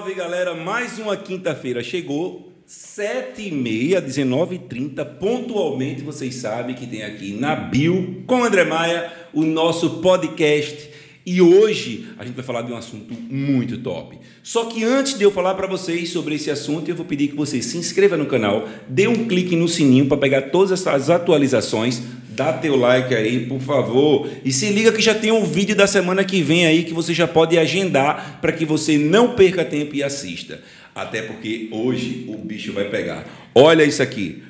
salve, 0.00 0.14
galera! 0.14 0.54
Mais 0.54 0.98
uma 0.98 1.14
quinta-feira 1.14 1.82
chegou, 1.82 2.50
7h30, 2.66 4.00
19h30, 4.00 5.04
pontualmente 5.18 6.00
vocês 6.00 6.36
sabem 6.36 6.74
que 6.74 6.86
tem 6.86 7.02
aqui 7.02 7.34
na 7.34 7.54
Bio, 7.54 8.22
com 8.26 8.42
André 8.42 8.64
Maia, 8.64 9.12
o 9.34 9.44
nosso 9.44 10.00
podcast. 10.00 10.88
E 11.26 11.42
hoje 11.42 12.08
a 12.16 12.24
gente 12.24 12.34
vai 12.34 12.42
falar 12.42 12.62
de 12.62 12.72
um 12.72 12.76
assunto 12.76 13.12
muito 13.12 13.76
top. 13.76 14.18
Só 14.42 14.64
que 14.64 14.82
antes 14.82 15.18
de 15.18 15.22
eu 15.22 15.30
falar 15.30 15.52
para 15.54 15.66
vocês 15.66 16.08
sobre 16.08 16.36
esse 16.36 16.50
assunto, 16.50 16.88
eu 16.88 16.96
vou 16.96 17.04
pedir 17.04 17.28
que 17.28 17.36
você 17.36 17.60
se 17.60 17.76
inscreva 17.76 18.16
no 18.16 18.24
canal, 18.24 18.66
dê 18.88 19.06
um 19.06 19.26
clique 19.28 19.54
no 19.54 19.68
sininho 19.68 20.06
para 20.06 20.16
pegar 20.16 20.42
todas 20.50 20.86
as 20.86 21.10
atualizações 21.10 22.00
Dá 22.40 22.54
teu 22.54 22.74
like 22.74 23.14
aí, 23.14 23.44
por 23.44 23.60
favor. 23.60 24.26
E 24.42 24.50
se 24.50 24.70
liga 24.70 24.90
que 24.90 25.02
já 25.02 25.14
tem 25.14 25.30
um 25.30 25.44
vídeo 25.44 25.76
da 25.76 25.86
semana 25.86 26.24
que 26.24 26.40
vem 26.40 26.64
aí 26.64 26.84
que 26.84 26.94
você 26.94 27.12
já 27.12 27.28
pode 27.28 27.58
agendar 27.58 28.38
para 28.40 28.50
que 28.50 28.64
você 28.64 28.96
não 28.96 29.34
perca 29.34 29.62
tempo 29.62 29.94
e 29.94 30.02
assista. 30.02 30.58
Até 30.94 31.20
porque 31.20 31.68
hoje 31.70 32.24
o 32.28 32.38
bicho 32.38 32.72
vai 32.72 32.86
pegar. 32.86 33.26
Olha 33.54 33.82
isso 33.84 34.02
aqui. 34.02 34.42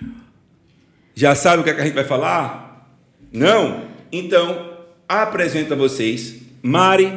Já 1.16 1.34
sabe 1.34 1.62
o 1.62 1.64
que, 1.64 1.70
é 1.70 1.74
que 1.74 1.80
a 1.80 1.84
gente 1.84 1.94
vai 1.94 2.04
falar? 2.04 2.94
Não? 3.32 3.86
Então, 4.12 4.70
apresento 5.08 5.72
a 5.72 5.76
vocês 5.76 6.36
Mari 6.62 7.10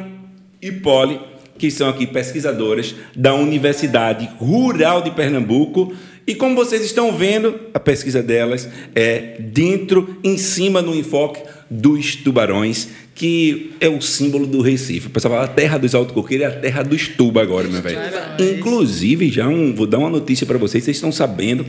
e 0.60 0.72
Polly, 0.72 1.20
que 1.58 1.70
são 1.70 1.88
aqui 1.88 2.06
pesquisadoras 2.06 2.94
da 3.14 3.34
Universidade 3.34 4.28
Rural 4.38 5.02
de 5.02 5.10
Pernambuco 5.10 5.94
e 6.26 6.34
como 6.34 6.54
vocês 6.54 6.82
estão 6.82 7.12
vendo, 7.12 7.60
a 7.74 7.78
pesquisa 7.78 8.22
delas 8.22 8.68
é 8.94 9.36
dentro, 9.38 10.16
em 10.24 10.38
cima, 10.38 10.80
no 10.80 10.94
enfoque 10.96 11.42
dos 11.68 12.16
tubarões, 12.16 12.88
que 13.14 13.72
é 13.78 13.88
o 13.88 14.00
símbolo 14.00 14.46
do 14.46 14.62
Recife. 14.62 15.08
O 15.08 15.10
pessoal 15.10 15.34
fala 15.34 15.44
a 15.44 15.48
terra 15.48 15.76
dos 15.76 15.94
autocoqueiros 15.94 16.46
é 16.46 16.48
a 16.48 16.60
terra 16.60 16.82
dos 16.82 17.08
tuba 17.08 17.42
agora, 17.42 17.68
meu 17.68 17.82
velho. 17.82 17.98
Inclusive, 18.38 19.28
já 19.28 19.46
um, 19.46 19.74
vou 19.74 19.86
dar 19.86 19.98
uma 19.98 20.08
notícia 20.08 20.46
para 20.46 20.56
vocês, 20.56 20.82
vocês 20.82 20.96
estão 20.96 21.12
sabendo, 21.12 21.66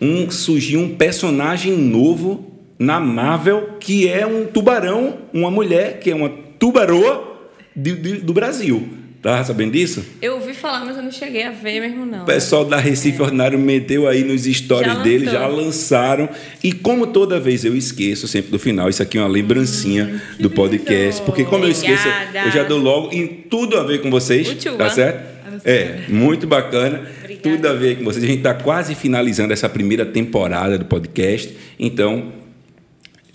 um, 0.00 0.28
surgiu 0.28 0.80
um 0.80 0.96
personagem 0.96 1.76
novo 1.76 2.52
na 2.76 2.98
Marvel 2.98 3.76
que 3.78 4.08
é 4.08 4.26
um 4.26 4.44
tubarão, 4.44 5.18
uma 5.32 5.52
mulher 5.52 6.00
que 6.00 6.10
é 6.10 6.14
uma 6.16 6.30
tubaroa 6.58 7.38
de, 7.76 7.94
de, 7.94 8.12
do 8.16 8.32
Brasil. 8.32 9.03
Tá 9.24 9.42
sabendo 9.42 9.72
disso? 9.72 10.04
Eu 10.20 10.34
ouvi 10.34 10.52
falar, 10.52 10.84
mas 10.84 10.98
eu 10.98 11.02
não 11.02 11.10
cheguei 11.10 11.44
a 11.44 11.50
ver 11.50 11.80
mesmo, 11.80 12.04
não. 12.04 12.24
O 12.24 12.26
pessoal 12.26 12.62
da 12.62 12.76
Recife 12.76 13.22
é. 13.22 13.24
Ordinário 13.24 13.58
meteu 13.58 14.06
aí 14.06 14.22
nos 14.22 14.42
stories 14.44 14.98
dele, 14.98 15.24
já 15.24 15.46
lançaram. 15.46 16.28
E 16.62 16.70
como 16.70 17.06
toda 17.06 17.40
vez 17.40 17.64
eu 17.64 17.74
esqueço, 17.74 18.28
sempre 18.28 18.50
do 18.50 18.58
final, 18.58 18.86
isso 18.90 19.02
aqui 19.02 19.16
é 19.16 19.22
uma 19.22 19.28
lembrancinha 19.30 20.20
hum, 20.38 20.42
do 20.42 20.50
podcast. 20.50 21.22
Porque 21.22 21.42
como 21.42 21.64
Obrigada. 21.64 21.88
eu 21.88 21.94
esqueço, 21.94 22.14
eu 22.44 22.50
já 22.52 22.64
dou 22.64 22.78
logo 22.78 23.14
em 23.14 23.26
tudo 23.26 23.78
a 23.78 23.82
ver 23.82 24.02
com 24.02 24.10
vocês. 24.10 24.46
Tá 24.76 24.90
certo? 24.90 25.24
É, 25.64 26.00
muito 26.06 26.46
bacana. 26.46 27.08
Obrigada. 27.22 27.56
Tudo 27.56 27.66
a 27.66 27.72
ver 27.72 27.96
com 27.96 28.04
vocês. 28.04 28.22
A 28.22 28.26
gente 28.26 28.38
está 28.40 28.52
quase 28.52 28.94
finalizando 28.94 29.54
essa 29.54 29.70
primeira 29.70 30.04
temporada 30.04 30.76
do 30.76 30.84
podcast. 30.84 31.56
Então, 31.78 32.30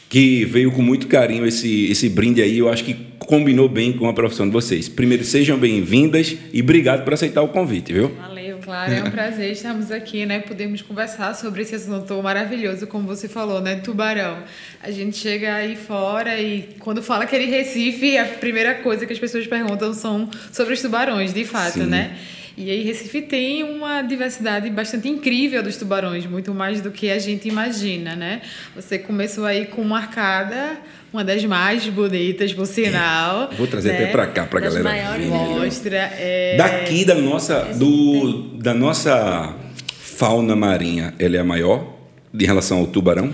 que 0.09 0.43
veio 0.43 0.71
com 0.71 0.81
muito 0.81 1.07
carinho 1.07 1.45
esse, 1.45 1.85
esse 1.91 2.09
brinde 2.09 2.41
aí. 2.41 2.57
Eu 2.57 2.67
acho 2.67 2.83
que 2.83 2.95
combinou 3.19 3.69
bem 3.69 3.93
com 3.93 4.09
a 4.09 4.13
profissão 4.13 4.47
de 4.47 4.51
vocês. 4.51 4.89
Primeiro, 4.89 5.23
sejam 5.23 5.55
bem-vindas 5.55 6.35
e 6.51 6.61
obrigado 6.61 7.03
por 7.03 7.13
aceitar 7.13 7.43
o 7.43 7.49
convite, 7.49 7.93
viu? 7.93 8.11
Valeu, 8.19 8.57
claro, 8.57 8.91
é 8.91 9.03
um 9.03 9.11
prazer 9.11 9.51
estarmos 9.51 9.91
aqui, 9.91 10.25
né? 10.25 10.39
Podemos 10.39 10.81
conversar 10.81 11.35
sobre 11.35 11.61
esse 11.61 11.75
assunto 11.75 12.23
maravilhoso, 12.23 12.87
como 12.87 13.05
você 13.05 13.27
falou, 13.27 13.61
né? 13.61 13.75
Tubarão. 13.75 14.39
A 14.81 14.89
gente 14.89 15.15
chega 15.15 15.53
aí 15.53 15.75
fora 15.75 16.41
e 16.41 16.69
quando 16.79 17.03
fala 17.03 17.25
aquele 17.25 17.45
Recife, 17.45 18.17
a 18.17 18.25
primeira 18.25 18.73
coisa 18.75 19.05
que 19.05 19.13
as 19.13 19.19
pessoas 19.19 19.45
perguntam 19.45 19.93
são 19.93 20.27
sobre 20.51 20.73
os 20.73 20.81
tubarões, 20.81 21.31
de 21.31 21.45
fato, 21.45 21.81
Sim. 21.81 21.85
né? 21.85 22.17
E 22.59 22.69
aí 22.69 22.83
Recife 22.83 23.21
tem 23.21 23.63
uma 23.63 24.01
diversidade 24.01 24.69
bastante 24.69 25.07
incrível 25.07 25.63
dos 25.63 25.77
tubarões, 25.77 26.25
muito 26.25 26.53
mais 26.53 26.81
do 26.81 26.91
que 26.91 27.09
a 27.09 27.17
gente 27.17 27.47
imagina, 27.47 28.17
né? 28.17 28.41
Você 28.75 28.99
começou 28.99 29.45
aí 29.45 29.67
com 29.67 29.81
uma 29.81 29.99
arcada, 29.99 30.77
uma 31.13 31.23
das 31.23 31.45
mais 31.45 31.87
bonitas, 31.87 32.51
por 32.51 32.65
sinal. 32.65 33.49
Vou 33.57 33.65
trazer 33.65 33.93
né? 33.93 34.03
até 34.03 34.07
para 34.07 34.27
cá 34.27 34.45
para 34.45 34.59
a 34.59 34.61
galera 34.63 35.17
ver. 35.17 35.27
Mostra. 35.27 36.11
É... 36.17 36.57
Daqui 36.57 37.05
da 37.05 37.15
nossa 37.15 37.61
do 37.75 38.49
da 38.57 38.73
nossa 38.73 39.55
fauna 39.97 40.53
marinha, 40.53 41.13
ela 41.17 41.37
é 41.37 41.39
a 41.39 41.45
maior 41.45 41.93
em 42.33 42.45
relação 42.45 42.79
ao 42.79 42.87
tubarão? 42.87 43.31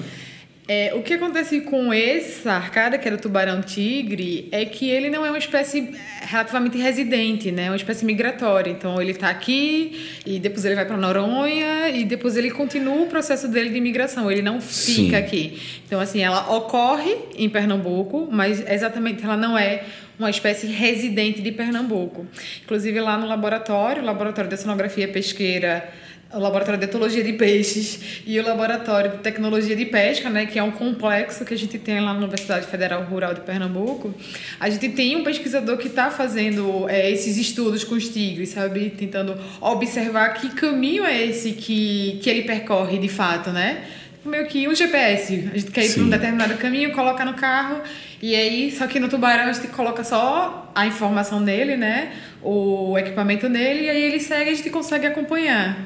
É, 0.67 0.93
o 0.95 1.03
que 1.03 1.13
acontece 1.13 1.61
com 1.61 1.93
essa 1.93 2.53
arcada, 2.53 2.97
que 2.97 3.07
era 3.07 3.15
o 3.15 3.19
tubarão-tigre, 3.19 4.49
é 4.51 4.65
que 4.65 4.89
ele 4.89 5.11
não 5.11 5.23
é 5.23 5.29
uma 5.29 5.37
espécie 5.37 5.91
relativamente 6.21 6.75
residente, 6.77 7.51
né? 7.51 7.65
É 7.65 7.69
uma 7.69 7.75
espécie 7.75 8.03
migratória. 8.03 8.71
Então, 8.71 8.99
ele 8.99 9.11
está 9.11 9.29
aqui 9.29 10.19
e 10.25 10.39
depois 10.39 10.65
ele 10.65 10.73
vai 10.73 10.85
para 10.85 10.97
Noronha 10.97 11.89
e 11.89 12.03
depois 12.03 12.35
ele 12.35 12.49
continua 12.49 13.03
o 13.03 13.05
processo 13.05 13.47
dele 13.47 13.69
de 13.69 13.79
migração. 13.79 14.31
Ele 14.31 14.41
não 14.41 14.59
fica 14.59 14.71
Sim. 14.71 15.15
aqui. 15.15 15.61
Então, 15.85 15.99
assim, 15.99 16.23
ela 16.23 16.55
ocorre 16.55 17.15
em 17.37 17.47
Pernambuco, 17.47 18.27
mas 18.31 18.67
exatamente 18.67 19.23
ela 19.23 19.37
não 19.37 19.55
é 19.55 19.83
uma 20.17 20.31
espécie 20.31 20.65
residente 20.65 21.41
de 21.43 21.51
Pernambuco. 21.51 22.25
Inclusive, 22.63 22.99
lá 23.01 23.19
no 23.19 23.27
laboratório, 23.27 24.01
o 24.01 24.05
Laboratório 24.05 24.49
de 24.49 24.55
Oceanografia 24.55 25.07
Pesqueira 25.07 25.87
o 26.33 26.39
Laboratório 26.39 26.79
de 26.79 26.85
Etologia 26.85 27.23
de 27.23 27.33
Peixes 27.33 28.21
e 28.25 28.39
o 28.39 28.43
Laboratório 28.43 29.11
de 29.11 29.17
Tecnologia 29.17 29.75
de 29.75 29.85
Pesca, 29.85 30.29
né, 30.29 30.45
que 30.45 30.59
é 30.59 30.63
um 30.63 30.71
complexo 30.71 31.45
que 31.45 31.53
a 31.53 31.57
gente 31.57 31.77
tem 31.77 31.99
lá 31.99 32.13
na 32.13 32.19
Universidade 32.19 32.67
Federal 32.67 33.03
Rural 33.03 33.33
de 33.33 33.41
Pernambuco. 33.41 34.13
A 34.59 34.69
gente 34.69 34.89
tem 34.89 35.15
um 35.15 35.23
pesquisador 35.23 35.77
que 35.77 35.87
está 35.87 36.09
fazendo 36.09 36.89
é, 36.89 37.09
esses 37.09 37.37
estudos 37.37 37.83
com 37.83 37.95
os 37.95 38.09
tigres, 38.09 38.49
sabe? 38.49 38.89
Tentando 38.89 39.37
observar 39.61 40.33
que 40.33 40.49
caminho 40.49 41.05
é 41.05 41.25
esse 41.25 41.53
que, 41.53 42.19
que 42.21 42.29
ele 42.29 42.41
percorre 42.43 42.97
de 42.97 43.07
fato, 43.07 43.51
né? 43.51 43.83
Meio 44.25 44.47
que 44.47 44.67
um 44.67 44.73
GPS. 44.73 45.49
A 45.53 45.57
gente 45.57 45.71
quer 45.71 45.85
ir 45.85 45.93
para 45.93 46.03
um 46.03 46.09
determinado 46.09 46.55
caminho, 46.55 46.91
coloca 46.93 47.23
no 47.23 47.35
carro, 47.35 47.81
e 48.21 48.35
aí, 48.35 48.71
só 48.71 48.87
que 48.87 48.99
no 48.99 49.07
tubarão 49.07 49.49
a 49.49 49.53
gente 49.53 49.67
coloca 49.67 50.03
só 50.03 50.71
a 50.73 50.87
informação 50.87 51.39
nele, 51.39 51.77
né? 51.77 52.11
O 52.41 52.97
equipamento 52.97 53.47
nele, 53.47 53.83
e 53.83 53.89
aí 53.89 54.01
ele 54.01 54.19
segue 54.19 54.49
e 54.49 54.53
a 54.53 54.55
gente 54.55 54.71
consegue 54.71 55.05
acompanhar. 55.05 55.77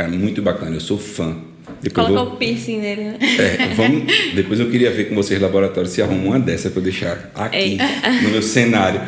Cara, 0.00 0.12
muito 0.12 0.40
bacana, 0.40 0.76
eu 0.76 0.80
sou 0.80 0.96
fã. 0.96 1.36
Depois 1.82 2.06
Coloca 2.06 2.24
vou... 2.24 2.34
o 2.34 2.36
piercing 2.38 2.78
nele, 2.78 3.04
né? 3.04 3.18
É, 3.20 3.74
vamos... 3.74 4.10
Depois 4.34 4.58
eu 4.58 4.70
queria 4.70 4.90
ver 4.90 5.10
com 5.10 5.14
vocês 5.14 5.38
laboratório 5.38 5.90
se 5.90 6.00
arrumam 6.00 6.28
uma 6.28 6.40
dessa 6.40 6.70
para 6.70 6.78
eu 6.78 6.84
deixar 6.84 7.30
aqui 7.34 7.56
Ei. 7.56 7.78
no 8.22 8.30
meu 8.30 8.40
cenário. 8.40 9.02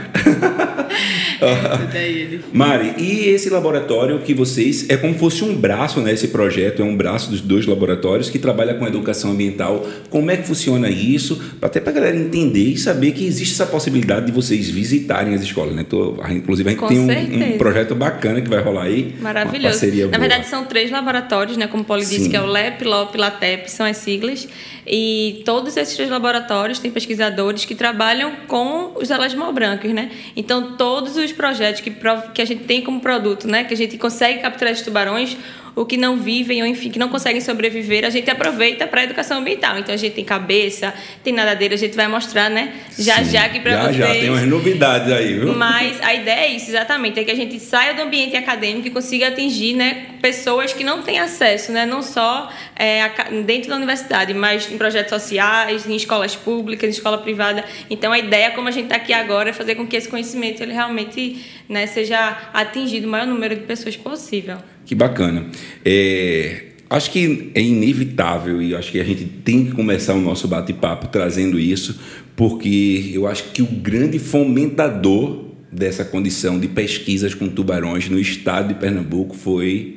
Mari, 2.52 2.94
e 2.98 3.28
esse 3.28 3.50
laboratório 3.50 4.18
que 4.20 4.34
vocês 4.34 4.88
é 4.88 4.96
como 4.96 5.14
fosse 5.14 5.44
um 5.44 5.54
braço, 5.54 6.00
né? 6.00 6.12
Esse 6.12 6.28
projeto 6.28 6.82
é 6.82 6.84
um 6.84 6.96
braço 6.96 7.30
dos 7.30 7.40
dois 7.40 7.66
laboratórios 7.66 8.30
que 8.30 8.38
trabalha 8.38 8.74
com 8.74 8.86
educação 8.86 9.32
ambiental. 9.32 9.86
Como 10.10 10.30
é 10.30 10.36
que 10.36 10.46
funciona 10.46 10.88
isso? 10.88 11.42
Até 11.60 11.80
para 11.80 11.90
a 11.90 11.94
galera 11.94 12.16
entender 12.16 12.64
e 12.64 12.78
saber 12.78 13.12
que 13.12 13.24
existe 13.26 13.54
essa 13.54 13.66
possibilidade 13.66 14.26
de 14.26 14.32
vocês 14.32 14.68
visitarem 14.70 15.34
as 15.34 15.42
escolas, 15.42 15.74
né? 15.74 15.84
Tô, 15.88 16.16
inclusive 16.30 16.68
a 16.68 16.72
gente 16.72 16.80
com 16.80 16.88
tem 16.88 16.98
um, 16.98 17.54
um, 17.54 17.58
projeto 17.58 17.94
bacana 17.94 18.40
que 18.40 18.48
vai 18.48 18.60
rolar 18.60 18.84
aí. 18.84 19.14
Maravilhoso. 19.20 19.80
Na 20.10 20.18
verdade 20.18 20.46
são 20.46 20.64
três 20.64 20.90
laboratórios, 20.90 21.56
né? 21.56 21.66
Como 21.66 21.82
o 21.82 21.86
Poli 21.86 22.04
disse, 22.04 22.28
que 22.28 22.36
é 22.36 22.40
o 22.40 22.46
LEP, 22.46 22.84
LOP, 22.84 23.16
LATEP, 23.16 23.70
são 23.70 23.86
as 23.86 23.96
siglas. 23.96 24.48
E 24.86 25.42
todos 25.44 25.76
esses 25.76 25.94
três 25.94 26.10
laboratórios 26.10 26.78
têm 26.78 26.90
pesquisadores 26.90 27.64
que 27.64 27.74
trabalham 27.74 28.32
com 28.48 28.92
os 28.96 29.10
elasmobrancos, 29.10 29.92
né? 29.92 30.10
Então 30.36 30.76
todos 30.76 31.16
os 31.16 31.31
projetos 31.32 31.80
que, 31.80 31.90
que 32.34 32.42
a 32.42 32.44
gente 32.44 32.64
tem 32.64 32.82
como 32.82 33.00
produto, 33.00 33.48
né? 33.48 33.64
Que 33.64 33.74
a 33.74 33.76
gente 33.76 33.98
consegue 33.98 34.40
capturar 34.40 34.72
esses 34.72 34.84
tubarões, 34.84 35.36
o 35.74 35.84
que 35.84 35.96
não 35.96 36.16
vivem 36.16 36.62
ou 36.62 36.68
enfim 36.68 36.90
que 36.90 36.98
não 36.98 37.08
conseguem 37.08 37.40
sobreviver, 37.40 38.04
a 38.04 38.10
gente 38.10 38.30
aproveita 38.30 38.86
para 38.86 39.00
a 39.00 39.04
educação 39.04 39.38
ambiental. 39.38 39.78
Então 39.78 39.94
a 39.94 39.98
gente 39.98 40.14
tem 40.14 40.24
cabeça, 40.24 40.92
tem 41.24 41.32
nadadeira, 41.32 41.74
a 41.74 41.78
gente 41.78 41.96
vai 41.96 42.06
mostrar, 42.08 42.50
né? 42.50 42.74
Já 42.98 43.24
Sim, 43.24 43.30
já 43.32 43.44
aqui 43.44 43.60
para 43.60 43.82
vocês. 43.84 43.96
Já 43.96 44.08
tem 44.08 44.30
umas 44.30 44.46
novidades 44.46 45.10
aí, 45.10 45.34
viu? 45.34 45.54
Mas 45.54 46.00
a 46.02 46.14
ideia 46.14 46.46
é 46.46 46.48
isso, 46.48 46.70
exatamente, 46.70 47.18
é 47.18 47.24
que 47.24 47.30
a 47.30 47.34
gente 47.34 47.58
saia 47.58 47.94
do 47.94 48.02
ambiente 48.02 48.36
acadêmico 48.36 48.86
e 48.86 48.90
consiga 48.90 49.28
atingir, 49.28 49.74
né, 49.74 50.06
pessoas 50.20 50.72
que 50.72 50.84
não 50.84 51.02
têm 51.02 51.18
acesso, 51.18 51.72
né, 51.72 51.86
não 51.86 52.02
só 52.02 52.50
é, 52.76 53.08
dentro 53.44 53.70
da 53.70 53.76
universidade, 53.76 54.34
mas 54.34 54.70
em 54.70 54.76
projetos 54.76 55.10
sociais, 55.10 55.86
em 55.86 55.96
escolas 55.96 56.36
públicas, 56.36 56.88
em 56.88 56.92
escola 56.92 57.18
privada. 57.18 57.64
Então 57.88 58.12
a 58.12 58.18
ideia, 58.18 58.50
como 58.50 58.68
a 58.68 58.70
gente 58.70 58.84
está 58.84 58.96
aqui 58.96 59.12
agora, 59.12 59.50
é 59.50 59.52
fazer 59.52 59.74
com 59.74 59.86
que 59.86 59.96
esse 59.96 60.08
conhecimento 60.08 60.62
ele 60.62 60.72
realmente, 60.72 61.44
né, 61.68 61.86
seja 61.86 62.50
atingido 62.52 63.06
o 63.06 63.10
maior 63.10 63.26
número 63.26 63.54
de 63.54 63.62
pessoas 63.62 63.96
possível. 63.96 64.58
Que 64.84 64.94
bacana. 64.94 65.46
É, 65.84 66.64
acho 66.90 67.10
que 67.10 67.50
é 67.54 67.62
inevitável 67.62 68.60
e 68.60 68.74
acho 68.74 68.92
que 68.92 69.00
a 69.00 69.04
gente 69.04 69.24
tem 69.24 69.64
que 69.66 69.72
começar 69.72 70.14
o 70.14 70.20
nosso 70.20 70.46
bate-papo 70.46 71.08
trazendo 71.08 71.58
isso, 71.58 71.98
porque 72.36 73.10
eu 73.14 73.26
acho 73.26 73.44
que 73.52 73.62
o 73.62 73.66
grande 73.66 74.18
fomentador 74.18 75.46
dessa 75.70 76.04
condição 76.04 76.60
de 76.60 76.68
pesquisas 76.68 77.34
com 77.34 77.48
tubarões 77.48 78.08
no 78.08 78.18
estado 78.18 78.68
de 78.68 78.74
Pernambuco 78.74 79.34
foi 79.34 79.96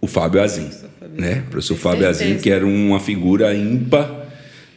o 0.00 0.06
Fábio 0.06 0.42
Azim, 0.42 0.70
né? 1.14 1.44
O 1.46 1.50
professor 1.50 1.76
Fábio 1.76 2.08
Azim, 2.08 2.38
que 2.38 2.48
era 2.48 2.66
uma 2.66 2.98
figura 2.98 3.54
ímpar, 3.54 4.26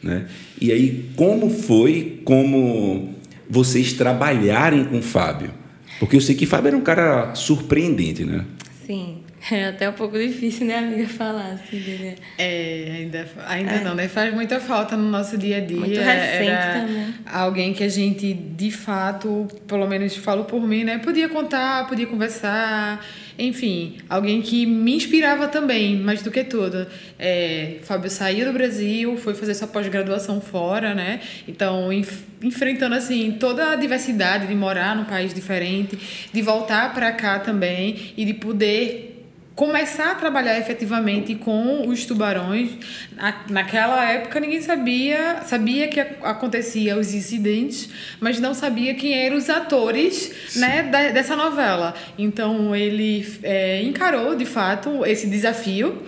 né? 0.02 0.26
E 0.60 0.70
aí, 0.70 1.10
como 1.16 1.48
foi 1.48 2.20
como 2.24 3.14
vocês 3.48 3.94
trabalharem 3.94 4.84
com 4.84 4.98
o 4.98 5.02
Fábio? 5.02 5.50
Porque 5.98 6.16
eu 6.16 6.20
sei 6.20 6.34
que 6.34 6.44
Fábio 6.44 6.68
era 6.68 6.76
um 6.76 6.82
cara 6.82 7.34
surpreendente, 7.34 8.24
né? 8.24 8.44
Sim. 8.86 9.18
É 9.50 9.66
até 9.66 9.90
um 9.90 9.92
pouco 9.92 10.18
difícil, 10.18 10.66
né, 10.66 10.78
amiga, 10.78 11.06
falar 11.06 11.50
assim 11.50 11.78
dele. 11.78 12.16
É, 12.38 12.96
ainda, 12.96 13.28
ainda 13.46 13.72
é. 13.72 13.84
não, 13.84 13.94
né? 13.94 14.08
Faz 14.08 14.32
muita 14.32 14.58
falta 14.58 14.96
no 14.96 15.10
nosso 15.10 15.36
dia 15.36 15.58
a 15.58 15.60
dia. 15.60 15.76
Muito 15.76 16.00
recente 16.00 16.50
Era 16.50 16.80
também. 16.80 17.14
Alguém 17.26 17.74
que 17.74 17.84
a 17.84 17.88
gente, 17.88 18.32
de 18.32 18.70
fato, 18.70 19.46
pelo 19.66 19.86
menos 19.86 20.16
falo 20.16 20.44
por 20.44 20.66
mim, 20.66 20.84
né? 20.84 20.98
Podia 20.98 21.28
contar, 21.28 21.86
podia 21.86 22.06
conversar. 22.06 23.04
Enfim, 23.38 23.98
alguém 24.08 24.40
que 24.40 24.64
me 24.64 24.94
inspirava 24.94 25.48
também, 25.48 25.96
mais 25.96 26.22
do 26.22 26.30
que 26.30 26.42
tudo. 26.44 26.86
É, 27.18 27.78
Fábio 27.82 28.08
saiu 28.08 28.46
do 28.46 28.52
Brasil, 28.52 29.16
foi 29.18 29.34
fazer 29.34 29.54
sua 29.54 29.68
pós-graduação 29.68 30.40
fora, 30.40 30.94
né? 30.94 31.20
Então, 31.46 31.92
enf 31.92 32.24
enfrentando 32.42 32.94
assim 32.94 33.32
toda 33.40 33.70
a 33.70 33.76
diversidade 33.76 34.46
de 34.46 34.54
morar 34.54 34.94
num 34.94 35.04
país 35.04 35.32
diferente, 35.32 36.28
de 36.30 36.42
voltar 36.42 36.92
para 36.92 37.10
cá 37.10 37.38
também 37.38 38.12
e 38.18 38.24
de 38.24 38.34
poder 38.34 39.13
começar 39.54 40.10
a 40.10 40.14
trabalhar 40.16 40.58
efetivamente 40.58 41.34
com 41.36 41.88
os 41.88 42.04
tubarões. 42.04 42.70
Na, 43.16 43.44
naquela 43.48 44.04
época 44.10 44.40
ninguém 44.40 44.60
sabia, 44.60 45.42
sabia 45.44 45.88
que 45.88 46.00
acontecia 46.00 46.96
os 46.98 47.14
incidentes, 47.14 47.88
mas 48.20 48.40
não 48.40 48.52
sabia 48.52 48.94
quem 48.94 49.14
eram 49.14 49.36
os 49.36 49.48
atores 49.48 50.56
né, 50.56 50.82
da, 50.84 51.10
dessa 51.10 51.36
novela. 51.36 51.94
Então 52.18 52.74
ele 52.74 53.26
é, 53.42 53.82
encarou 53.82 54.34
de 54.34 54.44
fato 54.44 55.04
esse 55.06 55.28
desafio. 55.28 56.02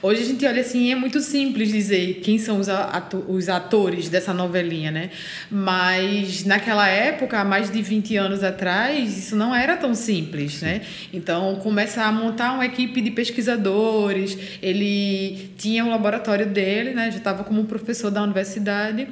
Hoje 0.00 0.22
a 0.22 0.24
gente 0.24 0.46
olha 0.46 0.60
assim, 0.60 0.92
é 0.92 0.94
muito 0.94 1.20
simples 1.20 1.70
dizer 1.70 2.20
quem 2.22 2.38
são 2.38 2.60
os, 2.60 2.68
ato 2.68 3.24
os 3.26 3.48
atores 3.48 4.08
dessa 4.08 4.32
novelinha, 4.32 4.92
né? 4.92 5.10
Mas 5.50 6.44
naquela 6.44 6.86
época, 6.86 7.40
há 7.40 7.44
mais 7.44 7.68
de 7.68 7.82
20 7.82 8.16
anos 8.16 8.44
atrás, 8.44 9.18
isso 9.18 9.34
não 9.34 9.52
era 9.52 9.76
tão 9.76 9.96
simples, 9.96 10.62
né? 10.62 10.82
Então, 11.12 11.56
começar 11.56 12.06
a 12.06 12.12
montar 12.12 12.52
uma 12.52 12.64
equipe 12.64 13.00
de 13.00 13.10
pesquisadores, 13.10 14.38
ele 14.62 15.50
tinha 15.58 15.84
um 15.84 15.90
laboratório 15.90 16.46
dele, 16.46 16.92
né? 16.92 17.10
Já 17.10 17.18
estava 17.18 17.42
como 17.42 17.64
professor 17.64 18.08
da 18.08 18.22
universidade. 18.22 19.08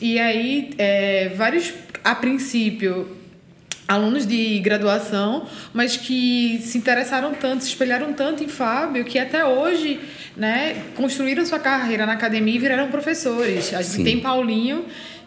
E 0.00 0.18
aí, 0.18 0.70
é, 0.78 1.28
vários, 1.36 1.72
a 2.02 2.12
princípio, 2.12 3.23
alunos 3.86 4.26
de 4.26 4.58
graduação, 4.60 5.46
mas 5.72 5.96
que 5.96 6.58
se 6.62 6.78
interessaram 6.78 7.34
tanto, 7.34 7.64
se 7.64 7.70
espelharam 7.70 8.12
tanto 8.12 8.42
em 8.42 8.48
Fábio, 8.48 9.04
que 9.04 9.18
até 9.18 9.44
hoje 9.44 10.00
né, 10.36 10.82
construíram 10.94 11.44
sua 11.44 11.58
carreira 11.58 12.06
na 12.06 12.14
academia 12.14 12.54
e 12.54 12.58
viraram 12.58 12.88
professores. 12.88 13.74
A 13.74 13.82
gente 13.82 13.96
Sim. 13.96 14.04
tem 14.04 14.20
Paulinho, 14.20 14.86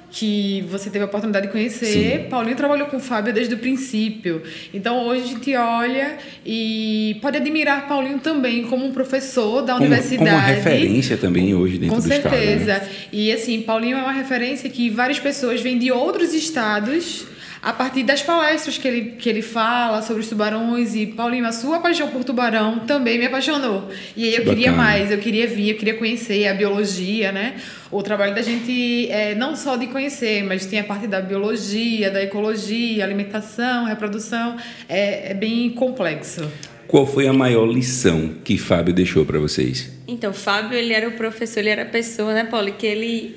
que 0.10 0.66
você 0.70 0.90
teve 0.90 1.04
a 1.04 1.06
oportunidade 1.06 1.48
de 1.48 1.52
conhecer. 1.52 2.22
Sim. 2.22 2.30
Paulinho 2.30 2.56
trabalhou 2.56 2.88
com 2.88 2.98
o 2.98 3.00
Fábio 3.00 3.34
desde 3.34 3.54
o 3.54 3.58
princípio. 3.58 4.42
Então 4.74 5.06
hoje 5.06 5.24
a 5.24 5.28
gente 5.28 5.56
olha 5.56 6.18
e 6.46 7.18
pode 7.22 7.38
admirar 7.38 7.88
Paulinho 7.88 8.20
também 8.20 8.64
como 8.64 8.86
um 8.86 8.92
professor 8.92 9.62
da 9.62 9.74
como, 9.74 9.86
universidade. 9.86 10.30
Como 10.30 10.42
uma 10.42 10.48
referência 10.48 11.18
também 11.18 11.54
hoje 11.54 11.78
dentro 11.78 11.96
com 11.96 12.02
do 12.02 12.08
certeza. 12.08 12.32
estado. 12.32 12.40
Com 12.40 12.46
certeza. 12.46 12.74
Né? 12.74 12.90
E 13.12 13.32
assim, 13.32 13.62
Paulinho 13.62 13.98
é 13.98 14.02
uma 14.02 14.14
referência 14.14 14.70
que 14.70 14.90
várias 14.90 15.20
pessoas 15.20 15.62
vêm 15.62 15.78
de 15.78 15.92
outros 15.92 16.34
estados 16.34 17.28
a 17.62 17.74
partir 17.74 18.04
das 18.04 18.22
palestras 18.22 18.78
que 18.78 18.88
ele, 18.88 19.02
que 19.12 19.28
ele 19.30 19.42
fala 19.42 20.02
sobre 20.02 20.22
os 20.22 20.30
tubarões 20.30 20.96
e 20.96 21.08
Paulinho, 21.08 21.46
a 21.46 21.52
sua 21.52 21.80
paixão 21.80 22.10
por 22.10 22.24
tubarão 22.24 22.80
também 22.80 23.18
me 23.18 23.26
apaixonou. 23.26 23.90
E 24.16 24.26
aí 24.26 24.34
eu 24.34 24.40
Bacana. 24.40 24.56
queria 24.56 24.72
mais, 24.72 25.12
eu 25.12 25.18
queria 25.18 25.48
vir, 25.48 25.72
eu 25.72 25.76
queria 25.78 25.96
conhecer 25.96 26.48
a 26.48 26.54
biologia, 26.54 27.32
né? 27.32 27.56
O 27.92 28.04
trabalho 28.04 28.36
da 28.36 28.42
gente 28.42 29.10
é 29.10 29.34
não 29.34 29.56
só 29.56 29.76
de 29.76 29.88
conhecer, 29.88 30.44
mas 30.44 30.66
tem 30.66 30.80
a 30.80 30.84
parte 30.84 31.08
da 31.08 31.22
biologia, 31.22 32.12
da 32.12 32.22
ecologia, 32.22 33.04
alimentação, 33.04 33.86
reprodução, 33.86 34.58
é, 34.88 35.32
é 35.32 35.34
bem 35.34 35.70
complexo. 35.70 36.50
Qual 36.88 37.06
foi 37.06 37.28
a 37.28 37.34
maior 37.34 37.66
lição 37.66 38.36
que 38.44 38.58
Fábio 38.58 38.94
deixou 38.94 39.26
para 39.26 39.40
vocês? 39.40 39.92
Então, 40.08 40.32
Fábio, 40.32 40.78
ele 40.78 40.94
era 40.94 41.08
o 41.08 41.12
professor, 41.14 41.60
ele 41.60 41.70
era 41.70 41.82
a 41.82 41.86
pessoa, 41.86 42.34
né, 42.34 42.46
Paulo, 42.46 42.72
que 42.72 42.88
ele 42.88 43.36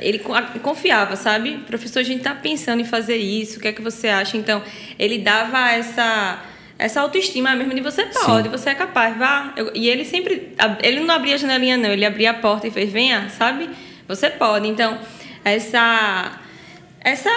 ele 0.00 0.20
confiava, 0.62 1.16
sabe? 1.16 1.58
Professor, 1.66 2.00
a 2.00 2.02
gente 2.02 2.18
está 2.18 2.34
pensando 2.34 2.80
em 2.80 2.84
fazer 2.84 3.16
isso, 3.16 3.58
o 3.58 3.60
que 3.60 3.68
é 3.68 3.72
que 3.72 3.82
você 3.82 4.08
acha? 4.08 4.36
Então, 4.36 4.62
ele 4.98 5.18
dava 5.18 5.70
essa 5.70 6.42
essa 6.78 7.00
autoestima 7.00 7.54
mesmo 7.56 7.72
de 7.72 7.80
você 7.80 8.04
pode, 8.04 8.44
Sim. 8.44 8.50
você 8.50 8.70
é 8.70 8.74
capaz, 8.74 9.16
vá. 9.16 9.54
Eu, 9.56 9.72
e 9.74 9.88
ele 9.88 10.04
sempre, 10.04 10.54
ele 10.82 11.00
não 11.00 11.14
abria 11.14 11.34
a 11.34 11.38
janelinha 11.38 11.76
não, 11.76 11.90
ele 11.90 12.04
abria 12.04 12.32
a 12.32 12.34
porta 12.34 12.68
e 12.68 12.70
fez, 12.70 12.92
venha, 12.92 13.30
sabe? 13.30 13.70
Você 14.06 14.28
pode. 14.28 14.68
Então, 14.68 14.98
essa 15.42 16.38
essa 17.00 17.30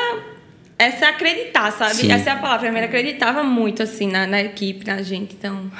essa 0.78 1.10
acreditar, 1.10 1.72
sabe? 1.72 1.96
Sim. 1.96 2.12
Essa 2.12 2.32
é 2.32 2.34
a 2.34 2.38
palavra, 2.38 2.68
ele 2.68 2.80
acreditava 2.80 3.44
muito 3.44 3.84
assim 3.84 4.10
na, 4.10 4.28
na 4.28 4.42
equipe, 4.42 4.86
na 4.86 5.02
gente. 5.02 5.36
Então, 5.36 5.72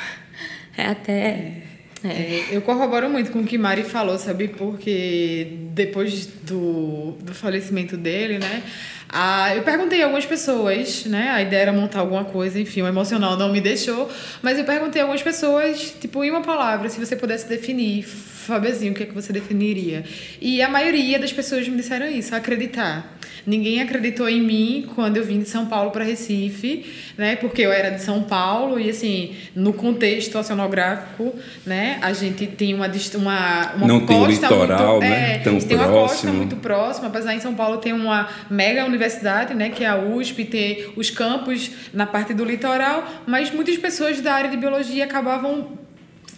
é 0.78 0.88
até 0.88 1.69
é. 2.04 2.08
É, 2.08 2.48
eu 2.52 2.62
corroboro 2.62 3.10
muito 3.10 3.32
com 3.32 3.40
o 3.40 3.44
que 3.44 3.58
Mari 3.58 3.84
falou, 3.84 4.18
sabe? 4.18 4.48
Porque 4.48 5.58
depois 5.72 6.26
do, 6.26 7.12
do 7.22 7.34
falecimento 7.34 7.98
dele, 7.98 8.40
né? 8.40 8.64
Ah, 9.12 9.56
eu 9.56 9.64
perguntei 9.64 10.02
a 10.02 10.06
algumas 10.06 10.26
pessoas, 10.26 11.06
né? 11.06 11.30
A 11.30 11.42
ideia 11.42 11.64
era 11.64 11.74
montar 11.74 12.00
alguma 12.00 12.24
coisa, 12.26 12.60
enfim, 12.60 12.84
o 12.84 12.88
emocional 12.88 13.36
não 13.36 13.52
me 13.52 13.60
deixou. 13.60 14.10
Mas 14.42 14.60
eu 14.60 14.66
perguntei 14.66 15.02
a 15.02 15.06
algumas 15.06 15.24
pessoas, 15.24 15.96
tipo, 16.00 16.24
em 16.24 16.30
uma 16.30 16.42
palavra, 16.42 16.90
se 16.90 17.00
você 17.00 17.16
pudesse 17.16 17.48
definir, 17.50 18.04
Fabezinho, 18.04 18.92
o 18.92 18.96
que 18.96 19.04
é 19.04 19.06
que 19.06 19.14
você 19.14 19.34
definiria? 19.34 20.04
E 20.40 20.62
a 20.62 20.70
maioria 20.70 21.20
das 21.20 21.34
pessoas 21.34 21.68
me 21.68 21.78
disseram 21.78 22.08
isso, 22.08 22.36
acreditar. 22.36 23.20
Ninguém 23.46 23.82
acreditou 23.82 24.28
em 24.28 24.42
mim 24.42 24.90
quando 24.96 25.18
eu 25.18 25.24
vim 25.24 25.40
de 25.40 25.50
São 25.50 25.66
Paulo 25.66 25.92
para 25.92 26.04
Recife, 26.04 26.86
né? 27.18 27.36
Porque 27.36 27.62
eu 27.62 27.72
era 27.72 27.90
de 27.90 28.02
São 28.02 28.24
Paulo 28.24 28.80
e 28.80 28.90
assim, 28.90 29.36
no 29.56 29.74
contexto 29.74 30.38
oceanográfico, 30.38 31.34
né? 31.66 31.98
A 32.02 32.14
gente 32.14 32.46
tem 32.48 32.74
uma 32.74 32.90
uma, 33.16 33.74
uma 33.76 33.88
Não 33.88 34.06
tem 34.06 34.22
o 34.22 34.26
litoral, 34.26 34.92
muito, 34.92 35.02
né? 35.02 35.36
É, 35.36 35.38
Tão 35.40 35.58
tem 35.58 35.78
próximo. 35.78 35.98
uma 35.98 36.08
costa 36.08 36.28
muito 36.32 36.56
próxima, 36.58 37.08
apesar 37.08 37.34
em 37.34 37.40
São 37.40 37.56
Paulo 37.56 37.78
tem 37.78 37.94
uma 37.94 38.28
mega 38.50 38.86
universidade, 38.86 38.99
né, 39.56 39.70
que 39.70 39.84
é 39.84 39.88
a 39.88 39.98
USP, 39.98 40.46
tem 40.46 40.92
os 40.96 41.10
campos 41.10 41.72
na 41.94 42.06
parte 42.06 42.34
do 42.34 42.44
litoral, 42.44 43.08
mas 43.26 43.52
muitas 43.52 43.78
pessoas 43.78 44.22
da 44.22 44.34
área 44.34 44.50
de 44.50 44.58
biologia 44.58 45.06
acabavam 45.06 45.78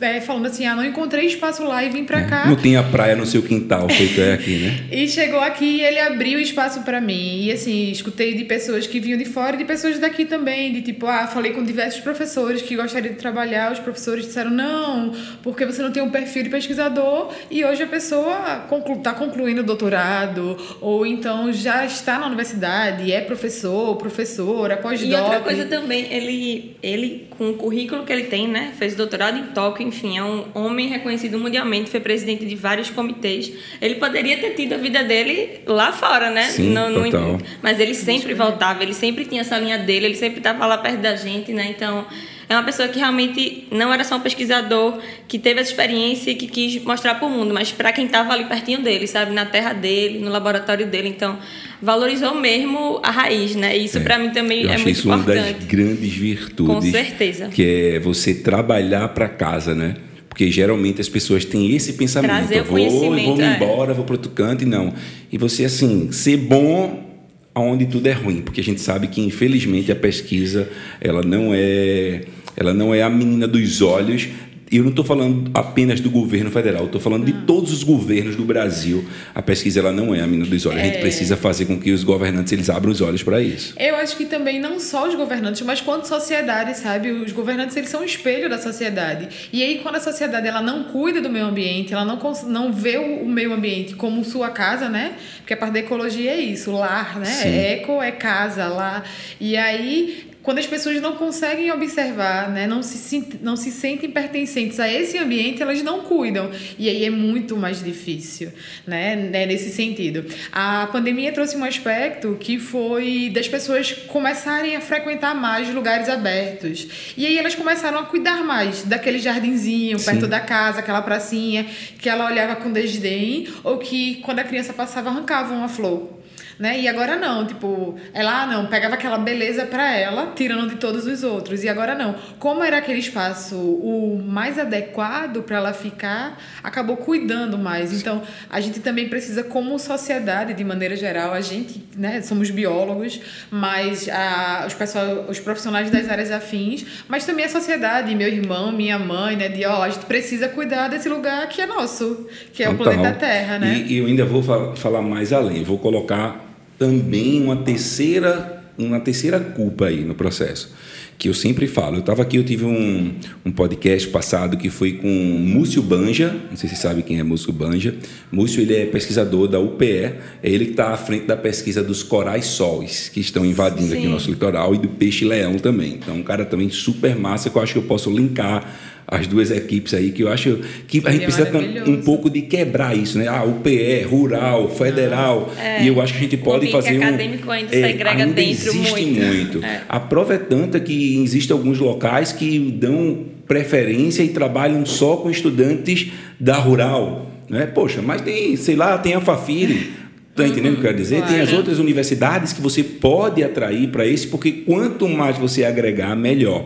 é, 0.01 0.19
falando 0.19 0.47
assim, 0.47 0.65
ah, 0.65 0.75
não 0.75 0.83
encontrei 0.83 1.25
espaço 1.25 1.63
lá 1.63 1.83
e 1.83 1.89
vim 1.89 2.03
para 2.03 2.21
é, 2.21 2.27
cá. 2.27 2.45
Não 2.47 2.55
tinha 2.55 2.81
praia 2.83 3.15
no 3.15 3.25
seu 3.25 3.41
quintal, 3.41 3.87
feito 3.87 4.19
é 4.19 4.33
aqui, 4.33 4.57
né? 4.57 4.85
e 4.91 5.07
chegou 5.07 5.39
aqui 5.39 5.77
e 5.77 5.81
ele 5.81 5.99
abriu 5.99 6.39
espaço 6.39 6.81
para 6.81 6.99
mim. 6.99 7.43
E 7.43 7.51
assim, 7.51 7.91
escutei 7.91 8.35
de 8.35 8.43
pessoas 8.45 8.87
que 8.87 8.99
vinham 8.99 9.17
de 9.17 9.25
fora 9.25 9.55
e 9.55 9.59
de 9.59 9.65
pessoas 9.65 9.99
daqui 9.99 10.25
também, 10.25 10.73
de 10.73 10.81
tipo, 10.81 11.05
ah, 11.05 11.27
falei 11.27 11.51
com 11.51 11.63
diversos 11.63 12.01
professores 12.01 12.61
que 12.61 12.75
gostariam 12.75 13.13
de 13.13 13.19
trabalhar, 13.19 13.71
os 13.71 13.79
professores 13.79 14.25
disseram, 14.25 14.51
não, 14.51 15.13
porque 15.43 15.65
você 15.65 15.81
não 15.81 15.91
tem 15.91 16.01
um 16.01 16.09
perfil 16.09 16.43
de 16.43 16.49
pesquisador 16.49 17.33
e 17.49 17.63
hoje 17.63 17.83
a 17.83 17.87
pessoa 17.87 18.65
conclu 18.69 18.97
tá 18.97 19.13
concluindo 19.13 19.61
o 19.61 19.63
doutorado 19.63 20.57
ou 20.79 21.05
então 21.05 21.51
já 21.53 21.85
está 21.85 22.19
na 22.19 22.27
universidade, 22.27 23.11
é 23.11 23.21
professor, 23.21 23.95
professora, 23.95 24.77
pós-doc. 24.77 25.09
E 25.09 25.15
outra 25.15 25.39
coisa 25.39 25.65
também, 25.65 26.11
ele, 26.11 26.75
ele 26.81 27.27
com 27.37 27.49
o 27.49 27.53
currículo 27.53 28.05
que 28.05 28.11
ele 28.11 28.23
tem, 28.23 28.47
né, 28.47 28.73
fez 28.77 28.95
doutorado 28.95 29.37
em 29.37 29.47
Tóquio, 29.47 29.90
enfim, 29.91 30.17
é 30.17 30.23
um 30.23 30.45
homem 30.53 30.87
reconhecido 30.87 31.37
mundialmente, 31.37 31.89
foi 31.89 31.99
presidente 31.99 32.45
de 32.45 32.55
vários 32.55 32.89
comitês. 32.89 33.51
Ele 33.81 33.95
poderia 33.95 34.37
ter 34.37 34.51
tido 34.51 34.73
a 34.73 34.77
vida 34.77 35.03
dele 35.03 35.59
lá 35.67 35.91
fora, 35.91 36.29
né? 36.31 36.43
Sim, 36.43 36.69
no, 36.69 36.89
no, 36.89 37.03
total. 37.03 37.37
Mas 37.61 37.77
ele 37.77 37.93
sempre 37.93 38.33
voltava, 38.33 38.81
ele 38.81 38.93
sempre 38.93 39.25
tinha 39.25 39.41
essa 39.41 39.57
linha 39.57 39.77
dele, 39.77 40.05
ele 40.05 40.15
sempre 40.15 40.37
estava 40.37 40.65
lá 40.65 40.77
perto 40.77 41.01
da 41.01 41.15
gente, 41.17 41.51
né? 41.51 41.67
Então, 41.69 42.07
é 42.51 42.55
uma 42.55 42.63
pessoa 42.63 42.89
que 42.89 42.99
realmente 42.99 43.65
não 43.71 43.93
era 43.93 44.03
só 44.03 44.17
um 44.17 44.19
pesquisador 44.19 44.99
que 45.25 45.39
teve 45.39 45.61
essa 45.61 45.69
experiência 45.69 46.31
e 46.31 46.35
que 46.35 46.47
quis 46.47 46.83
mostrar 46.83 47.15
para 47.15 47.25
o 47.25 47.31
mundo, 47.31 47.53
mas 47.53 47.71
para 47.71 47.93
quem 47.93 48.05
estava 48.05 48.33
ali 48.33 48.43
pertinho 48.43 48.81
dele, 48.81 49.07
sabe, 49.07 49.31
na 49.31 49.45
terra 49.45 49.71
dele, 49.71 50.19
no 50.19 50.29
laboratório 50.29 50.85
dele. 50.85 51.07
Então, 51.07 51.39
valorizou 51.81 52.35
mesmo 52.35 52.99
a 53.01 53.09
raiz, 53.09 53.55
né? 53.55 53.77
E 53.77 53.85
isso 53.85 53.99
é, 53.99 54.01
para 54.01 54.19
mim 54.19 54.31
também 54.31 54.65
é 54.65 54.75
muito 54.75 54.89
isso 54.89 55.07
importante. 55.07 55.39
uma 55.39 55.53
das 55.53 55.63
grandes 55.63 56.13
virtudes. 56.13 56.75
Com 56.75 56.81
certeza. 56.81 57.47
Que 57.47 57.93
é 57.95 57.99
você 57.99 58.33
trabalhar 58.33 59.07
para 59.09 59.29
casa, 59.29 59.73
né? 59.73 59.95
Porque 60.27 60.51
geralmente 60.51 60.99
as 60.99 61.07
pessoas 61.07 61.45
têm 61.45 61.73
esse 61.73 61.93
pensamento. 61.93 62.31
Trazer 62.31 62.57
eu 62.57 62.65
vou, 62.65 62.89
vou 62.89 63.41
é. 63.41 63.55
embora, 63.55 63.93
vou 63.93 64.03
para 64.03 64.15
outro 64.15 64.31
canto 64.31 64.63
e 64.63 64.67
não. 64.67 64.93
E 65.31 65.37
você, 65.37 65.63
assim, 65.63 66.11
ser 66.11 66.35
bom 66.35 67.10
aonde 67.53 67.85
tudo 67.85 68.07
é 68.07 68.13
ruim, 68.13 68.41
porque 68.41 68.61
a 68.61 68.63
gente 68.63 68.81
sabe 68.81 69.07
que 69.07 69.21
infelizmente 69.21 69.91
a 69.91 69.95
pesquisa 69.95 70.69
ela 70.99 71.21
não 71.21 71.51
é 71.53 72.23
ela 72.55 72.73
não 72.73 72.93
é 72.93 73.01
a 73.01 73.09
menina 73.09 73.47
dos 73.47 73.81
olhos. 73.81 74.27
Eu 74.71 74.83
não 74.83 74.89
estou 74.91 75.03
falando 75.03 75.51
apenas 75.53 75.99
do 75.99 76.09
governo 76.09 76.49
federal, 76.49 76.85
estou 76.85 77.01
falando 77.01 77.25
de 77.25 77.33
todos 77.45 77.73
os 77.73 77.83
governos 77.83 78.37
do 78.37 78.45
Brasil. 78.45 79.05
A 79.35 79.41
pesquisa 79.41 79.81
ela 79.81 79.91
não 79.91 80.15
é 80.15 80.21
a 80.21 80.27
menina 80.27 80.49
dos 80.49 80.65
olhos. 80.65 80.79
É. 80.79 80.81
A 80.81 80.85
gente 80.85 80.97
é. 80.97 81.01
precisa 81.01 81.35
fazer 81.35 81.65
com 81.65 81.77
que 81.77 81.91
os 81.91 82.05
governantes 82.05 82.53
eles 82.53 82.69
abram 82.69 82.89
os 82.89 83.01
olhos 83.01 83.21
para 83.21 83.41
isso. 83.41 83.73
Eu 83.77 83.97
acho 83.97 84.15
que 84.15 84.25
também 84.25 84.61
não 84.61 84.79
só 84.79 85.09
os 85.09 85.15
governantes, 85.15 85.61
mas 85.63 85.81
quanto 85.81 86.07
sociedade, 86.07 86.77
sabe? 86.77 87.11
Os 87.11 87.33
governantes 87.33 87.75
eles 87.75 87.89
são 87.89 88.01
um 88.01 88.05
espelho 88.05 88.49
da 88.49 88.57
sociedade. 88.57 89.49
E 89.51 89.61
aí 89.61 89.79
quando 89.79 89.95
a 89.95 89.99
sociedade 89.99 90.47
ela 90.47 90.61
não 90.61 90.85
cuida 90.85 91.19
do 91.19 91.29
meio 91.29 91.47
ambiente, 91.47 91.93
ela 91.93 92.05
não 92.05 92.21
não 92.47 92.71
vê 92.71 92.97
o 92.97 93.25
meio 93.25 93.51
ambiente 93.51 93.95
como 93.95 94.23
sua 94.23 94.51
casa, 94.51 94.87
né? 94.87 95.15
Porque 95.39 95.53
a 95.53 95.57
parte 95.57 95.73
da 95.73 95.79
ecologia 95.79 96.31
é 96.31 96.39
isso, 96.39 96.71
lar, 96.71 97.19
né? 97.19 97.25
Sim. 97.25 97.49
Eco 97.49 98.01
é 98.01 98.11
casa, 98.11 98.67
lá. 98.67 99.03
E 99.39 99.57
aí 99.57 100.30
quando 100.43 100.57
as 100.57 100.65
pessoas 100.65 100.99
não 101.01 101.15
conseguem 101.15 101.71
observar, 101.71 102.49
né, 102.49 102.65
não, 102.65 102.81
se, 102.81 103.39
não 103.41 103.55
se 103.55 103.71
sentem 103.71 104.09
pertencentes 104.09 104.79
a 104.79 104.91
esse 104.91 105.17
ambiente, 105.17 105.61
elas 105.61 105.81
não 105.83 106.01
cuidam. 106.01 106.49
E 106.79 106.89
aí 106.89 107.05
é 107.05 107.09
muito 107.09 107.55
mais 107.55 107.83
difícil, 107.83 108.51
né, 108.85 109.15
né, 109.15 109.45
nesse 109.45 109.69
sentido. 109.69 110.25
A 110.51 110.87
pandemia 110.91 111.31
trouxe 111.31 111.55
um 111.55 111.63
aspecto 111.63 112.37
que 112.39 112.57
foi 112.57 113.29
das 113.33 113.47
pessoas 113.47 113.91
começarem 114.07 114.75
a 114.75 114.81
frequentar 114.81 115.35
mais 115.35 115.71
lugares 115.73 116.09
abertos. 116.09 116.87
E 117.15 117.25
aí 117.25 117.37
elas 117.37 117.55
começaram 117.55 117.99
a 117.99 118.05
cuidar 118.05 118.43
mais 118.43 118.83
daquele 118.83 119.19
jardinzinho 119.19 119.99
perto 119.99 120.21
Sim. 120.21 120.29
da 120.29 120.39
casa, 120.39 120.79
aquela 120.79 121.01
pracinha, 121.01 121.65
que 121.99 122.09
ela 122.09 122.25
olhava 122.25 122.55
com 122.55 122.71
desdém, 122.71 123.47
ou 123.63 123.77
que 123.77 124.15
quando 124.15 124.39
a 124.39 124.43
criança 124.43 124.73
passava 124.73 125.09
arrancava 125.09 125.53
uma 125.53 125.69
flor 125.69 126.20
né? 126.61 126.79
E 126.79 126.87
agora 126.87 127.15
não, 127.15 127.43
tipo, 127.43 127.95
ela 128.13 128.43
ah, 128.43 128.45
não, 128.45 128.67
pegava 128.67 128.93
aquela 128.93 129.17
beleza 129.17 129.65
para 129.65 129.97
ela, 129.97 130.31
tirando 130.35 130.69
de 130.69 130.75
todos 130.75 131.07
os 131.07 131.23
outros. 131.23 131.63
E 131.63 131.69
agora 131.69 131.95
não. 131.95 132.13
Como 132.37 132.63
era 132.63 132.77
aquele 132.77 132.99
espaço 132.99 133.55
o 133.55 134.21
mais 134.23 134.59
adequado 134.59 135.41
para 135.41 135.57
ela 135.57 135.73
ficar, 135.73 136.39
acabou 136.63 136.97
cuidando 136.97 137.57
mais. 137.57 137.99
Então, 137.99 138.21
a 138.47 138.61
gente 138.61 138.79
também 138.79 139.09
precisa 139.09 139.43
como 139.43 139.79
sociedade, 139.79 140.53
de 140.53 140.63
maneira 140.63 140.95
geral, 140.95 141.33
a 141.33 141.41
gente, 141.41 141.83
né, 141.97 142.21
somos 142.21 142.51
biólogos, 142.51 143.19
mas 143.49 144.07
a, 144.07 144.65
os 144.67 144.75
pessoal, 144.75 145.25
os 145.27 145.39
profissionais 145.39 145.89
das 145.89 146.07
áreas 146.07 146.29
afins, 146.29 146.85
mas 147.07 147.25
também 147.25 147.45
a 147.45 147.49
sociedade, 147.49 148.13
meu 148.13 148.27
irmão, 148.27 148.71
minha 148.71 148.99
mãe, 148.99 149.35
né, 149.35 149.49
de 149.49 149.65
ó, 149.65 149.81
a 149.81 149.89
gente 149.89 150.05
precisa 150.05 150.47
cuidar 150.47 150.89
desse 150.89 151.09
lugar 151.09 151.49
que 151.49 151.59
é 151.59 151.65
nosso, 151.65 152.27
que 152.53 152.61
é 152.61 152.67
então, 152.67 152.75
o 152.75 152.83
planeta 152.83 153.17
Terra, 153.17 153.57
né? 153.57 153.83
E 153.87 153.97
eu 153.97 154.05
ainda 154.05 154.25
vou 154.25 154.43
falar 154.75 155.01
mais 155.01 155.33
além, 155.33 155.63
vou 155.63 155.79
colocar 155.79 156.50
também 156.81 157.39
uma 157.43 157.57
terceira, 157.57 158.63
uma 158.75 158.99
terceira 158.99 159.39
culpa 159.39 159.85
aí 159.85 160.03
no 160.03 160.15
processo, 160.15 160.73
que 161.15 161.29
eu 161.29 161.33
sempre 161.35 161.67
falo. 161.67 161.97
Eu 161.97 161.99
estava 161.99 162.23
aqui, 162.23 162.37
eu 162.37 162.43
tive 162.43 162.65
um, 162.65 163.13
um 163.45 163.51
podcast 163.51 164.07
passado 164.07 164.57
que 164.57 164.71
foi 164.71 164.93
com 164.93 165.07
Múcio 165.07 165.79
Banja, 165.83 166.35
não 166.49 166.57
sei 166.57 166.67
se 166.67 166.75
você 166.75 166.81
sabe 166.81 167.03
quem 167.03 167.19
é 167.19 167.23
Múcio 167.23 167.53
Banja. 167.53 167.93
Múcio 168.31 168.63
ele 168.63 168.75
é 168.75 168.87
pesquisador 168.87 169.47
da 169.47 169.59
UPE, 169.59 169.85
é 169.85 170.19
ele 170.41 170.65
que 170.65 170.71
está 170.71 170.87
à 170.87 170.97
frente 170.97 171.27
da 171.27 171.37
pesquisa 171.37 171.83
dos 171.83 172.01
corais 172.01 172.45
sóis, 172.45 173.09
que 173.09 173.19
estão 173.19 173.45
invadindo 173.45 173.89
Sim. 173.89 173.97
aqui 173.99 174.07
o 174.07 174.09
nosso 174.09 174.31
litoral, 174.31 174.73
e 174.73 174.79
do 174.79 174.87
peixe-leão 174.87 175.57
também. 175.57 175.99
Então, 176.01 176.15
um 176.15 176.23
cara 176.23 176.45
também 176.45 176.71
super 176.71 177.15
massa 177.15 177.51
que 177.51 177.55
eu 177.55 177.61
acho 177.61 177.73
que 177.73 177.79
eu 177.79 177.83
posso 177.83 178.09
linkar 178.09 178.90
as 179.07 179.27
duas 179.27 179.51
equipes 179.51 179.93
aí, 179.93 180.11
que 180.11 180.23
eu 180.23 180.31
acho 180.31 180.59
que 180.87 181.01
a 181.05 181.11
gente 181.11 181.23
precisa 181.25 181.49
um 181.85 182.01
pouco 182.01 182.29
de 182.29 182.43
quebrar 182.43 182.95
isso, 182.95 183.17
né? 183.17 183.27
Ah, 183.27 183.43
o 183.43 183.55
PE, 183.55 184.03
rural, 184.03 184.69
federal. 184.69 185.53
É. 185.59 185.83
E 185.83 185.87
eu 185.87 186.01
acho 186.01 186.13
que 186.13 186.19
a 186.19 186.21
gente 186.21 186.37
pode 186.37 186.67
o 186.67 186.71
fazer 186.71 186.97
um. 186.97 187.03
acadêmico 187.03 187.51
ainda 187.51 187.75
é, 187.75 187.87
segrega 187.87 188.23
ainda 188.23 188.33
dentro 188.33 188.69
existe 188.69 188.91
muito. 188.91 189.21
muito. 189.21 189.65
É. 189.65 189.81
A 189.89 189.99
prova 189.99 190.35
é 190.35 190.37
tanta 190.37 190.79
que 190.79 191.21
existem 191.21 191.55
alguns 191.55 191.77
locais 191.79 192.31
que 192.31 192.59
dão 192.71 193.25
preferência 193.47 194.23
e 194.23 194.29
trabalham 194.29 194.85
só 194.85 195.17
com 195.17 195.29
estudantes 195.29 196.11
da 196.39 196.55
rural. 196.55 197.29
Né? 197.49 197.65
Poxa, 197.65 198.01
mas 198.01 198.21
tem, 198.21 198.55
sei 198.55 198.77
lá, 198.77 198.97
tem 198.97 199.13
a 199.13 199.19
Fafiri. 199.19 199.91
Está 200.29 200.47
entendendo 200.47 200.73
o 200.73 200.75
que 200.75 200.79
eu 200.79 200.85
quero 200.85 200.97
dizer? 200.97 201.17
Claro. 201.17 201.33
Tem 201.33 201.41
as 201.41 201.51
outras 201.51 201.77
universidades 201.77 202.53
que 202.53 202.61
você 202.61 202.81
pode 202.81 203.43
atrair 203.43 203.89
para 203.89 204.07
esse, 204.07 204.25
porque 204.27 204.51
quanto 204.51 205.07
mais 205.09 205.37
você 205.37 205.65
agregar, 205.65 206.15
melhor. 206.15 206.65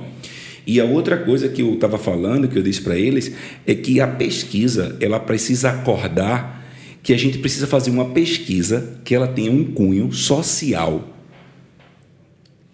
E 0.65 0.79
a 0.79 0.85
outra 0.85 1.17
coisa 1.17 1.47
que 1.47 1.61
eu 1.61 1.73
estava 1.73 1.97
falando, 1.97 2.47
que 2.47 2.57
eu 2.57 2.63
disse 2.63 2.81
para 2.81 2.97
eles, 2.97 3.31
é 3.65 3.75
que 3.75 4.01
a 4.01 4.07
pesquisa 4.07 4.95
ela 4.99 5.19
precisa 5.19 5.69
acordar 5.69 6.65
que 7.03 7.13
a 7.13 7.17
gente 7.17 7.37
precisa 7.37 7.67
fazer 7.67 7.91
uma 7.91 8.05
pesquisa 8.05 8.97
que 9.03 9.13
ela 9.13 9.27
tenha 9.27 9.51
um 9.51 9.63
cunho 9.63 10.11
social. 10.11 11.07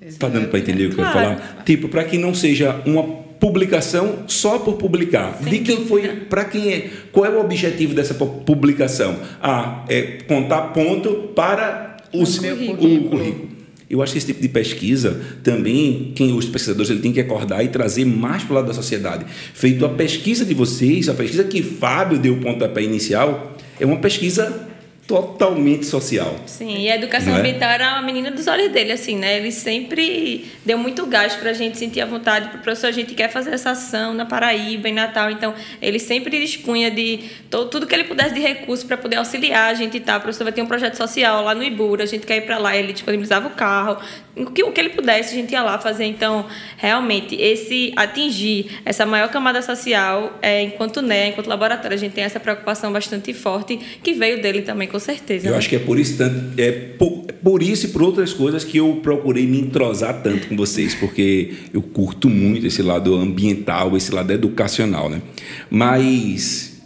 Está 0.01 0.29
dando 0.29 0.47
para 0.47 0.59
entender 0.59 0.85
o 0.85 0.89
que 0.89 0.95
claro. 0.95 1.09
eu 1.09 1.13
quero 1.13 1.39
falar? 1.39 1.63
Tipo, 1.65 1.89
para 1.89 2.05
que 2.05 2.17
não 2.17 2.33
seja 2.33 2.81
uma 2.85 3.03
publicação 3.41 4.23
só 4.27 4.59
por 4.59 4.75
publicar. 4.75 5.37
Sem 5.43 5.51
de 5.51 5.59
quem 5.59 5.85
foi, 5.85 6.07
para 6.07 6.45
quem 6.45 6.71
é, 6.71 6.89
qual 7.11 7.25
é 7.25 7.29
o 7.29 7.41
objetivo 7.41 7.93
dessa 7.93 8.13
publicação? 8.13 9.17
Ah, 9.41 9.83
é 9.89 10.19
contar 10.27 10.61
ponto 10.73 11.33
para 11.35 11.97
os, 12.13 12.37
o, 12.37 12.71
o 12.71 12.77
currículo. 13.09 13.49
Eu 13.91 14.01
acho 14.01 14.13
que 14.13 14.17
esse 14.17 14.27
tipo 14.27 14.41
de 14.41 14.47
pesquisa 14.47 15.19
também, 15.43 16.13
quem 16.15 16.31
os 16.31 16.45
pesquisadores 16.45 16.89
ele 16.89 17.01
tem 17.01 17.11
que 17.11 17.19
acordar 17.19 17.61
e 17.61 17.67
trazer 17.67 18.05
mais 18.05 18.41
para 18.43 18.53
o 18.53 18.55
lado 18.55 18.67
da 18.67 18.73
sociedade. 18.73 19.25
Feito 19.53 19.85
a 19.85 19.89
pesquisa 19.89 20.45
de 20.45 20.53
vocês, 20.53 21.09
a 21.09 21.13
pesquisa 21.13 21.43
que 21.43 21.61
Fábio 21.61 22.17
deu 22.17 22.35
o 22.35 22.37
pontapé 22.37 22.81
inicial, 22.81 23.57
é 23.77 23.85
uma 23.85 23.97
pesquisa 23.97 24.70
totalmente 25.11 25.85
social. 25.85 26.35
Sim, 26.45 26.83
e 26.83 26.89
a 26.89 26.95
educação 26.95 27.35
é? 27.35 27.39
ambiental 27.39 27.69
era 27.69 27.97
a 27.97 28.01
menina 28.01 28.31
dos 28.31 28.47
olhos 28.47 28.71
dele, 28.71 28.93
assim, 28.93 29.17
né? 29.17 29.37
Ele 29.37 29.51
sempre 29.51 30.45
deu 30.65 30.77
muito 30.77 31.05
gás 31.05 31.35
para 31.35 31.49
a 31.49 31.53
gente 31.53 31.77
sentir 31.77 31.99
a 31.99 32.05
vontade, 32.05 32.47
para 32.47 32.59
o 32.59 32.61
professor, 32.61 32.87
a 32.87 32.91
gente 32.91 33.13
quer 33.13 33.29
fazer 33.29 33.51
essa 33.51 33.71
ação 33.71 34.13
na 34.13 34.25
Paraíba, 34.25 34.87
em 34.87 34.93
Natal, 34.93 35.29
então 35.29 35.53
ele 35.81 35.99
sempre 35.99 36.39
dispunha 36.39 36.89
de 36.89 37.19
todo, 37.49 37.69
tudo 37.69 37.85
que 37.85 37.93
ele 37.93 38.05
pudesse 38.05 38.33
de 38.33 38.39
recurso 38.39 38.85
para 38.85 38.95
poder 38.95 39.17
auxiliar 39.17 39.71
a 39.71 39.73
gente, 39.73 39.99
tá? 39.99 40.17
O 40.17 40.21
professor 40.21 40.45
vai 40.45 40.53
ter 40.53 40.61
um 40.61 40.67
projeto 40.67 40.95
social 40.95 41.43
lá 41.43 41.53
no 41.53 41.63
Ibura, 41.63 42.03
a 42.03 42.07
gente 42.07 42.25
quer 42.25 42.37
ir 42.37 42.45
para 42.45 42.57
lá, 42.57 42.75
ele 42.75 42.93
disponibilizava 42.93 43.47
o 43.47 43.51
carro, 43.51 43.97
o 44.35 44.45
que, 44.49 44.63
o 44.63 44.71
que 44.71 44.79
ele 44.79 44.89
pudesse, 44.89 45.33
a 45.33 45.37
gente 45.37 45.51
ia 45.51 45.61
lá 45.61 45.77
fazer. 45.77 46.05
Então, 46.05 46.45
realmente, 46.77 47.35
esse 47.35 47.91
atingir 47.97 48.79
essa 48.85 49.05
maior 49.05 49.29
camada 49.29 49.61
social, 49.61 50.37
é, 50.41 50.61
enquanto 50.61 51.01
NEA, 51.01 51.27
enquanto 51.27 51.47
laboratório, 51.47 51.95
a 51.95 51.99
gente 51.99 52.13
tem 52.13 52.23
essa 52.23 52.39
preocupação 52.39 52.93
bastante 52.93 53.33
forte, 53.33 53.77
que 54.01 54.13
veio 54.13 54.41
dele 54.41 54.61
também, 54.61 54.87
com 54.87 54.99
certeza. 55.01 55.47
Eu 55.47 55.51
né? 55.51 55.57
acho 55.57 55.67
que 55.67 55.75
é 55.75 55.79
por 55.79 55.99
isso, 55.99 56.17
tanto, 56.17 56.59
é 56.59 56.71
por, 56.71 57.25
por, 57.43 57.61
isso 57.61 57.87
e 57.87 57.89
por 57.89 58.01
outras 58.01 58.31
coisas 58.31 58.63
que 58.63 58.77
eu 58.77 58.99
procurei 59.03 59.45
me 59.45 59.59
entrosar 59.59 60.21
tanto 60.21 60.47
com 60.47 60.55
vocês, 60.55 60.95
porque 60.95 61.53
eu 61.73 61.81
curto 61.81 62.29
muito 62.29 62.65
esse 62.65 62.81
lado 62.81 63.13
ambiental, 63.15 63.97
esse 63.97 64.13
lado 64.13 64.31
educacional, 64.31 65.09
né? 65.09 65.21
Mas. 65.69 66.81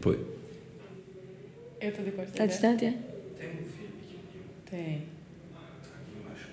Foi. 0.00 0.18
Eu 1.80 1.92
tô 1.92 2.02
depois. 2.02 2.30
Tá 2.32 2.44
distante, 2.44 2.84
é? 2.84 2.94
Tem. 4.70 5.02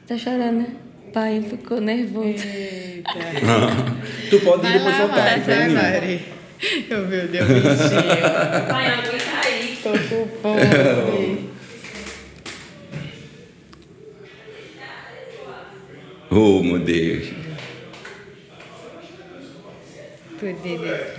Tá 0.07 0.17
chorando, 0.17 0.59
né? 0.59 0.67
Pai 1.11 1.41
ficou 1.41 1.81
nervoso. 1.81 2.45
Eita. 2.45 3.09
tu 4.29 4.39
pode 4.41 4.67
ir 4.67 4.73
depois 4.73 4.97
voltar. 4.97 5.39
Vai, 5.39 5.39
vai, 5.39 5.69
vai. 5.69 6.21
Eu, 6.89 7.07
meu 7.07 7.27
Deus, 7.27 7.47
bichinho. 7.47 8.69
Pai, 8.69 8.87
aguenta 8.87 9.47
aí. 9.47 9.74
Tô 9.85 9.91
com 9.91 9.97
fome. 10.41 11.49
Oh, 16.31 16.63
meu 16.63 16.79
Deus. 16.79 17.27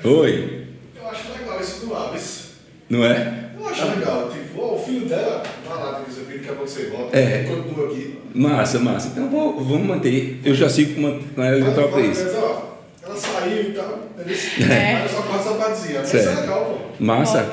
Oi. 0.02 0.66
Eu 0.96 1.08
acho 1.08 1.32
legal 1.38 1.60
isso 1.60 1.86
do 1.86 1.94
Aves. 1.94 2.54
Não 2.90 3.04
é? 3.04 3.50
Eu 3.56 3.68
acho 3.68 3.86
legal. 3.86 4.30
Tipo, 4.30 4.60
oh, 4.60 4.74
o 4.74 4.84
filho 4.84 5.06
dela, 5.06 5.44
vai 5.64 5.78
lá, 5.78 6.02
filho, 6.04 6.26
daqui 6.26 6.48
a 6.48 6.52
pouco 6.54 6.68
você 6.68 6.86
volta. 6.86 7.16
É. 7.16 7.44
Continua 7.44 7.86
aqui. 7.86 8.18
Massa, 8.34 8.80
massa. 8.80 9.08
Então 9.12 9.30
vou, 9.30 9.60
vamos 9.60 9.86
manter. 9.86 10.40
Eu 10.44 10.56
já 10.56 10.68
sigo 10.68 11.00
com 11.00 11.40
ela 11.40 11.60
de 11.60 11.88
para 11.88 12.00
isso 12.00 12.66
ela 13.06 13.16
saiu 13.16 13.62
e 13.62 13.72
tal. 13.72 14.00
É. 14.18 14.96
Aí 14.96 15.08
só 15.08 15.22
passa 15.22 15.54
pra 15.54 15.68
dizer. 15.68 15.98
Mas 15.98 16.14
isso 16.14 16.28
é 16.28 16.34
legal, 16.34 16.64
pô. 16.64 17.04
Massa. 17.04 17.46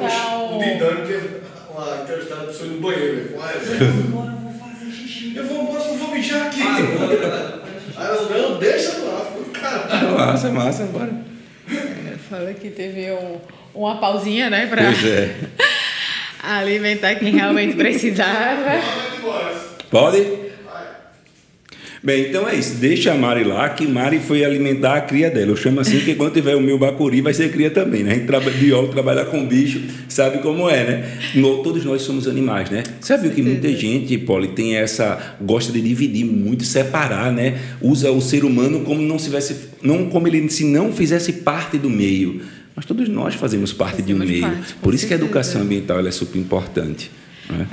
O 0.57 0.63
Didano 0.63 1.07
teve 1.07 1.41
uma 1.69 2.01
entrevistada 2.03 2.48
pessoa 2.48 2.69
no 2.69 2.81
banheiro. 2.81 3.17
Ele 3.17 3.29
falou, 3.29 3.50
eu 3.79 3.91
vou 3.91 4.03
embora, 4.03 4.31
vou 4.31 4.53
fazer 4.53 4.91
xixi. 4.91 5.36
Eu 5.36 5.45
vou 5.45 5.63
embora, 5.63 5.79
vou 5.79 6.07
mijar 6.10 6.48
aqui. 6.48 6.62
Aí 6.62 8.05
ela 8.05 8.29
não, 8.29 8.60
deixa 8.60 8.98
lá. 9.00 9.31
Caralho. 9.53 10.17
Massa, 10.17 10.50
massa, 10.50 10.86
bora. 10.86 11.12
É, 11.69 12.17
fala 12.29 12.53
que 12.53 12.69
teve 12.69 13.12
um, 13.12 13.38
uma 13.74 13.98
pausinha, 13.98 14.50
né? 14.50 14.65
Pra 14.67 14.83
pois 14.83 15.05
é. 15.05 15.36
alimentar 16.43 17.15
quem 17.15 17.31
realmente 17.31 17.75
precisava. 17.75 18.81
Pode? 19.89 20.43
Bem, 22.03 22.27
então 22.27 22.45
é 22.50 22.55
isso. 22.55 22.75
Deixa 22.75 23.13
a 23.13 23.15
Mari 23.15 23.45
lá, 23.45 23.69
que 23.69 23.88
Mari 23.88 24.19
foi 24.19 24.43
alimentar 24.43 24.95
a 24.98 25.01
cria 25.01 25.29
dela. 25.29 25.51
Eu 25.51 25.55
chamo 25.55 25.79
assim 25.79 26.01
que 26.01 26.13
quando 26.15 26.33
tiver 26.33 26.53
o 26.53 26.60
meu 26.60 26.77
bacuri, 26.77 27.22
vai 27.22 27.33
ser 27.33 27.50
cria 27.50 27.72
também, 27.72 28.03
né? 28.03 28.12
A 28.12 28.15
gente 28.15 28.25
trabalha, 28.27 28.51
biólogo 28.57 28.91
trabalhar 28.91 29.24
com 29.25 29.48
bicho, 29.48 29.81
sabe 30.10 30.39
como 30.39 30.69
é, 30.69 30.83
né? 30.83 31.17
todos 31.63 31.86
nós 31.86 32.01
somos 32.01 32.27
animais, 32.27 32.69
né? 32.69 32.83
Sabe 33.00 33.29
que 33.29 33.41
muita 33.41 33.69
gente, 33.72 34.17
Poli, 34.17 34.50
tem 34.50 34.75
essa. 34.75 35.38
gosta 35.39 35.72
de 35.72 35.79
dividir 35.79 36.25
muito, 36.25 36.65
separar, 36.65 37.31
né? 37.31 37.57
Usa 37.81 38.12
o 38.12 38.19
ser 38.19 38.43
humano 38.43 38.81
como 38.81 39.01
não 39.01 39.17
se 39.17 39.27
tivesse. 39.27 39.55
não 39.81 40.07
como 40.07 40.27
ele 40.27 40.50
se 40.50 40.65
não 40.65 40.91
fizesse 40.91 41.31
parte 41.31 41.77
do 41.77 41.89
meio. 41.89 42.41
Mas 42.75 42.86
todos 42.86 43.07
nós 43.07 43.36
fazemos 43.36 43.72
parte 43.72 44.01
fazemos 44.01 44.19
de 44.19 44.24
um 44.25 44.27
meio. 44.27 44.41
Parte, 44.41 44.74
Por 44.81 44.93
isso 44.93 45.03
certeza. 45.03 45.07
que 45.07 45.13
a 45.13 45.25
educação 45.25 45.62
ambiental 45.62 46.05
é 46.05 46.12
super 46.12 46.38
importante. 46.38 47.10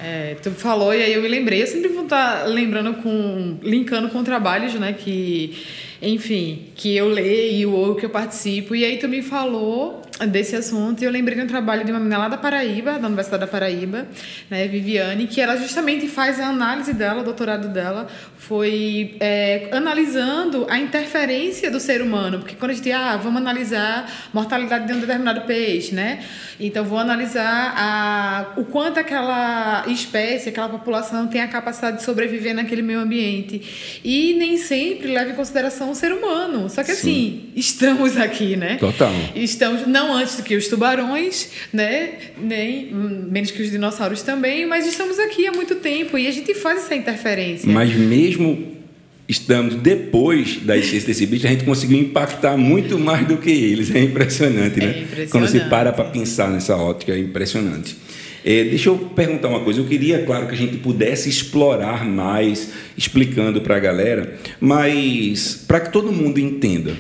É. 0.03 0.33
É, 0.33 0.35
tu 0.35 0.51
falou 0.53 0.95
e 0.95 1.03
aí 1.03 1.13
eu 1.13 1.23
me 1.23 1.29
lembrei, 1.29 1.63
eu 1.63 1.67
sempre 1.67 1.89
vou 1.89 2.05
estar 2.05 2.47
lembrando 2.47 2.95
com, 2.95 3.59
linkando 3.63 4.09
com 4.09 4.23
trabalhos, 4.23 4.75
né, 4.75 4.93
que, 4.93 5.57
enfim, 6.01 6.67
que 6.75 6.97
eu 6.97 7.09
leio 7.09 7.73
ou 7.73 7.95
que 7.95 8.07
eu 8.07 8.11
participo, 8.11 8.75
e 8.75 8.85
aí 8.85 8.99
tu 8.99 9.09
me 9.09 9.23
falou 9.23 10.03
desse 10.27 10.57
assunto 10.57 11.03
e 11.03 11.05
eu 11.05 11.11
lembrei 11.11 11.37
de 11.37 11.43
um 11.45 11.47
trabalho 11.47 11.85
de 11.85 11.91
uma 11.91 11.99
menina 11.99 12.19
lá 12.19 12.29
da 12.29 12.37
Paraíba, 12.37 12.99
da 12.99 13.07
Universidade 13.07 13.41
da 13.41 13.47
Paraíba, 13.47 14.07
né, 14.49 14.67
Viviane, 14.69 15.27
que 15.27 15.41
ela 15.41 15.57
justamente 15.57 16.09
faz 16.09 16.39
a 16.41 16.49
análise 16.49 16.93
dela, 16.93 17.21
o 17.21 17.25
doutorado 17.25 17.69
dela 17.69 18.09
foi 18.37 19.17
é, 19.21 19.69
analisando 19.73 20.67
a 20.69 20.79
interferência 20.79 21.71
do 21.71 21.79
ser 21.79 22.03
humano, 22.03 22.39
porque 22.39 22.55
quando 22.55 22.73
a 22.73 22.75
gente, 22.75 22.91
ah, 22.91 23.17
vamos 23.17 23.41
analisar 23.41 24.11
mortalidade 24.33 24.87
de 24.87 24.93
um 24.93 25.01
determinado 25.01 25.43
peixe, 25.43 25.95
né? 25.95 26.25
Então 26.59 26.85
vou 26.85 26.99
analisar 26.99 27.75
a, 27.77 28.53
o 28.57 28.65
quanto 28.65 29.01
aquela 29.01 29.85
espécie, 29.89 30.51
aquela 30.51 30.69
população 30.69 31.27
tem 31.27 31.41
a 31.41 31.49
capacidade 31.49 31.99
de 31.99 32.03
sobreviver 32.03 32.55
naquele 32.55 32.83
meio 32.83 33.01
ambiente. 33.01 34.01
E 34.05 34.35
nem 34.35 34.59
sempre 34.59 35.13
leva 35.13 35.31
em 35.31 35.35
consideração 35.35 35.91
o 35.91 35.95
ser 35.95 36.13
humano. 36.13 36.69
Só 36.69 36.83
que 36.83 36.93
Sim. 36.93 36.99
assim, 36.99 37.51
estamos 37.57 38.17
aqui, 38.17 38.57
né? 38.57 38.77
Total. 38.77 39.13
Estamos 39.35 39.87
não 39.87 40.10
antes 40.13 40.37
do 40.37 40.43
que 40.43 40.57
os 40.57 40.69
tubarões, 40.69 41.51
né? 41.73 42.13
Nem 42.41 42.93
menos 42.93 43.51
que 43.51 43.63
os 43.63 43.71
dinossauros 43.71 44.23
também, 44.23 44.67
mas 44.67 44.87
estamos 44.87 45.19
aqui 45.19 45.47
há 45.47 45.53
muito 45.53 45.77
tempo 45.77 46.19
e 46.19 46.27
a 46.27 46.31
gente 46.31 46.55
faz 46.55 46.85
essa 46.85 46.95
interferência. 46.95 47.71
Mas 47.71 47.95
mesmo 47.95 48.81
estamos 49.29 49.77
depois 49.77 50.57
da 50.57 50.77
existência 50.77 51.07
desse 51.07 51.25
bicho, 51.27 51.47
a 51.47 51.51
gente 51.51 51.65
conseguiu 51.65 51.99
impactar 51.99 52.57
muito 52.57 52.99
mais 52.99 53.27
do 53.27 53.37
que 53.37 53.51
eles. 53.51 53.95
É 53.95 54.01
impressionante, 54.01 54.81
né? 54.81 54.87
É 54.87 54.91
impressionante. 55.03 55.31
Quando 55.31 55.49
se 55.49 55.61
para 55.71 55.93
para 55.93 56.05
pensar 56.07 56.51
nessa 56.51 56.77
ótica, 56.77 57.13
é 57.13 57.19
impressionante. 57.19 57.97
É, 58.45 58.65
deixa 58.65 58.89
eu 58.89 58.97
perguntar 58.97 59.49
uma 59.49 59.61
coisa. 59.61 59.81
Eu 59.81 59.87
queria, 59.87 60.25
claro, 60.25 60.47
que 60.47 60.55
a 60.55 60.57
gente 60.57 60.79
pudesse 60.79 61.29
explorar 61.29 62.05
mais, 62.05 62.71
explicando 62.97 63.61
para 63.61 63.77
a 63.77 63.79
galera, 63.79 64.39
mas 64.59 65.65
para 65.67 65.81
que 65.81 65.93
todo 65.93 66.11
mundo 66.11 66.41
entenda. 66.41 66.97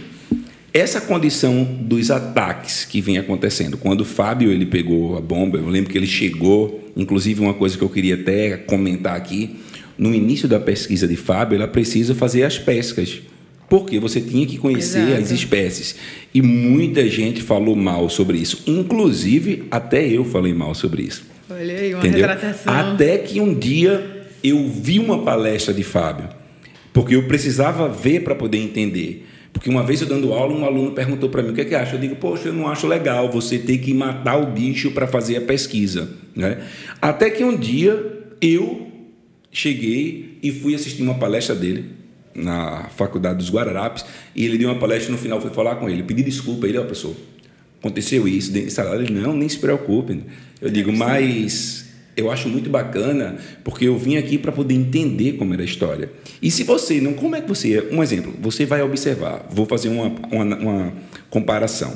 Essa 0.72 1.00
condição 1.00 1.64
dos 1.64 2.10
ataques 2.10 2.84
que 2.84 3.00
vem 3.00 3.18
acontecendo, 3.18 3.76
quando 3.76 4.02
o 4.02 4.04
Fábio 4.04 4.52
ele 4.52 4.64
pegou 4.64 5.16
a 5.16 5.20
bomba, 5.20 5.58
eu 5.58 5.68
lembro 5.68 5.90
que 5.90 5.98
ele 5.98 6.06
chegou, 6.06 6.92
inclusive 6.96 7.40
uma 7.40 7.54
coisa 7.54 7.76
que 7.76 7.82
eu 7.82 7.88
queria 7.88 8.14
até 8.14 8.56
comentar 8.56 9.16
aqui, 9.16 9.56
no 9.98 10.14
início 10.14 10.48
da 10.48 10.60
pesquisa 10.60 11.08
de 11.08 11.16
Fábio, 11.16 11.56
ela 11.56 11.66
precisa 11.66 12.14
fazer 12.14 12.44
as 12.44 12.58
pescas. 12.58 13.20
Porque 13.68 14.00
você 14.00 14.20
tinha 14.20 14.46
que 14.46 14.58
conhecer 14.58 15.00
Exato. 15.00 15.22
as 15.22 15.30
espécies. 15.30 15.94
E 16.34 16.42
muita 16.42 17.08
gente 17.08 17.42
falou 17.42 17.76
mal 17.76 18.08
sobre 18.08 18.38
isso. 18.38 18.64
Inclusive, 18.66 19.64
até 19.70 20.08
eu 20.08 20.24
falei 20.24 20.52
mal 20.52 20.74
sobre 20.74 21.02
isso. 21.02 21.24
Olha 21.48 21.76
aí, 21.76 21.94
uma 21.94 22.00
Entendeu? 22.00 22.26
retratação. 22.26 22.72
Até 22.72 23.18
que 23.18 23.40
um 23.40 23.54
dia 23.54 24.26
eu 24.42 24.68
vi 24.68 24.98
uma 24.98 25.22
palestra 25.22 25.72
de 25.74 25.84
Fábio. 25.84 26.28
Porque 26.92 27.14
eu 27.14 27.24
precisava 27.24 27.88
ver 27.88 28.24
para 28.24 28.34
poder 28.34 28.58
entender. 28.58 29.26
Porque 29.52 29.68
uma 29.68 29.82
vez 29.82 30.00
eu 30.00 30.06
dando 30.06 30.32
aula, 30.32 30.54
um 30.54 30.64
aluno 30.64 30.92
perguntou 30.92 31.28
para 31.28 31.42
mim 31.42 31.50
o 31.50 31.54
que 31.54 31.60
é 31.60 31.64
que 31.64 31.74
acha. 31.74 31.96
Eu 31.96 32.00
digo, 32.00 32.16
poxa, 32.16 32.48
eu 32.48 32.52
não 32.52 32.68
acho 32.68 32.86
legal 32.86 33.30
você 33.30 33.58
ter 33.58 33.78
que 33.78 33.92
matar 33.92 34.36
o 34.36 34.46
bicho 34.46 34.90
para 34.92 35.06
fazer 35.06 35.36
a 35.36 35.40
pesquisa. 35.40 36.08
Né? 36.34 36.64
Até 37.00 37.30
que 37.30 37.44
um 37.44 37.56
dia 37.56 38.24
eu 38.40 38.88
cheguei 39.52 40.38
e 40.42 40.50
fui 40.52 40.74
assistir 40.74 41.02
uma 41.02 41.14
palestra 41.14 41.54
dele 41.54 41.86
na 42.34 42.88
Faculdade 42.96 43.38
dos 43.38 43.50
Guararapes 43.50 44.04
e 44.34 44.44
ele 44.44 44.56
deu 44.56 44.68
uma 44.68 44.78
palestra 44.78 45.10
no 45.10 45.18
final 45.18 45.40
fui 45.40 45.50
falar 45.50 45.76
com 45.76 45.88
ele, 45.88 46.02
pedi 46.04 46.22
desculpa, 46.22 46.66
ele, 46.66 46.78
ó, 46.78 46.82
oh, 46.82 46.84
professor, 46.84 47.16
aconteceu 47.80 48.28
isso, 48.28 48.56
ele, 48.56 49.12
não, 49.12 49.34
nem 49.34 49.48
se 49.48 49.58
preocupe. 49.58 50.22
Eu 50.60 50.70
digo, 50.70 50.92
mas 50.92 51.89
eu 52.16 52.30
acho 52.30 52.48
muito 52.48 52.68
bacana 52.68 53.36
porque 53.64 53.86
eu 53.86 53.96
vim 53.96 54.16
aqui 54.16 54.38
para 54.38 54.52
poder 54.52 54.74
entender 54.74 55.32
como 55.32 55.52
era 55.54 55.62
a 55.62 55.64
história. 55.64 56.10
E 56.42 56.50
se 56.50 56.64
você 56.64 57.00
não, 57.00 57.14
como 57.14 57.36
é 57.36 57.40
que 57.40 57.48
você, 57.48 57.88
um 57.90 58.02
exemplo, 58.02 58.34
você 58.40 58.64
vai 58.64 58.82
observar, 58.82 59.46
vou 59.50 59.66
fazer 59.66 59.88
uma, 59.88 60.12
uma, 60.30 60.56
uma 60.56 60.92
comparação. 61.28 61.92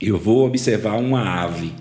Eu 0.00 0.18
vou 0.18 0.46
observar 0.46 0.96
uma 0.96 1.22
ave 1.22 1.72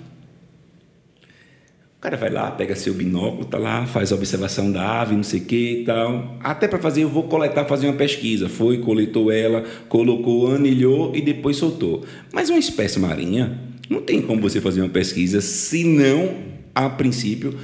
o 2.02 2.04
cara 2.04 2.18
vai 2.18 2.32
lá, 2.32 2.50
pega 2.50 2.76
seu 2.76 2.96
binóculo, 2.96 3.46
tá 3.46 3.60
lá, 3.60 3.86
faz 3.86 4.12
a 4.12 4.16
observação 4.16 4.72
da 4.72 5.02
ave, 5.02 5.16
não 5.16 5.22
sei 5.22 5.40
o 5.40 5.46
que 5.46 5.82
e 5.82 5.84
tal. 5.86 6.36
Até 6.40 6.68
para 6.68 6.80
fazer, 6.80 7.04
eu 7.04 7.10
vou 7.10 7.26
coletar, 7.26 7.64
fazer 7.66 7.86
uma 7.86 7.96
pesquisa. 7.96 8.50
Foi, 8.50 8.80
coletou 8.80 9.32
ela, 9.32 9.64
colocou, 9.88 10.52
anilhou 10.52 11.16
e 11.16 11.22
depois 11.22 11.58
soltou. 11.58 12.04
Mas 12.34 12.50
uma 12.50 12.58
espécie 12.58 13.00
marinha, 13.00 13.56
não 13.88 14.02
tem 14.02 14.20
como 14.20 14.42
você 14.42 14.60
fazer 14.60 14.82
uma 14.82 14.90
pesquisa 14.90 15.42
se 15.42 15.84
não, 15.84 16.38
a 16.74 16.90
princípio, 16.90 17.56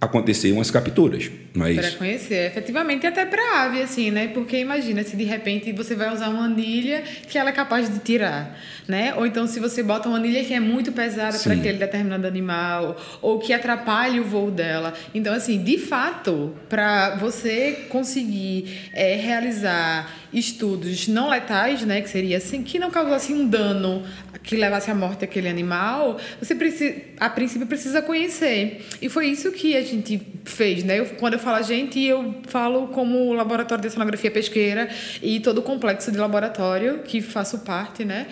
acontecer 0.00 0.52
umas 0.52 0.70
capturas, 0.70 1.30
é? 1.64 1.74
Para 1.74 1.90
conhecer, 1.92 2.46
efetivamente, 2.46 3.06
até 3.06 3.24
para 3.24 3.62
ave, 3.62 3.82
assim, 3.82 4.10
né? 4.10 4.28
Porque 4.28 4.58
imagina 4.58 5.02
se 5.02 5.16
de 5.16 5.24
repente 5.24 5.72
você 5.72 5.94
vai 5.94 6.12
usar 6.12 6.28
uma 6.28 6.44
anilha 6.44 7.02
que 7.28 7.38
ela 7.38 7.50
é 7.50 7.52
capaz 7.52 7.92
de 7.92 8.00
tirar, 8.00 8.58
né? 8.88 9.14
Ou 9.14 9.26
então 9.26 9.46
se 9.46 9.60
você 9.60 9.82
bota 9.82 10.08
uma 10.08 10.18
anilha 10.18 10.44
que 10.44 10.52
é 10.52 10.60
muito 10.60 10.92
pesada 10.92 11.38
para 11.38 11.54
aquele 11.54 11.78
determinado 11.78 12.26
animal, 12.26 13.00
ou 13.22 13.38
que 13.38 13.52
atrapalhe 13.52 14.20
o 14.20 14.24
voo 14.24 14.50
dela. 14.50 14.94
Então, 15.14 15.32
assim, 15.32 15.62
de 15.62 15.78
fato, 15.78 16.54
para 16.68 17.16
você 17.16 17.86
conseguir 17.88 18.90
é, 18.92 19.14
realizar 19.16 20.10
estudos 20.32 21.08
não 21.08 21.30
letais, 21.30 21.82
né, 21.82 22.00
que 22.00 22.10
seria 22.10 22.36
assim, 22.36 22.62
que 22.62 22.78
não 22.78 22.90
causasse 22.90 23.32
um 23.32 23.46
dano 23.48 24.04
que 24.42 24.54
levasse 24.54 24.90
à 24.90 24.94
morte 24.94 25.24
aquele 25.24 25.48
animal, 25.48 26.18
você 26.40 26.54
precisa, 26.54 26.94
a 27.18 27.28
princípio 27.28 27.66
precisa 27.66 28.00
conhecer. 28.00 28.86
E 29.02 29.08
foi 29.08 29.26
isso 29.26 29.50
que 29.50 29.76
a 29.76 29.82
gente 29.82 30.20
fez, 30.44 30.84
né? 30.84 31.00
Eu, 31.00 31.06
quando 31.06 31.32
eu 31.32 31.38
falo 31.46 31.58
a 31.58 31.62
gente, 31.62 32.02
eu 32.02 32.34
falo 32.48 32.88
como 32.88 33.32
laboratório 33.32 33.80
de 33.80 33.86
oceanografia 33.86 34.32
pesqueira 34.32 34.88
e 35.22 35.38
todo 35.38 35.58
o 35.58 35.62
complexo 35.62 36.10
de 36.10 36.18
laboratório 36.18 37.04
que 37.04 37.20
faço 37.20 37.60
parte, 37.60 38.04
né? 38.04 38.26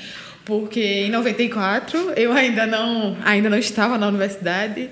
Porque 0.45 0.81
em 0.81 1.11
94 1.11 2.13
eu 2.17 2.33
ainda 2.33 2.67
não 2.67 3.17
ainda 3.25 3.49
não 3.49 3.59
estava 3.59 3.97
na 3.97 4.09
universidade. 4.09 4.91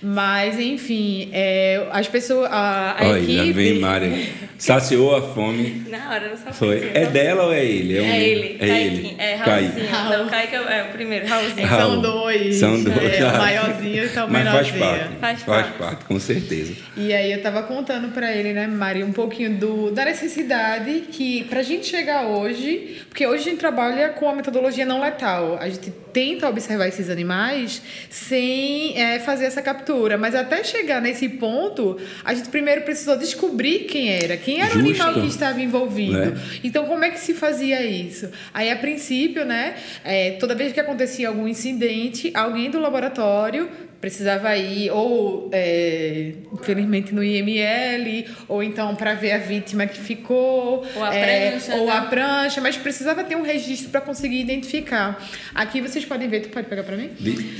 Mas 0.00 0.58
enfim 0.58 1.28
é, 1.32 1.86
as 1.90 2.08
pessoas 2.08 2.48
a, 2.50 2.96
a 2.98 3.08
Olha, 3.08 3.18
equipe 3.18 3.52
vem 3.52 3.78
Mari. 3.78 4.32
Saciou 4.58 5.16
a 5.16 5.22
fome. 5.34 5.84
Na 5.88 6.10
hora 6.10 6.28
não 6.28 6.36
sabia 6.36 6.52
foi. 6.52 6.90
é 6.94 7.06
dela 7.06 7.46
ou 7.46 7.52
é 7.52 7.64
ele? 7.64 7.98
É, 7.98 8.02
um, 8.02 8.04
é 8.04 8.22
ele 8.22 8.56
é 8.60 8.86
ele. 8.86 9.16
É 9.18 9.34
Raulzinho. 9.34 9.88
Raul. 9.88 10.18
não 10.18 10.28
Kaique 10.28 10.54
é, 10.54 10.78
é 10.78 10.82
o 10.84 10.92
primeiro 10.92 11.26
Raulzinho. 11.26 11.66
Raul. 11.66 11.92
são 11.92 12.00
dois. 12.00 12.56
São 12.56 12.82
dois 12.82 13.14
é, 13.14 13.24
o 13.24 13.38
maiorzinho 13.38 14.04
e 14.04 14.06
o 14.06 14.30
mas 14.30 14.48
faz 14.48 14.70
parte. 14.70 15.08
Faz, 15.20 15.42
faz 15.42 15.42
parte. 15.42 15.78
parte 15.78 16.04
com 16.04 16.20
certeza. 16.20 16.74
E 16.96 17.12
aí 17.12 17.32
eu 17.32 17.38
estava 17.38 17.62
contando 17.64 18.12
para 18.12 18.32
ele 18.32 18.52
né 18.52 18.68
Mari 18.68 19.02
um 19.02 19.12
pouquinho 19.12 19.56
do 19.56 19.90
da 19.90 20.04
necessidade 20.04 21.04
que 21.10 21.44
para 21.44 21.60
a 21.60 21.62
gente 21.64 21.86
chegar 21.86 22.26
hoje 22.26 23.02
porque 23.08 23.26
hoje 23.26 23.48
a 23.48 23.50
gente 23.50 23.58
trabalha 23.58 24.10
com 24.10 24.28
a 24.28 24.34
metodologia 24.34 24.86
não 24.92 25.00
letal. 25.00 25.56
A 25.58 25.68
gente 25.68 25.90
tenta 26.12 26.48
observar 26.48 26.86
esses 26.86 27.08
animais 27.08 27.80
sem 28.10 28.98
é, 29.00 29.18
fazer 29.18 29.46
essa 29.46 29.62
captura. 29.62 30.18
Mas 30.18 30.34
até 30.34 30.62
chegar 30.62 31.00
nesse 31.00 31.28
ponto, 31.28 31.98
a 32.24 32.34
gente 32.34 32.50
primeiro 32.50 32.82
precisou 32.82 33.16
descobrir 33.16 33.80
quem 33.80 34.10
era, 34.10 34.36
quem 34.36 34.60
era 34.60 34.70
Justo. 34.70 34.86
o 34.86 34.90
animal 34.90 35.14
que 35.14 35.26
estava 35.26 35.60
envolvido. 35.60 36.18
Né? 36.18 36.40
Então, 36.62 36.86
como 36.86 37.04
é 37.04 37.10
que 37.10 37.18
se 37.18 37.32
fazia 37.32 37.82
isso? 37.82 38.30
Aí, 38.52 38.70
a 38.70 38.76
princípio, 38.76 39.44
né, 39.44 39.76
é, 40.04 40.32
toda 40.32 40.54
vez 40.54 40.72
que 40.72 40.80
acontecia 40.80 41.28
algum 41.28 41.48
incidente, 41.48 42.30
alguém 42.34 42.70
do 42.70 42.78
laboratório 42.78 43.68
precisava 44.02 44.56
ir 44.56 44.90
ou 44.90 45.48
é, 45.52 46.32
infelizmente 46.52 47.14
no 47.14 47.22
IML 47.22 48.24
ou 48.48 48.60
então 48.60 48.96
para 48.96 49.14
ver 49.14 49.30
a 49.30 49.38
vítima 49.38 49.86
que 49.86 50.00
ficou 50.00 50.84
ou 50.96 51.04
a 51.04 51.14
é, 51.14 51.50
prancha, 51.52 51.74
ou 51.76 51.86
né? 51.86 51.92
a 51.92 52.02
prancha 52.02 52.60
mas 52.60 52.76
precisava 52.76 53.22
ter 53.22 53.36
um 53.36 53.42
registro 53.42 53.90
para 53.90 54.00
conseguir 54.00 54.40
identificar. 54.40 55.24
Aqui 55.54 55.80
vocês 55.80 56.04
podem 56.04 56.28
ver 56.28 56.40
tu 56.40 56.48
pode 56.48 56.66
pegar 56.66 56.82
para 56.82 56.96
mim? 56.96 57.10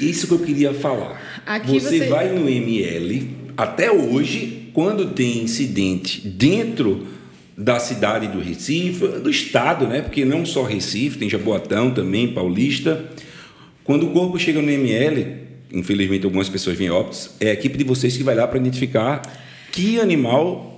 Isso 0.00 0.26
que 0.26 0.34
eu 0.34 0.40
queria 0.40 0.74
falar. 0.74 1.22
Aqui 1.46 1.78
você, 1.78 1.98
você 2.00 2.08
vai 2.08 2.28
no 2.30 2.50
IML 2.50 3.28
até 3.56 3.92
hoje 3.92 4.68
quando 4.72 5.10
tem 5.10 5.44
incidente 5.44 6.26
dentro 6.26 7.06
da 7.56 7.78
cidade 7.78 8.26
do 8.26 8.40
Recife 8.40 9.06
do 9.06 9.30
estado 9.30 9.86
né? 9.86 10.02
Porque 10.02 10.24
não 10.24 10.44
só 10.44 10.64
Recife 10.64 11.18
tem 11.18 11.30
Jaboatão 11.30 11.94
também 11.94 12.34
Paulista. 12.34 13.04
Quando 13.84 14.08
o 14.08 14.10
corpo 14.10 14.36
chega 14.40 14.60
no 14.60 14.68
IML 14.68 15.41
infelizmente 15.72 16.24
algumas 16.24 16.48
pessoas 16.48 16.76
vêm 16.76 16.90
óbitos, 16.90 17.30
é 17.40 17.50
a 17.50 17.52
equipe 17.52 17.76
de 17.76 17.84
vocês 17.84 18.16
que 18.16 18.22
vai 18.22 18.34
lá 18.34 18.46
para 18.46 18.58
identificar 18.58 19.22
que 19.70 20.00
animal 20.00 20.72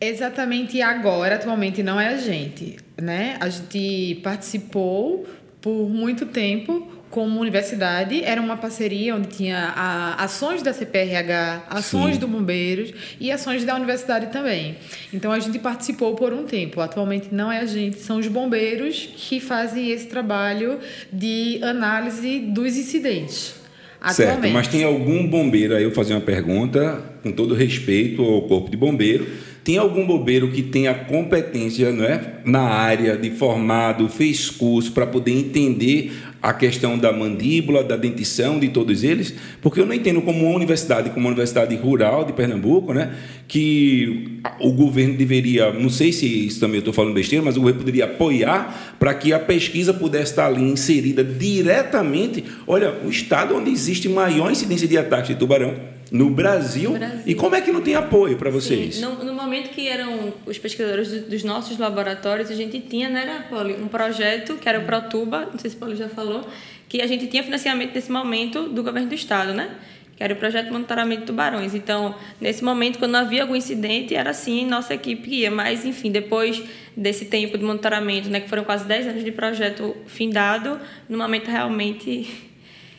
Exatamente 0.00 0.82
agora, 0.82 1.36
atualmente 1.36 1.82
não 1.82 1.98
é 1.98 2.08
a 2.08 2.18
gente, 2.18 2.76
né? 3.00 3.36
A 3.40 3.48
gente 3.48 4.20
participou 4.22 5.26
por 5.62 5.88
muito 5.88 6.26
tempo 6.26 6.92
como 7.08 7.40
universidade, 7.40 8.24
era 8.24 8.40
uma 8.40 8.56
parceria 8.56 9.14
onde 9.14 9.28
tinha 9.28 9.72
a, 9.76 10.24
ações 10.24 10.62
da 10.62 10.72
CPRH, 10.72 11.62
ações 11.70 12.14
Sim. 12.14 12.20
do 12.20 12.26
Bombeiros 12.26 12.92
e 13.20 13.30
ações 13.30 13.64
da 13.64 13.76
universidade 13.76 14.26
também. 14.32 14.76
Então 15.12 15.30
a 15.30 15.38
gente 15.38 15.58
participou 15.60 16.16
por 16.16 16.32
um 16.32 16.44
tempo. 16.44 16.80
Atualmente 16.80 17.28
não 17.30 17.50
é 17.50 17.60
a 17.60 17.66
gente, 17.66 18.00
são 18.00 18.18
os 18.18 18.26
bombeiros 18.26 19.08
que 19.16 19.38
fazem 19.38 19.90
esse 19.90 20.08
trabalho 20.08 20.80
de 21.12 21.60
análise 21.62 22.40
dos 22.40 22.76
incidentes. 22.76 23.63
Certo, 24.12 24.48
mas 24.48 24.68
tem 24.68 24.84
algum 24.84 25.26
bombeiro, 25.26 25.74
aí 25.74 25.82
eu 25.82 25.90
vou 25.90 25.96
fazer 25.96 26.14
uma 26.14 26.20
pergunta, 26.20 27.02
com 27.22 27.32
todo 27.32 27.54
respeito 27.54 28.22
ao 28.22 28.42
corpo 28.42 28.70
de 28.70 28.76
bombeiro, 28.76 29.26
tem 29.64 29.78
algum 29.78 30.06
bombeiro 30.06 30.52
que 30.52 30.62
tenha 30.62 30.92
competência 30.92 31.90
não 31.90 32.04
é, 32.04 32.34
na 32.44 32.60
área 32.60 33.16
de 33.16 33.30
formado, 33.30 34.06
fez 34.10 34.50
curso 34.50 34.92
para 34.92 35.06
poder 35.06 35.32
entender 35.32 36.12
a 36.42 36.52
questão 36.52 36.98
da 36.98 37.10
mandíbula, 37.10 37.82
da 37.82 37.96
dentição 37.96 38.60
de 38.60 38.68
todos 38.68 39.02
eles, 39.02 39.34
porque 39.62 39.80
eu 39.80 39.86
não 39.86 39.94
entendo 39.94 40.20
como 40.20 40.44
uma 40.44 40.54
universidade, 40.54 41.08
como 41.08 41.20
uma 41.20 41.30
universidade 41.30 41.74
rural 41.76 42.26
de 42.26 42.34
Pernambuco, 42.34 42.92
né, 42.92 43.14
que 43.48 44.42
o 44.60 44.70
governo 44.70 45.14
deveria, 45.14 45.72
não 45.72 45.88
sei 45.88 46.12
se 46.12 46.26
isso 46.26 46.60
também 46.60 46.76
eu 46.76 46.80
estou 46.80 46.92
falando 46.92 47.14
besteira, 47.14 47.42
mas 47.42 47.56
o 47.56 47.60
governo 47.60 47.80
poderia 47.80 48.04
apoiar 48.04 48.96
para 48.98 49.14
que 49.14 49.32
a 49.32 49.38
pesquisa 49.38 49.94
pudesse 49.94 50.32
estar 50.32 50.44
ali 50.44 50.62
inserida 50.62 51.24
diretamente. 51.24 52.44
Olha, 52.66 52.92
o 53.02 53.08
estado 53.08 53.56
onde 53.56 53.70
existe 53.70 54.10
maior 54.10 54.52
incidência 54.52 54.86
de 54.86 54.98
ataques 54.98 55.28
de 55.28 55.36
tubarão 55.36 55.93
no 56.14 56.30
Brasil. 56.30 56.92
Brasil. 56.92 57.22
E 57.26 57.34
como 57.34 57.56
é 57.56 57.60
que 57.60 57.72
não 57.72 57.80
tem 57.80 57.96
apoio 57.96 58.36
para 58.36 58.48
vocês? 58.48 58.94
Sim, 58.94 59.00
no, 59.00 59.24
no, 59.24 59.34
momento 59.34 59.70
que 59.70 59.88
eram 59.88 60.32
os 60.46 60.56
pesquisadores 60.56 61.10
do, 61.10 61.28
dos 61.28 61.42
nossos 61.42 61.76
laboratórios, 61.76 62.52
a 62.52 62.54
gente 62.54 62.78
tinha, 62.78 63.08
né, 63.08 63.46
Poli, 63.50 63.74
um 63.74 63.88
projeto 63.88 64.54
que 64.54 64.68
era 64.68 64.78
o 64.78 64.84
Protuba, 64.84 65.48
não 65.50 65.58
sei 65.58 65.70
se 65.70 65.76
o 65.76 65.78
Poli 65.80 65.96
já 65.96 66.08
falou, 66.08 66.46
que 66.88 67.02
a 67.02 67.06
gente 67.08 67.26
tinha 67.26 67.42
financiamento 67.42 67.92
nesse 67.92 68.12
momento 68.12 68.68
do 68.68 68.80
governo 68.84 69.08
do 69.08 69.14
estado, 69.14 69.52
né? 69.52 69.74
que 70.16 70.22
era 70.22 70.32
o 70.32 70.36
projeto 70.36 70.66
de 70.66 70.72
monitoramento 70.72 71.22
de 71.22 71.26
tubarões. 71.26 71.74
Então, 71.74 72.14
nesse 72.40 72.62
momento, 72.62 73.00
quando 73.00 73.16
havia 73.16 73.42
algum 73.42 73.56
incidente, 73.56 74.14
era 74.14 74.30
assim, 74.30 74.64
nossa 74.64 74.94
equipe 74.94 75.28
ia. 75.28 75.50
Mas, 75.50 75.84
enfim, 75.84 76.12
depois 76.12 76.62
desse 76.96 77.24
tempo 77.24 77.58
de 77.58 77.64
monitoramento, 77.64 78.28
né, 78.28 78.38
que 78.38 78.48
foram 78.48 78.62
quase 78.62 78.84
10 78.84 79.08
anos 79.08 79.24
de 79.24 79.32
projeto 79.32 79.96
findado, 80.06 80.78
no 81.08 81.18
momento 81.18 81.50
realmente 81.50 82.28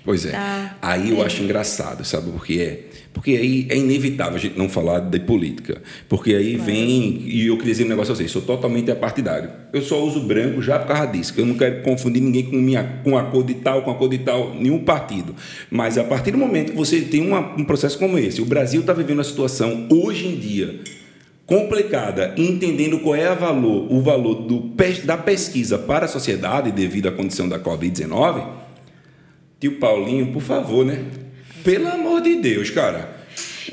Pois 0.05 0.23
é. 0.23 0.31
Tá. 0.31 0.77
Aí 0.83 1.09
eu 1.09 1.25
acho 1.25 1.41
engraçado, 1.41 2.05
sabe 2.05 2.31
por 2.31 2.45
que 2.45 2.61
é? 2.61 2.83
Porque 3.15 3.31
aí 3.31 3.65
é 3.69 3.77
inevitável 3.77 4.35
a 4.35 4.37
gente 4.37 4.57
não 4.57 4.67
falar 4.67 4.99
de 4.99 5.19
política. 5.21 5.81
Porque 6.09 6.35
aí 6.35 6.57
vem. 6.57 7.23
E 7.25 7.47
eu 7.47 7.55
queria 7.55 7.71
dizer 7.71 7.85
um 7.85 7.87
negócio 7.87 8.11
assim: 8.11 8.27
sou 8.27 8.41
totalmente 8.41 8.91
apartidário. 8.91 9.49
Eu 9.71 9.81
só 9.81 10.03
uso 10.03 10.19
branco 10.19 10.61
já 10.61 10.77
por 10.77 10.89
causa 10.89 11.07
disso. 11.07 11.33
Eu 11.37 11.45
não 11.45 11.55
quero 11.55 11.81
confundir 11.81 12.21
ninguém 12.21 12.43
com, 12.43 12.57
minha, 12.57 12.83
com 13.05 13.17
a 13.17 13.23
cor 13.23 13.45
de 13.45 13.53
tal, 13.53 13.83
com 13.83 13.89
a 13.89 13.95
cor 13.95 14.09
de 14.09 14.17
tal, 14.17 14.53
nenhum 14.53 14.79
partido. 14.79 15.33
Mas 15.71 15.97
a 15.97 16.03
partir 16.03 16.31
do 16.31 16.37
momento 16.37 16.73
que 16.73 16.77
você 16.77 16.99
tem 16.99 17.25
uma, 17.25 17.55
um 17.57 17.63
processo 17.63 17.97
como 17.97 18.19
esse, 18.19 18.41
o 18.41 18.45
Brasil 18.45 18.81
está 18.81 18.91
vivendo 18.91 19.19
uma 19.19 19.23
situação 19.23 19.87
hoje 19.89 20.27
em 20.27 20.35
dia 20.35 20.81
complicada, 21.45 22.33
entendendo 22.35 22.99
qual 22.99 23.15
é 23.15 23.33
valor, 23.33 23.87
o 23.89 24.01
valor 24.01 24.33
do, 24.41 24.73
da 25.05 25.15
pesquisa 25.15 25.77
para 25.77 26.03
a 26.03 26.07
sociedade 26.07 26.71
devido 26.71 27.07
à 27.07 27.11
condição 27.11 27.47
da 27.47 27.59
Covid-19 27.59 28.65
Tio 29.59 29.79
Paulinho, 29.79 30.33
por 30.33 30.41
favor, 30.41 30.85
né? 30.85 31.05
Pelo 31.65 31.87
amor 31.87 32.21
de 32.21 32.35
Deus, 32.35 32.69
cara. 32.69 33.15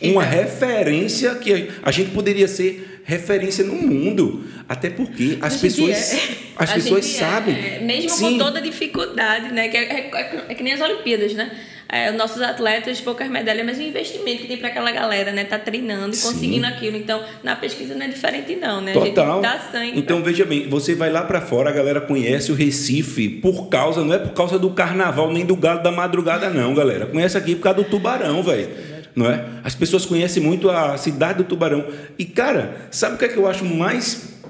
Uma 0.03 0.25
então, 0.25 0.39
referência 0.39 1.35
que 1.37 1.69
a 1.83 1.91
gente 1.91 2.11
poderia 2.11 2.49
ser 2.49 3.01
referência 3.05 3.65
no 3.65 3.75
mundo. 3.75 4.45
Até 4.69 4.91
porque 4.91 5.39
as 5.43 5.57
pessoas, 5.57 6.13
é. 6.13 6.37
as 6.57 6.73
pessoas 6.73 7.05
sabem. 7.05 7.55
É. 7.55 7.81
Mesmo 7.81 8.11
Sim. 8.11 8.33
com 8.33 8.39
toda 8.39 8.61
dificuldade, 8.61 9.53
né? 9.53 9.69
Que 9.69 9.77
é, 9.77 10.11
é, 10.13 10.45
é, 10.49 10.55
que 10.55 10.63
nem 10.63 10.73
as 10.73 10.81
Olimpíadas, 10.81 11.35
né? 11.35 11.53
É, 11.93 12.11
os 12.11 12.17
nossos 12.17 12.41
atletas, 12.41 13.03
poucas 13.03 13.29
medalhas, 13.29 13.67
mas 13.67 13.79
o 13.79 13.83
investimento 13.83 14.41
que 14.41 14.49
tem 14.49 14.57
para 14.57 14.69
aquela 14.69 14.91
galera, 14.91 15.31
né? 15.31 15.45
Tá 15.45 15.59
treinando 15.59 16.17
e 16.17 16.19
conseguindo 16.19 16.67
aquilo. 16.67 16.97
Então, 16.97 17.23
na 17.45 17.55
pesquisa 17.55 17.95
não 17.95 18.07
é 18.07 18.09
diferente, 18.09 18.57
não, 18.57 18.81
né? 18.81 18.95
Total. 18.95 19.45
A 19.45 19.49
gente 19.53 19.71
sangue 19.71 19.99
então, 19.99 20.23
pra... 20.23 20.31
veja 20.31 20.47
bem, 20.47 20.71
você 20.71 20.95
vai 20.95 21.11
lá 21.13 21.23
para 21.23 21.43
fora, 21.43 21.69
a 21.69 21.73
galera 21.73 22.01
conhece 22.01 22.51
o 22.51 22.55
Recife 22.55 23.29
por 23.29 23.69
causa, 23.69 24.03
não 24.03 24.15
é 24.15 24.19
por 24.19 24.33
causa 24.33 24.59
do 24.59 24.71
carnaval 24.71 25.31
nem 25.31 25.45
do 25.45 25.55
galo 25.55 25.83
da 25.83 25.93
madrugada, 25.93 26.49
não, 26.49 26.75
galera. 26.75 27.05
Conhece 27.05 27.37
aqui 27.37 27.55
por 27.55 27.65
causa 27.65 27.83
do 27.83 27.85
tubarão, 27.85 28.43
velho 28.43 28.93
não 29.15 29.31
é? 29.31 29.45
As 29.63 29.75
pessoas 29.75 30.07
conhecem 30.07 30.43
muito 30.43 30.71
a 30.71 30.97
cidade 30.97 31.39
do 31.39 31.45
Tubarão. 31.45 31.85
E 32.19 32.25
cara, 32.25 32.89
sabe 32.91 33.17
o 33.17 33.19
que 33.19 33.27
é 33.27 33.29
que 33.29 33.37
eu 33.37 33.47
acho 33.47 33.63
mais 33.63 34.41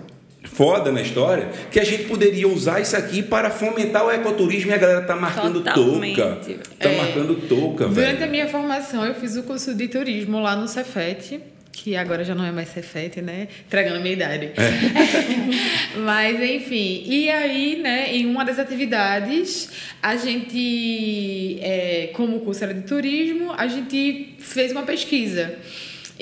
foda 0.55 0.93
na 0.93 1.01
história, 1.01 1.49
que 1.71 1.81
a 1.81 1.85
gente 1.85 2.05
poderia 2.05 2.47
usar 2.47 2.81
isso 2.81 2.97
aqui 2.97 3.23
para 3.23 3.51
fomentar 3.51 4.05
o 4.05 4.11
ecoturismo 4.11 4.71
e 4.71 4.75
a 4.75 4.79
galera 4.79 5.03
tá 5.03 5.17
marcando 5.17 5.63
Totalmente. 5.63 6.17
touca. 6.17 6.39
Tá 6.79 6.91
é, 6.91 6.97
marcando 6.97 7.49
touca, 7.49 7.89
Durante 7.89 8.13
velho. 8.15 8.25
a 8.25 8.29
minha 8.29 8.49
formação, 8.49 9.05
eu 9.05 9.15
fiz 9.15 9.37
o 9.37 9.43
curso 9.43 9.75
de 9.75 9.89
turismo 9.89 10.41
lá 10.41 10.55
no 10.55 10.69
Cefet 10.69 11.41
que 11.73 11.97
agora 11.97 12.23
já 12.23 12.35
não 12.35 12.45
é 12.45 12.53
mais 12.53 12.69
Cefet, 12.69 13.23
né? 13.23 13.49
Entregando 13.67 13.97
a 13.97 14.01
minha 14.01 14.13
idade. 14.13 14.51
É. 14.57 15.97
Mas, 15.99 16.41
enfim. 16.41 17.03
E 17.07 17.31
aí, 17.31 17.81
né, 17.83 18.15
em 18.15 18.27
uma 18.27 18.45
das 18.45 18.59
atividades, 18.59 19.71
a 20.03 20.15
gente, 20.15 21.59
é, 21.63 22.11
como 22.13 22.37
o 22.37 22.41
curso 22.41 22.63
era 22.63 22.75
de 22.75 22.83
turismo, 22.83 23.53
a 23.57 23.67
gente 23.67 24.35
fez 24.39 24.71
uma 24.71 24.83
pesquisa. 24.83 25.59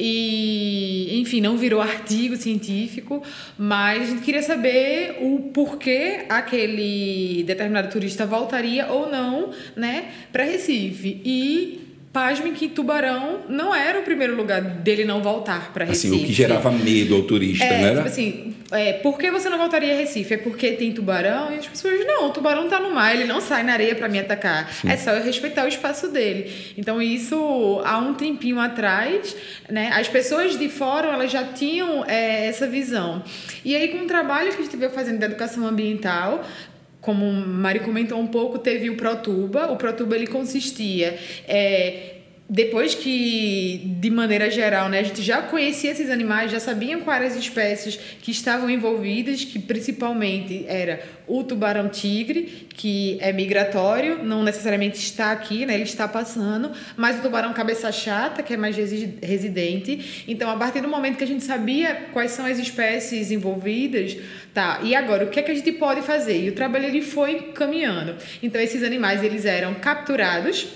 E, 0.01 1.21
enfim, 1.21 1.41
não 1.41 1.59
virou 1.59 1.81
artigo 1.81 2.37
científico, 2.37 3.23
mas 3.59 4.03
a 4.03 4.07
gente 4.07 4.23
queria 4.23 4.43
saber 4.43 5.19
o 5.21 5.51
porquê 5.53 6.25
aquele 6.29 7.45
determinado 7.45 7.91
turista 7.91 8.25
voltaria 8.25 8.87
ou 8.87 9.11
não, 9.11 9.51
né, 9.77 10.11
para 10.33 10.45
Recife. 10.45 11.21
E 11.25 11.89
Pasmem 12.12 12.53
que 12.53 12.68
Tubarão 12.68 13.42
não 13.49 13.73
era 13.73 14.01
o 14.01 14.03
primeiro 14.03 14.35
lugar 14.35 14.61
dele 14.61 15.05
não 15.05 15.23
voltar 15.23 15.73
para 15.73 15.85
Recife. 15.85 16.14
Assim, 16.14 16.25
o 16.25 16.27
que 16.27 16.33
gerava 16.33 16.73
medo 16.73 17.14
ao 17.14 17.23
turista, 17.23 17.64
é, 17.64 17.83
né? 17.83 17.94
Tipo 17.94 18.09
assim, 18.09 18.55
é, 18.73 18.94
por 18.94 19.16
que 19.16 19.31
você 19.31 19.49
não 19.49 19.57
voltaria 19.57 19.94
a 19.94 19.96
Recife? 19.96 20.35
É 20.35 20.37
porque 20.37 20.73
tem 20.73 20.92
tubarão? 20.92 21.53
E 21.53 21.59
as 21.59 21.68
pessoas, 21.68 22.05
não, 22.05 22.29
o 22.29 22.31
tubarão 22.31 22.68
tá 22.68 22.81
no 22.81 22.92
mar, 22.92 23.14
ele 23.14 23.25
não 23.25 23.40
sai 23.40 23.62
na 23.62 23.75
areia 23.75 23.94
para 23.94 24.09
me 24.09 24.18
atacar. 24.18 24.73
Sim. 24.73 24.88
É 24.88 24.96
só 24.96 25.12
eu 25.12 25.23
respeitar 25.23 25.64
o 25.64 25.68
espaço 25.68 26.09
dele. 26.09 26.53
Então, 26.77 27.01
isso, 27.01 27.81
há 27.85 27.99
um 27.99 28.14
tempinho 28.14 28.59
atrás, 28.59 29.37
né, 29.68 29.90
as 29.94 30.09
pessoas 30.09 30.59
de 30.59 30.68
fora, 30.68 31.09
elas 31.09 31.31
já 31.31 31.44
tinham 31.44 32.05
é, 32.07 32.46
essa 32.46 32.66
visão. 32.66 33.23
E 33.64 33.77
aí, 33.77 33.87
com 33.87 33.99
o 33.99 34.07
trabalho 34.07 34.51
que 34.51 34.61
a 34.61 34.64
gente 34.64 34.77
veio 34.77 34.90
fazendo 34.90 35.18
de 35.18 35.25
educação 35.25 35.64
ambiental, 35.64 36.44
como 37.01 37.27
o 37.27 37.33
Mari 37.33 37.81
comentou 37.81 38.19
um 38.19 38.27
pouco, 38.27 38.59
teve 38.59 38.91
o 38.91 38.97
Protuba. 38.97 39.71
O 39.73 39.77
Protuba, 39.77 40.17
ele 40.17 40.27
consistia... 40.27 41.19
É, 41.47 42.19
depois 42.53 42.97
que, 42.97 43.81
de 44.01 44.11
maneira 44.11 44.51
geral, 44.51 44.89
né, 44.89 44.99
a 44.99 45.03
gente 45.05 45.23
já 45.23 45.41
conhecia 45.41 45.93
esses 45.93 46.11
animais, 46.11 46.51
já 46.51 46.59
sabiam 46.59 47.01
quais 47.01 47.33
as 47.33 47.39
espécies 47.39 47.97
que 48.21 48.33
estavam 48.33 48.69
envolvidas, 48.69 49.45
que 49.45 49.57
principalmente 49.57 50.65
era 50.67 51.01
o 51.29 51.45
tubarão-tigre, 51.45 52.67
que 52.75 53.17
é 53.21 53.33
migratório, 53.33 54.25
não 54.25 54.43
necessariamente 54.43 54.99
está 54.99 55.31
aqui, 55.31 55.65
né, 55.65 55.75
ele 55.75 55.85
está 55.85 56.09
passando, 56.09 56.73
mas 56.97 57.21
o 57.21 57.23
tubarão 57.23 57.53
cabeça 57.53 57.93
chata, 57.93 58.43
que 58.43 58.53
é 58.53 58.57
mais 58.57 58.75
residente. 58.77 60.25
Então, 60.27 60.51
a 60.51 60.57
partir 60.57 60.81
do 60.81 60.89
momento 60.89 61.19
que 61.19 61.25
a 61.25 61.29
gente 61.29 61.45
sabia 61.45 62.09
quais 62.13 62.33
são 62.33 62.47
as 62.47 62.59
espécies 62.59 63.31
envolvidas, 63.31 64.17
tá, 64.53 64.81
e 64.83 64.93
agora, 64.93 65.25
o 65.25 65.29
que 65.29 65.39
é 65.39 65.43
que 65.45 65.53
a 65.53 65.55
gente 65.55 65.71
pode 65.71 66.03
fazer? 66.03 66.47
E 66.47 66.49
o 66.49 66.53
trabalho 66.53 66.87
ele 66.87 67.01
foi 67.01 67.53
caminhando. 67.55 68.17
Então, 68.43 68.61
esses 68.61 68.83
animais, 68.83 69.23
eles 69.23 69.45
eram 69.45 69.75
capturados, 69.75 70.67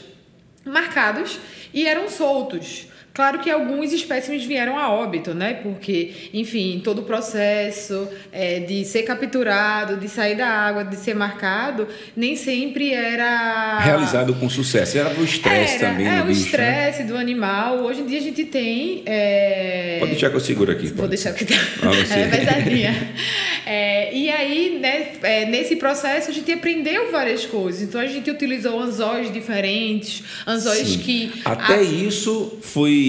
marcados 0.65 1.41
e 1.75 1.87
eram 1.87 2.09
soltos. 2.09 2.87
Claro 3.15 3.39
que 3.39 3.49
alguns 3.49 3.93
espécimes 3.93 4.45
vieram 4.45 4.77
a 4.77 4.91
óbito, 4.91 5.33
né? 5.35 5.55
Porque, 5.63 6.11
enfim, 6.35 6.81
todo 6.83 6.99
o 6.99 7.03
processo 7.05 8.09
é, 8.33 8.59
de 8.59 8.85
ser 8.85 9.05
capturado, 9.05 9.97
de 9.97 10.09
sair 10.09 10.37
da 10.37 10.49
água, 10.49 10.85
de 10.85 10.97
ser 10.97 11.15
marcado, 11.15 11.87
nem 12.17 12.35
sempre 12.35 12.93
era. 12.93 13.79
Realizado 13.79 14.35
com 14.35 14.51
sucesso. 14.51 14.99
Era 14.99 15.15
o 15.15 15.23
estresse 15.23 15.79
também. 15.79 16.09
É, 16.09 16.23
o 16.23 16.25
né? 16.25 16.33
estresse 16.33 17.03
né? 17.05 17.07
do 17.07 17.17
animal. 17.17 17.85
Hoje 17.85 18.01
em 18.01 18.07
dia 18.07 18.19
a 18.19 18.23
gente 18.23 18.47
tem. 18.47 19.05
É... 19.07 19.99
Pode 20.01 20.11
deixar 20.11 20.31
que 20.31 20.37
eu 20.37 20.41
seguro 20.41 20.73
aqui. 20.73 20.89
Vou 20.89 21.07
deixar 21.07 21.33
que 21.35 21.45
tá. 21.45 21.55
Ah, 21.83 21.95
é 22.19 22.37
pesadinha. 22.37 23.15
é, 23.65 24.13
e 24.13 24.29
aí, 24.29 24.81
né, 24.81 25.13
é, 25.23 25.47
nesse 25.47 25.77
processo, 25.77 26.31
a 26.31 26.35
gente 26.35 26.51
aprendeu 26.51 27.13
várias 27.13 27.47
coisas. 27.47 27.81
Então 27.81 28.01
a 28.01 28.09
gente 28.09 28.29
utilizou 28.29 28.81
anzóis 28.81 29.33
diferentes, 29.33 30.25
anzóis 30.45 30.89
Sim. 30.89 30.99
que. 30.99 31.33
Até 31.45 31.75
a... 31.75 31.83
isso 31.83 32.59
foi 32.61 33.04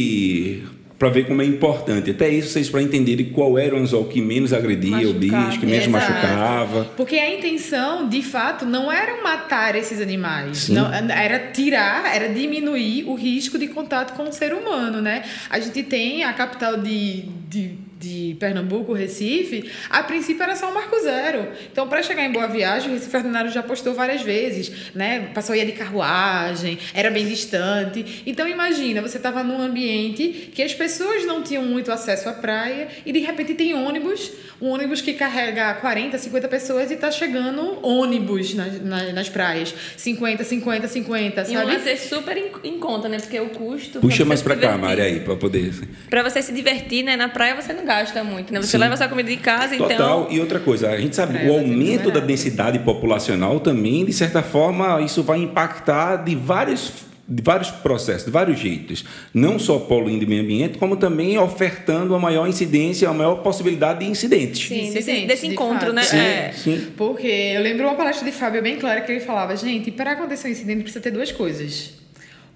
para 0.97 1.09
ver 1.09 1.27
como 1.27 1.41
é 1.41 1.45
importante. 1.45 2.11
Até 2.11 2.29
isso 2.29 2.49
vocês 2.49 2.69
para 2.69 2.81
entenderem 2.81 3.25
qual 3.25 3.57
era 3.57 3.75
o 3.75 3.77
anzol 3.77 4.05
que 4.05 4.21
menos 4.21 4.53
agredia 4.53 4.91
Machucava. 4.91 5.15
o 5.15 5.19
bicho, 5.19 5.59
que 5.59 5.65
menos 5.65 5.87
Exato. 5.87 6.13
machucava. 6.13 6.83
Porque 6.95 7.17
a 7.17 7.33
intenção, 7.33 8.07
de 8.07 8.21
fato, 8.21 8.65
não 8.65 8.91
era 8.91 9.21
matar 9.21 9.75
esses 9.75 9.99
animais, 9.99 10.69
não, 10.69 10.91
era 10.93 11.51
tirar, 11.51 12.15
era 12.15 12.29
diminuir 12.29 13.03
o 13.07 13.15
risco 13.15 13.57
de 13.57 13.67
contato 13.67 14.15
com 14.15 14.23
o 14.23 14.31
ser 14.31 14.53
humano, 14.53 15.01
né? 15.01 15.23
A 15.49 15.59
gente 15.59 15.83
tem 15.83 16.23
a 16.23 16.31
capital 16.33 16.77
de, 16.77 17.23
de 17.49 17.77
de 18.05 18.35
Pernambuco, 18.35 18.93
Recife, 18.93 19.69
a 19.89 20.03
princípio 20.03 20.43
era 20.43 20.55
só 20.55 20.69
um 20.69 20.73
marco 20.73 20.99
zero. 21.01 21.47
Então, 21.71 21.87
para 21.87 22.03
chegar 22.03 22.23
em 22.23 22.31
Boa 22.31 22.47
Viagem, 22.47 22.91
o 22.91 22.93
Recife 22.93 23.17
Ordinário 23.17 23.51
já 23.51 23.63
postou 23.63 23.93
várias 23.93 24.21
vezes, 24.21 24.91
né? 24.93 25.31
Passou 25.33 25.55
ia 25.55 25.65
de 25.65 25.71
carruagem, 25.71 26.77
era 26.93 27.09
bem 27.09 27.27
distante. 27.27 28.23
Então, 28.25 28.47
imagina, 28.47 29.01
você 29.01 29.17
estava 29.17 29.43
num 29.43 29.59
ambiente 29.59 30.51
que 30.53 30.61
as 30.61 30.73
pessoas 30.73 31.25
não 31.25 31.41
tinham 31.41 31.63
muito 31.63 31.91
acesso 31.91 32.29
à 32.29 32.33
praia 32.33 32.87
e 33.05 33.11
de 33.11 33.19
repente 33.19 33.53
tem 33.55 33.73
ônibus, 33.73 34.31
um 34.61 34.69
ônibus 34.69 35.01
que 35.01 35.13
carrega 35.13 35.73
40, 35.75 36.17
50 36.17 36.47
pessoas 36.47 36.91
e 36.91 36.93
está 36.93 37.09
chegando 37.11 37.79
ônibus 37.85 38.53
nas, 38.53 38.81
nas, 38.81 39.13
nas, 39.13 39.29
praias. 39.29 39.73
50, 39.97 40.43
50, 40.43 40.87
50, 40.87 41.45
sabe? 41.45 41.73
E 41.73 41.77
um 41.77 41.79
ser 41.79 41.97
super 41.97 42.37
em, 42.37 42.51
em, 42.63 42.79
conta, 42.79 43.09
né? 43.09 43.17
Porque 43.17 43.39
o 43.39 43.49
custo. 43.49 43.99
Puxa 43.99 44.23
mais 44.23 44.41
para 44.41 44.55
cá, 44.55 44.77
Mari, 44.77 45.01
aí, 45.01 45.19
para 45.19 45.35
poder. 45.35 45.73
Para 46.09 46.23
você 46.23 46.41
se 46.41 46.53
divertir, 46.53 47.03
né, 47.03 47.15
na 47.15 47.29
praia 47.29 47.55
você 47.55 47.73
não 47.73 47.85
gasta 47.85 47.94
muito, 48.23 48.51
né? 48.53 48.61
Você 48.61 48.67
Sim. 48.71 48.77
leva 48.77 48.97
sua 48.97 49.07
comida 49.07 49.29
de 49.29 49.37
casa, 49.37 49.75
Total. 49.77 49.91
então. 49.93 50.27
E 50.29 50.39
outra 50.39 50.59
coisa, 50.59 50.89
a 50.89 50.97
gente 50.99 51.15
sabe, 51.15 51.33
Praia 51.33 51.51
o 51.51 51.57
aumento 51.57 52.11
da 52.11 52.19
densidade 52.19 52.79
populacional 52.79 53.59
também, 53.59 54.05
de 54.05 54.13
certa 54.13 54.41
forma, 54.43 55.01
isso 55.01 55.23
vai 55.23 55.39
impactar 55.39 56.17
de 56.17 56.35
vários, 56.35 56.91
de 57.27 57.41
vários 57.41 57.71
processos, 57.71 58.25
de 58.25 58.31
vários 58.31 58.59
jeitos. 58.59 59.03
Não 59.33 59.57
só 59.57 59.79
poluindo 59.79 60.25
o 60.25 60.29
meio 60.29 60.41
ambiente, 60.43 60.77
como 60.77 60.95
também 60.95 61.37
ofertando 61.37 62.13
a 62.13 62.19
maior 62.19 62.47
incidência, 62.47 63.09
a 63.09 63.13
maior 63.13 63.35
possibilidade 63.37 63.99
de 63.99 64.05
incidentes. 64.05 64.67
Sim, 64.67 64.75
desse, 64.93 64.97
Incidentes, 64.99 65.27
desse 65.27 65.47
de 65.47 65.53
encontro, 65.53 65.79
fato. 65.87 65.93
né? 65.93 66.03
Sim, 66.03 66.17
É. 66.17 66.51
sim. 66.53 66.87
Porque 66.97 67.27
eu 67.27 67.61
lembro 67.61 67.85
uma 67.87 67.95
palestra 67.95 68.25
de 68.25 68.31
Fábio 68.35 68.61
bem 68.61 68.77
clara 68.77 69.01
que 69.01 69.11
ele 69.11 69.21
falava, 69.21 69.55
gente, 69.55 69.89
para 69.91 70.11
acontecer 70.11 70.47
um 70.47 70.51
incidente 70.51 70.81
precisa 70.83 71.01
ter 71.01 71.11
duas 71.11 71.31
coisas. 71.31 71.93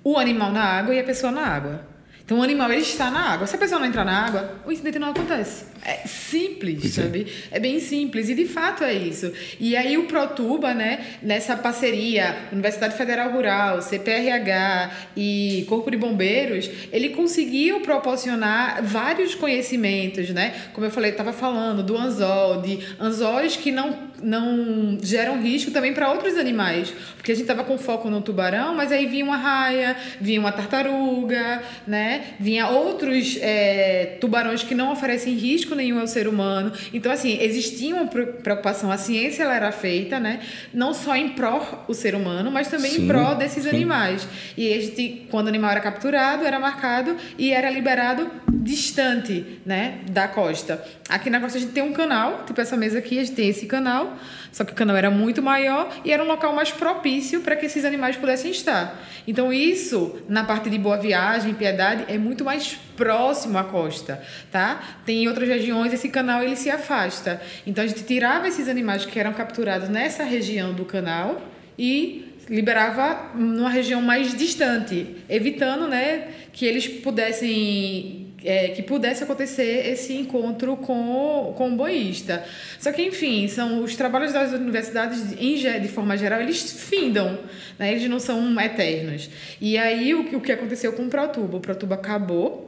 O 0.04 0.18
animal 0.18 0.52
na 0.52 0.64
água 0.64 0.94
e 0.96 1.00
a 1.00 1.04
pessoa 1.04 1.32
na 1.32 1.42
água. 1.46 1.82
Então 2.30 2.38
o 2.38 2.44
animal 2.44 2.72
ele 2.72 2.82
está 2.82 3.10
na 3.10 3.32
água. 3.32 3.48
Se 3.48 3.56
a 3.56 3.58
pessoa 3.58 3.80
não 3.80 3.88
entrar 3.88 4.06
na 4.06 4.28
água, 4.28 4.52
o 4.64 4.72
incidente 4.72 5.00
não 5.00 5.10
acontece. 5.10 5.66
É 5.86 6.08
simples, 6.08 6.86
é. 6.86 7.02
sabe? 7.02 7.28
É. 7.52 7.60
bem 7.60 7.80
simples 7.80 8.30
e 8.30 8.36
de 8.36 8.46
fato 8.46 8.84
é 8.84 8.94
isso. 8.94 9.32
E 9.60 9.76
aí 9.76 9.98
o 9.98 10.04
Protuba, 10.04 10.74
né, 10.74 11.00
nessa 11.22 11.56
parceria 11.56 12.36
Universidade 12.52 12.96
Federal 12.96 13.32
Rural, 13.32 13.82
CPRH 13.82 14.92
e 15.16 15.66
Corpo 15.68 15.90
de 15.90 15.98
Bombeiros, 15.98 16.70
ele 16.92 17.10
conseguiu 17.10 17.80
proporcionar 17.82 18.84
vários 18.84 19.36
conhecimentos, 19.36 20.30
né? 20.32 20.54
Como 20.74 20.86
eu 20.86 20.92
falei, 20.92 21.12
estava 21.12 21.34
falando 21.34 21.82
do 21.82 21.98
anzol, 21.98 22.62
de 22.62 22.80
anzóis 23.00 23.56
que 23.56 23.72
não 23.72 24.10
não 24.22 24.98
geram 25.02 25.42
risco 25.42 25.72
também 25.72 25.94
para 25.94 26.12
outros 26.12 26.38
animais, 26.38 26.94
porque 27.16 27.32
a 27.32 27.36
gente 27.36 27.44
estava 27.44 27.64
com 27.64 27.78
foco 27.78 28.10
no 28.10 28.22
tubarão, 28.22 28.76
mas 28.76 28.92
aí 28.92 29.06
vinha 29.06 29.24
uma 29.24 29.38
raia, 29.38 29.96
vinha 30.20 30.40
uma 30.40 30.52
tartaruga, 30.52 31.62
né? 31.88 32.24
Vinha 32.40 32.68
outros 32.68 33.38
é, 33.42 34.18
tubarões 34.20 34.64
que 34.64 34.76
não 34.76 34.92
oferecem 34.92 35.34
risco 35.36 35.69
nenhum 35.76 36.00
ao 36.00 36.08
ser 36.08 36.28
humano. 36.28 36.72
Então 36.94 37.12
assim 37.12 37.38
existia 37.42 37.96
uma 37.96 38.08
pre- 38.08 38.26
preocupação, 38.26 38.92
a 38.92 38.98
ciência 38.98 39.44
ela 39.44 39.56
era 39.56 39.72
feita, 39.72 40.20
né? 40.20 40.40
Não 40.74 40.94
só 40.94 41.16
em 41.16 41.30
pró 41.30 41.86
o 41.88 41.94
ser 41.94 42.16
humano, 42.16 42.52
mas 42.52 42.68
também 42.68 42.92
Sim, 42.92 43.04
em 43.04 43.08
pró 43.08 43.34
desses 43.34 43.64
sim. 43.64 43.70
animais. 43.70 44.28
E 44.58 44.74
a 44.74 44.80
gente, 44.80 45.28
quando 45.30 45.46
o 45.48 45.50
animal 45.50 45.72
era 45.72 45.80
capturado, 45.82 46.46
era 46.46 46.60
marcado 46.60 47.16
e 47.38 47.52
era 47.52 47.70
liberado 47.70 48.30
distante, 48.52 49.60
né, 49.66 50.00
da 50.12 50.28
costa. 50.28 50.84
Aqui 51.08 51.30
na 51.30 51.40
costa 51.40 51.58
a 51.58 51.62
gente 51.62 51.72
tem 51.74 51.82
um 51.82 51.94
canal, 51.94 52.44
tipo 52.46 52.60
essa 52.62 52.78
mesa 52.78 53.00
aqui, 53.00 53.18
a 53.18 53.24
gente 53.24 53.36
tem 53.36 53.50
esse 53.50 53.66
canal, 53.66 54.18
só 54.52 54.64
que 54.64 54.72
o 54.72 54.76
canal 54.76 54.96
era 54.96 55.12
muito 55.12 55.42
maior 55.42 55.90
e 56.04 56.12
era 56.12 56.24
um 56.24 56.28
local 56.28 56.54
mais 56.54 56.72
propício 56.72 57.42
para 57.42 57.56
que 57.56 57.66
esses 57.66 57.86
animais 57.86 58.16
pudessem 58.16 58.52
estar. 58.52 59.00
Então 59.28 59.54
isso, 59.54 60.20
na 60.28 60.44
parte 60.44 60.70
de 60.70 60.78
Boa 60.78 60.98
Viagem, 60.98 61.54
Piedade, 61.54 62.06
é 62.08 62.18
muito 62.18 62.44
mais 62.44 62.78
próximo 62.98 63.58
à 63.58 63.64
costa, 63.64 64.22
tá? 64.52 64.82
Tem 65.06 65.24
em 65.24 65.28
outras 65.28 65.48
regiões 65.48 65.94
esse 65.94 66.10
canal 66.10 66.44
ele 66.44 66.56
se 66.56 66.70
afasta. 66.70 67.42
Então 67.66 67.84
a 67.84 67.88
gente 67.88 68.04
tirava 68.04 68.48
esses 68.48 68.68
animais 68.68 69.06
que 69.06 69.20
eram 69.20 69.34
capturados 69.34 69.90
nessa 69.90 70.24
região 70.24 70.74
do 70.74 70.86
canal 70.86 71.42
e 71.78 72.30
liberava 72.50 73.32
numa 73.36 73.70
região 73.70 74.02
mais 74.02 74.36
distante, 74.36 75.16
evitando, 75.30 75.88
né, 75.88 76.30
que 76.52 76.66
eles 76.66 76.88
pudessem 76.88 78.19
é, 78.44 78.70
que 78.70 78.82
pudesse 78.82 79.24
acontecer 79.24 79.88
esse 79.88 80.14
encontro 80.14 80.76
com, 80.78 81.54
com 81.58 81.72
o 81.74 81.76
boísta. 81.76 82.44
Só 82.80 82.92
que, 82.92 83.02
enfim, 83.02 83.48
são 83.48 83.84
os 83.84 83.96
trabalhos 83.96 84.32
das 84.34 84.52
universidades, 84.54 85.34
em, 85.40 85.56
de 85.80 85.88
forma 85.88 86.18
geral, 86.18 86.40
eles 86.42 86.84
findam, 86.88 87.38
né? 87.78 87.92
eles 87.92 88.10
não 88.10 88.20
são 88.20 88.60
eternos. 88.62 89.30
E 89.60 89.78
aí, 89.78 90.14
o, 90.16 90.24
que- 90.26 90.36
o 90.36 90.42
que 90.42 90.52
aconteceu 90.52 90.94
com 90.94 91.04
o 91.04 91.10
Protuba? 91.10 91.58
O 91.58 91.60
Protuba 91.60 91.96
acabou, 91.96 92.66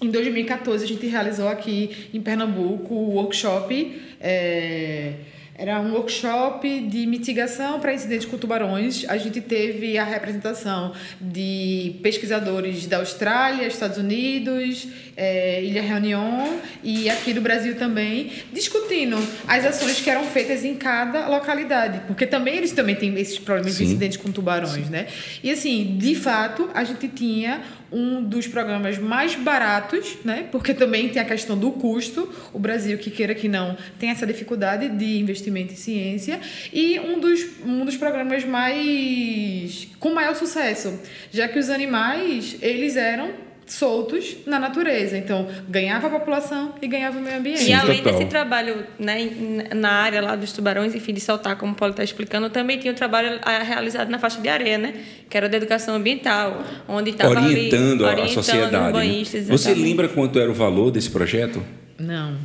em 0.00 0.10
2014, 0.10 0.84
a 0.84 0.88
gente 0.88 1.06
realizou 1.06 1.48
aqui 1.48 2.08
em 2.14 2.20
Pernambuco 2.20 2.94
o 2.94 3.14
workshop. 3.14 4.00
é, 4.20 5.12
era 5.58 5.80
um 5.80 5.92
workshop 5.92 6.82
de 6.82 7.04
mitigação 7.04 7.80
para 7.80 7.92
incidentes 7.92 8.26
com 8.26 8.38
tubarões. 8.38 9.04
A 9.08 9.18
gente 9.18 9.40
teve 9.40 9.98
a 9.98 10.04
representação 10.04 10.92
de 11.20 11.96
pesquisadores 12.00 12.86
da 12.86 12.98
Austrália, 12.98 13.66
Estados 13.66 13.98
Unidos, 13.98 14.86
é, 15.16 15.60
Ilha 15.64 15.82
Reunion 15.82 16.58
e 16.80 17.10
aqui 17.10 17.34
do 17.34 17.40
Brasil 17.40 17.74
também, 17.74 18.30
discutindo 18.52 19.16
as 19.48 19.66
ações 19.66 20.00
que 20.00 20.08
eram 20.08 20.22
feitas 20.26 20.64
em 20.64 20.76
cada 20.76 21.26
localidade. 21.26 22.02
Porque 22.06 22.24
também 22.24 22.58
eles 22.58 22.70
também 22.70 22.94
têm 22.94 23.12
esses 23.18 23.40
problemas 23.40 23.72
de 23.72 23.78
Sim. 23.78 23.84
incidentes 23.86 24.16
com 24.16 24.30
tubarões, 24.30 24.88
né? 24.88 25.08
E 25.42 25.50
assim, 25.50 25.96
de 25.98 26.14
fato, 26.14 26.70
a 26.72 26.84
gente 26.84 27.08
tinha 27.08 27.60
um 27.90 28.22
dos 28.22 28.46
programas 28.46 28.98
mais 28.98 29.34
baratos, 29.34 30.18
né? 30.24 30.46
Porque 30.50 30.74
também 30.74 31.08
tem 31.08 31.20
a 31.20 31.24
questão 31.24 31.56
do 31.56 31.70
custo. 31.72 32.32
O 32.52 32.58
Brasil, 32.58 32.98
que 32.98 33.10
queira 33.10 33.34
que 33.34 33.48
não, 33.48 33.76
tem 33.98 34.10
essa 34.10 34.26
dificuldade 34.26 34.88
de 34.88 35.18
investimento 35.18 35.72
em 35.72 35.76
ciência. 35.76 36.40
E 36.72 36.98
um 37.00 37.18
dos, 37.18 37.46
um 37.64 37.84
dos 37.84 37.96
programas 37.96 38.44
mais... 38.44 39.88
com 39.98 40.12
maior 40.12 40.34
sucesso. 40.34 41.00
Já 41.30 41.48
que 41.48 41.58
os 41.58 41.70
animais, 41.70 42.56
eles 42.60 42.96
eram 42.96 43.47
soltos 43.68 44.36
na 44.46 44.58
natureza. 44.58 45.16
Então, 45.16 45.46
ganhava 45.68 46.06
a 46.06 46.10
população 46.10 46.74
e 46.80 46.88
ganhava 46.88 47.18
o 47.18 47.22
meio 47.22 47.38
ambiente. 47.38 47.60
Sim, 47.60 47.70
e 47.70 47.72
além 47.74 47.98
total. 47.98 48.18
desse 48.18 48.30
trabalho 48.30 48.84
né, 48.98 49.30
na 49.74 49.90
área 49.90 50.20
lá 50.20 50.34
dos 50.34 50.52
tubarões, 50.52 50.94
enfim, 50.94 51.12
de 51.12 51.20
soltar, 51.20 51.56
como 51.56 51.72
o 51.72 51.74
Paulo 51.74 51.92
está 51.92 52.02
explicando, 52.02 52.48
também 52.50 52.78
tinha 52.78 52.92
o 52.92 52.96
trabalho 52.96 53.38
ah, 53.42 53.62
realizado 53.62 54.08
na 54.08 54.18
faixa 54.18 54.40
de 54.40 54.48
areia, 54.48 54.78
né? 54.78 54.94
Que 55.28 55.36
era 55.36 55.46
o 55.46 55.50
da 55.50 55.56
educação 55.56 55.94
ambiental, 55.94 56.64
onde 56.88 57.10
estava 57.10 57.40
orientando, 57.40 58.06
ali, 58.06 58.20
a 58.20 58.22
orientando 58.22 58.34
sociedade. 58.34 58.98
né? 58.98 59.44
Você 59.48 59.74
lembra 59.74 60.08
quanto 60.08 60.38
era 60.38 60.50
o 60.50 60.54
valor 60.54 60.90
desse 60.90 61.10
projeto? 61.10 61.62
Não. 61.98 62.36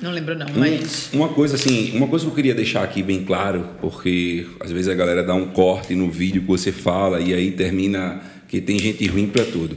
Não 0.00 0.12
lembro 0.12 0.36
não, 0.36 0.46
Um- 0.46 0.58
mas... 0.58 1.10
Uma 1.12 1.28
coisa 1.28 1.56
assim, 1.56 1.96
uma 1.96 2.06
coisa 2.06 2.24
que 2.24 2.30
eu 2.30 2.34
queria 2.34 2.54
deixar 2.54 2.84
aqui 2.84 3.02
bem 3.02 3.24
claro, 3.24 3.68
porque 3.80 4.46
às 4.60 4.70
vezes 4.70 4.88
a 4.88 4.94
galera 4.94 5.24
dá 5.24 5.34
um 5.34 5.46
corte 5.46 5.94
no 5.94 6.08
vídeo 6.08 6.42
que 6.42 6.46
você 6.46 6.70
fala 6.70 7.20
e 7.20 7.34
aí 7.34 7.50
termina 7.50 8.20
que 8.46 8.60
tem 8.60 8.78
gente 8.78 9.04
ruim 9.06 9.26
para 9.26 9.44
tudo. 9.44 9.76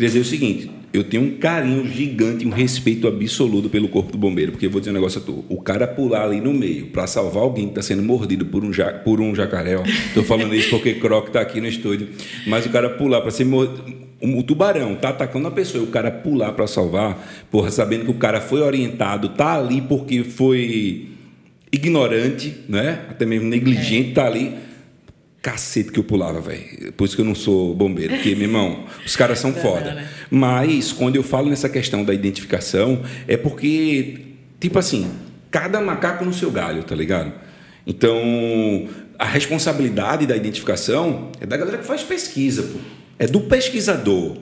Queria 0.00 0.08
dizer 0.08 0.20
o 0.20 0.24
seguinte, 0.24 0.70
eu 0.94 1.04
tenho 1.04 1.22
um 1.22 1.36
carinho 1.36 1.86
gigante, 1.86 2.46
um 2.46 2.50
respeito 2.50 3.06
absoluto 3.06 3.68
pelo 3.68 3.86
corpo 3.86 4.10
do 4.10 4.16
bombeiro, 4.16 4.52
porque 4.52 4.64
eu 4.64 4.70
vou 4.70 4.80
dizer 4.80 4.92
um 4.92 4.94
negócio 4.94 5.20
a 5.20 5.22
tu, 5.22 5.44
o 5.46 5.60
cara 5.60 5.86
pular 5.86 6.24
ali 6.24 6.40
no 6.40 6.54
meio 6.54 6.86
para 6.86 7.06
salvar 7.06 7.42
alguém 7.42 7.64
que 7.64 7.72
está 7.72 7.82
sendo 7.82 8.02
mordido 8.02 8.46
por 8.46 8.64
um, 8.64 8.72
ja, 8.72 8.90
por 8.94 9.20
um 9.20 9.34
jacaré, 9.34 9.76
ó, 9.76 9.82
tô 10.14 10.22
falando 10.22 10.54
isso 10.54 10.70
porque 10.70 10.94
Croc 10.94 11.28
tá 11.28 11.42
aqui 11.42 11.60
no 11.60 11.66
estúdio, 11.66 12.08
mas 12.46 12.64
o 12.64 12.70
cara 12.70 12.88
pular 12.88 13.20
para 13.20 13.30
ser 13.30 13.44
mordido, 13.44 13.94
o 14.22 14.42
tubarão 14.42 14.94
tá 14.94 15.10
atacando 15.10 15.48
a 15.48 15.50
pessoa 15.50 15.84
e 15.84 15.86
o 15.86 15.90
cara 15.90 16.10
pular 16.10 16.52
para 16.52 16.66
salvar, 16.66 17.46
porra, 17.50 17.70
sabendo 17.70 18.06
que 18.06 18.10
o 18.10 18.14
cara 18.14 18.40
foi 18.40 18.62
orientado, 18.62 19.28
tá 19.28 19.58
ali 19.58 19.82
porque 19.82 20.24
foi 20.24 21.10
ignorante, 21.70 22.54
né? 22.66 23.00
Até 23.10 23.26
mesmo 23.26 23.46
negligente, 23.46 24.12
tá 24.12 24.24
ali. 24.24 24.69
Cacete 25.42 25.90
que 25.90 25.98
eu 25.98 26.04
pulava, 26.04 26.40
velho. 26.40 26.92
Por 26.92 27.04
isso 27.06 27.16
que 27.16 27.22
eu 27.22 27.26
não 27.26 27.34
sou 27.34 27.74
bombeiro, 27.74 28.14
porque, 28.14 28.34
meu 28.34 28.44
irmão, 28.44 28.84
os 29.06 29.16
caras 29.16 29.38
são 29.38 29.52
foda. 29.54 29.94
né? 29.94 30.08
Mas, 30.30 30.92
quando 30.92 31.16
eu 31.16 31.22
falo 31.22 31.48
nessa 31.48 31.68
questão 31.68 32.04
da 32.04 32.12
identificação, 32.12 33.02
é 33.26 33.36
porque, 33.36 34.18
tipo 34.60 34.78
assim, 34.78 35.10
cada 35.50 35.80
macaco 35.80 36.24
no 36.24 36.32
seu 36.34 36.50
galho, 36.50 36.82
tá 36.82 36.94
ligado? 36.94 37.32
Então, 37.86 38.20
a 39.18 39.24
responsabilidade 39.24 40.26
da 40.26 40.36
identificação 40.36 41.30
é 41.40 41.46
da 41.46 41.56
galera 41.56 41.78
que 41.78 41.86
faz 41.86 42.02
pesquisa, 42.02 42.62
pô. 42.62 42.78
É 43.18 43.26
do 43.26 43.40
pesquisador 43.40 44.36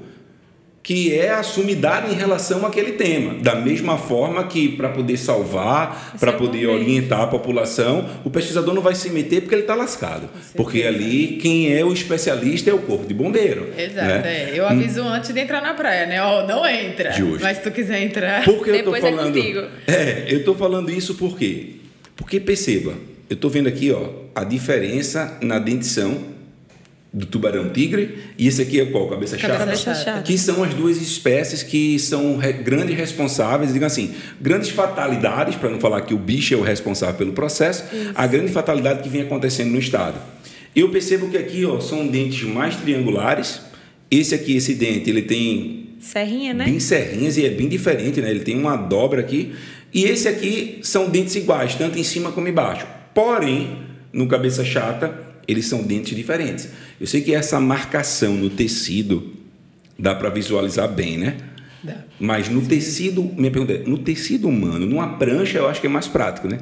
que 0.88 1.12
é 1.12 1.28
a 1.28 1.42
sumidade 1.42 2.10
em 2.10 2.16
relação 2.16 2.64
àquele 2.64 2.92
tema. 2.92 3.34
Da 3.42 3.54
mesma 3.54 3.98
forma 3.98 4.42
que, 4.44 4.70
para 4.70 4.88
poder 4.88 5.18
salvar, 5.18 6.16
para 6.18 6.32
poder 6.32 6.66
bombeiro. 6.66 6.72
orientar 6.72 7.20
a 7.20 7.26
população, 7.26 8.08
o 8.24 8.30
pesquisador 8.30 8.72
não 8.72 8.80
vai 8.80 8.94
se 8.94 9.10
meter 9.10 9.42
porque 9.42 9.54
ele 9.54 9.64
está 9.64 9.74
lascado. 9.74 10.30
Porque 10.56 10.84
ali, 10.84 11.38
quem 11.42 11.76
é 11.76 11.84
o 11.84 11.92
especialista 11.92 12.70
é 12.70 12.72
o 12.72 12.78
corpo 12.78 13.06
de 13.06 13.12
bombeiro. 13.12 13.70
Exato, 13.76 14.06
né? 14.06 14.22
é. 14.24 14.52
Eu 14.54 14.66
aviso 14.66 15.02
antes 15.02 15.30
de 15.30 15.38
entrar 15.38 15.60
na 15.60 15.74
praia, 15.74 16.06
né? 16.06 16.22
Ó, 16.22 16.46
não 16.46 16.66
entra. 16.66 17.12
Justo. 17.12 17.42
Mas 17.42 17.58
se 17.58 17.64
tu 17.64 17.70
quiser 17.70 18.02
entrar... 18.02 18.42
Por 18.46 18.64
que 18.64 18.70
eu 18.70 18.84
tô 18.84 18.96
é 18.96 19.00
falando? 19.02 19.34
contigo. 19.34 19.64
É, 19.86 20.24
eu 20.26 20.42
tô 20.42 20.54
falando 20.54 20.90
isso 20.90 21.16
por 21.16 21.36
quê? 21.36 21.74
Porque 22.16 22.40
perceba, 22.40 22.94
eu 23.28 23.36
tô 23.36 23.50
vendo 23.50 23.68
aqui, 23.68 23.92
ó, 23.92 24.08
a 24.34 24.42
diferença 24.42 25.36
na 25.42 25.58
dentição 25.58 26.37
do 27.12 27.24
tubarão 27.24 27.70
tigre 27.70 28.18
e 28.36 28.46
esse 28.46 28.60
aqui 28.60 28.80
é 28.80 28.84
qual? 28.86 29.08
Cabeça 29.08 29.38
chata. 29.38 29.56
Cabeça 29.58 29.94
chata. 29.94 30.22
Que 30.22 30.36
são 30.36 30.62
as 30.62 30.74
duas 30.74 30.98
espécies 31.00 31.62
que 31.62 31.98
são 31.98 32.36
re- 32.36 32.52
grandes 32.52 32.94
responsáveis, 32.96 33.72
digamos 33.72 33.92
assim, 33.94 34.10
grandes 34.40 34.68
fatalidades, 34.70 35.56
para 35.56 35.70
não 35.70 35.80
falar 35.80 36.02
que 36.02 36.12
o 36.12 36.18
bicho 36.18 36.52
é 36.52 36.56
o 36.56 36.62
responsável 36.62 37.14
pelo 37.14 37.32
processo, 37.32 37.84
a 38.14 38.26
grande 38.26 38.52
fatalidade 38.52 39.02
que 39.02 39.08
vem 39.08 39.22
acontecendo 39.22 39.70
no 39.70 39.78
estado. 39.78 40.16
Eu 40.76 40.90
percebo 40.90 41.28
que 41.30 41.36
aqui, 41.38 41.64
ó, 41.64 41.80
são 41.80 42.06
dentes 42.06 42.42
mais 42.42 42.76
triangulares. 42.76 43.60
Esse 44.10 44.34
aqui, 44.34 44.56
esse 44.56 44.74
dente, 44.74 45.08
ele 45.10 45.22
tem 45.22 45.88
Serrinha, 46.00 46.54
né? 46.54 46.64
bem 46.66 46.78
serrinhas 46.78 47.36
e 47.36 47.44
é 47.44 47.50
bem 47.50 47.68
diferente, 47.68 48.20
né? 48.20 48.30
Ele 48.30 48.40
tem 48.40 48.56
uma 48.56 48.76
dobra 48.76 49.20
aqui. 49.20 49.52
E 49.92 50.04
esse 50.04 50.28
aqui 50.28 50.78
são 50.82 51.08
dentes 51.08 51.34
iguais, 51.34 51.74
tanto 51.74 51.98
em 51.98 52.04
cima 52.04 52.30
como 52.32 52.46
embaixo. 52.46 52.86
Porém, 53.14 53.78
no 54.12 54.26
cabeça 54.28 54.64
chata, 54.64 55.27
eles 55.48 55.66
são 55.66 55.82
dentes 55.82 56.14
diferentes. 56.14 56.68
Eu 57.00 57.06
sei 57.06 57.22
que 57.22 57.34
essa 57.34 57.58
marcação 57.58 58.34
no 58.34 58.50
tecido 58.50 59.32
dá 59.98 60.14
para 60.14 60.28
visualizar 60.28 60.86
bem, 60.88 61.16
né? 61.16 61.36
Dá. 61.82 61.96
Mas 62.20 62.48
no 62.48 62.60
tecido, 62.60 63.22
minha 63.36 63.50
pergunta 63.50 63.72
é, 63.72 63.78
no 63.78 63.98
tecido 63.98 64.48
humano, 64.48 64.84
numa 64.86 65.16
prancha, 65.16 65.58
eu 65.58 65.68
acho 65.68 65.80
que 65.80 65.86
é 65.86 65.90
mais 65.90 66.06
prático, 66.06 66.46
né? 66.46 66.58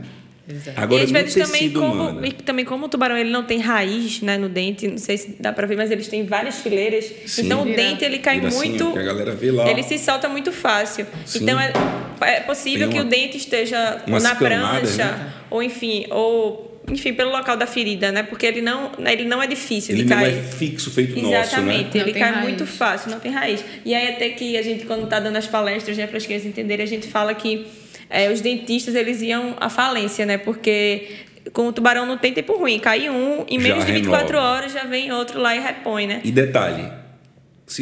Exato. 0.48 0.80
Agora, 0.80 1.00
e 1.00 1.04
às 1.04 1.10
no 1.10 1.18
vezes 1.18 1.34
também 1.34 1.62
tecido 1.62 1.80
como, 1.80 1.92
humano. 1.94 2.24
e 2.24 2.30
também 2.32 2.64
como 2.64 2.86
o 2.86 2.88
tubarão 2.88 3.16
ele 3.18 3.30
não 3.30 3.42
tem 3.42 3.58
raiz 3.58 4.20
né, 4.22 4.38
no 4.38 4.48
dente, 4.48 4.86
não 4.86 4.96
sei 4.98 5.18
se 5.18 5.34
dá 5.40 5.52
pra 5.52 5.66
ver, 5.66 5.76
mas 5.76 5.90
eles 5.90 6.06
têm 6.06 6.24
várias 6.24 6.60
fileiras. 6.60 7.12
Sim. 7.26 7.46
Então 7.46 7.62
o 7.62 7.64
Vira- 7.64 7.76
dente 7.76 8.04
ele 8.04 8.18
cai 8.20 8.36
vira 8.36 8.46
assim, 8.48 8.56
muito. 8.56 8.92
que 8.92 8.98
a 9.00 9.02
galera 9.02 9.34
vê 9.34 9.50
lá. 9.50 9.68
Ele 9.68 9.82
se 9.82 9.98
solta 9.98 10.28
muito 10.28 10.52
fácil. 10.52 11.04
Sim. 11.24 11.40
Então 11.42 11.58
é, 11.58 11.72
é 12.20 12.40
possível 12.42 12.88
Tem 12.88 12.96
que 12.96 13.02
uma- 13.02 13.06
o 13.06 13.08
dente 13.10 13.36
esteja 13.38 14.02
na 14.06 14.20
camadas, 14.36 14.94
prancha, 14.94 15.04
né? 15.16 15.32
ou 15.50 15.60
enfim, 15.64 16.06
ou 16.10 16.65
enfim, 16.90 17.12
pelo 17.14 17.30
local 17.32 17.56
da 17.56 17.66
ferida, 17.66 18.12
né? 18.12 18.22
Porque 18.22 18.46
ele 18.46 18.60
não, 18.62 18.92
ele 19.06 19.24
não 19.24 19.42
é 19.42 19.46
difícil 19.46 19.94
Ele 19.94 20.04
de 20.04 20.10
não 20.10 20.16
cair. 20.18 20.38
é 20.38 20.42
fixo 20.42 20.90
feito 20.90 21.20
nosso, 21.20 21.34
Exatamente, 21.34 21.84
né? 21.84 21.90
ele 21.94 21.98
Não 22.06 22.12
tem 22.12 22.22
cai 22.22 22.30
raiz. 22.32 22.42
muito 22.44 22.66
fácil, 22.66 23.10
não 23.10 23.18
tem 23.20 23.32
raiz. 23.32 23.64
E 23.84 23.94
aí 23.94 24.08
até 24.08 24.28
que 24.30 24.56
a 24.56 24.62
gente, 24.62 24.84
quando 24.86 25.04
está 25.04 25.18
dando 25.18 25.36
as 25.36 25.46
palestras, 25.46 25.96
né, 25.96 26.06
para 26.06 26.16
as 26.16 26.24
crianças 26.26 26.46
entenderem, 26.46 26.84
a 26.84 26.88
gente 26.88 27.08
fala 27.08 27.34
que 27.34 27.66
é, 28.08 28.30
os 28.30 28.40
dentistas 28.40 28.94
eles 28.94 29.20
iam 29.22 29.56
à 29.60 29.68
falência, 29.68 30.24
né? 30.24 30.38
Porque 30.38 31.08
com 31.52 31.68
o 31.68 31.72
tubarão 31.72 32.06
não 32.06 32.18
tem 32.18 32.32
tempo 32.32 32.56
ruim, 32.56 32.78
cai 32.78 33.08
um, 33.10 33.44
em 33.48 33.58
Já 33.60 33.68
menos 33.68 33.84
de 33.86 33.92
24 33.92 34.26
renova. 34.28 34.48
horas 34.52 34.72
já 34.72 34.84
vem 34.84 35.12
outro 35.12 35.40
lá 35.40 35.54
e 35.56 35.60
repõe, 35.60 36.06
né? 36.06 36.20
E 36.24 36.30
detalhe, 36.30 36.88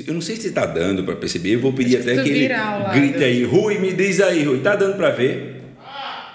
eu 0.06 0.14
não 0.14 0.20
sei 0.22 0.36
se 0.36 0.48
está 0.48 0.64
dando 0.66 1.04
para 1.04 1.16
perceber, 1.16 1.50
eu 1.54 1.60
vou 1.60 1.72
pedir 1.72 1.96
Acho 1.96 2.04
que 2.06 2.10
até 2.12 2.20
tu 2.22 2.24
que 2.24 2.30
ele 2.30 2.54
grite 2.92 3.22
aí, 3.24 3.44
Rui, 3.44 3.78
me 3.78 3.92
diz 3.92 4.20
aí, 4.20 4.42
Rui, 4.44 4.60
tá 4.60 4.76
dando 4.76 4.96
para 4.96 5.10
ver? 5.10 5.62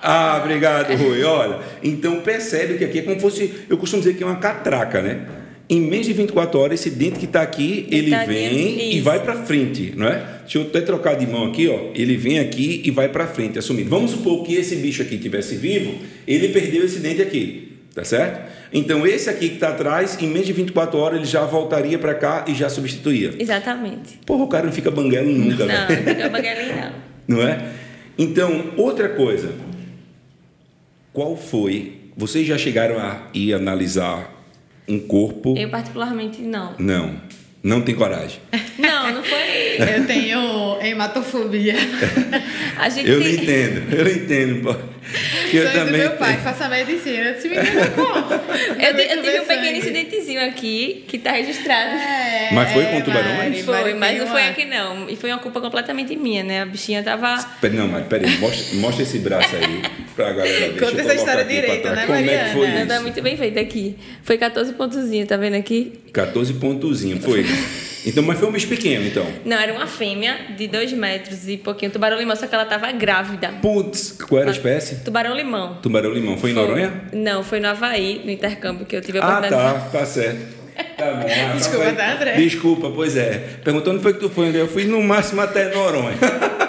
Ah, 0.02 0.40
obrigado, 0.42 0.96
Rui. 0.96 1.24
Olha, 1.24 1.60
então 1.84 2.22
percebe 2.22 2.78
que 2.78 2.84
aqui 2.86 3.00
é 3.00 3.02
como 3.02 3.16
se 3.16 3.22
fosse, 3.22 3.54
eu 3.70 3.78
costumo 3.78 4.02
dizer 4.02 4.16
que 4.16 4.24
é 4.24 4.26
uma 4.26 4.38
catraca, 4.38 5.02
né? 5.02 5.26
Em 5.70 5.82
menos 5.82 6.08
de 6.08 6.14
24 6.14 6.60
horas, 6.60 6.80
esse 6.80 6.90
dente 6.90 7.20
que 7.20 7.26
está 7.26 7.42
aqui, 7.42 7.86
ele 7.92 8.10
Deitadinho, 8.10 8.40
vem 8.40 8.96
e 8.96 9.02
vai 9.02 9.20
para 9.20 9.36
frente, 9.44 9.94
não 9.96 10.08
é? 10.08 10.24
Deixa 10.42 10.58
eu 10.58 10.64
até 10.64 10.82
trocar 10.82 11.16
de 11.16 11.28
mão 11.28 11.46
aqui, 11.46 11.68
ó. 11.68 11.92
Ele 11.94 12.18
vem 12.18 12.40
aqui 12.40 12.82
e 12.84 12.90
vai 12.90 13.08
para 13.10 13.28
frente, 13.28 13.60
assumindo. 13.60 13.88
Vamos 13.88 14.12
supor 14.12 14.44
que 14.44 14.56
esse 14.56 14.78
bicho 14.78 15.04
aqui 15.04 15.20
tivesse 15.20 15.56
vivo, 15.56 15.94
ele 16.28 16.50
perdeu 16.50 16.84
esse 16.84 16.98
dente 17.00 17.22
aqui, 17.22 17.74
tá 17.94 18.04
certo? 18.04 18.50
Então 18.74 19.06
esse 19.06 19.30
aqui 19.30 19.48
que 19.50 19.56
está 19.56 19.70
atrás, 19.70 20.18
em 20.20 20.28
menos 20.28 20.48
de 20.48 20.54
24 20.54 20.98
horas, 20.98 21.18
ele 21.20 21.28
já 21.28 21.46
voltaria 21.46 22.00
para 22.00 22.16
cá 22.16 22.46
e 22.48 22.56
já 22.56 22.68
substituía. 22.68 23.34
Exatamente. 23.38 24.18
Porra, 24.26 24.44
o 24.46 24.48
cara 24.48 24.66
não 24.66 24.72
fica 24.72 24.90
banguelo 24.90 25.30
nunca, 25.32 25.66
Não, 25.66 25.88
velho. 25.88 26.04
não 26.04 26.16
fica 26.16 26.30
bagalinho, 26.30 26.76
não. 27.28 27.38
não 27.38 27.48
é? 27.48 27.64
Então, 28.18 28.74
outra 28.76 29.10
coisa. 29.10 29.52
Qual 31.20 31.36
foi? 31.36 31.96
Vocês 32.16 32.48
já 32.48 32.58
chegaram 32.58 32.98
a 32.98 33.28
ir 33.34 33.54
analisar 33.54 34.42
um 34.88 34.98
corpo? 34.98 35.54
Eu 35.58 35.68
particularmente 35.70 36.42
não. 36.42 36.76
Não. 36.80 37.14
Não 37.62 37.82
tem 37.82 37.94
coragem. 37.94 38.40
Não, 38.80 39.16
não 39.16 39.22
foi. 39.22 39.98
Eu 39.98 40.08
tenho 40.08 40.82
hematofobia. 40.82 41.76
A 42.78 42.88
gente 42.88 43.10
Eu 43.10 43.22
tem- 43.22 43.34
não 43.36 43.44
entendo. 43.44 43.94
Eu 43.94 44.06
não 44.06 44.12
entendo, 44.12 44.80
eu 45.54 45.64
Sonho 45.64 45.74
do 45.74 45.86
também 45.86 46.02
meu 46.02 46.12
pai, 46.12 46.32
tenho. 46.34 46.44
faça 46.44 46.70
medicina. 46.70 47.34
Se 47.40 47.50
me 47.50 47.56
engano, 47.56 47.92
como? 47.96 48.34
Eu, 48.82 48.96
te- 48.96 49.12
eu 49.14 49.24
tive 49.24 49.40
um 49.40 49.46
pequeno 49.46 49.78
incidentezinho 49.78 50.46
aqui 50.46 51.04
que 51.08 51.18
tá 51.18 51.32
registrado. 51.32 51.96
É, 51.96 52.50
Mas 52.52 52.72
foi 52.72 52.86
com 52.86 53.02
tubarões? 53.02 53.38
Mari, 53.38 53.64
Foi, 53.64 53.76
Mari 53.76 53.94
mas 53.96 54.10
tem 54.12 54.20
não 54.20 54.28
foi 54.28 54.44
aqui 54.48 54.66
não. 54.66 55.10
E 55.10 55.16
foi 55.16 55.32
uma 55.32 55.40
culpa 55.40 55.60
completamente 55.62 56.16
minha, 56.16 56.44
né? 56.44 56.62
A 56.62 56.66
bichinha 56.66 57.02
tava. 57.04 57.36
Não, 57.72 57.88
mas 57.88 58.06
peraí, 58.08 58.38
mostra, 58.38 58.76
mostra 58.78 59.04
esse 59.04 59.20
braço 59.20 59.56
aí 59.56 59.82
pra 60.16 60.32
galera 60.32 60.70
ver. 60.74 60.80
Conta 60.80 61.02
essa 61.02 61.16
história 61.16 61.46
trás. 61.46 61.98
né, 61.98 62.06
Como 62.06 62.18
é 62.18 62.22
que 62.22 62.26
Mariana? 62.28 62.54
foi 62.54 62.86
tá 62.86 62.94
isso? 62.96 63.04
muito 63.04 63.22
bem 63.22 63.38
feita 63.38 63.60
aqui. 63.60 63.96
Foi 64.24 64.38
14 64.38 64.74
pontozinho, 64.74 65.26
tá 65.26 65.38
vendo 65.38 65.56
aqui? 65.56 65.94
14 66.14 66.54
pontozinho, 66.54 67.20
foi. 67.22 67.46
Então, 68.10 68.24
mas 68.24 68.40
foi 68.40 68.48
um 68.48 68.52
bicho 68.52 68.68
pequeno, 68.68 69.06
então. 69.08 69.26
Não, 69.46 69.58
era 69.58 69.72
uma 69.74 69.88
fêmea 69.88 70.36
de 70.58 70.68
2 70.68 70.94
metros 70.94 71.48
e 71.48 71.58
pouquinho. 71.58 71.92
Tubarão 71.92 72.18
limão, 72.18 72.36
só 72.36 72.48
que 72.48 72.54
ela 72.56 72.66
tava 72.66 72.92
grávida. 72.92 73.50
Putz, 73.62 74.12
qual 74.28 74.42
era 74.42 74.50
a 74.50 74.54
espécie? 74.54 74.98
Tubarão 75.04 75.36
limão. 75.36 75.76
Tubarão 75.82 76.12
limão. 76.12 76.38
Foi 76.38 76.52
em 76.52 76.54
Noronha? 76.54 76.92
Não, 77.14 77.44
foi 77.44 77.60
no 77.60 77.68
Havaí, 77.68 78.22
no 78.26 78.32
intercâmbio 78.32 78.86
que 78.86 78.96
eu 78.96 79.02
tive 79.02 79.20
a 79.20 79.24
Ah, 79.24 79.28
oportunidade. 79.38 79.80
tá, 79.92 80.00
tá 80.00 80.06
certo. 80.06 80.60
Tá 80.98 81.14
bom. 81.14 81.28
Ah, 81.30 81.56
Desculpa, 81.56 81.84
foi- 81.86 81.94
tá, 81.94 82.12
André? 82.14 82.34
Desculpa, 82.34 82.92
pois 82.92 83.16
é. 83.18 83.44
Perguntou 83.64 83.94
onde 83.94 84.02
foi 84.04 84.14
que 84.14 84.20
tu 84.20 84.30
foi, 84.30 84.48
André? 84.48 84.62
Eu 84.62 84.68
fui 84.68 84.86
no 84.86 85.02
máximo 85.02 85.42
até 85.42 85.74
Noronha. 85.74 86.18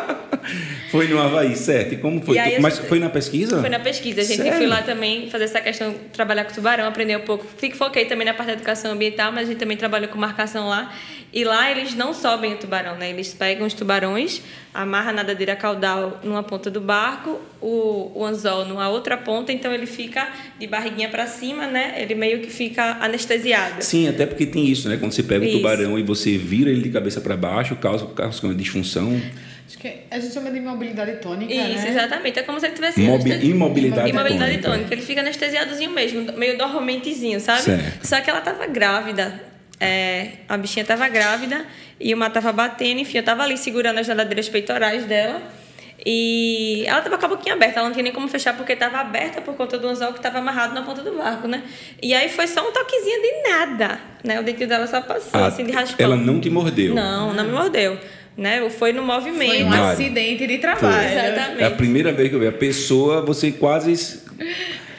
foi 0.91 1.09
no 1.09 1.21
Havaí, 1.21 1.57
certo. 1.57 1.95
E 1.95 1.97
como 1.97 2.21
foi? 2.21 2.37
E 2.37 2.39
aí 2.39 2.61
Mas 2.61 2.79
foi 2.79 2.99
na 2.99 3.09
pesquisa? 3.09 3.61
Foi 3.61 3.69
na 3.69 3.79
pesquisa. 3.79 4.21
A 4.21 4.25
gente 4.25 4.39
Sério? 4.39 4.59
foi 4.59 4.67
lá 4.67 4.83
também 4.83 5.31
fazer 5.31 5.45
essa 5.45 5.61
questão, 5.61 5.95
trabalhar 6.13 6.45
com 6.45 6.53
tubarão, 6.53 6.87
aprender 6.87 7.17
um 7.17 7.21
pouco. 7.21 7.47
Fico, 7.57 7.77
foquei 7.77 8.05
também 8.05 8.27
na 8.27 8.35
parte 8.35 8.49
da 8.49 8.53
educação 8.55 8.93
ambiental, 8.93 9.33
mas 9.33 9.45
a 9.45 9.53
gente 9.53 9.59
também 9.59 9.77
trabalhou 9.77 10.09
com 10.09 10.19
marcação 10.19 10.69
lá. 10.69 10.93
E 11.33 11.45
lá 11.45 11.71
eles 11.71 11.95
não 11.95 12.13
sobem 12.13 12.55
o 12.55 12.57
tubarão, 12.57 12.97
né? 12.97 13.11
Eles 13.11 13.33
pegam 13.33 13.65
os 13.65 13.73
tubarões, 13.73 14.43
amarra 14.75 15.11
a 15.11 15.13
nadadeira 15.13 15.55
caudal 15.55 16.21
numa 16.25 16.43
ponta 16.43 16.69
do 16.69 16.81
barco, 16.81 17.41
o, 17.61 18.11
o 18.15 18.25
anzol 18.25 18.65
numa 18.65 18.89
outra 18.89 19.17
ponta, 19.17 19.53
então 19.53 19.73
ele 19.73 19.87
fica 19.87 20.29
de 20.59 20.67
barriguinha 20.67 21.09
para 21.09 21.29
cima, 21.29 21.69
né? 21.69 21.95
Ele 21.99 22.17
meio 22.17 22.41
que 22.41 22.51
fica 22.51 22.99
anestesiado. 23.01 23.83
Sim, 23.85 24.09
até 24.09 24.27
porque 24.27 24.45
tem 24.45 24.67
isso, 24.67 24.89
né? 24.89 24.97
Quando 24.97 25.13
você 25.13 25.23
pega 25.23 25.45
o 25.45 25.49
Isso. 25.49 25.59
tubarão 25.59 25.99
e 25.99 26.03
você 26.03 26.37
vira 26.37 26.69
ele 26.69 26.83
de 26.83 26.91
cabeça 26.91 27.21
para 27.21 27.37
baixo, 27.37 27.77
causa, 27.77 28.07
causa 28.07 28.45
uma 28.45 28.55
disfunção. 28.55 29.21
Acho 29.71 29.79
que 29.79 29.93
a 30.11 30.19
gente 30.19 30.35
chama 30.35 30.51
de 30.51 30.57
imobilidade 30.59 31.13
tônica, 31.21 31.55
Isso, 31.55 31.85
né? 31.85 31.91
exatamente. 31.91 32.37
É 32.41 32.43
como 32.43 32.59
se 32.59 32.67
ele 32.67 32.75
tivesse 32.75 33.01
Mobi- 33.03 33.31
anestesi- 33.31 33.51
imobilidade 33.53 34.11
imobilidade 34.11 34.51
tônica. 34.59 34.69
tônica. 34.69 34.95
Ele 34.95 35.03
fica 35.03 35.21
anestesiadozinho 35.21 35.93
mesmo, 35.93 36.33
meio 36.33 36.59
dormentezinho, 36.59 37.39
sabe? 37.39 37.63
Certo. 37.63 38.05
Só 38.05 38.21
que 38.21 38.29
ela 38.29 38.41
tava 38.41 38.67
grávida. 38.67 39.41
É, 39.79 40.33
a 40.49 40.57
bichinha 40.59 40.85
tava 40.85 41.09
grávida 41.09 41.65
e 42.01 42.13
o 42.13 42.17
mar 42.17 42.31
tava 42.33 42.53
batendo, 42.53 42.99
enfim, 43.01 43.19
eu 43.19 43.23
tava 43.23 43.45
ali 43.45 43.57
segurando 43.57 43.99
as 43.99 44.09
nadadeiras 44.09 44.49
peitorais 44.49 45.05
dela. 45.05 45.41
E 46.05 46.83
ela 46.87 47.01
tava 47.03 47.19
com 47.19 47.27
a 47.27 47.29
boquinha 47.29 47.55
aberta, 47.55 47.79
ela 47.79 47.89
não 47.89 47.93
tinha 47.93 48.03
nem 48.03 48.13
como 48.13 48.27
fechar 48.27 48.57
porque 48.57 48.75
tava 48.75 48.99
aberta 48.99 49.41
por 49.41 49.55
conta 49.55 49.79
do 49.79 49.87
anzol 49.87 50.13
que 50.15 50.21
tava 50.21 50.39
amarrado 50.39 50.75
na 50.75 50.83
ponta 50.83 51.03
do 51.03 51.13
barco, 51.13 51.47
né? 51.47 51.63
E 52.03 52.13
aí 52.15 52.29
foi 52.29 52.47
só 52.47 52.67
um 52.69 52.73
toquezinho 52.73 53.23
de 53.23 53.49
nada, 53.51 54.01
né? 54.25 54.41
O 54.41 54.43
dentinho 54.43 54.69
dela 54.69 54.87
só 54.87 55.01
passou, 55.03 55.39
Ah, 55.41 55.47
assim, 55.47 55.63
de 55.65 55.73
raspão. 55.73 56.05
ela 56.05 56.17
não 56.17 56.41
te 56.41 56.49
mordeu. 56.51 56.95
Não, 56.95 57.33
não 57.35 57.45
me 57.45 57.53
mordeu, 57.53 57.99
né? 58.37 58.69
Foi 58.71 58.93
no 58.93 59.03
movimento. 59.03 59.51
Foi 59.51 59.63
um 59.65 59.69
Mari. 59.69 59.93
acidente 59.93 60.47
de 60.47 60.59
trabalho. 60.59 61.09
Exatamente. 61.13 61.63
É 61.63 61.67
a 61.67 61.71
primeira 61.71 62.13
vez 62.13 62.29
que 62.29 62.35
eu 62.35 62.41
vi 62.41 62.47
a 62.47 62.53
pessoa, 62.53 63.21
você 63.23 63.51
quase. 63.53 64.21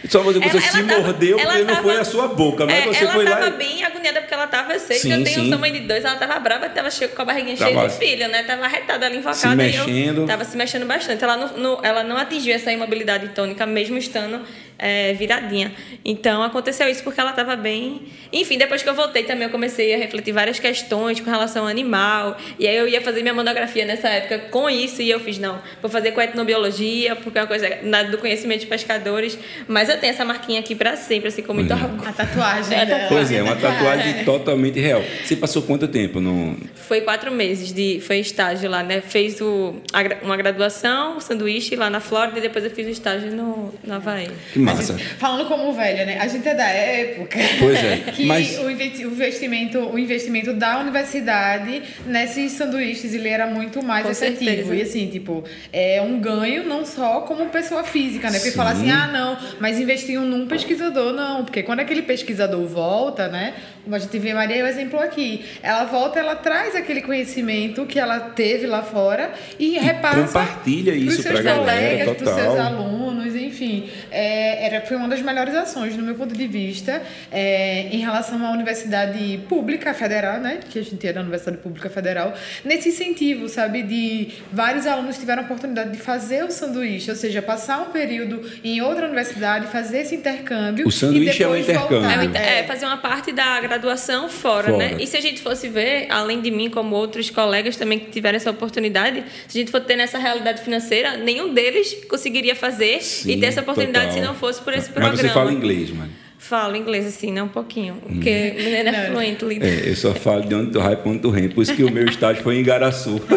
Só 0.09 0.21
você, 0.23 0.39
você 0.39 0.49
Ela- 0.57 0.61
se 0.61 0.79
ela 0.79 0.87
tava- 0.87 1.01
mordeu 1.01 1.39
ela 1.39 1.47
porque 1.51 1.63
não 1.63 1.75
tava- 1.75 1.81
foi 1.83 1.97
a 1.99 2.03
sua 2.03 2.27
boca, 2.27 2.65
mas 2.65 2.75
É, 2.75 2.81
você 2.87 3.03
ela 3.03 3.13
foi 3.13 3.23
tava 3.23 3.39
lá. 3.41 3.47
e- 3.49 3.51
bem 3.51 3.83
agoniada 3.83 4.19
porque 4.21 4.33
ela 4.33 4.47
tava, 4.47 4.79
sei 4.79 4.97
Sim, 4.97 5.11
eu 5.13 5.23
tenho 5.23 5.41
sim. 5.41 5.47
um 5.47 5.49
tamanho 5.51 5.73
de 5.75 5.81
dois, 5.81 6.03
ela 6.03 6.15
tava 6.15 6.39
brava, 6.39 6.67
tava 6.69 6.89
cheia, 6.89 7.07
com 7.07 7.21
a 7.21 7.25
barriguinha 7.25 7.55
cheia 7.55 7.71
Tava- 7.73 7.87
de 7.87 7.97
filho, 7.97 8.27
né? 8.27 8.41
Tava 8.43 8.65
arretada 8.65 9.05
ali, 9.05 9.17
invocada. 9.17 9.37
Se 9.37 9.47
e 9.47 9.55
mexendo. 9.55 10.21
Eu 10.21 10.25
tava 10.25 10.43
se 10.43 10.57
mexendo 10.57 10.85
bastante. 10.87 11.23
Ela 11.23 11.37
não, 11.37 11.47
não- 11.55 11.79
ela 11.83 12.03
não 12.03 12.17
atingiu 12.17 12.53
essa 12.53 12.71
imobilidade 12.71 13.27
tônica, 13.29 13.63
mesmo 13.67 13.95
estando 13.95 14.41
é, 14.81 15.13
viradinha. 15.13 15.71
Então, 16.03 16.43
aconteceu 16.43 16.89
isso 16.89 17.03
porque 17.03 17.21
ela 17.21 17.31
tava 17.31 17.55
bem... 17.55 18.01
Enfim, 18.33 18.57
depois 18.57 18.81
que 18.81 18.89
eu 18.89 18.95
voltei 18.95 19.23
também, 19.23 19.43
eu 19.43 19.49
comecei 19.49 19.93
a 19.93 19.97
refletir 19.97 20.31
várias 20.31 20.59
questões 20.59 21.19
com 21.19 21.29
relação 21.29 21.63
ao 21.63 21.69
animal. 21.69 22.37
E 22.57 22.67
aí 22.67 22.75
eu 22.75 22.87
ia 22.87 23.01
fazer 23.01 23.21
minha 23.21 23.33
monografia 23.33 23.85
nessa 23.85 24.09
época 24.09 24.39
com 24.49 24.69
isso, 24.69 25.01
e 25.01 25.09
eu 25.09 25.19
fiz, 25.19 25.37
não, 25.37 25.59
vou 25.81 25.91
fazer 25.91 26.11
com 26.11 26.21
etnobiologia, 26.21 27.15
porque 27.15 27.37
é 27.37 27.41
uma 27.41 27.47
coisa 27.47 27.77
nada 27.83 28.09
do 28.09 28.17
conhecimento 28.17 28.61
de 28.61 28.67
pescadores. 28.67 29.37
Mas 29.67 29.89
eu 29.89 29.99
tenho 29.99 30.11
essa 30.11 30.25
marquinha 30.25 30.59
aqui 30.59 30.73
pra 30.73 30.95
sempre, 30.95 31.27
assim, 31.27 31.41
com 31.41 31.53
muito 31.53 31.71
é. 31.71 31.75
orgulho. 31.75 32.07
A 32.07 32.13
tatuagem 32.13 32.77
É, 32.77 32.85
dela. 32.85 33.05
Pois 33.09 33.31
é, 33.31 33.43
uma 33.43 33.55
tatuagem 33.55 34.23
totalmente 34.23 34.79
real. 34.79 35.03
Você 35.23 35.35
passou 35.35 35.61
quanto 35.61 35.87
tempo 35.87 36.19
no. 36.19 36.57
Foi 36.75 37.01
quatro 37.01 37.31
meses 37.31 37.73
de 37.73 37.99
foi 38.01 38.19
estágio 38.19 38.69
lá, 38.69 38.81
né? 38.83 39.01
Fez 39.01 39.39
o, 39.41 39.75
uma 40.21 40.37
graduação, 40.37 41.17
o 41.17 41.21
sanduíche 41.21 41.75
lá 41.75 41.89
na 41.89 41.99
Flórida 41.99 42.39
e 42.39 42.41
depois 42.41 42.63
eu 42.63 42.71
fiz 42.71 42.87
o 42.87 42.89
estágio 42.89 43.31
no, 43.31 43.73
no 43.83 43.93
Havaí. 43.93 44.29
Que 44.53 44.59
massa. 44.75 44.97
Falando 45.17 45.47
como 45.47 45.71
velha, 45.73 46.05
né? 46.05 46.17
A 46.19 46.27
gente 46.27 46.47
é 46.47 46.53
da 46.55 46.67
época. 46.67 47.39
Pois 47.59 47.77
é, 47.83 47.97
Que 48.15 48.25
mas- 48.25 48.57
o, 48.59 48.69
investi- 48.69 49.05
o 49.05 49.11
investimento, 49.11 49.79
o 49.79 49.97
investimento 49.99 50.53
da 50.53 50.79
universidade 50.79 51.81
nesses 52.05 52.53
sanduíches 52.53 53.13
ele 53.13 53.29
era 53.29 53.47
muito 53.47 53.83
mais 53.83 54.05
Com 54.05 54.11
efetivo. 54.11 54.45
certeza. 54.45 54.75
E 54.75 54.81
assim, 54.81 55.07
tipo, 55.07 55.43
é 55.71 56.01
um 56.01 56.19
ganho 56.19 56.63
não 56.63 56.85
só 56.85 57.21
como 57.21 57.45
pessoa 57.49 57.83
física, 57.83 58.29
né? 58.29 58.37
Porque 58.37 58.51
Sim. 58.51 58.57
falar 58.57 58.71
assim, 58.71 58.89
ah, 58.91 59.07
não, 59.07 59.37
mas 59.59 59.79
investiam 59.79 60.25
num 60.25 60.47
pesquisador, 60.47 61.13
não. 61.13 61.43
Porque 61.43 61.63
quando 61.63 61.79
aquele 61.79 62.01
pesquisador 62.01 62.65
volta, 62.67 63.27
né? 63.27 63.53
Como 63.83 63.95
a 63.95 63.99
gente 63.99 64.17
vê 64.19 64.33
Maria 64.33 64.57
é 64.57 64.63
o 64.63 64.67
exemplo 64.67 64.99
aqui. 64.99 65.43
Ela 65.63 65.85
volta, 65.85 66.19
ela 66.19 66.35
traz 66.35 66.75
aquele 66.75 67.01
conhecimento 67.01 67.85
que 67.85 67.99
ela 67.99 68.19
teve 68.19 68.67
lá 68.67 68.83
fora 68.83 69.31
e, 69.59 69.77
repassa. 69.77 70.21
compartilha 70.21 70.93
isso 70.93 71.23
galera, 71.23 71.59
colegas, 71.59 72.17
pros 72.17 72.29
total. 72.29 72.39
seus 72.39 72.59
alunos, 72.59 73.35
enfim. 73.35 73.89
É, 74.11 74.65
era, 74.65 74.81
foi 74.81 74.97
uma 74.97 75.07
das 75.07 75.21
melhores 75.21 75.55
ações, 75.55 75.95
no 75.97 76.03
meu 76.03 76.15
ponto 76.15 76.35
de 76.35 76.47
vista, 76.47 77.01
é, 77.31 77.87
em 77.91 77.99
relação 77.99 78.45
à 78.45 78.51
Universidade 78.51 79.39
Pública 79.49 79.93
Federal, 79.93 80.39
né? 80.39 80.59
Que 80.69 80.79
a 80.79 80.83
gente 80.83 81.05
era 81.07 81.19
a 81.19 81.21
Universidade 81.21 81.57
Pública 81.57 81.89
Federal, 81.89 82.33
nesse 82.63 82.89
incentivo, 82.89 83.49
sabe? 83.49 83.83
De 83.83 84.29
vários 84.51 84.85
alunos 84.85 85.17
tiveram 85.17 85.41
a 85.41 85.45
oportunidade 85.45 85.91
de 85.91 85.97
fazer 85.97 86.43
o 86.43 86.51
sanduíche, 86.51 87.09
ou 87.09 87.17
seja, 87.17 87.41
passar 87.41 87.81
um 87.81 87.91
período 87.91 88.41
em 88.63 88.81
outra 88.81 89.05
universidade, 89.05 89.67
fazer 89.67 89.99
esse 89.99 90.15
intercâmbio. 90.15 90.87
O 90.87 90.91
sanduíche 90.91 91.41
e 91.41 91.45
é 91.45 91.47
o 91.47 91.57
intercâmbio. 91.57 92.35
É, 92.35 92.59
é, 92.59 92.63
fazer 92.63 92.85
uma 92.85 92.97
parte 92.97 93.31
da 93.31 93.59
graduação 93.71 94.27
fora, 94.27 94.71
Fora. 94.71 94.77
né? 94.77 94.97
E 94.99 95.07
se 95.07 95.15
a 95.15 95.21
gente 95.21 95.41
fosse 95.41 95.69
ver, 95.69 96.07
além 96.09 96.41
de 96.41 96.51
mim, 96.51 96.69
como 96.69 96.93
outros 96.95 97.29
colegas 97.29 97.77
também 97.77 97.99
que 97.99 98.11
tiveram 98.11 98.35
essa 98.35 98.51
oportunidade, 98.51 99.23
se 99.47 99.57
a 99.57 99.61
gente 99.61 99.71
for 99.71 99.79
ter 99.79 99.95
nessa 99.95 100.17
realidade 100.17 100.61
financeira, 100.61 101.15
nenhum 101.15 101.53
deles 101.53 101.97
conseguiria 102.09 102.53
fazer 102.55 102.99
e 103.25 103.37
ter 103.37 103.45
essa 103.45 103.61
oportunidade 103.61 104.07
total. 104.07 104.21
se 104.21 104.27
não 104.27 104.35
fosse 104.35 104.61
por 104.61 104.73
esse 104.73 104.89
programa. 104.89 105.13
Mas 105.13 105.21
você 105.21 105.29
fala 105.29 105.53
inglês, 105.53 105.89
mano. 105.91 106.11
Falo 106.37 106.75
inglês 106.75 107.05
assim, 107.05 107.31
né? 107.31 107.41
Um 107.41 107.47
pouquinho. 107.47 107.95
Porque 108.01 108.55
o 108.59 108.63
menino 108.63 108.89
é 108.89 109.09
fluente, 109.09 109.45
líder. 109.45 109.85
É, 109.85 109.89
eu 109.89 109.95
só 109.95 110.13
falo 110.13 110.41
de 110.41 110.53
onde 110.53 110.71
tu 110.71 110.79
vai, 110.79 110.95
pra 110.95 111.09
onde 111.09 111.19
tu 111.19 111.29
rem. 111.29 111.47
Por 111.47 111.61
isso 111.61 111.73
que 111.73 111.83
o 111.83 111.91
meu 111.91 112.05
estágio 112.05 112.43
foi 112.43 112.55
em 112.57 112.59
Igaraçu. 112.59 113.21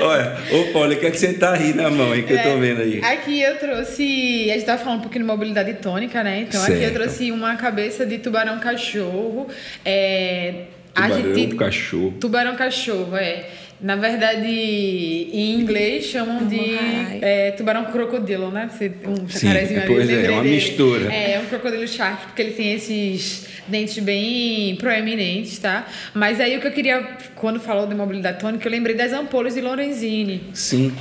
Olha, 0.00 0.36
ô 0.52 0.72
Paulo, 0.72 0.92
o 0.92 0.96
que 0.96 1.06
é 1.06 1.10
que 1.10 1.18
você 1.18 1.32
tá 1.34 1.52
aí 1.54 1.72
na 1.72 1.90
mão, 1.90 2.14
hein, 2.14 2.22
que 2.22 2.32
eu 2.32 2.42
tô 2.42 2.56
vendo 2.58 2.80
aí? 2.80 3.00
Aqui 3.04 3.40
eu 3.40 3.58
trouxe. 3.58 4.50
A 4.50 4.54
gente 4.54 4.64
tava 4.66 4.82
falando 4.82 4.98
um 4.98 5.02
pouquinho 5.02 5.24
de 5.24 5.30
mobilidade 5.30 5.74
tônica, 5.74 6.22
né? 6.24 6.46
Então 6.48 6.62
aqui 6.62 6.72
eu 6.72 6.78
Certo. 6.78 6.94
trouxe 6.94 7.30
uma 7.32 7.56
cabeça 7.56 8.04
de 8.06 8.18
tubarão 8.18 8.58
cachorro. 8.58 9.48
É, 9.84 10.64
Tubarão, 10.94 11.16
agiti- 11.16 11.56
cachorro. 11.56 12.14
Tubarão 12.20 12.56
cachorro, 12.56 13.16
é. 13.16 13.44
Na 13.82 13.96
verdade, 13.96 14.46
em 14.46 15.54
inglês 15.58 16.04
chamam 16.04 16.46
de 16.46 16.58
Ai. 16.76 17.18
é, 17.22 17.50
tubarão 17.52 17.86
crocodilo, 17.86 18.50
né? 18.50 18.68
Você- 18.70 18.92
Um 19.06 19.26
Sim, 19.28 19.48
jacarezinho 19.48 19.80
é, 19.80 19.82
ali, 19.84 19.94
pois 19.94 20.08
é, 20.10 20.12
lembrei 20.12 20.30
uma 20.34 20.42
dele. 20.42 20.54
mistura. 20.54 21.12
É, 21.14 21.32
é 21.32 21.40
um 21.40 21.46
crocodilo 21.46 21.88
shark, 21.88 22.26
porque 22.26 22.42
ele 22.42 22.52
tem 22.52 22.74
esses 22.74 23.46
dentes 23.66 23.98
bem 24.02 24.76
proeminentes, 24.76 25.58
tá? 25.58 25.86
Mas 26.12 26.40
aí 26.40 26.56
o 26.58 26.60
que 26.60 26.66
eu 26.66 26.72
queria, 26.72 27.02
quando 27.34 27.58
falou 27.58 27.86
de 27.86 27.94
mobilidade 27.94 28.38
tônica, 28.38 28.66
eu 28.66 28.70
lembrei 28.70 28.94
das 28.94 29.12
ampolas 29.12 29.54
de 29.54 29.60
Lorenzini. 29.62 30.42
Sim. 30.52 30.92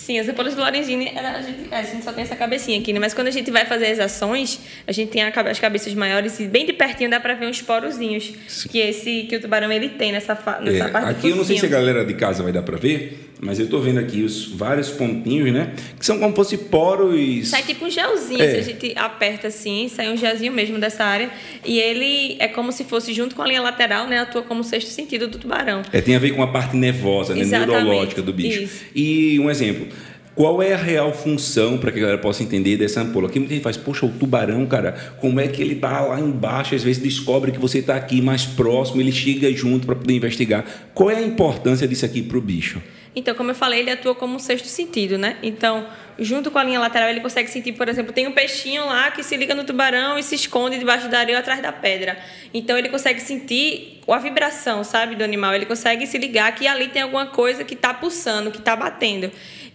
Sim, 0.00 0.18
as 0.18 0.26
ampolas 0.28 0.54
do 0.54 0.60
Lorenzini, 0.62 1.08
a 1.10 1.42
gente, 1.42 1.58
a 1.74 1.82
gente 1.82 2.02
só 2.02 2.10
tem 2.12 2.22
essa 2.22 2.34
cabecinha 2.34 2.78
aqui, 2.80 2.90
né? 2.92 2.98
Mas 2.98 3.12
quando 3.12 3.26
a 3.26 3.30
gente 3.30 3.50
vai 3.50 3.66
fazer 3.66 3.86
as 3.88 3.98
ações, 3.98 4.58
a 4.86 4.92
gente 4.92 5.10
tem 5.10 5.22
as 5.22 5.58
cabeças 5.58 5.92
maiores 5.94 6.40
e 6.40 6.46
bem 6.46 6.64
de 6.64 6.72
pertinho 6.72 7.10
dá 7.10 7.20
pra 7.20 7.34
ver 7.34 7.46
uns 7.46 7.60
porozinhos 7.60 8.32
que 8.70 8.78
esse 8.78 9.24
que 9.28 9.36
o 9.36 9.40
tubarão 9.40 9.70
ele 9.70 9.90
tem 9.90 10.10
nessa, 10.10 10.34
fa- 10.34 10.58
nessa 10.60 10.84
É, 10.84 10.88
parte 10.88 11.10
aqui 11.10 11.28
eu 11.28 11.36
não 11.36 11.44
sei 11.44 11.58
se 11.58 11.66
a 11.66 11.68
galera 11.68 12.04
de 12.04 12.14
casa 12.14 12.42
vai 12.42 12.50
dar 12.50 12.62
pra 12.62 12.78
ver, 12.78 13.28
mas 13.40 13.58
eu 13.60 13.68
tô 13.68 13.78
vendo 13.78 14.00
aqui 14.00 14.22
os 14.22 14.46
vários 14.48 14.88
pontinhos, 14.90 15.52
né? 15.52 15.72
Que 15.98 16.04
são 16.06 16.18
como 16.18 16.30
se 16.30 16.36
fossem 16.36 16.58
poros. 16.58 17.48
Sai 17.48 17.62
tipo 17.62 17.84
um 17.84 17.90
gelzinho, 17.90 18.42
É. 18.42 18.50
se 18.54 18.56
a 18.56 18.62
gente 18.62 18.92
aperta 18.98 19.48
assim, 19.48 19.88
sai 19.88 20.10
um 20.10 20.16
gelzinho 20.16 20.52
mesmo 20.52 20.78
dessa 20.78 21.04
área. 21.04 21.30
E 21.64 21.78
ele 21.78 22.36
é 22.38 22.48
como 22.48 22.72
se 22.72 22.84
fosse 22.84 23.12
junto 23.12 23.34
com 23.36 23.42
a 23.42 23.46
linha 23.46 23.60
lateral, 23.60 24.06
né? 24.06 24.18
Atua 24.18 24.42
como 24.42 24.64
sexto 24.64 24.88
sentido 24.88 25.28
do 25.28 25.38
tubarão. 25.38 25.82
É, 25.92 26.00
tem 26.00 26.16
a 26.16 26.18
ver 26.18 26.30
com 26.32 26.42
a 26.42 26.48
parte 26.48 26.74
nervosa, 26.76 27.34
né? 27.34 27.40
Exatamente, 27.42 27.82
neurológica 27.84 28.22
do 28.22 28.32
bicho. 28.32 28.62
isso. 28.62 28.84
E 28.94 29.38
um 29.38 29.50
exemplo. 29.50 29.89
Qual 30.34 30.62
é 30.62 30.72
a 30.72 30.76
real 30.76 31.12
função, 31.12 31.76
para 31.76 31.90
que 31.90 31.98
a 31.98 32.02
galera 32.02 32.18
possa 32.18 32.42
entender, 32.42 32.76
dessa 32.76 33.00
ampola? 33.00 33.28
Aqui 33.28 33.38
muita 33.38 33.54
gente 33.54 33.62
faz, 33.62 33.76
poxa, 33.76 34.06
o 34.06 34.08
tubarão, 34.08 34.64
cara, 34.64 34.92
como 35.20 35.40
é 35.40 35.48
que 35.48 35.60
ele 35.60 35.74
tá 35.74 36.00
lá 36.00 36.20
embaixo, 36.20 36.74
às 36.74 36.82
vezes 36.82 37.02
descobre 37.02 37.52
que 37.52 37.58
você 37.58 37.82
tá 37.82 37.96
aqui 37.96 38.22
mais 38.22 38.46
próximo, 38.46 39.00
ele 39.00 39.12
chega 39.12 39.52
junto 39.52 39.86
para 39.86 39.96
poder 39.96 40.14
investigar. 40.14 40.64
Qual 40.94 41.10
é 41.10 41.16
a 41.16 41.22
importância 41.22 41.86
disso 41.86 42.04
aqui 42.06 42.22
pro 42.22 42.40
bicho? 42.40 42.80
Então, 43.14 43.34
como 43.34 43.50
eu 43.50 43.54
falei, 43.56 43.80
ele 43.80 43.90
atua 43.90 44.14
como 44.14 44.36
um 44.36 44.38
sexto 44.38 44.68
sentido, 44.68 45.18
né? 45.18 45.36
Então, 45.42 45.84
junto 46.16 46.48
com 46.48 46.58
a 46.58 46.62
linha 46.62 46.78
lateral, 46.78 47.08
ele 47.08 47.18
consegue 47.18 47.50
sentir, 47.50 47.72
por 47.72 47.88
exemplo, 47.88 48.12
tem 48.12 48.28
um 48.28 48.32
peixinho 48.32 48.86
lá 48.86 49.10
que 49.10 49.24
se 49.24 49.36
liga 49.36 49.52
no 49.52 49.64
tubarão 49.64 50.16
e 50.16 50.22
se 50.22 50.36
esconde 50.36 50.78
debaixo 50.78 51.08
da 51.08 51.18
areia 51.18 51.36
ou 51.36 51.40
atrás 51.40 51.60
da 51.60 51.72
pedra. 51.72 52.16
Então, 52.54 52.78
ele 52.78 52.88
consegue 52.88 53.20
sentir 53.20 54.00
a 54.08 54.18
vibração, 54.18 54.84
sabe, 54.84 55.16
do 55.16 55.24
animal. 55.24 55.54
Ele 55.54 55.66
consegue 55.66 56.06
se 56.06 56.18
ligar 56.18 56.54
que 56.54 56.68
ali 56.68 56.86
tem 56.86 57.02
alguma 57.02 57.26
coisa 57.26 57.64
que 57.64 57.74
está 57.74 57.92
pulsando, 57.92 58.52
que 58.52 58.58
está 58.58 58.76
batendo. 58.76 59.30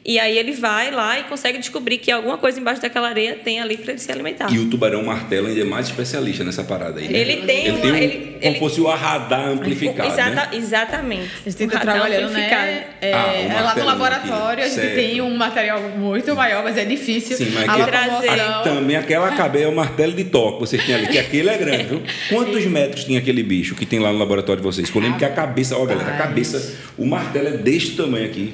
E 0.07 0.19
aí 0.19 0.37
ele 0.37 0.51
vai 0.51 0.91
lá 0.91 1.19
e 1.19 1.23
consegue 1.23 1.57
descobrir 1.57 1.97
que 1.97 2.11
alguma 2.11 2.37
coisa 2.37 2.59
embaixo 2.59 2.79
daquela 2.79 3.07
areia 3.09 3.39
tem 3.43 3.59
ali 3.59 3.75
para 3.75 3.91
ele 3.93 3.99
se 3.99 4.11
alimentar. 4.11 4.53
E 4.53 4.59
o 4.59 4.69
tubarão 4.69 5.03
martelo 5.03 5.47
ainda 5.47 5.61
é 5.61 5.63
mais 5.63 5.87
especialista 5.87 6.43
nessa 6.43 6.63
parada 6.63 6.99
aí. 6.99 7.07
né? 7.07 7.17
Ele 7.17 7.37
tem 7.37 7.61
ele 7.65 7.71
uma- 7.71 7.81
tem 7.81 7.91
um, 7.91 7.95
ele- 7.95 8.13
como 8.13 8.37
ele- 8.41 8.59
fosse 8.59 8.81
o 8.81 8.85
radar 8.87 9.47
amplificado, 9.49 10.07
Exata- 10.07 10.29
né? 10.35 10.49
Exatamente. 10.53 11.31
A 11.43 11.49
gente 11.49 11.63
está 11.63 11.79
trabalhando, 11.79 12.31
né? 12.33 12.85
É, 13.01 13.13
Ah, 13.13 13.33
é 13.33 13.61
lá 13.61 13.75
no 13.75 13.83
laboratório, 13.83 14.63
aqui. 14.63 14.73
a 14.73 14.75
gente 14.75 14.75
Certo. 14.75 14.95
tem 14.95 15.21
um 15.21 15.35
material 15.35 15.81
muito 15.97 16.35
maior, 16.35 16.63
mas 16.63 16.77
é 16.77 16.85
difícil. 16.85 17.35
Sim, 17.35 17.49
mas 17.55 17.67
a 17.67 17.71
aqui- 17.73 17.81
locomoção. 17.91 18.63
Também 18.63 18.95
aquela 18.97 19.31
cabeça 19.31 19.65
é 19.65 19.67
o 19.67 19.75
martelo 19.75 20.13
de 20.13 20.25
toque 20.25 20.53
que 20.53 20.59
vocês 20.59 20.85
têm 20.85 20.93
ali, 20.93 21.07
que 21.07 21.17
aquele 21.17 21.49
é 21.49 21.57
grande, 21.57 21.83
viu? 21.85 22.03
Quantos 22.29 22.63
metros 22.65 23.05
tinha 23.05 23.17
aquele 23.17 23.41
bicho 23.41 23.73
que 23.73 23.87
tem 23.87 23.97
lá 23.97 24.11
no 24.13 24.19
laboratório 24.19 24.61
de 24.61 24.67
vocês? 24.67 24.87
Que 24.87 24.95
eu 24.95 25.01
lembro 25.01 25.17
que 25.17 25.25
a 25.25 25.29
cabeça, 25.31 25.75
ó, 25.75 25.83
galera, 25.83 26.11
a 26.13 26.17
cabeça, 26.17 26.75
o 26.95 27.07
martelo 27.07 27.47
é 27.47 27.51
deste 27.57 27.95
tamanho 27.95 28.25
aqui. 28.25 28.53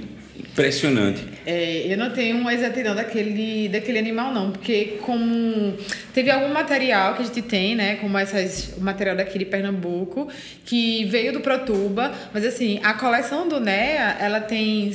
Impressionante. 0.52 1.26
É, 1.45 1.91
eu 1.91 1.97
não 1.97 2.10
tenho 2.12 2.38
uma 2.38 2.54
exatidão 2.54 2.93
daquele, 2.93 3.70
daquele 3.70 3.97
animal, 3.97 4.34
não, 4.34 4.52
porque 4.52 4.97
como 5.02 5.74
teve 6.14 6.30
algum 6.30 6.54
material 6.54 7.16
que 7.16 7.22
a 7.22 7.26
gente 7.26 7.41
tem, 7.41 7.76
né, 7.76 7.95
como 7.95 8.18
essas, 8.18 8.74
o 8.78 8.82
material 8.82 9.16
daqui 9.16 9.39
de 9.39 9.45
Pernambuco, 9.45 10.28
que 10.66 11.06
veio 11.06 11.32
do 11.32 11.39
Protuba, 11.39 12.12
mas 12.34 12.45
assim, 12.45 12.80
a 12.84 12.93
coleção 12.93 13.47
do 13.47 13.60
NEA, 13.60 14.18
ela 14.20 14.41
tem 14.41 14.91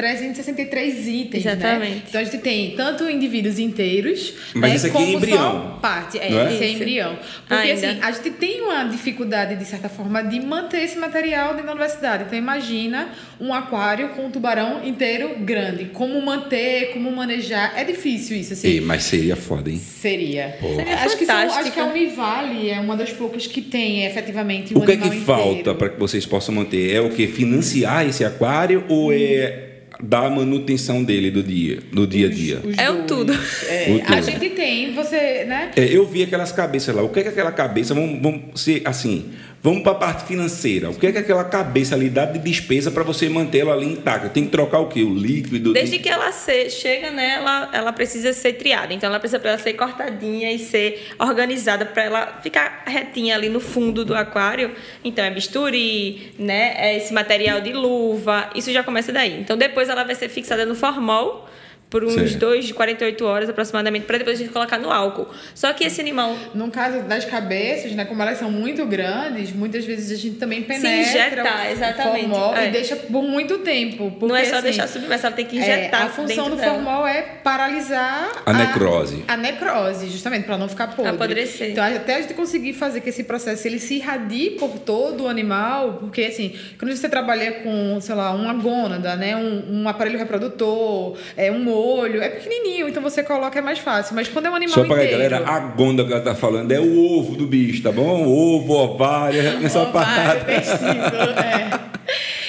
363 0.00 1.08
itens, 1.08 1.44
né? 1.44 1.52
Exatamente. 1.52 2.04
Então 2.08 2.20
a 2.20 2.24
gente 2.24 2.38
tem 2.38 2.70
tanto 2.74 3.08
indivíduos 3.10 3.58
inteiros, 3.58 4.32
Mas 4.54 4.70
né, 4.70 4.76
esse 4.76 4.86
aqui 4.86 4.96
é 4.96 5.00
como 5.00 5.16
embrião, 5.16 5.38
só 5.38 5.78
parte, 5.80 6.18
é, 6.18 6.32
é? 6.32 6.54
esse 6.54 6.64
é 6.64 6.66
Isso. 6.68 6.76
embrião. 6.76 7.18
Porque 7.46 7.68
Ainda. 7.68 7.90
assim, 7.90 8.00
a 8.00 8.12
gente 8.12 8.30
tem 8.30 8.62
uma 8.62 8.84
dificuldade, 8.84 9.56
de 9.56 9.64
certa 9.66 9.88
forma, 9.90 10.22
de 10.22 10.40
manter 10.40 10.84
esse 10.84 10.98
material 10.98 11.50
dentro 11.50 11.66
da 11.66 11.72
universidade. 11.72 12.24
Então, 12.24 12.38
imagina 12.38 13.10
um 13.38 13.52
aquário 13.52 14.08
com 14.10 14.26
um 14.26 14.30
tubarão 14.30 14.82
inteiro 14.84 15.36
grande. 15.40 15.86
Como 15.86 16.20
manter, 16.22 16.92
como 16.92 17.10
manejar. 17.10 17.74
É 17.76 17.84
difícil 17.84 18.36
isso, 18.36 18.54
assim. 18.54 18.68
Ei, 18.68 18.80
mas 18.80 19.02
seria 19.02 19.36
foda, 19.36 19.70
hein? 19.70 19.78
Seria. 19.78 20.56
Seria 20.60 20.94
acho, 20.94 21.18
que 21.18 21.26
são, 21.26 21.36
acho 21.36 21.72
que 21.72 21.80
a 21.80 21.84
Univale 21.84 22.70
é 22.70 22.80
uma 22.80 22.96
das 22.96 23.12
poucas 23.12 23.46
que 23.46 23.60
tem, 23.60 24.06
efetivamente, 24.06 24.74
um 24.74 24.78
O 24.78 24.86
que 24.86 24.92
é 24.92 24.96
que 24.96 25.08
animal 25.08 25.38
falta 25.38 25.60
inteiro. 25.60 25.74
para 25.78 25.88
que 25.90 25.98
vocês 25.98 26.24
possam 26.24 26.54
manter? 26.54 26.94
É 26.94 27.00
o 27.00 27.10
que? 27.10 27.26
Financiar 27.26 28.06
esse 28.08 28.24
aquário 28.24 28.84
ou 28.88 29.12
é 29.12 29.69
dar 30.02 30.26
a 30.26 30.30
manutenção 30.30 31.02
dele 31.02 31.30
do 31.30 31.42
dia, 31.42 31.78
do 31.92 32.06
dia 32.06 32.26
a 32.26 32.30
dia? 32.30 32.60
Os 32.64 32.78
É 32.78 32.90
o 32.90 33.04
tudo. 33.04 33.32
É, 33.68 33.92
O 33.92 34.00
tudo. 34.00 34.14
A 34.14 34.20
gente 34.20 34.50
tem, 34.50 34.92
você, 34.94 35.44
né? 35.44 35.70
É, 35.76 35.84
eu 35.84 36.06
vi 36.06 36.22
aquelas 36.22 36.52
cabeças 36.52 36.94
lá. 36.94 37.02
O 37.02 37.08
que 37.08 37.20
é 37.20 37.22
que 37.22 37.28
aquela 37.28 37.52
cabeça, 37.52 37.94
vamos, 37.94 38.20
vamos 38.20 38.60
ser 38.60 38.82
assim, 38.84 39.30
vamos 39.62 39.82
para 39.82 39.92
a 39.92 39.94
parte 39.94 40.24
financeira. 40.26 40.90
O 40.90 40.94
que 40.94 41.06
é 41.06 41.12
que 41.12 41.18
aquela 41.18 41.44
cabeça 41.44 41.94
ali 41.94 42.08
dá 42.08 42.24
de 42.24 42.38
despesa 42.38 42.90
para 42.90 43.02
você 43.02 43.28
mantê-la 43.28 43.72
ali 43.74 43.86
intacta? 43.86 44.28
Tem 44.28 44.44
que 44.44 44.50
trocar 44.50 44.78
o 44.78 44.88
quê? 44.88 45.02
O 45.02 45.14
líquido? 45.14 45.72
Desde 45.72 45.98
que 45.98 46.08
ela 46.08 46.32
se- 46.32 46.70
chega, 46.70 47.10
né, 47.10 47.34
ela, 47.36 47.68
ela 47.72 47.92
precisa 47.92 48.32
ser 48.32 48.54
triada. 48.54 48.92
Então, 48.94 49.08
ela 49.08 49.18
precisa 49.20 49.38
pra 49.38 49.50
ela 49.50 49.58
ser 49.58 49.74
cortadinha 49.74 50.50
e 50.52 50.58
ser 50.58 51.08
organizada 51.18 51.84
para 51.84 52.02
ela 52.04 52.40
ficar 52.42 52.84
retinha 52.86 53.34
ali 53.34 53.48
no 53.48 53.60
fundo 53.60 54.04
do 54.04 54.14
aquário. 54.14 54.72
Então, 55.04 55.24
é 55.24 55.30
bisturi, 55.30 56.32
né, 56.38 56.74
é 56.76 56.96
esse 56.96 57.12
material 57.12 57.60
de 57.60 57.72
luva. 57.72 58.50
Isso 58.54 58.72
já 58.72 58.82
começa 58.82 59.12
daí. 59.12 59.38
Então, 59.40 59.56
depois 59.56 59.88
ela 59.88 60.04
vai 60.04 60.14
ser 60.14 60.28
fixada 60.28 60.64
no 60.64 60.74
formol 60.74 61.48
por 61.90 62.04
uns 62.04 62.14
Certo. 62.14 62.38
2 62.38 62.66
de 62.66 62.74
48 62.74 63.24
horas 63.24 63.48
aproximadamente, 63.48 64.06
para 64.06 64.18
depois 64.18 64.38
a 64.38 64.42
gente 64.42 64.52
colocar 64.52 64.78
no 64.78 64.90
álcool. 64.90 65.26
Só 65.54 65.72
que 65.72 65.84
esse 65.84 66.00
animal 66.00 66.36
No 66.54 66.70
caso 66.70 67.02
das 67.02 67.24
cabeças, 67.24 67.92
né, 67.92 68.04
como 68.04 68.22
elas 68.22 68.38
são 68.38 68.50
muito 68.50 68.86
grandes, 68.86 69.52
muitas 69.52 69.84
vezes 69.84 70.16
a 70.16 70.22
gente 70.22 70.36
também 70.36 70.62
penetra 70.62 70.88
injetar, 70.88 71.66
o 71.66 71.70
exatamente, 71.70 72.28
formol 72.28 72.56
é. 72.56 72.68
e 72.68 72.70
deixa 72.70 72.94
por 72.94 73.22
muito 73.22 73.58
tempo. 73.58 74.04
não 74.04 74.10
porque, 74.10 74.36
é 74.36 74.44
só 74.44 74.56
assim, 74.56 74.64
deixar 74.64 74.86
submerso, 74.86 75.26
ela 75.26 75.34
tem 75.34 75.44
que 75.44 75.58
é, 75.58 75.60
injetar 75.60 76.02
a 76.04 76.08
função 76.08 76.48
do 76.48 76.56
dela. 76.56 76.74
formol 76.74 77.06
é 77.06 77.22
paralisar 77.22 78.42
A 78.46 78.52
necrose. 78.52 79.24
A, 79.26 79.36
necrose, 79.36 80.08
justamente, 80.08 80.44
para 80.44 80.56
não 80.56 80.68
ficar 80.68 80.94
podre. 80.94 81.10
Apodrecer. 81.10 81.70
Então, 81.70 81.84
até 81.84 82.16
a 82.16 82.20
gente 82.20 82.34
conseguir 82.34 82.72
fazer 82.72 83.00
que 83.00 83.08
esse 83.08 83.24
processo 83.24 83.66
ele 83.66 83.80
se 83.80 83.96
irradie 83.96 84.50
por 84.50 84.78
todo 84.78 85.24
o 85.24 85.28
animal, 85.28 85.94
porque 85.94 86.22
assim, 86.22 86.56
quando 86.78 86.94
você 86.94 87.08
trabalha 87.08 87.52
com, 87.52 88.00
sei 88.00 88.14
lá, 88.14 88.30
uma 88.30 88.54
gônada, 88.54 89.16
né, 89.16 89.34
um, 89.36 89.82
um 89.82 89.88
aparelho 89.88 90.18
reprodutor, 90.18 91.16
é 91.36 91.50
um 91.50 91.68
olho, 91.80 92.22
é 92.22 92.28
pequenininho, 92.28 92.88
então 92.88 93.02
você 93.02 93.22
coloca 93.22 93.58
é 93.58 93.62
mais 93.62 93.78
fácil. 93.78 94.14
Mas 94.14 94.28
quando 94.28 94.46
é 94.46 94.50
um 94.50 94.54
animal 94.54 94.74
Só 94.74 94.84
para 94.84 95.02
a 95.02 95.04
inteiro, 95.04 95.30
galera, 95.30 95.48
a 95.48 95.58
gonda 95.60 96.04
que 96.04 96.12
ela 96.12 96.20
tá 96.22 96.34
falando 96.34 96.70
é 96.72 96.80
o 96.80 96.98
ovo 97.18 97.36
do 97.36 97.46
bicho, 97.46 97.82
tá 97.82 97.90
bom? 97.92 98.26
Ovo, 98.26 98.74
ovário, 98.74 99.42
nessa 99.60 99.80
Ovário, 99.82 99.92
parada. 99.92 100.44
testículo, 100.44 101.38
é. 101.38 101.80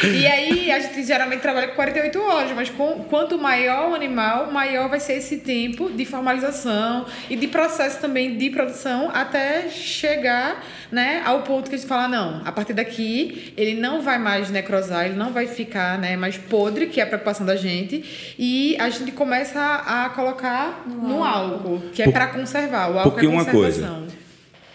E 0.03 0.25
aí, 0.25 0.60
a 0.71 0.79
gente 0.79 1.03
geralmente 1.03 1.41
trabalha 1.41 1.67
com 1.69 1.75
48 1.75 2.21
horas, 2.21 2.51
mas 2.55 2.69
com, 2.69 3.03
quanto 3.09 3.37
maior 3.37 3.91
o 3.91 3.95
animal, 3.95 4.51
maior 4.51 4.89
vai 4.89 4.99
ser 4.99 5.13
esse 5.13 5.37
tempo 5.37 5.89
de 5.89 6.05
formalização 6.05 7.05
e 7.29 7.35
de 7.35 7.47
processo 7.47 7.99
também 7.99 8.37
de 8.37 8.49
produção 8.49 9.09
até 9.13 9.69
chegar 9.69 10.63
né, 10.91 11.21
ao 11.25 11.41
ponto 11.43 11.69
que 11.69 11.75
a 11.75 11.77
gente 11.77 11.87
fala, 11.87 12.07
não, 12.07 12.41
a 12.45 12.51
partir 12.51 12.73
daqui 12.73 13.53
ele 13.55 13.79
não 13.79 14.01
vai 14.01 14.17
mais 14.17 14.49
necrosar, 14.49 15.05
ele 15.05 15.15
não 15.15 15.31
vai 15.31 15.47
ficar 15.47 15.97
né, 15.97 16.17
mais 16.17 16.37
podre, 16.37 16.87
que 16.87 16.99
é 16.99 17.03
a 17.03 17.07
preocupação 17.07 17.45
da 17.45 17.55
gente, 17.55 18.35
e 18.37 18.75
a 18.79 18.89
gente 18.89 19.11
começa 19.11 19.59
a, 19.59 20.05
a 20.05 20.09
colocar 20.09 20.83
no 20.87 21.23
álcool, 21.23 21.81
que 21.93 22.01
é 22.01 22.11
para 22.11 22.27
conservar. 22.27 22.91
O 22.91 22.97
álcool 22.97 23.11
porque 23.11 23.25
é 23.25 23.29
uma 23.29 23.45
coisa, 23.45 23.87
conservação. 23.87 24.20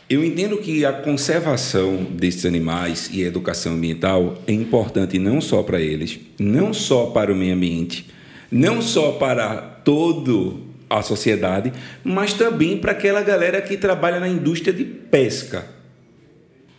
Eu 0.09 0.25
entendo 0.25 0.59
que 0.59 0.85
a 0.85 0.93
conservação 0.93 1.97
desses 1.97 2.47
animais 2.47 3.11
e 3.13 3.25
a 3.25 3.27
educação 3.27 3.73
ambiental 3.73 4.39
é 4.47 4.53
importante 4.53 5.19
não 5.19 5.41
só 5.41 5.65
para 5.65 5.81
eles, 5.81 6.21
não 6.39 6.73
só 6.73 7.07
para 7.07 7.33
o 7.33 7.35
meio 7.35 7.57
ambiente, 7.57 8.07
não 8.49 8.81
só 8.81 9.13
para 9.13 9.57
todo 9.57 10.61
à 10.89 11.03
sociedade, 11.03 11.73
mas 12.05 12.33
também 12.33 12.79
para 12.79 12.93
aquela 12.93 13.21
galera 13.21 13.61
que 13.61 13.77
trabalha 13.77 14.21
na 14.21 14.29
indústria 14.29 14.73
de 14.73 14.85
pesca. 14.85 15.67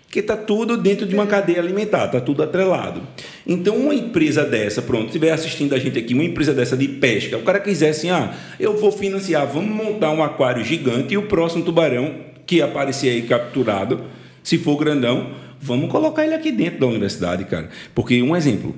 Que 0.09 0.19
está 0.19 0.37
tudo 0.37 0.77
dentro 0.77 1.05
de 1.05 1.13
uma 1.13 1.27
cadeia 1.27 1.59
alimentar, 1.59 2.05
está 2.05 2.21
tudo 2.21 2.41
atrelado. 2.41 3.01
Então, 3.45 3.75
uma 3.75 3.93
empresa 3.93 4.45
dessa, 4.45 4.81
pronto, 4.81 5.07
estiver 5.07 5.31
assistindo 5.31 5.75
a 5.75 5.79
gente 5.79 5.99
aqui, 5.99 6.13
uma 6.13 6.23
empresa 6.23 6.53
dessa 6.53 6.77
de 6.77 6.87
pesca, 6.87 7.37
o 7.37 7.43
cara 7.43 7.59
quiser 7.59 7.89
assim, 7.89 8.09
ah, 8.09 8.33
eu 8.57 8.77
vou 8.77 8.89
financiar, 8.89 9.45
vamos 9.45 9.69
montar 9.69 10.11
um 10.11 10.23
aquário 10.23 10.63
gigante 10.63 11.13
e 11.13 11.17
o 11.17 11.23
próximo 11.23 11.65
tubarão 11.65 12.25
que 12.47 12.61
aparecer 12.61 13.09
aí 13.09 13.21
capturado, 13.23 14.05
se 14.41 14.57
for 14.57 14.77
grandão, 14.77 15.31
vamos 15.61 15.91
colocar 15.91 16.25
ele 16.25 16.33
aqui 16.33 16.51
dentro 16.51 16.79
da 16.79 16.87
universidade, 16.87 17.43
cara. 17.45 17.69
Porque, 17.93 18.21
um 18.23 18.35
exemplo, 18.35 18.73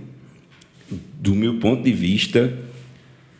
do 0.90 1.36
meu 1.36 1.60
ponto 1.60 1.84
de 1.84 1.92
vista, 1.92 2.52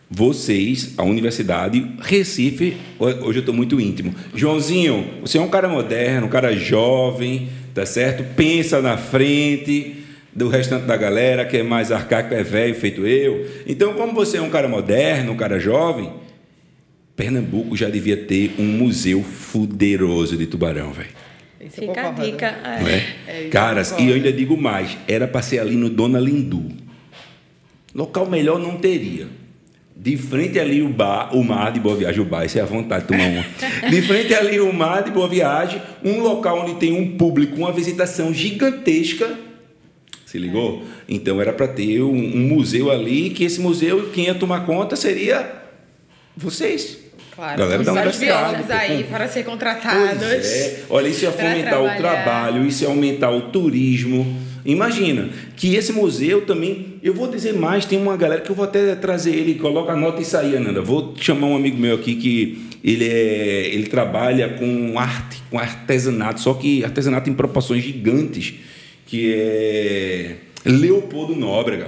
vocês, 0.10 0.94
a 0.98 1.04
universidade, 1.04 1.86
Recife, 2.00 2.78
hoje 3.00 3.40
eu 3.40 3.40
estou 3.40 3.54
muito 3.54 3.82
íntimo. 3.82 4.14
Joãozinho, 4.36 5.06
você 5.22 5.40
é 5.40 5.42
um 5.42 5.50
cara 5.50 5.68
moderno, 5.68 6.28
um 6.28 6.30
cara 6.30 6.56
jovem, 6.56 7.50
tá 7.74 7.86
certo? 7.86 8.24
Pensa 8.36 8.82
na 8.82 8.98
frente 8.98 9.98
do 10.34 10.48
restante 10.48 10.86
da 10.86 10.96
galera 10.96 11.46
que 11.46 11.58
é 11.58 11.64
mais 11.64 11.92
arcaico, 11.92 12.34
é 12.34 12.44
velho, 12.44 12.76
feito 12.76 13.06
eu. 13.06 13.48
Então, 13.68 13.94
como 13.94 14.14
você 14.14 14.38
é 14.38 14.42
um 14.42 14.50
cara 14.50 14.68
moderno, 14.68 15.32
um 15.32 15.38
cara 15.38 15.60
jovem, 15.60 16.12
Pernambuco 17.20 17.76
já 17.76 17.90
devia 17.90 18.16
ter 18.16 18.56
um 18.58 18.64
museu 18.64 19.22
fuderoso 19.22 20.38
de 20.38 20.48
tubarão, 20.48 20.94
velho. 20.94 21.10
Fica 21.70 22.08
a 22.08 22.12
dica. 22.12 22.46
É? 23.28 23.42
É, 23.46 23.50
Caras, 23.50 23.94
e 24.00 24.08
eu 24.08 24.16
ainda 24.16 24.32
digo 24.32 24.56
mais, 24.56 24.98
era 25.06 25.28
para 25.28 25.42
ser 25.42 25.60
ali 25.60 25.76
no 25.76 25.90
Dona 25.90 26.18
Lindu. 26.18 26.72
Local 27.94 28.30
melhor 28.30 28.58
não 28.58 28.78
teria. 28.78 29.28
De 29.94 30.16
frente 30.16 30.58
ali 30.58 30.82
o 30.82 30.88
bar, 30.88 31.36
o 31.36 31.44
mar 31.44 31.74
de 31.74 31.82
Boa 31.82 31.98
Viagem, 31.98 32.22
o 32.22 32.26
bar, 32.26 32.46
isso 32.46 32.58
é 32.58 32.62
a 32.62 32.66
vontade 32.66 33.02
de 33.02 33.10
tomar 33.10 33.28
uma. 33.28 33.46
De 33.92 34.02
frente 34.02 34.34
ali 34.34 34.58
o 34.62 34.72
mar 34.72 35.04
de 35.04 35.12
Boa 35.12 35.28
Viagem, 35.28 35.82
um 36.02 36.22
local 36.22 36.62
onde 36.62 36.76
tem 36.76 36.94
um 36.94 37.18
público, 37.18 37.58
uma 37.58 37.74
visitação 37.74 38.34
gigantesca. 38.34 39.38
Se 40.26 40.38
ligou? 40.38 40.86
Então 41.06 41.42
era 41.42 41.52
para 41.52 41.68
ter 41.68 42.02
um, 42.02 42.16
um, 42.16 42.48
museu 42.48 42.90
ali, 42.90 43.32
que 43.32 43.44
esse 43.44 43.60
museu, 43.60 44.10
quem 44.14 44.28
ia 44.28 44.36
tomar 44.36 44.66
conta 44.66 44.96
seria 44.96 45.60
vocês. 46.38 47.09
Claro, 47.40 47.58
galera 47.58 47.84
da 47.84 47.94
universidade. 47.94 48.72
aí 48.72 49.04
para 49.06 49.28
ser 49.28 49.44
contratados. 49.44 50.24
É. 50.24 50.84
Olha, 50.90 51.08
isso 51.08 51.24
ia 51.24 51.32
fomentar 51.32 51.82
o 51.82 51.98
trabalho, 51.98 52.66
isso 52.66 52.84
ia 52.84 52.90
aumentar 52.90 53.32
o 53.32 53.44
turismo 53.44 54.50
Imagina 54.66 55.30
que 55.56 55.76
esse 55.76 55.92
museu 55.94 56.46
também, 56.46 57.00
eu 57.02 57.14
vou 57.14 57.28
dizer 57.28 57.54
mais, 57.54 57.86
tem 57.86 57.98
uma 57.98 58.18
galera 58.18 58.42
que 58.42 58.50
eu 58.50 58.56
vou 58.56 58.66
até 58.66 58.94
trazer 58.96 59.32
ele, 59.32 59.56
coloca 59.56 59.94
a 59.94 59.96
nota 59.96 60.22
e 60.22 60.26
sair, 60.26 60.58
Ananda. 60.58 60.82
Vou 60.82 61.16
chamar 61.20 61.48
um 61.48 61.56
amigo 61.56 61.78
meu 61.78 61.96
aqui 61.96 62.16
que 62.16 62.68
ele 62.84 63.06
é, 63.06 63.68
ele 63.68 63.88
trabalha 63.88 64.50
com 64.50 65.00
arte, 65.00 65.42
com 65.50 65.58
artesanato, 65.58 66.42
só 66.42 66.54
que 66.54 66.84
artesanato 66.84 67.30
em 67.30 67.34
proporções 67.34 67.84
gigantes, 67.84 68.56
que 69.06 69.34
é 69.34 70.36
Leopoldo 70.66 71.36
Nóbrega. 71.36 71.88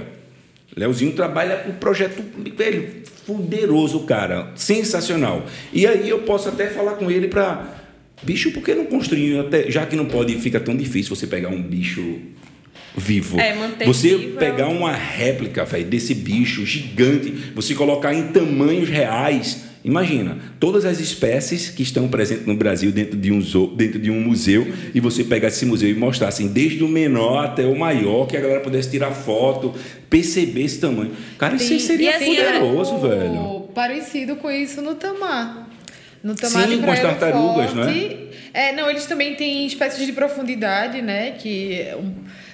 Leozinho 0.74 1.12
trabalha 1.12 1.58
com 1.58 1.70
um 1.70 1.74
projeto 1.74 2.22
velho, 2.56 2.88
fuderoso, 3.26 4.00
cara, 4.00 4.52
sensacional. 4.54 5.46
E 5.72 5.86
aí 5.86 6.08
eu 6.08 6.20
posso 6.20 6.48
até 6.48 6.68
falar 6.68 6.94
com 6.94 7.10
ele 7.10 7.28
para 7.28 7.80
bicho, 8.22 8.52
por 8.52 8.62
que 8.62 8.74
não 8.74 8.86
construir 8.86 9.38
até, 9.38 9.70
já 9.70 9.84
que 9.84 9.96
não 9.96 10.06
pode, 10.06 10.34
fica 10.36 10.60
tão 10.60 10.76
difícil 10.76 11.14
você 11.14 11.26
pegar 11.26 11.48
um 11.48 11.60
bicho 11.60 12.20
vivo. 12.96 13.38
É, 13.40 13.54
manter 13.54 13.86
você 13.86 14.16
vivo 14.16 14.38
pegar 14.38 14.68
uma 14.68 14.92
réplica, 14.92 15.64
velho, 15.64 15.86
desse 15.86 16.14
bicho 16.14 16.64
gigante, 16.64 17.30
você 17.54 17.74
colocar 17.74 18.14
em 18.14 18.28
tamanhos 18.28 18.88
reais. 18.88 19.64
Imagina, 19.84 20.38
todas 20.60 20.84
as 20.84 21.00
espécies 21.00 21.68
que 21.68 21.82
estão 21.82 22.06
presentes 22.06 22.46
no 22.46 22.54
Brasil 22.54 22.92
dentro 22.92 23.18
de 23.18 23.32
um, 23.32 23.40
zoo, 23.40 23.74
dentro 23.74 23.98
de 23.98 24.12
um 24.12 24.20
museu, 24.20 24.72
e 24.94 25.00
você 25.00 25.24
pegar 25.24 25.48
esse 25.48 25.66
museu 25.66 25.90
e 25.90 25.94
mostrar 25.94 26.28
assim, 26.28 26.46
desde 26.46 26.84
o 26.84 26.88
menor 26.88 27.44
até 27.44 27.66
o 27.66 27.76
maior, 27.76 28.26
que 28.26 28.36
a 28.36 28.40
galera 28.40 28.60
pudesse 28.60 28.88
tirar 28.88 29.10
foto, 29.10 29.74
perceber 30.12 30.64
esse 30.64 30.78
tamanho. 30.78 31.16
Cara, 31.38 31.56
isso 31.56 31.80
seria 31.80 32.16
assim, 32.16 32.36
poderoso, 32.36 32.98
velho. 32.98 33.68
Parecido 33.74 34.36
com 34.36 34.50
isso 34.50 34.82
no 34.82 34.94
Tamar. 34.94 35.66
No 36.22 36.34
Tamar 36.34 36.68
Sim, 36.68 36.82
com 36.82 36.90
as 36.90 37.00
tartarugas, 37.00 37.74
não 37.74 37.84
é? 37.84 38.16
É, 38.54 38.72
não, 38.72 38.90
eles 38.90 39.06
também 39.06 39.34
têm 39.34 39.66
espécies 39.66 40.04
de 40.04 40.12
profundidade, 40.12 41.00
né? 41.00 41.32
Que 41.32 41.88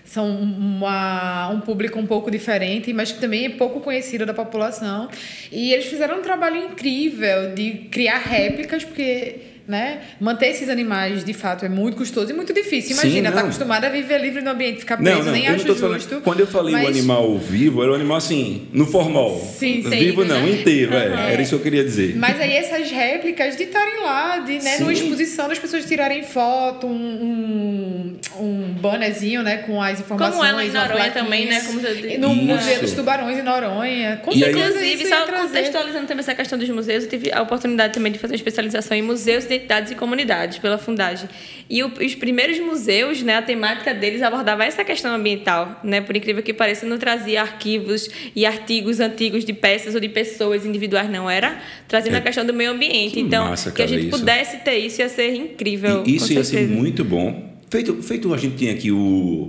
são 0.05 0.31
uma, 0.31 1.51
um 1.51 1.61
público 1.61 1.99
um 1.99 2.07
pouco 2.07 2.31
diferente, 2.31 2.93
mas 2.93 3.11
que 3.11 3.21
também 3.21 3.47
é 3.47 3.49
pouco 3.51 3.81
conhecido 3.81 4.25
da 4.25 4.33
população. 4.33 5.09
E 5.51 5.73
eles 5.73 5.87
fizeram 5.87 6.21
um 6.21 6.23
trabalho 6.23 6.57
incrível 6.57 7.53
de 7.55 7.89
criar 7.91 8.19
réplicas, 8.19 8.85
porque 8.85 9.35
né? 9.69 10.01
Manter 10.19 10.47
esses 10.47 10.71
animais, 10.71 11.23
de 11.23 11.35
fato, 11.35 11.67
é 11.67 11.69
muito 11.69 11.99
custoso 11.99 12.31
e 12.31 12.35
muito 12.35 12.55
difícil. 12.55 12.93
Imagina, 12.93 13.31
tá 13.31 13.41
acostumado 13.41 13.85
a 13.85 13.91
viver 13.91 14.19
livre 14.19 14.41
no 14.41 14.51
ambiente, 14.51 14.81
ficar 14.81 14.97
preso, 14.97 15.19
não, 15.19 15.25
não, 15.27 15.33
nem 15.33 15.47
acho 15.47 15.67
justo. 15.67 15.81
Falando, 15.81 16.23
quando 16.23 16.41
eu 16.41 16.47
falei 16.47 16.73
mas... 16.73 16.85
o 16.85 16.89
animal 16.89 17.39
vivo, 17.39 17.83
era 17.83 17.93
o 17.93 17.95
animal 17.95 18.17
assim, 18.17 18.67
no 18.73 18.87
formal. 18.87 19.39
Sim, 19.39 19.83
sim. 19.83 19.91
Vivo 19.91 20.25
não, 20.25 20.41
né? 20.41 20.53
inteiro, 20.53 20.93
uhum. 20.93 20.99
é, 20.99 21.33
era 21.35 21.43
isso 21.43 21.51
que 21.51 21.57
eu 21.57 21.61
queria 21.63 21.85
dizer. 21.85 22.17
Mas 22.17 22.41
aí 22.41 22.53
essas 22.53 22.91
réplicas 22.91 23.57
de 23.57 23.65
estarem 23.65 24.03
lá, 24.03 24.39
de, 24.39 24.59
né, 24.59 24.79
numa 24.79 24.93
exposição, 24.93 25.49
das 25.49 25.59
pessoas 25.59 25.85
tirarem 25.85 26.23
foto, 26.23 26.87
um, 26.87 26.91
um, 26.91 28.18
um 28.37 28.73
bannerzinho, 28.73 29.43
né, 29.43 29.59
com 29.59 29.81
as 29.83 30.01
informações. 30.01 30.35
Como 30.35 30.45
ela 30.45 30.65
em 30.65 30.71
Noronha 30.71 31.11
também, 31.11 31.47
né? 31.47 31.61
Como 31.61 31.81
você 31.81 32.19
no 32.19 32.33
isso. 32.33 32.43
Museu 32.43 32.81
dos 32.81 32.93
Tubarões 32.93 33.39
em 33.39 33.43
Noronha. 33.43 34.21
Com 34.25 34.33
e 34.33 34.43
Inclusive, 34.43 35.07
só 35.07 35.27
contextualizando 35.27 36.07
também 36.07 36.21
essa 36.21 36.35
questão 36.35 36.59
dos 36.59 36.69
museus, 36.69 37.05
eu 37.05 37.11
tive 37.11 37.33
a 37.33 37.43
oportunidade 37.43 37.95
também 37.95 38.13
de 38.13 38.19
fazer 38.19 38.35
uma 38.35 38.37
especialização 38.37 38.97
em 38.97 39.03
museus 39.03 39.45
de 39.45 39.55
identidades 39.55 39.93
e 39.93 39.95
comunidades 39.95 40.59
pela 40.59 40.79
Fundagem. 40.79 41.29
E 41.69 41.83
o, 41.83 41.89
os 41.89 42.15
primeiros 42.15 42.59
museus, 42.59 43.23
né, 43.23 43.37
a 43.37 43.43
temática 43.43 43.95
deles 43.95 44.23
abordava 44.23 44.65
essa 44.65 44.85
questão 44.85 45.15
ambiental, 45.15 45.81
né? 45.83 46.01
Por 46.01 46.17
incrível 46.17 46.43
que 46.43 46.53
pareça, 46.53 46.87
não 46.87 46.99
trazia 46.99 47.41
arquivos 47.43 48.09
e 48.35 48.47
artigos 48.47 49.01
antigos 49.01 49.45
de 49.45 49.53
peças 49.53 49.95
ou 49.95 50.01
de 50.01 50.09
pessoas 50.09 50.65
individuais, 50.65 51.11
não 51.11 51.29
era 51.29 51.61
trazendo 51.87 52.15
é. 52.15 52.19
a 52.19 52.23
questão 52.23 52.45
do 52.45 52.55
meio 52.55 52.71
ambiente. 52.71 53.15
Que 53.15 53.21
então, 53.21 53.49
massa, 53.49 53.71
que 53.71 53.83
a 53.83 53.87
gente 53.87 54.09
isso. 54.09 54.19
pudesse 54.19 54.59
ter 54.59 54.79
isso 54.79 55.01
ia 55.01 55.09
ser 55.09 55.35
incrível. 55.35 56.03
E 56.07 56.17
isso 56.17 56.33
ia 56.33 56.45
ser 56.45 56.69
muito 56.69 57.05
bom. 57.05 57.58
Feito, 57.71 58.03
feito 58.03 58.33
a 58.33 58.37
gente 58.37 58.57
tinha 58.57 58.73
aqui 58.73 58.91
o 58.91 59.49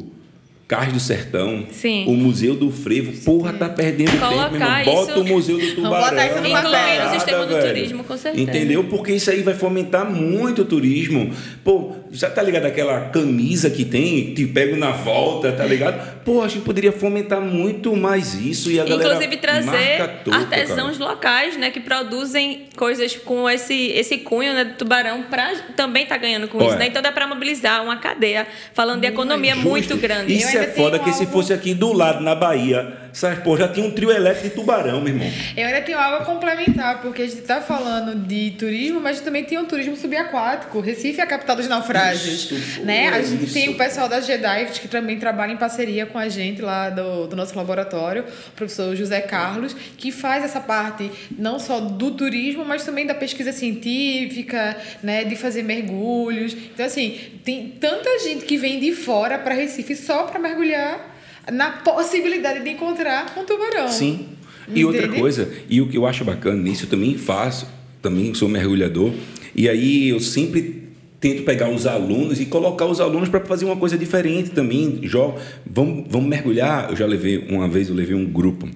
Cais 0.67 0.93
do 0.93 0.99
Sertão, 0.99 1.65
Sim. 1.71 2.05
o 2.05 2.11
Museu 2.11 2.55
do 2.55 2.69
Frevo. 2.69 3.11
Porra, 3.23 3.53
tá 3.53 3.67
perdendo 3.67 4.11
Colocar 4.19 4.49
tempo, 4.49 4.55
irmão. 4.55 4.85
Bota 4.85 5.11
isso... 5.11 5.21
o 5.21 5.25
Museu 5.25 5.57
do 5.57 5.75
Tubarão. 5.75 6.09
Bota 6.09 6.25
isso 6.27 6.37
Incluir 6.37 7.07
o 7.07 7.09
sistema 7.11 7.45
do 7.47 7.59
turismo, 7.59 8.03
com 8.03 8.15
certeza. 8.17 8.43
Entendeu? 8.43 8.83
Porque 8.83 9.13
isso 9.13 9.31
aí 9.31 9.41
vai 9.41 9.55
fomentar 9.55 10.07
muito 10.11 10.61
o 10.61 10.65
turismo. 10.65 11.31
Pô, 11.63 11.95
já 12.11 12.29
tá 12.29 12.41
ligado 12.41 12.65
aquela 12.65 13.01
camisa 13.09 13.69
que 13.69 13.85
tem, 13.85 14.33
te 14.33 14.45
pego 14.45 14.75
na 14.75 14.91
volta, 14.91 15.51
tá 15.51 15.65
ligado? 15.65 16.19
Pô, 16.23 16.41
a 16.41 16.47
gente 16.47 16.63
poderia 16.63 16.91
fomentar 16.91 17.39
muito 17.39 17.95
mais 17.95 18.33
isso 18.33 18.71
e 18.71 18.79
a 18.79 18.83
galera 18.83 19.09
Inclusive 19.09 19.37
trazer 19.37 20.01
artesãos 20.31 20.97
cara. 20.97 21.09
locais, 21.11 21.57
né, 21.57 21.69
que 21.69 21.79
produzem 21.79 22.65
coisas 22.75 23.15
com 23.15 23.49
esse, 23.49 23.91
esse 23.91 24.17
cunho 24.19 24.53
né, 24.53 24.65
do 24.65 24.73
tubarão 24.73 25.23
para 25.23 25.53
também 25.75 26.05
tá 26.05 26.17
ganhando 26.17 26.47
com 26.47 26.57
Olha. 26.57 26.67
isso, 26.67 26.77
né? 26.77 26.87
Então 26.87 27.01
dá 27.01 27.11
para 27.11 27.27
mobilizar 27.27 27.83
uma 27.83 27.97
cadeia 27.97 28.47
falando 28.73 29.01
de 29.01 29.07
economia 29.07 29.53
justo. 29.53 29.69
muito 29.69 29.97
grande. 29.97 30.33
Isso 30.33 30.57
é 30.57 30.67
foda 30.67 30.97
que 30.97 31.09
algo... 31.09 31.17
se 31.17 31.25
fosse 31.27 31.53
aqui 31.53 31.73
do 31.73 31.93
lado, 31.93 32.23
na 32.23 32.33
Bahia, 32.33 33.08
sabe, 33.13 33.41
pô, 33.41 33.57
já 33.57 33.67
tinha 33.67 33.85
um 33.85 33.91
trio 33.91 34.11
elétrico 34.11 34.49
de 34.49 34.55
tubarão, 34.55 35.01
meu 35.01 35.13
irmão. 35.13 35.31
Eu 35.55 35.67
ainda 35.67 35.81
tenho 35.81 35.97
algo 35.97 36.23
a 36.23 36.25
complementar, 36.25 37.01
porque 37.01 37.21
a 37.21 37.27
gente 37.27 37.41
tá 37.41 37.61
falando 37.61 38.15
de 38.15 38.51
turismo, 38.51 38.99
mas 38.99 39.21
também 39.21 39.43
tem 39.43 39.57
um 39.57 39.65
turismo 39.65 39.95
subaquático. 39.95 40.79
Recife 40.79 41.19
é 41.19 41.23
a 41.23 41.27
capital 41.27 41.55
dos 41.55 41.67
naufrágios. 41.67 42.51
Isso, 42.51 42.81
né? 42.81 43.09
a 43.09 43.21
gente 43.21 43.45
isso. 43.45 43.53
tem 43.53 43.69
o 43.69 43.75
pessoal 43.75 44.07
da 44.07 44.21
Jedi, 44.21 44.65
que 44.65 44.87
também 44.87 45.17
trabalha 45.19 45.51
em 45.51 45.57
parceria 45.57 46.05
com 46.05 46.17
a 46.17 46.29
gente 46.29 46.61
lá 46.61 46.89
do, 46.89 47.27
do 47.27 47.35
nosso 47.35 47.55
laboratório, 47.55 48.23
o 48.23 48.51
professor 48.51 48.95
José 48.95 49.21
Carlos, 49.21 49.75
que 49.97 50.11
faz 50.11 50.43
essa 50.43 50.59
parte 50.59 51.11
não 51.37 51.59
só 51.59 51.79
do 51.79 52.11
turismo, 52.11 52.63
mas 52.65 52.83
também 52.83 53.05
da 53.05 53.15
pesquisa 53.15 53.51
científica, 53.51 54.77
né, 55.01 55.23
de 55.23 55.35
fazer 55.35 55.63
mergulhos. 55.63 56.53
Então, 56.53 56.85
assim, 56.85 57.17
tem 57.43 57.69
tanta 57.79 58.19
gente 58.19 58.45
que 58.45 58.57
vem 58.57 58.79
de 58.79 58.93
fora 58.93 59.37
para 59.37 59.53
Recife 59.53 59.95
só 59.95 60.23
para 60.23 60.39
mergulhar 60.39 61.18
na 61.51 61.71
possibilidade 61.71 62.63
de 62.63 62.69
encontrar 62.69 63.33
um 63.37 63.43
tubarão. 63.43 63.87
Sim. 63.87 64.27
E 64.67 64.81
Entende? 64.81 64.85
outra 64.85 65.07
coisa, 65.07 65.51
e 65.69 65.81
o 65.81 65.87
que 65.87 65.97
eu 65.97 66.05
acho 66.05 66.23
bacana 66.23 66.61
nisso, 66.61 66.85
eu 66.85 66.89
também 66.89 67.17
faço, 67.17 67.67
também 68.01 68.33
sou 68.33 68.47
mergulhador, 68.47 69.11
e 69.55 69.67
aí 69.67 70.09
eu 70.09 70.19
sempre 70.19 70.89
tento 71.19 71.43
pegar 71.43 71.69
os 71.69 71.85
alunos 71.85 72.39
e 72.39 72.45
colocar 72.45 72.85
os 72.85 73.01
alunos 73.01 73.29
para 73.29 73.41
fazer 73.41 73.65
uma 73.65 73.75
coisa 73.75 73.97
diferente 73.97 74.51
também. 74.51 75.01
Jogo, 75.03 75.39
vamos, 75.65 76.05
vamos 76.09 76.29
mergulhar. 76.29 76.89
Eu 76.89 76.95
já 76.95 77.05
levei, 77.05 77.37
uma 77.49 77.67
vez 77.67 77.89
eu 77.89 77.95
levei 77.95 78.15
um 78.15 78.25
grupo 78.25 78.69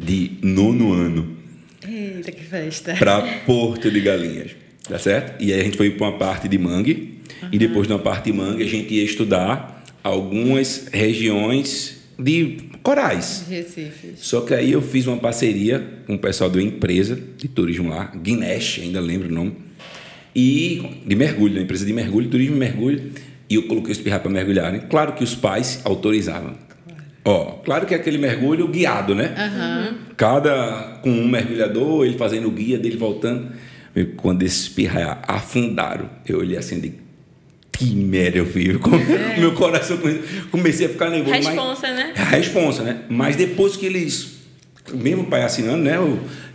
de 0.00 0.32
nono 0.42 0.92
ano. 0.92 1.36
Eita, 1.86 2.30
que 2.30 2.44
festa! 2.44 2.94
Para 2.94 3.22
Porto 3.44 3.90
de 3.90 4.00
Galinhas, 4.00 4.52
tá 4.88 4.98
certo? 4.98 5.42
E 5.42 5.52
aí 5.52 5.60
a 5.60 5.64
gente 5.64 5.76
foi 5.76 5.90
para 5.90 6.08
uma 6.08 6.18
parte 6.18 6.48
de 6.48 6.58
mangue, 6.58 7.18
uhum. 7.42 7.48
e 7.50 7.58
depois 7.58 7.86
de 7.86 7.92
uma 7.92 7.98
parte 7.98 8.26
de 8.26 8.32
mangue 8.32 8.62
a 8.62 8.66
gente 8.66 8.94
ia 8.94 9.02
estudar 9.02 9.77
algumas 10.02 10.88
regiões 10.92 11.98
de 12.18 12.58
corais. 12.82 13.44
Recife. 13.48 14.14
Só 14.16 14.40
que 14.40 14.54
aí 14.54 14.72
eu 14.72 14.82
fiz 14.82 15.06
uma 15.06 15.18
parceria 15.18 16.02
com 16.06 16.14
o 16.14 16.18
pessoal 16.18 16.48
da 16.50 16.60
empresa 16.60 17.18
de 17.36 17.48
turismo 17.48 17.90
lá, 17.90 18.12
Guinesh, 18.16 18.80
ainda 18.82 19.00
lembro 19.00 19.28
o 19.28 19.32
nome, 19.32 19.54
e 20.34 21.02
de 21.06 21.14
mergulho, 21.14 21.54
da 21.54 21.60
empresa 21.60 21.84
de 21.84 21.92
mergulho, 21.92 22.28
turismo 22.28 22.56
e 22.56 22.58
mergulho, 22.58 23.12
e 23.48 23.54
eu 23.54 23.66
coloquei 23.66 23.92
os 23.92 23.98
pirra 23.98 24.18
para 24.18 24.30
mergulharem. 24.30 24.80
Claro 24.88 25.12
que 25.12 25.24
os 25.24 25.34
pais 25.34 25.80
autorizavam. 25.84 26.54
Ó, 27.24 27.60
claro 27.64 27.86
que 27.86 27.94
é 27.94 27.96
aquele 27.96 28.18
mergulho 28.18 28.68
guiado, 28.68 29.14
né? 29.14 29.34
Cada 30.16 31.00
com 31.02 31.10
um 31.10 31.28
mergulhador, 31.28 32.06
ele 32.06 32.16
fazendo 32.16 32.48
o 32.48 32.50
guia 32.50 32.78
dele 32.78 32.96
voltando. 32.96 33.52
Quando 34.16 34.42
esses 34.42 34.68
pirra 34.68 35.20
afundaram, 35.26 36.08
eu 36.26 36.38
olhei 36.38 36.56
assim 36.56 36.78
de 36.80 36.92
que 37.78 37.94
merda 37.94 38.38
eu 38.38 38.46
fiz. 38.46 38.76
Meu 39.38 39.52
coração 39.52 39.96
come- 39.98 40.20
comecei 40.50 40.86
a 40.86 40.88
ficar 40.88 41.10
nervoso. 41.10 41.30
mas- 41.30 41.46
Responsa, 41.46 41.94
né? 41.94 42.12
a 42.16 42.24
responsa, 42.24 42.82
né? 42.82 43.00
Mas 43.08 43.36
depois 43.36 43.76
que 43.76 43.86
eles, 43.86 44.38
mesmo 44.92 45.22
o 45.22 45.26
pai 45.26 45.42
assinando, 45.44 45.82
né? 45.84 45.96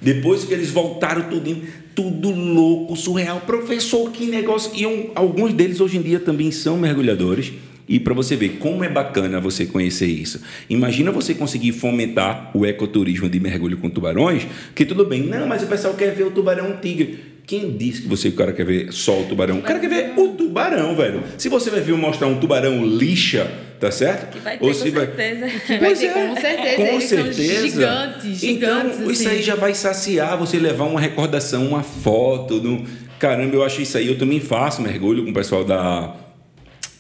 Depois 0.01 0.43
que 0.43 0.53
eles 0.53 0.69
voltaram 0.69 1.24
tudo, 1.30 1.55
tudo 1.95 2.30
louco, 2.30 2.95
surreal. 2.97 3.41
Professor, 3.41 4.11
que 4.11 4.26
negócio. 4.26 4.71
E 4.76 4.86
um- 4.86 5.11
alguns 5.15 5.53
deles 5.53 5.80
hoje 5.80 5.97
em 5.97 6.01
dia 6.01 6.19
também 6.19 6.51
são 6.51 6.78
mergulhadores. 6.78 7.53
E 7.88 7.99
para 7.99 8.13
você 8.13 8.36
ver 8.38 8.57
como 8.59 8.84
é 8.84 8.89
bacana 8.89 9.39
você 9.41 9.65
conhecer 9.65 10.07
isso. 10.07 10.41
Imagina 10.69 11.11
você 11.11 11.34
conseguir 11.34 11.74
fomentar 11.74 12.49
o 12.53 12.65
ecoturismo 12.65 13.30
de 13.30 13.39
mergulho 13.41 13.78
com 13.78 13.89
tubarões, 13.89 14.47
que 14.74 14.86
tudo 14.86 15.05
bem, 15.05 15.21
não, 15.24 15.45
mas 15.47 15.63
o 15.63 15.67
pessoal 15.67 15.93
quer 15.93 16.13
ver 16.15 16.24
o 16.24 16.32
tubarão 16.32 16.78
tigre. 16.82 17.32
Quem 17.45 17.75
disse 17.75 18.03
que 18.03 18.07
você 18.07 18.29
o 18.29 18.33
cara 18.33 18.53
quer 18.53 18.65
ver 18.65 18.91
só 18.93 19.19
o 19.19 19.25
tubarão? 19.25 19.59
O 19.59 19.61
cara 19.61 19.79
quer 19.79 19.89
ver 19.89 20.13
o 20.17 20.29
tubarão, 20.29 20.95
velho. 20.95 21.23
Se 21.37 21.49
você 21.49 21.69
vai 21.69 21.81
vir 21.81 21.93
mostrar 21.97 22.27
um 22.27 22.39
tubarão 22.39 22.85
lixa, 22.85 23.51
tá 23.79 23.91
certo? 23.91 24.31
Que 24.31 24.39
vai 24.39 24.57
ter, 24.57 24.63
Ou 24.63 24.71
com 24.71 24.77
se 24.79 24.89
vai- 24.91 25.05
certeza. 25.07 25.45
Vai 25.67 25.79
Pois 25.79 25.99
ter, 25.99 26.05
é, 26.05 26.27
com 26.27 26.35
certeza. 26.41 26.75
Com 26.77 26.81
Eles 26.85 27.03
são 27.03 27.17
certeza. 27.33 27.67
gigantes, 27.67 28.37
gigantes. 28.39 28.99
Então, 28.99 29.11
isso 29.11 29.27
assim. 29.27 29.35
aí 29.37 29.41
já 29.43 29.55
vai 29.55 29.73
saciar 29.75 30.37
você 30.37 30.57
levar 30.57 30.85
uma 30.85 30.99
recordação, 31.01 31.67
uma 31.67 31.83
foto. 31.83 32.61
No... 32.61 32.85
Caramba, 33.19 33.55
eu 33.55 33.63
acho 33.63 33.81
isso 33.81 33.97
aí. 33.97 34.07
Eu 34.07 34.17
também 34.17 34.39
faço 34.39 34.81
mergulho 34.81 35.23
com 35.25 35.31
o 35.31 35.33
pessoal 35.33 35.65
da, 35.65 36.15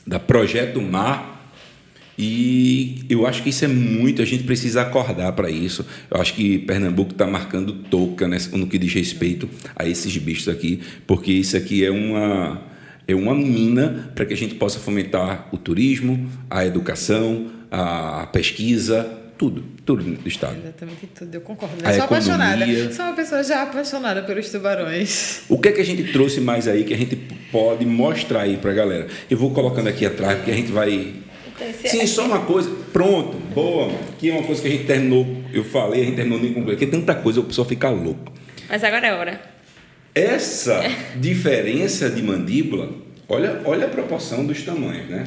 da 0.05 0.19
Projeto 0.19 0.81
Mar. 0.81 1.32
E 2.17 3.03
eu 3.09 3.25
acho 3.25 3.41
que 3.41 3.49
isso 3.49 3.65
é 3.65 3.67
muito, 3.67 4.21
a 4.21 4.25
gente 4.25 4.43
precisa 4.43 4.81
acordar 4.81 5.31
para 5.33 5.49
isso. 5.49 5.85
Eu 6.11 6.21
acho 6.21 6.33
que 6.33 6.59
Pernambuco 6.59 7.11
está 7.11 7.25
marcando 7.25 7.73
touca 7.73 8.27
nessa- 8.27 8.55
no 8.55 8.67
que 8.67 8.77
diz 8.77 8.93
respeito 8.93 9.49
a 9.75 9.87
esses 9.87 10.15
bichos 10.17 10.47
aqui, 10.47 10.79
porque 11.07 11.31
isso 11.31 11.57
aqui 11.57 11.83
é 11.83 11.89
uma, 11.91 12.61
é 13.07 13.15
uma 13.15 13.33
mina 13.33 14.11
para 14.13 14.25
que 14.25 14.33
a 14.33 14.37
gente 14.37 14.55
possa 14.55 14.79
fomentar 14.79 15.47
o 15.51 15.57
turismo, 15.57 16.29
a 16.49 16.65
educação, 16.65 17.47
a 17.71 18.27
pesquisa, 18.31 19.19
tudo, 19.35 19.63
tudo 19.83 20.03
do 20.03 20.27
Estado. 20.27 20.57
Exatamente 20.63 21.07
tudo, 21.17 21.33
eu 21.33 21.41
concordo. 21.41 21.75
A 21.83 21.89
Eu 21.89 21.95
sou 21.95 22.03
apaixonada. 22.03 22.63
economia. 22.63 22.93
Sou 22.93 23.05
uma 23.05 23.13
pessoa 23.15 23.43
já 23.43 23.63
apaixonada 23.63 24.21
pelos 24.21 24.47
tubarões. 24.49 25.41
O 25.49 25.57
que 25.57 25.69
é 25.69 25.71
que 25.71 25.81
a 25.81 25.85
gente 25.85 26.03
trouxe 26.13 26.39
mais 26.39 26.67
aí 26.67 26.83
que 26.83 26.93
a 26.93 26.97
gente 26.97 27.15
pode 27.51 27.83
mostrar 27.85 28.41
aí 28.41 28.57
para 28.57 28.69
a 28.71 28.73
galera? 28.75 29.07
Eu 29.29 29.37
vou 29.37 29.49
colocando 29.51 29.87
aqui 29.87 30.05
atrás, 30.05 30.37
porque 30.37 30.51
a 30.51 30.55
gente 30.55 30.71
vai. 30.71 31.13
Esse 31.61 31.89
Sim, 31.89 32.07
só 32.07 32.25
uma 32.25 32.39
coisa. 32.41 32.69
Pronto, 32.91 33.37
boa. 33.53 33.87
mano. 33.87 33.99
Que 34.19 34.29
é 34.29 34.33
uma 34.33 34.43
coisa 34.43 34.61
que 34.61 34.67
a 34.67 34.71
gente 34.71 34.85
terminou. 34.85 35.25
Eu 35.53 35.63
falei, 35.63 36.01
a 36.01 36.05
gente 36.05 36.15
terminou 36.15 36.39
nem 36.39 36.53
concluiu. 36.53 36.77
Porque 36.77 36.87
tanta 36.87 37.15
coisa, 37.15 37.39
o 37.39 37.43
pessoal 37.43 37.67
fica 37.67 37.89
louco. 37.89 38.31
Mas 38.69 38.83
agora 38.83 39.07
é 39.07 39.13
hora. 39.13 39.41
Essa 40.15 40.83
diferença 41.15 42.09
de 42.09 42.21
mandíbula, 42.21 42.89
olha, 43.27 43.61
olha 43.65 43.85
a 43.85 43.89
proporção 43.89 44.45
dos 44.45 44.61
tamanhos, 44.61 45.09
né? 45.09 45.25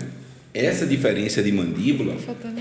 Essa 0.54 0.86
diferença 0.86 1.42
de 1.42 1.52
mandíbula 1.52 2.14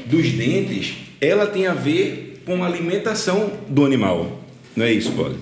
dos 0.08 0.32
dentes, 0.32 0.96
ela 1.22 1.48
tem 1.48 1.68
a 1.68 1.74
ver 1.74 2.42
com 2.46 2.64
a 2.64 2.68
alimentação 2.68 3.52
do 3.70 3.86
animal. 3.86 4.44
Não 4.76 4.86
é 4.86 4.92
isso, 4.92 5.12
Polly? 5.14 5.38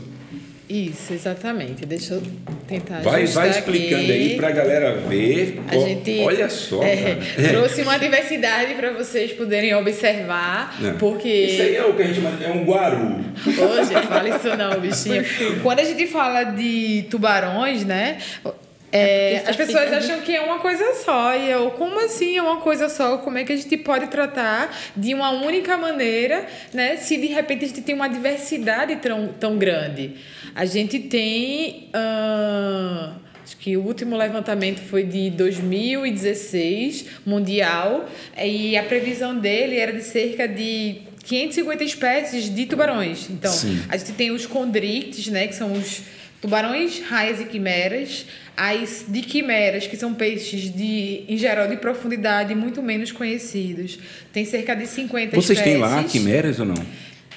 Isso, 0.69 1.13
exatamente. 1.13 1.85
Deixa 1.85 2.13
eu 2.15 2.23
tentar 2.67 3.01
Vai, 3.01 3.23
ajustar 3.23 3.47
vai 3.47 3.59
explicando 3.59 4.03
aqui. 4.03 4.11
aí 4.11 4.35
pra 4.37 4.49
galera 4.51 4.95
ver. 4.95 5.61
A 5.67 5.75
gente 5.77 6.19
Olha 6.21 6.49
só, 6.49 6.81
é, 6.81 6.95
cara. 7.35 7.49
trouxe 7.51 7.81
uma 7.81 7.97
diversidade 7.99 8.73
para 8.75 8.91
vocês 8.91 9.33
poderem 9.33 9.75
observar, 9.75 10.75
Não. 10.79 10.97
porque 10.97 11.27
Isso 11.29 11.61
aí 11.61 11.75
é 11.75 11.85
o 11.85 11.93
que 11.93 12.01
a 12.01 12.05
gente 12.07 12.15
chama 12.21 12.37
é 12.43 12.49
um 12.49 12.63
guaru. 12.63 13.19
Ô, 13.45 13.83
gente, 13.83 14.07
fala 14.07 14.29
isso 14.29 14.57
não, 14.57 14.79
bichinho. 14.79 15.23
Quando 15.61 15.79
a 15.79 15.83
gente 15.83 16.07
fala 16.07 16.43
de 16.45 17.05
tubarões, 17.09 17.83
né? 17.85 18.17
é, 18.95 19.39
porque 19.39 19.49
as 19.49 19.55
só 19.55 19.63
pessoas 19.65 19.83
fica- 19.85 19.97
acham 19.97 20.21
que 20.21 20.35
é 20.35 20.41
uma 20.41 20.59
coisa 20.59 20.93
só. 21.03 21.35
E 21.35 21.49
eu, 21.49 21.71
como 21.71 21.99
assim 21.99 22.37
é 22.37 22.41
uma 22.41 22.57
coisa 22.57 22.87
só? 22.89 23.17
Como 23.17 23.37
é 23.37 23.43
que 23.43 23.51
a 23.51 23.55
gente 23.57 23.75
pode 23.77 24.05
tratar 24.07 24.71
de 24.95 25.13
uma 25.15 25.31
única 25.31 25.75
maneira, 25.77 26.45
né? 26.73 26.95
Se 26.97 27.17
de 27.17 27.25
repente 27.27 27.65
a 27.65 27.67
gente 27.67 27.81
tem 27.81 27.95
uma 27.95 28.07
diversidade 28.07 28.95
tão, 28.97 29.27
tão 29.27 29.57
grande. 29.57 30.11
A 30.55 30.65
gente 30.65 30.99
tem. 30.99 31.89
ahn, 31.93 33.23
Acho 33.43 33.57
que 33.57 33.75
o 33.75 33.81
último 33.81 34.15
levantamento 34.15 34.79
foi 34.79 35.03
de 35.03 35.29
2016, 35.31 37.05
mundial, 37.25 38.09
e 38.41 38.77
a 38.77 38.83
previsão 38.83 39.37
dele 39.37 39.77
era 39.77 39.91
de 39.91 40.01
cerca 40.01 40.47
de 40.47 41.01
550 41.25 41.83
espécies 41.83 42.53
de 42.53 42.65
tubarões. 42.65 43.29
Então, 43.29 43.51
Sim. 43.51 43.81
a 43.89 43.97
gente 43.97 44.13
tem 44.13 44.31
os 44.31 44.45
condrictes, 44.45 45.27
né, 45.27 45.47
que 45.47 45.55
são 45.55 45.73
os 45.73 46.03
tubarões, 46.41 47.01
raias 47.01 47.41
e 47.41 47.45
quimeras. 47.45 48.25
As 48.55 49.05
de 49.07 49.21
quimeras, 49.21 49.87
que 49.87 49.97
são 49.97 50.13
peixes 50.13 50.73
de, 50.73 51.23
em 51.27 51.37
geral, 51.37 51.67
de 51.67 51.75
profundidade 51.77 52.53
muito 52.53 52.83
menos 52.83 53.11
conhecidos. 53.11 53.97
Tem 54.31 54.45
cerca 54.45 54.75
de 54.75 54.85
50 54.85 55.35
Vocês 55.35 55.57
espécies. 55.57 55.63
têm 55.63 55.77
lá 55.81 56.03
quimeras 56.03 56.59
ou 56.59 56.65
não? 56.67 56.85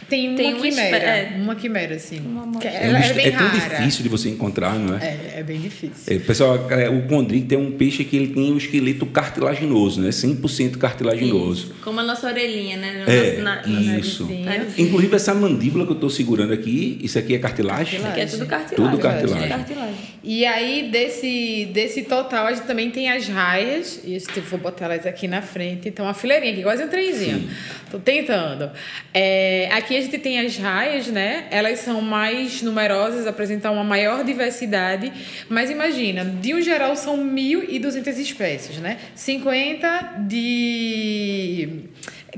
Tem 0.08 0.28
uma 0.28 0.36
Tem 0.36 0.54
uma 0.54 0.62
quimera. 0.62 0.96
é. 1.04 1.32
Uma 1.36 1.54
quimera, 1.56 1.98
sim. 1.98 2.20
Que 2.60 2.68
É, 2.68 2.70
um 2.70 2.74
ela 2.84 2.98
é, 3.04 3.12
bem 3.12 3.26
é 3.26 3.30
tão 3.32 3.46
rara. 3.48 3.76
difícil 3.76 4.02
de 4.04 4.08
você 4.08 4.28
encontrar, 4.28 4.74
não 4.78 4.96
é? 4.96 5.04
É, 5.04 5.34
é 5.38 5.42
bem 5.42 5.58
difícil. 5.60 6.14
É, 6.14 6.18
pessoal, 6.20 6.70
é, 6.70 6.88
o 6.88 7.02
condrito 7.08 7.52
é 7.54 7.58
um 7.58 7.72
peixe 7.72 8.04
que 8.04 8.16
ele 8.16 8.28
tem 8.28 8.52
o 8.52 8.56
esqueleto 8.56 9.04
cartilaginoso, 9.06 10.00
né? 10.00 10.10
100% 10.10 10.76
cartilaginoso. 10.78 11.66
Isso. 11.66 11.74
Como 11.82 11.98
a 11.98 12.02
nossa 12.04 12.28
orelhinha, 12.28 12.76
né? 12.76 13.04
No 13.04 13.12
É, 13.12 13.32
nosso 13.32 13.40
na- 13.42 13.98
isso. 13.98 14.24
narizinho. 14.44 14.86
Inclusive 14.86 15.16
essa 15.16 15.34
mandíbula 15.34 15.84
que 15.84 15.90
eu 15.90 15.96
estou 15.96 16.10
segurando 16.10 16.52
aqui, 16.52 16.98
isso 17.02 17.18
aqui 17.18 17.34
é 17.34 17.38
cartilagem? 17.38 17.98
Isso 17.98 18.06
aqui 18.06 18.20
é 18.20 18.26
tudo 18.26 18.46
cartilagem. 18.46 18.90
Tudo 18.92 19.02
cartilagem. 19.02 19.48
Cartilagem. 19.48 19.94
E 20.22 20.44
aí, 20.44 20.88
desse, 20.90 21.68
desse 21.72 22.02
total, 22.02 22.46
a 22.46 22.52
gente 22.52 22.66
também 22.66 22.90
tem 22.90 23.08
as 23.10 23.28
raias. 23.28 24.00
E 24.04 24.14
eu 24.14 24.42
vou 24.42 24.58
botar 24.58 24.86
elas 24.86 25.06
aqui 25.06 25.26
na 25.28 25.42
frente. 25.42 25.88
Então, 25.88 26.04
uma 26.04 26.14
fileirinha 26.14 26.52
aqui, 26.52 26.62
quase 26.62 26.82
um 26.84 26.88
trenzinho. 26.88 27.48
Tô 27.90 27.98
tentando. 28.00 28.70
É, 29.14 29.68
a 29.96 30.00
gente 30.00 30.18
tem 30.18 30.38
as 30.38 30.56
raias, 30.56 31.06
né? 31.08 31.46
Elas 31.50 31.80
são 31.80 32.00
mais 32.00 32.62
numerosas, 32.62 33.26
apresentam 33.26 33.74
uma 33.74 33.84
maior 33.84 34.24
diversidade. 34.24 35.12
Mas 35.48 35.70
imagina, 35.70 36.24
de 36.24 36.54
um 36.54 36.60
geral 36.60 36.96
são 36.96 37.16
1.200 37.18 38.18
espécies, 38.18 38.76
né? 38.78 38.98
50 39.14 40.24
de 40.26 41.84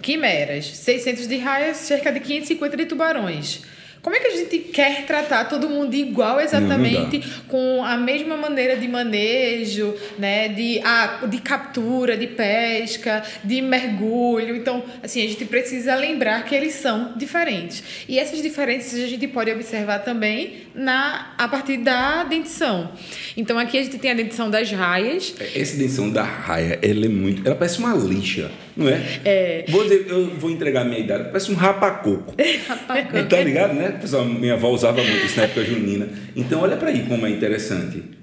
quimeras, 0.03 0.67
600 0.67 1.27
de 1.27 1.37
raias, 1.39 1.77
cerca 1.79 2.13
de 2.13 2.21
550 2.21 2.77
de 2.77 2.87
tubarões. 2.87 3.63
Como 4.03 4.15
é 4.15 4.21
que 4.21 4.27
a 4.29 4.37
gente 4.37 4.59
quer 4.59 5.07
tratar 5.07 5.45
todo 5.47 5.69
mundo 5.69 5.95
igual 5.95 6.41
exatamente, 6.41 7.21
com 7.49 7.83
a 7.85 7.97
mesma 7.97 8.37
maneira 8.37 8.77
de 8.77 8.87
manejo, 8.87 9.95
né, 10.19 10.49
de, 10.49 10.81
ah, 10.85 11.27
de 11.29 11.39
captura, 11.41 12.17
de 12.17 12.27
pesca, 12.29 13.23
de 13.43 13.61
mergulho? 13.61 14.57
Então, 14.57 14.85
assim, 15.03 15.25
a 15.25 15.29
gente 15.29 15.45
precisa 15.45 15.95
lembrar 15.95 16.45
que 16.45 16.55
eles 16.55 16.75
são 16.75 17.15
diferentes. 17.17 18.05
E 18.09 18.19
essas 18.19 18.41
diferenças 18.41 18.99
a 19.03 19.07
gente 19.07 19.27
pode 19.27 19.51
observar 19.51 20.01
também 20.01 20.68
na, 20.79 21.35
a 21.37 21.49
partir 21.49 21.79
da 21.79 22.23
dentição. 22.25 22.93
Então, 23.37 23.59
aqui 23.59 23.77
a 23.77 23.83
gente 23.83 23.99
tem 23.99 24.13
a 24.13 24.15
dentição 24.15 24.49
das 24.49 24.71
raias, 24.71 25.35
Essa 25.55 25.75
edição 25.75 26.09
da 26.09 26.23
raia, 26.23 26.79
ela 26.81 27.05
é 27.05 27.09
muito. 27.09 27.45
Ela 27.45 27.57
parece 27.57 27.81
uma 27.81 27.95
lixa, 27.95 28.51
não 28.77 28.89
é? 28.89 29.03
É. 29.25 29.65
Vou 29.69 29.83
dizer, 29.83 30.07
eu 30.09 30.31
vou 30.37 30.51
entregar 30.51 30.83
a 30.83 30.85
minha 30.85 31.01
idade, 31.01 31.25
parece 31.25 31.51
um 31.51 31.55
rapacoco. 31.55 32.35
tá 33.29 33.41
ligado, 33.41 33.75
né? 33.75 33.99
Minha 34.39 34.55
avó 34.55 34.71
usava 34.71 35.03
muito 35.03 35.27
isso 35.27 35.37
na 35.37 35.45
época 35.45 35.65
junina. 35.65 36.09
Então, 36.37 36.61
olha 36.61 36.77
para 36.77 36.91
aí 36.91 37.05
como 37.09 37.27
é 37.27 37.31
interessante. 37.31 38.18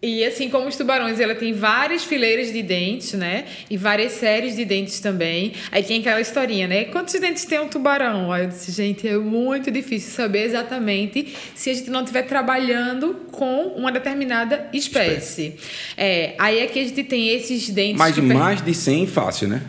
E 0.00 0.24
assim 0.24 0.48
como 0.48 0.68
os 0.68 0.76
tubarões, 0.76 1.18
ela 1.18 1.34
tem 1.34 1.52
várias 1.52 2.04
fileiras 2.04 2.52
de 2.52 2.62
dentes, 2.62 3.14
né? 3.14 3.46
E 3.68 3.76
várias 3.76 4.12
séries 4.12 4.54
de 4.54 4.64
dentes 4.64 5.00
também. 5.00 5.54
Aí 5.72 5.82
tem 5.82 5.98
aquela 5.98 6.20
historinha, 6.20 6.68
né? 6.68 6.84
Quantos 6.84 7.14
dentes 7.18 7.44
tem 7.44 7.58
um 7.58 7.66
tubarão? 7.66 8.30
Aí 8.32 8.44
eu 8.44 8.48
disse, 8.48 8.70
gente, 8.70 9.08
é 9.08 9.18
muito 9.18 9.72
difícil 9.72 10.12
saber 10.12 10.44
exatamente 10.44 11.34
se 11.52 11.70
a 11.70 11.74
gente 11.74 11.90
não 11.90 12.02
estiver 12.02 12.22
trabalhando 12.22 13.26
com 13.32 13.72
uma 13.76 13.90
determinada 13.90 14.68
espécie. 14.72 15.56
É, 15.96 16.34
aí 16.38 16.62
aqui 16.62 16.78
a 16.78 16.84
gente 16.84 17.02
tem 17.02 17.30
esses 17.30 17.68
dentes. 17.68 17.98
Mas 17.98 18.14
que 18.14 18.20
per- 18.22 18.36
mais 18.36 18.62
de 18.62 18.72
100, 18.74 19.04
fácil, 19.08 19.48
né? 19.48 19.62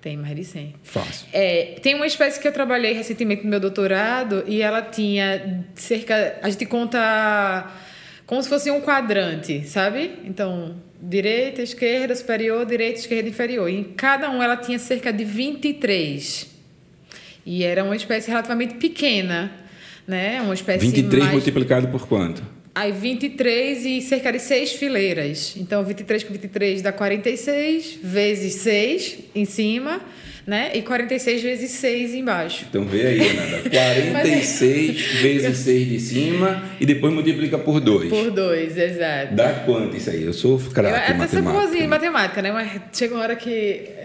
Tem 0.00 0.16
mais 0.16 0.36
de 0.36 0.44
100. 0.44 0.74
Fácil. 0.82 1.26
É, 1.34 1.76
tem 1.82 1.94
uma 1.94 2.06
espécie 2.06 2.40
que 2.40 2.48
eu 2.48 2.52
trabalhei 2.52 2.94
recentemente 2.94 3.44
no 3.44 3.50
meu 3.50 3.60
doutorado 3.60 4.42
e 4.46 4.62
ela 4.62 4.80
tinha 4.80 5.64
cerca. 5.74 6.38
A 6.42 6.48
gente 6.48 6.64
conta 6.66 7.70
como 8.26 8.42
se 8.42 8.48
fosse 8.48 8.70
um 8.70 8.80
quadrante, 8.80 9.66
sabe? 9.66 10.12
Então, 10.24 10.76
direita, 11.00 11.62
esquerda, 11.62 12.14
superior, 12.14 12.64
direita, 12.64 12.98
esquerda, 12.98 13.28
inferior. 13.28 13.68
E 13.68 13.74
em 13.74 13.84
cada 13.84 14.30
um 14.30 14.42
ela 14.42 14.56
tinha 14.56 14.78
cerca 14.78 15.12
de 15.12 15.24
23. 15.24 16.48
E 17.44 17.62
era 17.62 17.84
uma 17.84 17.94
espécie 17.94 18.30
relativamente 18.30 18.74
pequena, 18.74 19.52
né? 20.06 20.40
Uma 20.40 20.54
espécie 20.54 20.86
23 20.86 21.22
mais... 21.22 21.34
multiplicado 21.34 21.88
por 21.88 22.08
quanto? 22.08 22.42
Aí 22.74 22.90
23 22.90 23.84
e 23.84 24.00
cerca 24.00 24.32
de 24.32 24.40
6 24.40 24.72
fileiras. 24.72 25.54
Então 25.56 25.84
23 25.84 26.24
com 26.24 26.32
23 26.32 26.82
dá 26.82 26.92
46, 26.92 27.98
vezes 28.02 28.54
6 28.54 29.18
em 29.34 29.44
cima, 29.44 30.00
né? 30.46 30.70
E 30.74 30.82
46 30.82 31.42
vezes 31.42 31.70
6 31.72 32.14
embaixo. 32.14 32.66
Então 32.68 32.84
vê 32.84 33.06
aí, 33.06 33.34
Nada. 33.34 33.70
46 33.70 35.02
vezes 35.22 35.58
6 35.58 35.88
de 35.88 36.00
cima 36.00 36.62
e 36.80 36.86
depois 36.86 37.12
multiplica 37.12 37.58
por 37.58 37.80
2. 37.80 38.10
Por 38.10 38.30
2, 38.30 38.76
exato. 38.76 39.34
Dá 39.34 39.50
quanto 39.64 39.96
isso 39.96 40.10
aí? 40.10 40.22
Eu 40.22 40.32
sou 40.32 40.58
craque 40.58 40.94
em 40.94 40.98
até 40.98 41.06
sou 41.06 41.16
matemática. 41.16 41.52
boazinha 41.52 41.84
em 41.84 41.88
matemática, 41.88 42.42
né? 42.42 42.52
Mas 42.52 42.70
chega 42.92 43.14
uma 43.14 43.22
hora 43.22 43.36
que. 43.36 43.50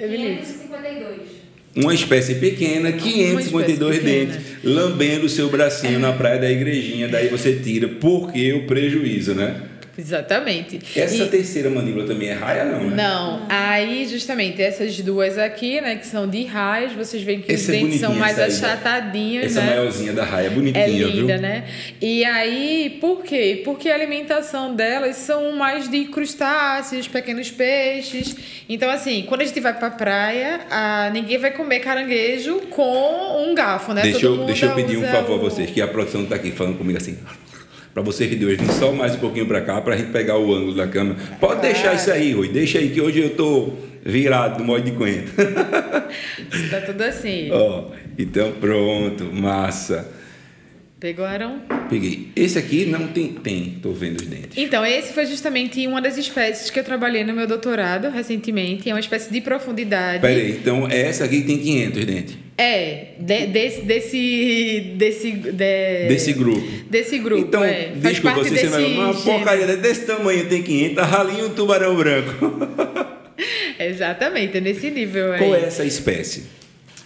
Evelyn, 0.01 0.37
552. 0.37 1.39
Uma 1.75 1.93
espécie 1.93 2.35
pequena, 2.35 2.91
552 2.91 3.95
espécie 3.95 3.99
pequena. 3.99 4.25
dentes, 4.33 4.63
lambendo 4.63 5.25
o 5.27 5.29
seu 5.29 5.49
bracinho 5.49 5.99
na 5.99 6.11
praia 6.11 6.39
da 6.39 6.49
igrejinha, 6.51 7.07
daí 7.07 7.27
você 7.27 7.53
tira, 7.53 7.87
porque 7.87 8.53
o 8.53 8.65
prejuízo, 8.65 9.35
né? 9.35 9.55
Exatamente. 9.99 10.79
Essa 10.95 11.23
E- 11.23 11.27
terceira 11.29 11.69
mandíbula 11.69 12.05
também 12.05 12.29
é 12.29 12.33
raia, 12.33 12.63
não, 12.65 12.89
né? 12.89 12.95
Não, 13.03 13.45
aí 13.49 14.07
justamente 14.07 14.61
essas 14.61 14.97
duas 15.01 15.37
aqui, 15.37 15.81
né, 15.81 15.97
que 15.97 16.07
são 16.07 16.27
de 16.27 16.43
raios, 16.45 16.93
vocês 16.93 17.21
veem 17.21 17.41
que 17.41 17.51
Essa 17.51 17.71
é 17.71 17.75
os 17.75 17.81
dentes 17.81 17.99
são 17.99 18.09
bonitinha, 18.11 18.19
mais 18.19 18.39
essa 18.39 18.65
aí, 18.67 18.71
achatadinhos, 18.73 19.45
Essa 19.45 19.61
né? 19.61 19.67
maiorzinha 19.75 20.13
da 20.13 20.23
raia 20.23 20.45
é 20.45 20.47
É 20.47 20.49
bonitinha, 20.49 20.85
linda, 21.07 21.33
viu? 21.33 21.41
né? 21.41 21.65
E 22.01 22.23
aí, 22.23 22.97
por 23.01 23.23
quê? 23.23 23.61
Porque 23.65 23.89
a 23.89 23.95
alimentação 23.95 24.73
delas 24.75 25.17
são 25.17 25.51
mais 25.55 25.89
de 25.89 26.05
crustáceos, 26.05 27.07
pequenos 27.07 27.51
peixes. 27.51 28.35
Então, 28.69 28.89
assim, 28.89 29.23
quando 29.27 29.41
a 29.41 29.45
gente 29.45 29.59
vai 29.59 29.77
pra 29.77 29.89
praia, 29.89 30.61
ah, 30.69 31.09
ninguém 31.13 31.37
vai 31.37 31.51
comer 31.51 31.79
caranguejo 31.79 32.61
com 32.69 33.43
um 33.49 33.53
garfo, 33.53 33.93
né? 33.93 34.01
Deixa 34.03 34.19
Todo 34.21 34.41
eu, 34.41 34.45
deixa 34.45 34.65
eu 34.67 34.75
pedir 34.75 34.97
um 34.97 35.03
favor 35.03 35.33
a 35.33 35.35
o- 35.35 35.39
vocês, 35.39 35.69
que 35.69 35.81
a 35.81 35.87
produção 35.87 36.25
tá 36.25 36.35
aqui 36.35 36.51
falando 36.51 36.77
comigo 36.77 36.97
assim. 36.97 37.17
Pra 37.99 38.05
vocês 38.05 38.29
que 38.29 38.35
Deus 38.37 38.57
vir 38.57 38.71
só 38.71 38.93
mais 38.93 39.15
um 39.15 39.19
pouquinho 39.19 39.45
pra 39.45 39.59
cá, 39.59 39.81
pra 39.81 39.97
gente 39.97 40.11
pegar 40.11 40.37
o 40.37 40.55
ângulo 40.55 40.73
da 40.73 40.87
câmera. 40.87 41.17
Pode 41.37 41.59
deixar 41.59 41.95
isso 41.95 42.09
aí, 42.09 42.31
Rui. 42.31 42.47
Deixa 42.47 42.79
aí 42.79 42.91
que 42.91 43.01
hoje 43.01 43.19
eu 43.19 43.31
tô 43.31 43.73
virado 44.05 44.59
no 44.59 44.63
modo 44.63 44.81
de 44.81 44.91
coentro. 44.91 45.33
Tá 45.35 46.79
tudo 46.85 47.01
assim. 47.01 47.51
Ó, 47.51 47.87
então 48.17 48.53
pronto, 48.53 49.25
massa. 49.25 50.09
Pegaram? 50.99 51.61
Peguei. 51.89 52.27
Esse 52.35 52.59
aqui 52.59 52.85
não 52.85 53.07
tem. 53.07 53.29
Tem, 53.29 53.77
tô 53.81 53.93
vendo 53.93 54.19
os 54.19 54.27
dentes. 54.27 54.57
Então, 54.57 54.85
esse 54.85 55.13
foi 55.13 55.25
justamente 55.25 55.85
uma 55.87 56.01
das 56.01 56.17
espécies 56.17 56.69
que 56.69 56.77
eu 56.77 56.83
trabalhei 56.83 57.23
no 57.23 57.33
meu 57.33 57.47
doutorado 57.47 58.09
recentemente. 58.09 58.89
É 58.89 58.93
uma 58.93 58.99
espécie 58.99 59.31
de 59.31 59.39
profundidade. 59.39 60.21
Pera 60.21 60.37
aí, 60.39 60.51
então 60.51 60.87
é 60.89 61.01
essa 61.03 61.23
aqui 61.23 61.41
tem 61.41 61.57
500 61.57 62.05
dentes. 62.05 62.37
É, 62.57 63.13
de- 63.17 63.47
desse, 63.47 63.81
desse, 63.83 64.93
desse, 64.97 65.31
de- 65.31 66.07
Desse 66.09 66.33
grupo. 66.33 66.67
Desse 66.89 67.17
grupo, 67.17 67.41
Então, 67.47 67.63
é. 67.63 67.93
Desculpa, 67.95 68.39
você, 68.39 68.49
desse 68.49 68.67
uma 68.67 68.81
gênero. 68.81 69.13
porcaria 69.23 69.77
desse 69.77 70.05
tamanho 70.05 70.49
tem 70.49 70.61
500, 70.61 71.05
ralinho 71.05 71.45
um 71.45 71.49
tubarão 71.51 71.95
branco. 71.95 72.67
Exatamente, 73.79 74.57
é 74.57 74.59
nesse 74.59 74.91
nível 74.91 75.31
aí. 75.31 75.39
Qual 75.39 75.55
é 75.55 75.63
essa 75.63 75.85
espécie? 75.85 76.58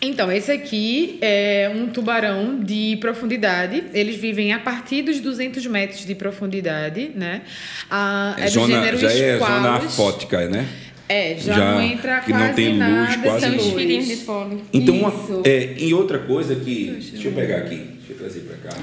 Então, 0.06 0.30
esse 0.30 0.51
aqui 0.51 1.18
é 1.22 1.72
um 1.74 1.88
tubarão 1.88 2.60
de 2.60 2.97
profundidade. 2.99 3.86
Eles 3.93 4.18
vivem 4.18 4.51
a 4.51 4.60
partir 4.60 5.01
dos 5.01 5.22
200 5.22 5.66
metros 5.68 6.06
de 6.06 6.14
profundidade, 6.14 7.12
né? 7.16 7.43
Ah, 7.89 8.36
é 8.38 8.43
do 8.43 8.51
zona, 8.51 8.76
gênero 8.76 8.97
já 8.97 9.12
é 9.14 9.38
zona 9.39 9.76
afótica, 9.78 10.49
né? 10.49 10.68
É, 11.08 11.38
já, 11.38 11.54
Já 11.54 11.72
não 11.72 11.82
entra 11.82 12.20
que 12.20 12.32
não 12.34 12.39
quase 12.39 12.54
tem 12.54 12.68
luz, 12.70 12.80
nada 12.80 13.18
quase 13.22 13.45
São 13.45 13.56
luz. 13.56 13.74
filhinhos 13.74 14.06
de 14.06 14.14
luz. 14.16 14.24
pólen. 14.24 14.62
Então, 14.74 14.95
uma, 14.95 15.14
é, 15.45 15.74
e 15.78 15.93
outra 15.93 16.20
coisa 16.20 16.54
que. 16.54 17.10
Deixa 17.14 17.30
eu 17.30 17.32
pegar 17.32 17.58
aqui. 17.60 17.76
Deixa 17.78 18.12
eu 18.12 18.18
trazer 18.18 18.39
pra 18.41 18.72
cá. 18.72 18.78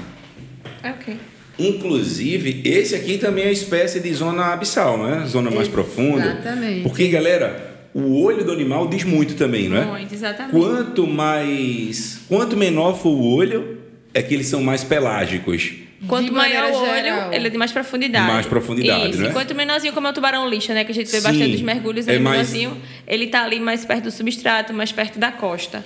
Ok. 0.91 1.17
Inclusive, 1.59 2.61
esse 2.65 2.95
aqui 2.95 3.19
também 3.19 3.43
é 3.43 3.51
espécie 3.51 3.99
de 3.99 4.11
zona 4.11 4.53
abissal, 4.53 4.97
não 4.97 5.13
é? 5.13 5.27
Zona 5.27 5.51
mais 5.51 5.67
profunda. 5.67 6.25
Exatamente. 6.25 6.81
Porque, 6.81 7.07
galera, 7.09 7.70
o 7.93 8.21
olho 8.23 8.43
do 8.43 8.51
animal 8.51 8.87
diz 8.87 9.03
muito 9.03 9.35
também, 9.35 9.67
não 9.67 9.77
é? 9.77 9.85
Muito, 9.85 10.13
exatamente. 10.13 10.51
Quanto 10.51 11.05
mais. 11.07 12.19
Quanto 12.27 12.55
menor 12.57 12.97
for 12.97 13.09
o 13.09 13.23
olho, 13.35 13.77
é 14.13 14.21
que 14.21 14.33
eles 14.33 14.47
são 14.47 14.63
mais 14.63 14.83
pelágicos. 14.83 15.73
Quanto 16.07 16.25
De 16.25 16.31
maior 16.31 16.71
o 16.71 16.75
olho, 16.77 16.95
geral. 17.03 17.31
ele 17.31 17.45
é 17.45 17.49
de 17.51 17.57
mais 17.59 17.71
profundidade. 17.71 18.25
Mais 18.25 18.45
profundidade, 18.47 19.11
Isso. 19.11 19.21
né? 19.21 19.29
E 19.29 19.33
quanto 19.33 19.53
menorzinho, 19.53 19.93
como 19.93 20.07
é 20.07 20.09
o 20.09 20.13
tubarão 20.13 20.49
lixa, 20.49 20.73
né? 20.73 20.83
Que 20.83 20.91
a 20.91 20.95
gente 20.95 21.11
vê 21.11 21.17
Sim, 21.17 21.23
bastante 21.23 21.51
dos 21.51 21.61
mergulhos, 21.61 22.07
é 22.07 22.15
ele 22.15 22.23
mais- 22.23 22.51
menorzinho, 22.51 22.81
ele 23.07 23.27
tá 23.27 23.43
ali 23.43 23.59
mais 23.59 23.85
perto 23.85 24.05
do 24.05 24.11
substrato, 24.11 24.73
mais 24.73 24.91
perto 24.91 25.19
da 25.19 25.31
costa. 25.31 25.85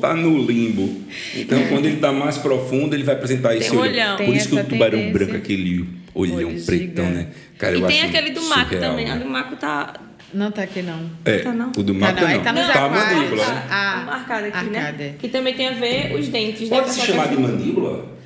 Tá 0.00 0.14
no 0.14 0.36
limbo. 0.44 1.00
Então, 1.36 1.64
quando 1.68 1.84
ele 1.86 1.96
está 1.96 2.12
mais 2.12 2.38
profundo, 2.38 2.94
ele 2.94 3.02
vai 3.04 3.14
apresentar 3.16 3.56
esse 3.56 3.70
um 3.74 3.78
olho. 3.80 3.90
olhão. 3.92 4.16
Por 4.16 4.26
Tem 4.26 4.36
isso 4.36 4.48
que 4.48 4.54
o 4.56 4.64
tubarão 4.64 4.98
tendência. 4.98 5.12
branco, 5.12 5.36
aquele 5.36 5.88
olhão 6.14 6.48
Olho 6.48 6.64
pretão, 6.64 7.04
né? 7.10 7.28
Cara, 7.58 7.74
eu 7.76 7.80
e 7.84 7.86
tem 7.86 7.98
acho 8.02 8.06
aquele 8.08 8.30
do 8.30 8.42
maco 8.42 8.70
surreal, 8.70 8.90
também. 8.90 9.06
né? 9.06 9.12
A 9.12 9.16
do 9.16 9.26
maco 9.26 9.56
tá. 9.56 9.94
Não 10.32 10.50
tá 10.52 10.62
aqui, 10.62 10.80
não. 10.82 11.00
É, 11.24 11.38
Tá 11.38 11.52
não? 11.52 11.70
o 11.70 11.82
do 11.82 11.92
Tá 11.92 11.98
maco 11.98 12.20
não, 12.20 12.28
aí 12.28 12.36
não. 12.36 12.44
tá 12.44 12.52
Tá 12.52 12.84
a 12.84 12.88
mandíbula, 12.88 13.46
né? 13.46 13.66
Ah, 13.70 14.02
marcada 14.06 14.46
aqui, 14.46 14.56
arcada. 14.58 15.04
né? 15.04 15.14
Que 15.18 15.28
também 15.28 15.54
tem 15.54 15.68
a 15.68 15.72
ver 15.72 16.14
os 16.14 16.28
dentes. 16.28 16.68
né? 16.70 16.76
Pode 16.76 16.90
se 16.90 16.96
Com 16.98 17.02
a 17.02 17.06
chamar 17.06 17.28
de 17.28 17.36
mandíbula? 17.36 18.20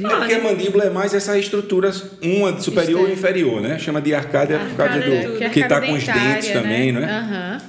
Não, 0.00 0.18
porque 0.18 0.34
a 0.34 0.40
mandíbula 0.42 0.84
é 0.84 0.90
mais 0.90 1.14
essa 1.14 1.38
estrutura, 1.38 1.92
uma 2.22 2.58
superior 2.60 3.08
e 3.08 3.12
inferior, 3.12 3.60
né? 3.60 3.78
Chama 3.78 4.00
de 4.00 4.12
arcada 4.14 4.58
por 4.58 4.76
causa 4.76 4.94
Arcada, 4.94 5.28
do. 5.28 5.38
que 5.38 5.44
é 5.44 5.48
Que 5.48 5.60
tá 5.60 5.76
arcada 5.76 5.86
com 5.86 5.92
os 5.92 6.04
dentes 6.04 6.50
também, 6.50 6.90
não 6.92 7.02
é? 7.02 7.04
Aham. 7.04 7.60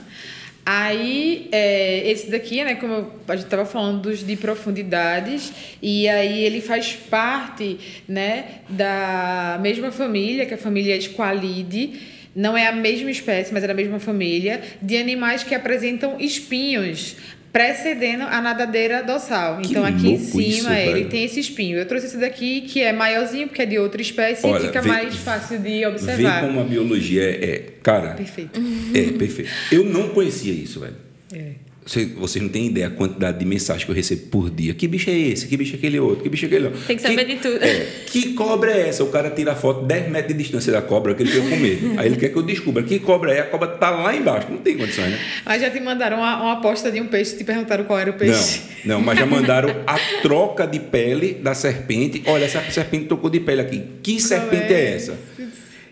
Aí, 0.69 1.47
é, 1.53 2.09
esse 2.11 2.29
daqui, 2.29 2.61
né, 2.61 2.75
como 2.75 2.91
eu- 2.93 3.11
a 3.29 3.35
gente 3.37 3.45
estava 3.45 3.65
falando 3.65 4.01
dos 4.01 4.25
de 4.25 4.35
profundidades, 4.35 5.53
e 5.81 6.09
aí 6.09 6.43
ele 6.43 6.59
faz 6.59 6.91
parte, 7.09 7.79
né, 8.05 8.43
da 8.67 9.57
mesma 9.61 9.91
família, 9.93 10.45
que 10.45 10.53
é 10.53 10.57
a 10.57 10.59
família 10.59 10.99
Squalide, 10.99 12.16
não 12.37 12.55
é 12.55 12.67
a 12.67 12.71
mesma 12.71 13.09
espécie, 13.09 13.51
mas 13.51 13.63
é 13.63 13.67
da 13.67 13.73
mesma 13.73 13.99
família, 13.99 14.61
de 14.81 14.95
animais 14.95 15.43
que 15.43 15.55
apresentam 15.55 16.17
espinhos, 16.19 17.15
precedendo 17.51 18.23
a 18.25 18.39
nadadeira 18.39 19.01
dorsal. 19.01 19.57
Que 19.59 19.71
então 19.71 19.83
aqui 19.83 20.07
em 20.11 20.19
cima 20.19 20.43
isso, 20.43 20.69
ele 20.71 20.93
velho. 20.93 21.09
tem 21.09 21.23
esse 21.23 21.39
espinho. 21.39 21.77
Eu 21.79 21.87
trouxe 21.87 22.05
esse 22.05 22.17
daqui, 22.17 22.61
que 22.61 22.79
é 22.81 22.93
maiorzinho, 22.93 23.47
porque 23.47 23.63
é 23.63 23.65
de 23.65 23.79
outra 23.79 23.99
espécie, 24.01 24.45
Olha, 24.45 24.61
e 24.63 24.67
fica 24.67 24.81
vê- 24.81 24.87
mais 24.87 25.15
fácil 25.15 25.57
de 25.57 25.83
observar. 25.85 26.41
como 26.41 26.59
a 26.59 26.63
biologia 26.63 27.23
é. 27.23 27.45
é- 27.49 27.63
cara, 27.81 28.09
Perfeito. 28.13 28.61
é 28.93 29.17
perfeito. 29.17 29.49
Eu 29.71 29.83
não 29.85 30.09
conhecia 30.09 30.53
isso, 30.53 30.79
velho. 30.79 30.95
É. 31.33 31.66
Você, 31.87 32.05
vocês 32.05 32.43
não 32.43 32.49
têm 32.49 32.67
ideia 32.67 32.87
a 32.87 32.89
quantidade 32.89 33.39
de 33.39 33.45
mensagens 33.45 33.85
que 33.85 33.89
eu 33.89 33.95
recebo 33.95 34.27
por 34.27 34.49
dia. 34.49 34.73
Que 34.73 34.89
bicho 34.89 35.09
é 35.09 35.13
esse? 35.13 35.47
Que 35.47 35.55
bicho 35.55 35.73
é 35.73 35.77
aquele 35.77 35.99
outro? 35.99 36.23
Que 36.23 36.29
bicho 36.29 36.43
é 36.43 36.47
aquele 36.47 36.65
outro? 36.65 36.81
Tem 36.85 36.97
que 36.97 37.01
saber 37.01 37.23
de 37.23 37.35
tudo. 37.37 37.63
É, 37.63 37.87
que 38.07 38.33
cobra 38.33 38.71
é 38.71 38.89
essa? 38.89 39.05
O 39.05 39.07
cara 39.07 39.29
tira 39.29 39.53
a 39.53 39.55
foto 39.55 39.85
10 39.85 40.09
metros 40.09 40.35
de 40.35 40.43
distância 40.43 40.73
da 40.73 40.81
cobra 40.81 41.15
que 41.15 41.23
ele 41.23 41.31
fica 41.31 41.47
com 41.47 41.55
medo. 41.55 41.93
Aí 41.97 42.07
ele 42.07 42.17
quer 42.17 42.27
que 42.29 42.35
eu 42.35 42.43
descubra 42.43 42.83
que 42.83 42.99
cobra 42.99 43.33
é. 43.33 43.39
A 43.39 43.45
cobra 43.45 43.69
tá 43.69 43.89
lá 43.89 44.13
embaixo. 44.13 44.47
Não 44.51 44.57
tem 44.57 44.77
condições, 44.77 45.11
né? 45.11 45.19
Mas 45.45 45.61
já 45.61 45.69
te 45.69 45.79
mandaram 45.79 46.17
uma, 46.17 46.41
uma 46.41 46.53
aposta 46.53 46.91
de 46.91 46.99
um 46.99 47.07
peixe, 47.07 47.37
te 47.37 47.45
perguntaram 47.45 47.85
qual 47.85 47.97
era 47.97 48.11
o 48.11 48.13
peixe. 48.13 48.63
Não, 48.83 48.95
não, 48.95 49.05
mas 49.05 49.17
já 49.17 49.25
mandaram 49.25 49.69
a 49.87 49.97
troca 50.21 50.67
de 50.67 50.81
pele 50.81 51.35
da 51.35 51.53
serpente. 51.53 52.21
Olha, 52.25 52.43
essa 52.43 52.61
serpente 52.69 53.05
trocou 53.05 53.29
de 53.29 53.39
pele 53.39 53.61
aqui. 53.61 53.83
Que 54.03 54.19
serpente 54.19 54.73
é? 54.73 54.81
é? 54.81 54.95
essa? 54.95 55.17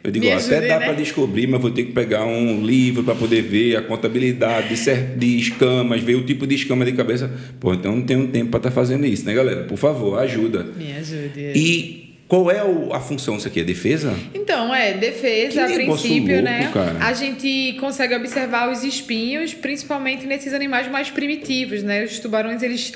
Eu 0.06 0.12
digo, 0.12 0.28
ó, 0.28 0.38
até 0.38 0.62
dá 0.68 0.80
né? 0.80 0.86
para 0.86 0.93
descobrir, 0.93 1.47
mas 1.47 1.60
vou 1.60 1.72
ter 1.72 1.84
que 1.84 1.91
pegar 1.91 2.26
um 2.26 2.64
livro 2.64 3.03
para 3.03 3.16
poder 3.16 3.41
ver 3.41 3.76
a 3.76 3.82
contabilidade 3.82 4.76
de, 4.76 4.93
de 5.18 5.39
escamas, 5.39 6.01
ver 6.01 6.14
o 6.14 6.24
tipo 6.24 6.45
de 6.45 6.53
escama 6.53 6.86
de 6.86 6.91
cabeça. 6.91 7.32
Pô, 7.60 7.74
então 7.74 7.95
não 7.95 8.03
tenho 8.03 8.28
tempo 8.28 8.51
para 8.51 8.60
estar 8.60 8.72
fazendo 8.72 9.03
isso, 9.06 9.26
né, 9.26 9.34
galera? 9.34 9.64
Por 9.64 9.78
favor, 9.78 10.20
ajuda. 10.20 10.64
Me 10.78 10.93
ajude. 10.93 11.51
E 11.56 12.06
qual 12.28 12.51
é 12.51 12.60
a 12.91 12.99
função 12.99 13.36
disso 13.36 13.47
aqui? 13.47 13.60
É 13.60 13.64
defesa? 13.64 14.16
Então, 14.34 14.74
é, 14.74 14.93
defesa, 14.93 15.66
Que 15.66 15.74
a 15.74 15.76
princípio, 15.76 16.36
louco, 16.36 16.43
né? 16.43 16.72
cara. 16.74 16.99
A 16.99 17.14
gente 17.14 17.76
consegue 17.80 18.16
observar 18.16 18.72
os 18.72 18.84
espinhos, 18.84 19.53
principalmente 19.53 20.26
nesses 20.26 20.53
animais 20.53 20.88
mais 20.88 21.10
primitivos, 21.10 21.82
né? 21.82 22.03
Os 22.03 22.20
tubarões, 22.20 22.62
eles 22.62 22.93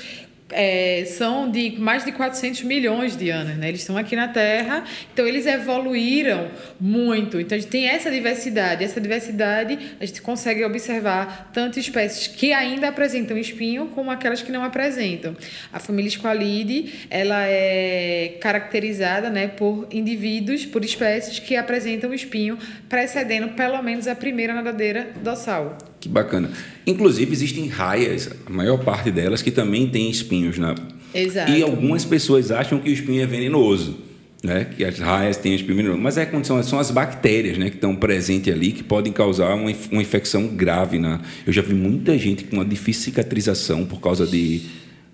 é, 0.52 1.04
são 1.06 1.50
de 1.50 1.78
mais 1.78 2.04
de 2.04 2.12
400 2.12 2.62
milhões 2.62 3.16
de 3.16 3.30
anos, 3.30 3.56
né? 3.56 3.68
Eles 3.68 3.80
estão 3.80 3.96
aqui 3.96 4.16
na 4.16 4.28
Terra, 4.28 4.84
então 5.12 5.26
eles 5.26 5.46
evoluíram 5.46 6.48
muito. 6.80 7.40
Então 7.40 7.56
a 7.56 7.60
gente 7.60 7.70
tem 7.70 7.88
essa 7.88 8.10
diversidade. 8.10 8.84
Essa 8.84 9.00
diversidade 9.00 9.78
a 10.00 10.04
gente 10.04 10.22
consegue 10.22 10.64
observar 10.64 11.50
tanto 11.52 11.78
espécies 11.78 12.26
que 12.26 12.52
ainda 12.52 12.88
apresentam 12.88 13.36
espinho 13.36 13.86
como 13.88 14.10
aquelas 14.10 14.42
que 14.42 14.52
não 14.52 14.64
apresentam. 14.64 15.36
A 15.72 15.78
família 15.78 16.10
Squalide, 16.10 17.06
ela 17.10 17.46
é 17.46 18.38
caracterizada, 18.40 19.30
né, 19.30 19.48
por 19.48 19.88
indivíduos, 19.90 20.66
por 20.66 20.84
espécies 20.84 21.38
que 21.38 21.56
apresentam 21.56 22.12
espinho 22.12 22.58
precedendo 22.88 23.50
pelo 23.50 23.80
menos 23.82 24.06
a 24.06 24.14
primeira 24.14 24.54
nadadeira 24.54 25.10
dorsal. 25.22 25.89
Que 26.00 26.08
bacana. 26.08 26.50
Inclusive, 26.86 27.30
existem 27.32 27.68
raias, 27.68 28.30
a 28.46 28.50
maior 28.50 28.78
parte 28.78 29.10
delas, 29.10 29.42
que 29.42 29.50
também 29.50 29.86
tem 29.86 30.10
espinhos. 30.10 30.58
Na... 30.58 30.74
Exato. 31.14 31.52
E 31.52 31.62
algumas 31.62 32.04
pessoas 32.04 32.50
acham 32.50 32.78
que 32.78 32.88
o 32.88 32.92
espinho 32.92 33.22
é 33.22 33.26
venenoso. 33.26 33.98
né? 34.42 34.64
Que 34.74 34.82
as 34.84 34.98
raias 34.98 35.36
têm 35.36 35.54
as 35.54 35.60
primeiras, 35.60 35.98
mas 35.98 36.16
é 36.16 36.24
quando 36.24 36.46
são, 36.46 36.78
as 36.78 36.90
bactérias, 36.90 37.58
né, 37.58 37.68
que 37.68 37.76
estão 37.76 37.94
presentes 37.94 38.52
ali 38.52 38.72
que 38.72 38.82
podem 38.82 39.12
causar 39.12 39.54
uma, 39.54 39.70
uma 39.92 40.00
infecção 40.00 40.46
grave 40.48 40.98
na. 40.98 41.20
Eu 41.46 41.52
já 41.52 41.60
vi 41.60 41.74
muita 41.74 42.16
gente 42.16 42.44
com 42.44 42.56
uma 42.56 42.64
difícil 42.64 43.04
cicatrização 43.04 43.84
por 43.84 44.00
causa 44.00 44.26
de 44.26 44.62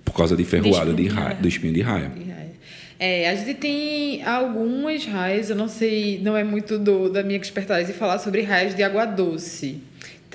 por 0.05 0.15
causa 0.15 0.37
de 0.37 0.45
ferroada 0.45 0.95
de, 0.95 1.03
de 1.03 1.09
raia, 1.09 1.35
do 1.35 1.49
espinho 1.49 1.75
de 1.75 1.83
raia. 1.83 2.13
É, 2.99 3.29
a 3.29 3.35
gente 3.35 3.55
tem 3.55 4.23
algumas 4.23 5.05
raias, 5.05 5.51
eu 5.51 5.57
não 5.57 5.69
sei, 5.69 6.19
não 6.23 6.35
é 6.37 6.43
muito 6.43 6.79
do, 6.79 7.11
da 7.11 7.23
minha 7.23 7.39
expertise 7.39 7.93
falar 7.93 8.19
sobre 8.19 8.41
raias 8.43 8.75
de 8.75 8.83
água 8.83 9.05
doce. 9.05 9.81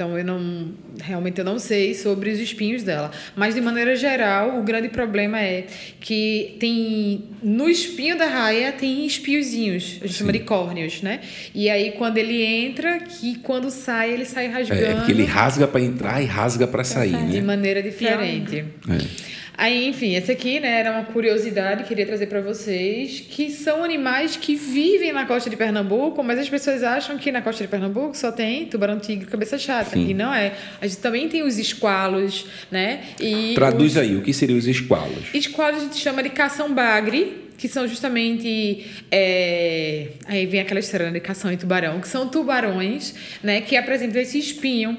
Então 0.01 0.17
eu 0.17 0.25
não 0.25 0.71
realmente 0.99 1.37
eu 1.37 1.45
não 1.45 1.59
sei 1.59 1.93
sobre 1.93 2.31
os 2.31 2.39
espinhos 2.39 2.81
dela, 2.81 3.11
mas 3.35 3.53
de 3.53 3.61
maneira 3.61 3.95
geral 3.95 4.57
o 4.57 4.63
grande 4.63 4.89
problema 4.89 5.39
é 5.39 5.67
que 5.99 6.55
tem 6.59 7.25
no 7.43 7.69
espinho 7.69 8.17
da 8.17 8.25
raia 8.25 8.71
tem 8.71 9.05
espiozinhos, 9.05 9.99
a 10.01 10.07
gente 10.07 10.13
Sim. 10.13 10.19
chama 10.19 10.33
de 10.33 10.39
córneos, 10.39 11.03
né? 11.03 11.19
E 11.53 11.69
aí 11.69 11.91
quando 11.91 12.17
ele 12.17 12.41
entra, 12.43 12.99
que 12.99 13.35
quando 13.41 13.69
sai 13.69 14.11
ele 14.11 14.25
sai 14.25 14.47
rasgando. 14.47 14.81
É, 14.81 14.91
é 14.91 14.95
porque 14.95 15.11
ele 15.11 15.23
rasga 15.23 15.67
para 15.67 15.81
entrar 15.81 16.19
e 16.19 16.25
rasga 16.25 16.65
para 16.65 16.83
sair, 16.83 17.11
sair, 17.11 17.21
né? 17.21 17.31
De 17.33 17.41
maneira 17.43 17.83
diferente. 17.83 18.65
É. 18.89 19.31
Aí, 19.57 19.87
enfim, 19.87 20.15
esse 20.15 20.31
aqui, 20.31 20.59
né, 20.59 20.79
era 20.79 20.91
uma 20.91 21.03
curiosidade 21.03 21.83
que 21.83 21.89
queria 21.89 22.05
trazer 22.05 22.27
para 22.27 22.41
vocês, 22.41 23.19
que 23.19 23.49
são 23.49 23.83
animais 23.83 24.35
que 24.35 24.55
vivem 24.55 25.11
na 25.11 25.25
costa 25.25 25.49
de 25.49 25.55
Pernambuco, 25.55 26.23
mas 26.23 26.39
as 26.39 26.49
pessoas 26.49 26.83
acham 26.83 27.17
que 27.17 27.31
na 27.31 27.41
costa 27.41 27.63
de 27.63 27.67
Pernambuco 27.69 28.15
só 28.15 28.31
tem 28.31 28.65
tubarão 28.65 28.99
tigre 28.99 29.27
cabeça 29.27 29.57
chata, 29.57 29.91
Sim. 29.91 30.09
e 30.09 30.13
não 30.13 30.33
é. 30.33 30.53
A 30.81 30.87
gente 30.87 30.99
também 30.99 31.27
tem 31.27 31.43
os 31.43 31.57
esqualos, 31.57 32.47
né? 32.71 33.01
E 33.19 33.53
Traduz 33.53 33.93
os... 33.93 33.97
aí, 33.97 34.15
o 34.15 34.21
que 34.21 34.33
seriam 34.33 34.57
os 34.57 34.67
esqualos? 34.67 35.33
Esqualos 35.33 35.81
a 35.81 35.83
gente 35.83 35.97
chama 35.97 36.23
de 36.23 36.29
cação 36.29 36.73
bagre, 36.73 37.49
que 37.57 37.67
são 37.67 37.87
justamente 37.87 38.87
é... 39.11 40.07
aí 40.25 40.45
vem 40.47 40.61
aquela 40.61 40.79
história 40.79 41.11
de 41.11 41.19
cação 41.19 41.51
e 41.51 41.57
tubarão, 41.57 41.99
que 41.99 42.07
são 42.07 42.27
tubarões, 42.27 43.13
né, 43.43 43.61
que 43.61 43.75
apresentam 43.75 44.21
esse 44.21 44.39
espinho 44.39 44.97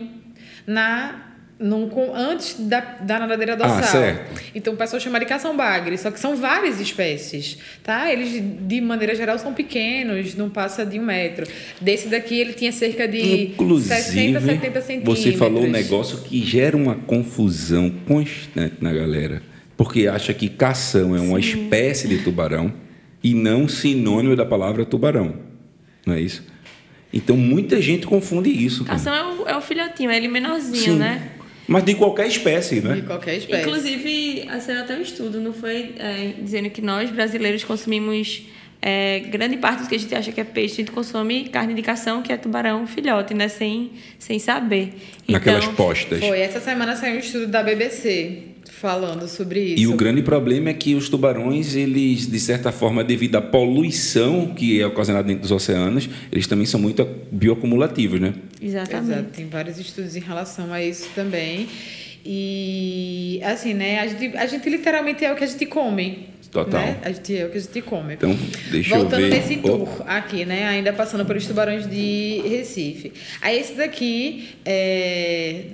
na 0.67 1.32
num, 1.63 1.89
antes 2.15 2.57
da, 2.59 2.81
da 2.81 3.21
nadadeira 3.21 3.57
dorsal. 3.57 3.79
Ah, 3.79 3.83
certo. 3.83 4.43
Então 4.55 4.75
o 4.75 4.77
pessoal 4.77 5.01
chama 5.01 5.21
de 5.21 5.27
cação 5.27 5.57
bagre, 5.57 5.97
só 5.97 6.11
que 6.11 6.19
são 6.19 6.37
várias 6.37 6.81
espécies, 6.81 7.57
tá? 7.83 8.13
Eles, 8.13 8.43
de 8.67 8.81
maneira 8.81 9.15
geral, 9.15 9.39
são 9.39 9.55
pequenos, 9.55 10.35
não 10.35 10.51
passa 10.51 10.85
de 10.85 10.99
um 10.99 11.05
metro. 11.05 11.47
Desse 11.81 12.09
daqui 12.09 12.39
ele 12.39 12.53
tinha 12.53 12.73
cerca 12.73 13.07
de 13.07 13.45
Inclusive, 13.45 13.95
60, 13.95 14.41
70 14.41 14.81
centímetros. 14.81 15.19
Você 15.19 15.33
falou 15.33 15.65
um 15.65 15.71
negócio 15.71 16.19
que 16.19 16.45
gera 16.45 16.77
uma 16.77 16.97
confusão 16.97 17.91
constante 18.07 18.77
na 18.81 18.93
galera. 18.93 19.43
Porque 19.77 20.07
acha 20.07 20.35
que 20.35 20.49
cação 20.49 21.17
é 21.17 21.21
uma 21.21 21.41
Sim. 21.41 21.65
espécie 21.65 22.09
de 22.09 22.19
tubarão 22.19 22.73
e 23.23 23.35
não 23.35 23.69
sinônimo 23.69 24.35
da 24.37 24.45
palavra 24.45 24.85
tubarão. 24.85 25.37
Não 26.05 26.15
é 26.15 26.21
isso? 26.21 26.45
Então 27.13 27.37
muita 27.37 27.81
gente 27.81 28.07
confunde 28.07 28.51
isso. 28.51 28.85
Cação 28.85 29.15
é 29.15 29.25
o, 29.25 29.49
é 29.49 29.57
o 29.57 29.61
filhotinho, 29.61 30.11
é 30.11 30.17
ele 30.17 30.29
menorzinho, 30.29 30.95
Sim. 30.95 30.99
né? 30.99 31.31
Mas 31.67 31.85
de 31.85 31.95
qualquer 31.95 32.27
espécie, 32.27 32.81
né? 32.81 32.97
De 32.97 33.03
qualquer 33.03 33.37
espécie. 33.37 33.63
Inclusive, 33.63 34.49
saiu 34.61 34.81
até 34.81 34.97
um 34.97 35.03
estudo, 35.03 35.41
não 35.41 35.53
foi? 35.53 35.95
É, 35.99 36.33
dizendo 36.41 36.71
que 36.71 36.83
nós, 36.83 37.11
brasileiros, 37.11 37.65
consumimos 37.65 38.43
é, 38.81 39.21
grande 39.21 39.57
parte 39.57 39.85
do 39.85 39.89
que 39.89 39.95
a 39.95 39.99
gente 39.99 40.15
acha 40.15 40.33
que 40.33 40.41
é 40.41 40.45
peixe, 40.45 40.75
a 40.75 40.77
gente 40.79 40.91
consome 40.91 41.49
carne 41.49 41.73
de 41.73 41.83
cação, 41.83 42.21
que 42.21 42.33
é 42.33 42.37
tubarão 42.37 42.87
filhote, 42.87 43.33
né? 43.33 43.49
Sem, 43.49 43.93
sem 44.19 44.39
saber. 44.39 44.93
Naquelas 45.29 45.65
então, 45.65 45.75
postas. 45.77 46.19
Foi. 46.19 46.41
Essa 46.41 46.61
semana 46.61 46.97
saiu 46.97 47.17
um 47.17 47.19
estudo 47.19 47.47
da 47.47 47.63
BBC 47.63 48.52
falando 48.83 49.29
sobre 49.29 49.61
isso. 49.61 49.83
E 49.85 49.87
o 49.87 49.95
grande 49.95 50.23
problema 50.23 50.71
é 50.71 50.75
que 50.75 50.97
os 50.97 51.09
tubarões, 51.09 51.77
eles, 51.77 52.29
de 52.29 52.41
certa 52.41 52.73
forma, 52.73 53.05
devido 53.05 53.37
à 53.37 53.41
poluição 53.41 54.53
que 54.57 54.81
é 54.81 54.85
ocasionada 54.85 55.29
dentro 55.29 55.43
dos 55.43 55.53
oceanos, 55.53 56.11
eles 56.33 56.49
também 56.49 56.67
são 56.67 56.81
muito 56.81 57.09
bioacumulativos, 57.31 58.21
né? 58.21 58.35
Exatamente. 58.61 59.13
Exato. 59.13 59.29
Tem 59.37 59.47
vários 59.49 59.79
estudos 59.79 60.17
em 60.17 60.21
relação 60.21 60.73
a 60.73 60.83
isso 60.83 61.09
também. 61.15 61.69
E, 62.27 63.41
assim, 63.45 63.73
né? 63.73 64.01
A 64.01 64.07
gente, 64.09 64.37
a 64.37 64.47
gente 64.47 64.69
literalmente 64.69 65.25
é 65.25 65.33
o 65.33 65.37
que 65.37 65.45
a 65.45 65.47
gente 65.47 65.65
come. 65.67 66.31
Total. 66.51 66.81
Né? 66.81 66.99
A 67.05 67.13
gente 67.13 67.39
é 67.39 67.47
o 67.47 67.51
que 67.51 67.59
a 67.59 67.61
gente 67.61 67.83
come. 67.83 68.15
Então, 68.15 68.37
deixa 68.73 68.97
Voltando 68.97 69.23
eu 69.23 69.31
ver. 69.31 69.37
nesse 69.37 69.57
tour 69.59 69.89
oh. 70.01 70.03
aqui, 70.07 70.45
né? 70.45 70.67
Ainda 70.67 70.93
passando 70.93 71.25
pelos 71.25 71.47
tubarões 71.47 71.89
de 71.89 72.43
Recife. 72.49 73.13
Aí 73.41 73.61
esse 73.61 73.75
daqui 73.75 74.49
é 74.65 75.67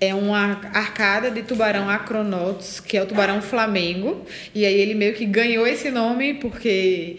é 0.00 0.14
uma 0.14 0.60
arcada 0.72 1.30
de 1.30 1.42
tubarão 1.42 1.88
acronotus, 1.88 2.80
que 2.80 2.96
é 2.96 3.02
o 3.02 3.06
tubarão 3.06 3.42
flamengo. 3.42 4.24
E 4.54 4.64
aí 4.64 4.80
ele 4.80 4.94
meio 4.94 5.14
que 5.14 5.26
ganhou 5.26 5.66
esse 5.66 5.90
nome 5.90 6.34
porque 6.34 7.18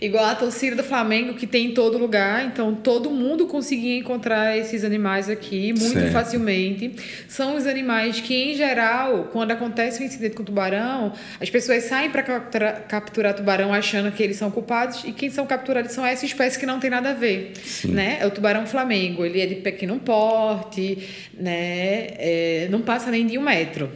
igual 0.00 0.24
a 0.24 0.34
torcida 0.34 0.74
do 0.74 0.82
Flamengo 0.82 1.34
que 1.34 1.46
tem 1.46 1.66
em 1.66 1.74
todo 1.74 1.98
lugar, 1.98 2.46
então 2.46 2.74
todo 2.74 3.10
mundo 3.10 3.46
conseguia 3.46 3.98
encontrar 3.98 4.56
esses 4.56 4.82
animais 4.82 5.28
aqui 5.28 5.72
muito 5.72 5.92
certo. 5.92 6.12
facilmente. 6.12 6.94
São 7.28 7.56
os 7.56 7.66
animais 7.66 8.20
que, 8.20 8.34
em 8.34 8.54
geral, 8.56 9.28
quando 9.32 9.50
acontece 9.50 10.02
um 10.02 10.06
incidente 10.06 10.34
com 10.34 10.42
tubarão, 10.42 11.12
as 11.40 11.50
pessoas 11.50 11.84
saem 11.84 12.10
para 12.10 12.22
capturar, 12.22 12.82
capturar, 12.88 13.34
tubarão 13.34 13.74
achando 13.74 14.10
que 14.10 14.22
eles 14.22 14.36
são 14.36 14.50
culpados 14.50 15.04
e 15.04 15.12
quem 15.12 15.28
são 15.28 15.46
capturados 15.46 15.92
são 15.92 16.04
essa 16.04 16.24
espécie 16.24 16.58
que 16.58 16.64
não 16.64 16.80
tem 16.80 16.88
nada 16.88 17.10
a 17.10 17.14
ver, 17.14 17.52
né? 17.84 18.18
É 18.20 18.26
o 18.26 18.30
tubarão 18.30 18.66
Flamengo, 18.66 19.24
ele 19.24 19.40
é 19.40 19.46
de 19.46 19.56
pequeno 19.56 19.98
porte, 19.98 20.98
né? 21.34 22.08
É, 22.16 22.68
não 22.70 22.80
passa 22.80 23.10
nem 23.10 23.26
de 23.26 23.36
um 23.36 23.42
metro. 23.42 23.90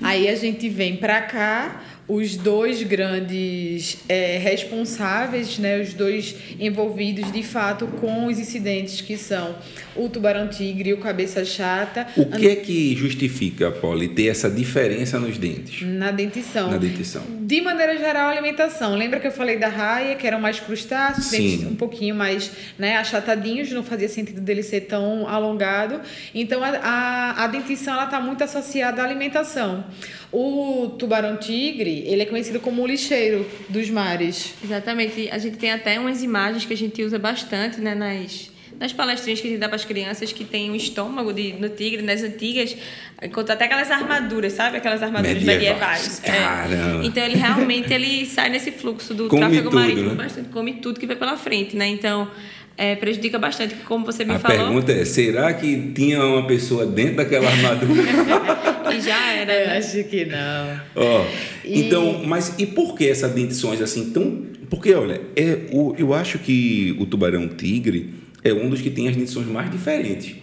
Aí 0.00 0.28
a 0.28 0.34
gente 0.34 0.68
vem 0.68 0.96
para 0.96 1.20
cá 1.22 1.82
os 2.08 2.36
dois 2.36 2.82
grandes 2.82 3.98
é, 4.08 4.36
responsáveis, 4.38 5.58
né, 5.58 5.80
os 5.80 5.94
dois 5.94 6.34
envolvidos 6.58 7.30
de 7.30 7.42
fato 7.42 7.86
com 7.86 8.26
os 8.26 8.38
incidentes 8.38 9.00
que 9.00 9.16
são 9.16 9.54
o 9.94 10.08
tubarão-tigre 10.08 10.90
e 10.90 10.92
o 10.92 10.98
cabeça-chata. 10.98 12.06
O 12.16 12.26
que 12.26 12.48
é 12.48 12.56
que 12.56 12.96
justifica, 12.96 13.70
Polly, 13.70 14.08
ter 14.08 14.28
essa 14.28 14.50
diferença 14.50 15.18
nos 15.18 15.38
dentes? 15.38 15.82
Na 15.82 16.10
dentição. 16.10 16.70
Na 16.70 16.76
dentição. 16.76 17.22
De 17.40 17.60
maneira 17.60 17.96
geral, 17.98 18.28
a 18.28 18.32
alimentação. 18.32 18.96
Lembra 18.96 19.20
que 19.20 19.26
eu 19.26 19.32
falei 19.32 19.58
da 19.58 19.68
raia, 19.68 20.16
que 20.16 20.26
eram 20.26 20.40
mais 20.40 20.58
crustáceos, 20.58 21.30
dentes 21.30 21.66
um 21.66 21.76
pouquinho 21.76 22.14
mais 22.14 22.50
né, 22.78 22.96
achatadinhos, 22.96 23.70
não 23.70 23.82
fazia 23.82 24.08
sentido 24.08 24.40
dele 24.40 24.62
ser 24.62 24.82
tão 24.82 25.28
alongado. 25.28 26.00
Então, 26.34 26.62
a, 26.64 26.68
a, 26.68 27.44
a 27.44 27.46
dentição 27.46 28.02
está 28.02 28.20
muito 28.20 28.42
associada 28.42 29.02
à 29.02 29.04
alimentação. 29.04 29.84
O 30.32 30.94
tubarão-tigre, 30.98 32.04
ele 32.06 32.22
é 32.22 32.26
conhecido 32.26 32.58
como 32.58 32.82
o 32.82 32.86
lixeiro 32.86 33.46
dos 33.68 33.90
mares. 33.90 34.54
Exatamente. 34.64 35.28
A 35.30 35.36
gente 35.36 35.58
tem 35.58 35.70
até 35.70 36.00
umas 36.00 36.22
imagens 36.22 36.64
que 36.64 36.72
a 36.72 36.76
gente 36.76 37.02
usa 37.02 37.18
bastante 37.18 37.80
né, 37.80 37.94
nas 37.94 38.50
nas 38.82 38.92
palestrinhas 38.92 39.40
que 39.40 39.46
a 39.46 39.50
gente 39.50 39.60
dá 39.60 39.68
para 39.68 39.76
as 39.76 39.84
crianças 39.84 40.32
que 40.32 40.44
tem 40.44 40.68
um 40.68 40.74
estômago 40.74 41.32
de, 41.32 41.52
no 41.52 41.68
tigre, 41.68 42.02
nas 42.02 42.20
antigas, 42.24 42.76
encontra 43.22 43.54
até 43.54 43.66
aquelas 43.66 43.88
armaduras, 43.92 44.54
sabe? 44.54 44.78
Aquelas 44.78 45.00
armaduras 45.00 45.40
medievais. 45.40 46.20
medievais. 46.20 47.02
É. 47.02 47.06
Então 47.06 47.22
ele 47.22 47.36
realmente 47.36 47.92
ele 47.92 48.26
sai 48.26 48.48
nesse 48.48 48.72
fluxo 48.72 49.14
do 49.14 49.28
come 49.28 49.40
tráfego 49.40 49.70
tudo, 49.70 49.80
marítimo, 49.80 50.08
né? 50.08 50.14
bastante, 50.16 50.48
come 50.48 50.72
tudo 50.74 50.98
que 50.98 51.06
vem 51.06 51.16
pela 51.16 51.36
frente, 51.36 51.76
né? 51.76 51.86
Então 51.86 52.28
é, 52.76 52.96
prejudica 52.96 53.38
bastante, 53.38 53.74
como 53.86 54.04
você 54.04 54.24
me 54.24 54.34
a 54.34 54.38
falou. 54.38 54.56
A 54.56 54.64
pergunta 54.64 54.92
é: 54.92 55.04
será 55.04 55.52
que 55.54 55.92
tinha 55.94 56.24
uma 56.24 56.46
pessoa 56.46 56.86
dentro 56.86 57.16
daquela 57.16 57.48
armadura? 57.48 58.02
e 58.94 59.00
já 59.00 59.32
era. 59.32 59.52
Eu 59.52 59.66
né? 59.68 59.78
acho 59.78 60.04
que 60.04 60.24
não. 60.24 60.80
Oh, 60.94 61.24
e... 61.64 61.80
Então, 61.80 62.22
mas 62.24 62.54
e 62.58 62.66
por 62.66 62.96
que 62.96 63.08
essas 63.08 63.32
dentições 63.32 63.80
assim 63.80 64.10
tão. 64.10 64.46
Porque, 64.70 64.94
olha, 64.94 65.20
é, 65.36 65.66
o, 65.70 65.94
eu 65.98 66.14
acho 66.14 66.38
que 66.38 66.96
o 66.98 67.04
tubarão-tigre 67.04 68.14
é 68.42 68.52
um 68.54 68.70
dos 68.70 68.80
que 68.80 68.90
tem 68.90 69.08
as 69.08 69.16
dentições 69.16 69.46
mais 69.46 69.70
diferentes. 69.70 70.36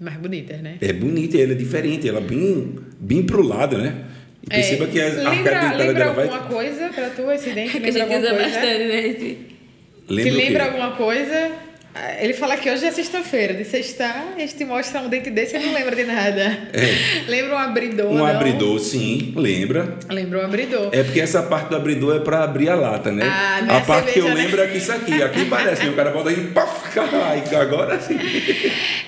Mais 0.00 0.16
bonitas, 0.16 0.60
né? 0.60 0.76
É 0.80 0.92
bonita, 0.92 1.36
ela 1.36 1.52
é 1.52 1.54
diferente, 1.54 2.08
ela 2.08 2.18
é 2.18 2.22
bem, 2.22 2.76
bem 2.98 3.22
pro 3.22 3.42
lado, 3.42 3.78
né? 3.78 4.04
E 4.42 4.48
perceba 4.48 4.84
é, 4.84 4.86
que 4.88 5.00
a 5.00 5.06
lembra, 5.06 5.30
arcada 5.30 5.76
lembra 5.76 5.94
dela 5.94 6.10
alguma 6.10 6.38
vai... 6.38 6.48
coisa 6.48 6.88
para 6.88 7.10
tu, 7.10 7.30
esse 7.30 7.50
dente? 7.50 7.70
que 7.78 7.90
lembra 7.90 8.04
a 8.04 8.08
gente 8.08 8.18
usa 8.18 8.34
bastante, 8.34 8.84
né? 8.84 9.36
Lembra 10.08 10.24
que 10.24 10.30
lembra 10.30 10.64
alguma 10.64 10.90
coisa 10.92 11.52
ele 12.20 12.32
fala 12.32 12.56
que 12.56 12.70
hoje 12.70 12.86
é 12.86 12.90
sexta-feira. 12.90 13.52
De 13.52 13.64
sexta, 13.64 14.06
a 14.34 14.38
gente 14.38 14.64
mostra 14.64 15.00
um 15.00 15.08
dente 15.08 15.30
desse 15.30 15.56
e 15.56 15.58
não 15.58 15.74
lembra 15.74 15.94
de 15.94 16.04
nada. 16.04 16.58
É. 16.72 17.28
Lembra 17.28 17.56
um 17.56 17.58
abridor? 17.58 18.10
Um 18.10 18.18
não? 18.18 18.26
abridor, 18.26 18.78
sim, 18.78 19.32
lembra. 19.36 19.96
Lembra 20.08 20.40
um 20.40 20.44
abridor. 20.44 20.88
É 20.92 21.02
porque 21.02 21.20
essa 21.20 21.42
parte 21.42 21.68
do 21.68 21.76
abridor 21.76 22.16
é 22.16 22.20
para 22.20 22.42
abrir 22.44 22.70
a 22.70 22.74
lata, 22.74 23.12
né? 23.12 23.24
Ah, 23.26 23.76
a 23.76 23.80
parte 23.82 24.12
que 24.12 24.20
eu 24.20 24.28
né? 24.28 24.34
lembro 24.34 24.62
é 24.62 24.68
que 24.68 24.78
isso 24.78 24.90
aqui. 24.90 25.22
Aqui 25.22 25.44
parece, 25.44 25.84
né? 25.84 25.90
o 25.90 25.94
cara 25.94 26.10
bota 26.10 26.30
aí, 26.30 26.46
paf, 26.48 26.98
agora 27.56 28.00
sim. 28.00 28.18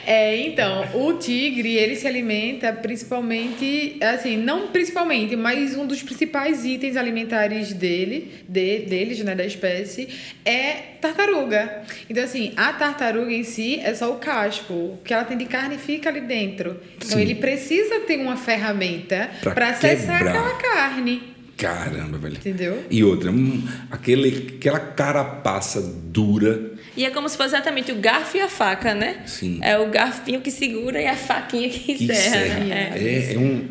É, 0.07 0.37
então, 0.37 0.87
o 0.95 1.15
tigre, 1.15 1.75
ele 1.75 1.97
se 1.97 2.07
alimenta 2.07 2.73
principalmente, 2.73 3.99
assim, 4.03 4.37
não 4.37 4.69
principalmente, 4.69 5.37
mas 5.37 5.77
um 5.77 5.87
dos 5.87 6.03
principais 6.03 6.65
itens 6.65 6.97
alimentares 6.97 7.73
dele, 7.73 8.33
de, 8.49 8.81
deles, 8.81 9.21
né, 9.21 9.35
da 9.35 9.45
espécie, 9.45 10.09
é 10.45 10.95
tartaruga. 11.01 11.83
Então, 12.09 12.25
assim, 12.25 12.53
a 12.57 12.73
tartaruga 12.73 13.33
em 13.33 13.45
si 13.45 13.81
é 13.81 13.95
só 13.95 14.13
o 14.13 14.17
casco. 14.17 14.73
O 14.73 14.99
que 15.05 15.13
ela 15.13 15.25
tem 15.25 15.37
de 15.37 15.47
carne 15.47 15.79
fica 15.79 16.09
ali 16.09 16.21
dentro. 16.21 16.81
Então, 16.97 17.19
Sim. 17.19 17.21
ele 17.21 17.35
precisa 17.35 18.01
ter 18.01 18.17
uma 18.19 18.37
ferramenta 18.37 19.31
para 19.43 19.69
acessar 19.69 20.27
aquela 20.27 20.57
carne. 20.57 21.34
Caramba, 21.57 22.19
velho. 22.19 22.37
Entendeu? 22.37 22.85
E 22.91 23.05
outra, 23.05 23.31
hum, 23.31 23.63
aquele, 23.91 24.55
aquela 24.57 24.81
carapaça 24.81 25.81
dura. 25.81 26.73
E 26.97 27.05
é 27.05 27.11
como 27.11 27.29
se 27.29 27.37
fosse 27.37 27.51
exatamente 27.51 27.93
o 27.93 27.97
garfo 27.97 28.37
e 28.37 28.41
a 28.41 28.49
faca, 28.49 28.95
né? 28.95 29.23
Sim. 29.27 29.59
É 29.63 29.79
o 29.79 29.89
garfinho 29.91 30.41
que 30.41 30.51
segura 30.51 31.01
e 31.01 31.07
a 31.07 31.17
faquinha 31.17 31.69
que, 31.69 31.95
Que 31.95 32.07
serra. 32.15 32.61
né? 32.61 32.93
É. 32.95 33.03
É, 33.03 33.35
é 33.35 33.39
um. 33.39 33.69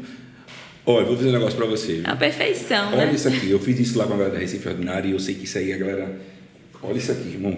Olha, 0.86 1.04
eu 1.04 1.08
vou 1.08 1.16
fazer 1.18 1.30
um 1.30 1.34
negócio 1.34 1.56
pra 1.58 1.66
você. 1.66 2.02
É 2.04 2.08
uma 2.10 2.18
perfeição, 2.18 2.92
Olha 2.94 3.06
né? 3.06 3.14
isso 3.14 3.28
aqui. 3.28 3.50
Eu 3.50 3.60
fiz 3.60 3.80
isso 3.80 3.98
lá 3.98 4.06
com 4.06 4.14
a 4.14 4.18
galera 4.18 4.34
da 4.36 4.40
Recife 4.40 4.68
Ordinária 4.68 5.08
e 5.08 5.12
eu 5.12 5.20
sei 5.20 5.36
que 5.36 5.46
isso 5.46 5.58
aí 5.58 5.72
a 5.72 5.78
galera. 5.78 6.20
Olha 6.82 6.98
isso 6.98 7.12
aqui, 7.12 7.30
irmão. 7.30 7.58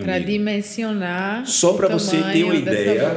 Para 0.00 0.18
dimensionar. 0.18 1.46
Só 1.46 1.74
para 1.74 1.88
você 1.88 2.16
ter 2.32 2.44
uma 2.44 2.54
ideia, 2.54 3.14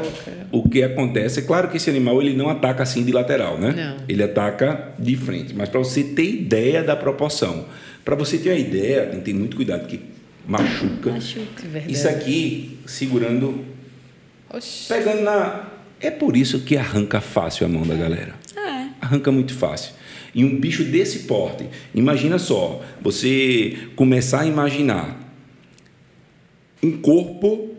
o 0.52 0.68
que 0.68 0.84
acontece. 0.84 1.40
É 1.40 1.44
claro 1.44 1.70
que 1.70 1.78
esse 1.78 1.90
animal 1.90 2.22
ele 2.22 2.36
não 2.36 2.50
ataca 2.50 2.84
assim 2.84 3.04
de 3.06 3.14
lateral, 3.14 3.58
né? 3.58 3.72
Não. 3.72 4.06
Ele 4.10 4.22
ataca 4.22 4.94
de 5.00 5.16
frente. 5.16 5.54
Mas 5.54 5.70
para 5.70 5.80
você 5.80 6.04
ter 6.04 6.26
ideia 6.26 6.84
da 6.84 6.96
proporção. 6.96 7.66
Para 8.04 8.16
você 8.16 8.38
ter 8.38 8.50
uma 8.50 8.60
ideia, 8.60 9.06
tem 9.08 9.20
que 9.20 9.26
ter 9.26 9.34
muito 9.34 9.56
cuidado, 9.56 9.82
porque 9.82 10.00
machuca. 10.46 11.12
Machuca. 11.12 11.64
É 11.64 11.68
verdade. 11.68 11.94
Isso 11.94 12.08
aqui, 12.08 12.78
segurando, 12.86 13.64
Oxi. 14.54 14.88
pegando 14.94 15.22
na. 15.22 15.72
É 16.00 16.12
por 16.12 16.36
isso 16.36 16.60
que 16.60 16.78
arranca 16.78 17.22
fácil 17.22 17.66
a 17.66 17.70
mão 17.70 17.88
da 17.88 17.96
galera. 17.96 18.36
É. 18.56 18.88
Arranca 19.02 19.32
muito 19.32 19.54
fácil. 19.54 19.94
E 20.36 20.44
um 20.44 20.60
bicho 20.60 20.84
desse 20.84 21.20
porte, 21.20 21.66
imagina 21.96 22.38
só, 22.38 22.84
você 23.02 23.78
começar 23.96 24.42
a 24.42 24.46
imaginar 24.46 25.25
um 26.86 26.98
corpo 26.98 27.76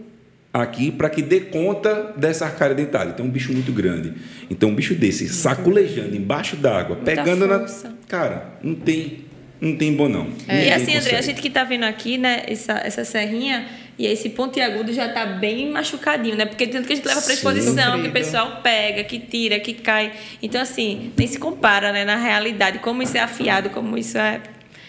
aqui 0.52 0.90
para 0.90 1.10
que 1.10 1.22
dê 1.22 1.40
conta 1.40 2.14
dessa 2.16 2.46
arcária 2.46 2.74
dentária. 2.74 3.10
Então, 3.10 3.26
um 3.26 3.30
bicho 3.30 3.52
muito 3.52 3.72
grande. 3.72 4.14
Então, 4.50 4.70
um 4.70 4.74
bicho 4.74 4.94
desse, 4.94 5.28
saculejando 5.28 6.16
embaixo 6.16 6.56
d'água, 6.56 6.96
pegando 6.96 7.46
força. 7.46 7.88
na. 7.88 7.94
Cara, 8.08 8.54
não 8.62 8.74
tem, 8.74 9.24
não 9.60 9.76
tem 9.76 9.94
bom 9.94 10.08
não. 10.08 10.28
E 10.48 10.52
Ninguém 10.52 10.72
assim, 10.72 10.96
André, 10.96 11.16
a 11.16 11.20
gente 11.20 11.40
que 11.40 11.50
tá 11.50 11.62
vendo 11.64 11.84
aqui, 11.84 12.16
né, 12.16 12.42
essa, 12.46 12.72
essa 12.84 13.04
serrinha 13.04 13.66
e 13.98 14.06
esse 14.06 14.30
pontiagudo 14.30 14.92
já 14.92 15.08
tá 15.08 15.24
bem 15.26 15.70
machucadinho, 15.70 16.36
né? 16.36 16.46
Porque 16.46 16.66
tanto 16.66 16.86
que 16.86 16.92
a 16.92 16.96
gente 16.96 17.06
leva 17.06 17.20
pra 17.20 17.30
Sim. 17.30 17.36
exposição, 17.36 17.74
que 17.74 18.06
Sofrido. 18.06 18.08
o 18.08 18.12
pessoal 18.12 18.60
pega, 18.62 19.04
que 19.04 19.18
tira, 19.18 19.60
que 19.60 19.74
cai. 19.74 20.12
Então, 20.42 20.60
assim, 20.60 21.12
nem 21.16 21.26
se 21.26 21.38
compara, 21.38 21.92
né, 21.92 22.04
na 22.04 22.16
realidade, 22.16 22.78
como 22.78 23.02
isso 23.02 23.16
é 23.16 23.20
afiado, 23.20 23.70
como 23.70 23.96
isso 23.96 24.18
é. 24.18 24.40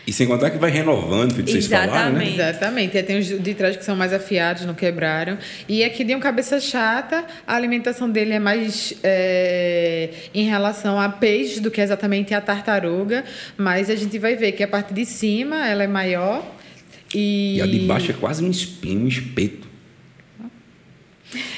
E 0.08 0.14
sem 0.14 0.26
contar 0.26 0.52
que 0.52 0.58
vai 0.58 0.72
renovando, 0.72 1.34
filho, 1.34 1.50
vocês 1.50 1.68
falaram, 1.68 2.14
né? 2.14 2.30
Exatamente. 2.30 2.40
Exatamente. 2.40 2.98
E 2.98 3.04
tem 3.04 3.20
os 3.20 3.28
de 3.28 3.54
trás 3.54 3.76
que 3.76 3.84
são 3.84 3.94
mais 3.94 4.14
afiados, 4.14 4.64
não 4.66 4.74
quebraram. 4.74 5.38
E 5.68 5.84
aqui 5.84 6.06
de 6.06 6.16
um 6.16 6.20
cabeça 6.22 6.62
chata, 6.62 7.26
a 7.46 7.54
alimentação 7.54 8.10
dele 8.10 8.32
é 8.32 8.40
mais 8.40 8.94
é, 9.04 10.10
em 10.34 10.46
relação 10.46 10.98
a 10.98 11.10
peixe 11.10 11.60
do 11.60 11.70
que 11.70 11.82
exatamente 11.82 12.34
a 12.34 12.40
tartaruga. 12.40 13.26
Mas 13.58 13.90
a 13.90 13.96
gente 13.96 14.18
vai 14.18 14.38
ver 14.38 14.54
que 14.54 14.64
a 14.64 14.68
parte 14.68 14.94
de 14.94 15.06
cima 15.06 15.68
ela 15.68 15.84
é 15.84 15.88
maior. 15.88 16.56
E, 17.14 17.58
E 17.58 17.62
a 17.62 17.66
de 17.66 17.80
baixo 17.80 18.10
é 18.10 18.14
quase 18.14 18.42
um 18.42 18.50
espinho, 18.50 19.02
um 19.02 19.08
espeto. 19.10 19.67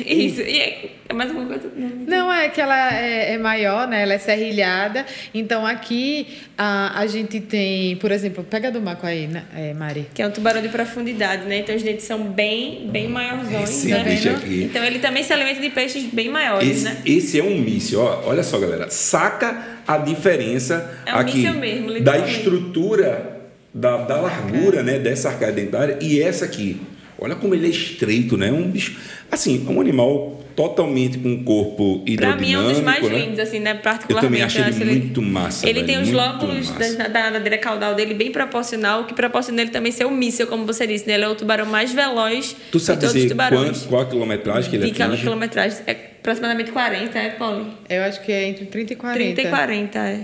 Isso. 0.03 0.41
E 0.41 0.59
é, 0.59 0.89
é 1.07 1.13
mais 1.13 1.30
alguma 1.30 1.47
coisa? 1.47 1.72
Não. 1.76 1.89
Não, 2.07 2.34
é 2.34 2.49
que 2.49 2.59
ela 2.59 2.93
é, 2.95 3.34
é 3.34 3.38
maior, 3.38 3.88
né? 3.88 4.01
Ela 4.01 4.13
é 4.15 4.17
serrilhada. 4.17 5.05
Então 5.34 5.65
aqui 5.65 6.28
a, 6.57 6.99
a 6.99 7.07
gente 7.07 7.39
tem, 7.39 7.95
por 7.97 8.11
exemplo, 8.11 8.43
pega 8.43 8.72
do 8.72 8.82
maco 8.82 9.05
aí, 9.05 9.28
né, 9.28 9.43
é, 9.55 9.74
Mari? 9.74 10.07
Que 10.13 10.22
é 10.22 10.28
um 10.28 10.32
tubarão 10.32 10.61
de 10.61 10.70
profundidade, 10.70 11.45
né? 11.45 11.59
Então 11.59 11.76
os 11.76 11.84
dentes 11.84 12.05
são 12.05 12.24
bem, 12.24 12.89
bem 12.91 13.07
maiorzões, 13.07 13.70
Esse 13.70 13.89
né? 13.89 14.03
bicho 14.03 14.30
aqui. 14.30 14.63
Então 14.63 14.84
ele 14.84 14.99
também 14.99 15.24
se 15.24 15.32
alimenta 15.32 15.61
de 15.61 15.70
peixes 15.70 16.05
bem 16.05 16.30
maiores, 16.30 16.67
Esse, 16.70 16.84
né? 16.86 16.97
esse 17.05 17.39
é 17.39 17.43
um 17.43 17.57
míssil, 17.59 18.01
ó. 18.01 18.24
olha 18.26 18.43
só, 18.43 18.57
galera. 18.57 18.89
Saca 18.89 19.80
a 19.88 19.97
diferença 19.97 20.99
É 21.05 21.13
um 21.13 21.20
aqui 21.20 21.49
mesmo, 21.49 21.99
da 22.01 22.17
estrutura 22.17 23.39
da, 23.74 23.97
da 23.97 24.20
largura, 24.22 24.82
né, 24.84 24.97
dessa 24.99 25.30
arcada 25.30 25.51
dentária 25.51 25.97
e 26.01 26.22
essa 26.22 26.45
aqui. 26.45 26.82
Olha 27.22 27.36
como 27.36 27.53
ele 27.53 27.67
é 27.67 27.70
estreito, 27.70 28.38
né? 28.38 28.49
Um 28.51 28.70
bicho, 28.70 28.97
assim, 29.32 29.65
é 29.67 29.71
um 29.71 29.82
animal 29.82 30.39
totalmente 30.55 31.17
com 31.17 31.30
um 31.30 31.43
corpo 31.43 31.99
Pra 32.03 32.11
hidrodinâmico, 32.11 32.41
mim 32.45 32.53
é 32.53 32.59
um 32.59 32.73
dos 32.73 32.82
mais 32.82 33.01
né? 33.01 33.19
lindos, 33.19 33.39
assim, 33.39 33.59
né? 33.59 33.71
Eu 33.71 33.75
Particularmente. 33.77 34.25
também 34.27 34.41
acho 34.43 34.57
ele 34.57 34.69
acho 34.69 34.86
muito 34.99 35.21
massa. 35.21 35.65
Ele 35.69 35.84
velho, 35.84 35.88
tem 35.88 36.01
os 36.01 36.11
lóbulos 36.11 36.69
da, 36.71 37.07
da 37.07 37.23
nadadeira 37.23 37.57
caudal 37.57 37.95
dele 37.95 38.13
bem 38.13 38.32
proporcional, 38.32 39.01
o 39.01 39.05
que 39.05 39.13
proporciona 39.13 39.61
ele 39.61 39.71
também 39.71 39.91
ser 39.91 40.05
um 40.05 40.11
míssil, 40.11 40.47
como 40.47 40.65
você 40.65 40.86
disse. 40.86 41.07
Né? 41.07 41.13
Ele 41.13 41.23
é 41.23 41.30
o 41.30 41.36
tubarão 41.36 41.65
mais 41.65 41.93
veloz 41.93 42.55
Tu 42.71 42.80
sabe 42.80 42.97
de 42.97 43.01
todos 43.01 43.15
os 43.15 43.21
dizer 43.21 43.30
tubarões. 43.30 43.69
quanto, 43.77 43.88
qual 43.88 44.01
a 44.01 44.05
quilometragem 44.05 44.69
que 44.69 44.75
ele 44.75 44.91
de 44.91 45.01
atinge? 45.01 45.21
quilometragem. 45.23 45.77
É 45.88 45.91
aproximadamente 46.19 46.71
40, 46.71 47.17
é, 47.17 47.30
Paulo? 47.30 47.65
Eu 47.88 48.03
acho 48.03 48.21
que 48.21 48.32
é 48.32 48.49
entre 48.49 48.65
30 48.65 48.93
e 48.93 48.95
40. 48.97 49.19
30 49.19 49.41
e 49.41 49.49
40, 49.49 49.99
é. 49.99 50.23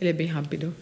Ele 0.00 0.10
é 0.10 0.12
bem 0.14 0.26
rápido. 0.26 0.74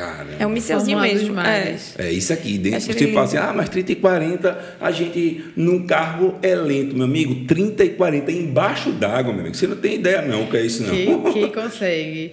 Cara, 0.00 0.26
É 0.38 0.46
um 0.46 0.56
Fórmula 0.58 1.02
dos 1.08 1.12
mesmo. 1.22 1.40
É. 1.40 1.76
É 1.98 2.10
isso 2.10 2.32
aqui. 2.32 2.56
Dentro, 2.56 2.80
você 2.80 3.04
ele- 3.04 3.12
fala 3.12 3.26
assim, 3.26 3.36
ah, 3.36 3.52
mas 3.54 3.68
30 3.68 3.92
e 3.92 3.96
40, 3.96 4.76
a 4.80 4.90
gente 4.90 5.44
num 5.54 5.86
carro 5.86 6.38
é 6.40 6.54
lento, 6.54 6.96
meu 6.96 7.04
amigo. 7.04 7.44
30 7.44 7.84
e 7.84 7.90
40 7.90 8.32
embaixo 8.32 8.92
d'água, 8.92 9.30
meu 9.30 9.42
amigo. 9.42 9.54
Você 9.54 9.66
não 9.66 9.76
tem 9.76 9.96
ideia 9.96 10.22
não 10.22 10.44
o 10.44 10.50
que 10.50 10.56
é 10.56 10.62
isso 10.64 10.84
não. 10.84 10.94
Que, 11.32 11.32
que 11.34 11.48
consegue. 11.52 12.32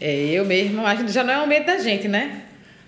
É, 0.00 0.30
eu 0.30 0.46
mesmo, 0.46 0.86
acho 0.86 1.04
que 1.04 1.12
já 1.12 1.22
não 1.22 1.34
é 1.34 1.42
o 1.42 1.46
medo 1.46 1.66
da 1.66 1.76
gente, 1.78 2.08
né? 2.08 2.44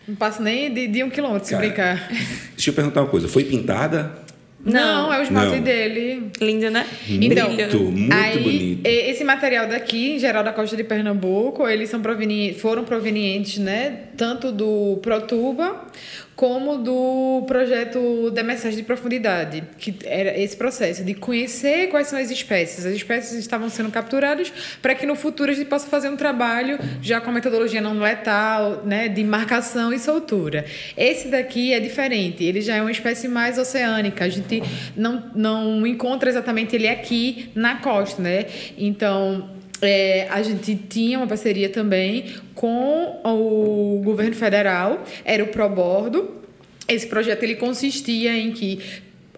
Não 0.08 0.14
passo 0.14 0.42
nem 0.42 0.72
de, 0.72 0.86
de 0.86 1.04
um 1.04 1.10
quilômetro 1.10 1.46
se 1.46 1.54
brincar. 1.56 2.08
Deixa 2.56 2.70
eu 2.70 2.74
perguntar 2.74 3.02
uma 3.02 3.08
coisa. 3.08 3.28
Foi 3.28 3.44
pintada? 3.44 4.23
Não, 4.64 5.12
é 5.12 5.18
o 5.18 5.22
esmalte 5.22 5.56
Não. 5.56 5.62
dele. 5.62 6.30
Lindo, 6.40 6.70
né? 6.70 6.86
Então, 7.08 7.50
Muito, 7.50 7.78
muito 7.80 8.12
aí, 8.14 8.38
bonito. 8.38 8.86
Esse 8.86 9.24
material 9.24 9.68
daqui, 9.68 10.14
em 10.14 10.18
geral 10.18 10.42
da 10.42 10.52
costa 10.52 10.76
de 10.76 10.84
Pernambuco, 10.84 11.68
eles 11.68 11.90
são 11.90 12.00
provenientes, 12.00 12.60
foram 12.60 12.84
provenientes, 12.84 13.58
né, 13.58 13.98
tanto 14.16 14.50
do 14.50 14.98
Protuba 15.02 15.84
como 16.36 16.78
do 16.78 17.44
projeto 17.46 18.30
da 18.30 18.42
mensagem 18.42 18.76
de 18.76 18.82
profundidade, 18.82 19.62
que 19.78 19.94
era 20.04 20.38
esse 20.38 20.56
processo 20.56 21.04
de 21.04 21.14
conhecer 21.14 21.88
quais 21.88 22.08
são 22.08 22.18
as 22.18 22.30
espécies. 22.30 22.84
As 22.84 22.94
espécies 22.94 23.38
estavam 23.38 23.68
sendo 23.68 23.90
capturadas 23.90 24.52
para 24.82 24.94
que 24.94 25.06
no 25.06 25.14
futuro 25.14 25.50
a 25.50 25.54
gente 25.54 25.68
possa 25.68 25.86
fazer 25.86 26.08
um 26.08 26.16
trabalho 26.16 26.78
já 27.00 27.20
com 27.20 27.30
metodologia 27.30 27.80
não 27.80 27.98
letal, 27.98 28.82
né, 28.84 29.08
de 29.08 29.22
marcação 29.22 29.92
e 29.92 29.98
soltura. 29.98 30.64
Esse 30.96 31.28
daqui 31.28 31.72
é 31.72 31.80
diferente, 31.80 32.42
ele 32.42 32.60
já 32.60 32.76
é 32.76 32.80
uma 32.80 32.90
espécie 32.90 33.28
mais 33.28 33.58
oceânica. 33.58 34.24
A 34.24 34.28
gente 34.28 34.62
não, 34.96 35.30
não 35.34 35.86
encontra 35.86 36.28
exatamente 36.28 36.74
ele 36.74 36.88
aqui 36.88 37.50
na 37.54 37.76
costa, 37.76 38.20
né? 38.20 38.46
Então, 38.76 39.53
é, 39.84 40.28
a 40.30 40.42
gente 40.42 40.74
tinha 40.74 41.18
uma 41.18 41.26
parceria 41.26 41.68
também 41.68 42.34
com 42.54 43.20
o 43.24 44.00
governo 44.04 44.34
federal, 44.34 45.02
era 45.24 45.42
o 45.42 45.48
Probordo. 45.48 46.42
Esse 46.86 47.06
projeto 47.06 47.42
ele 47.42 47.56
consistia 47.56 48.36
em 48.36 48.52
que 48.52 48.80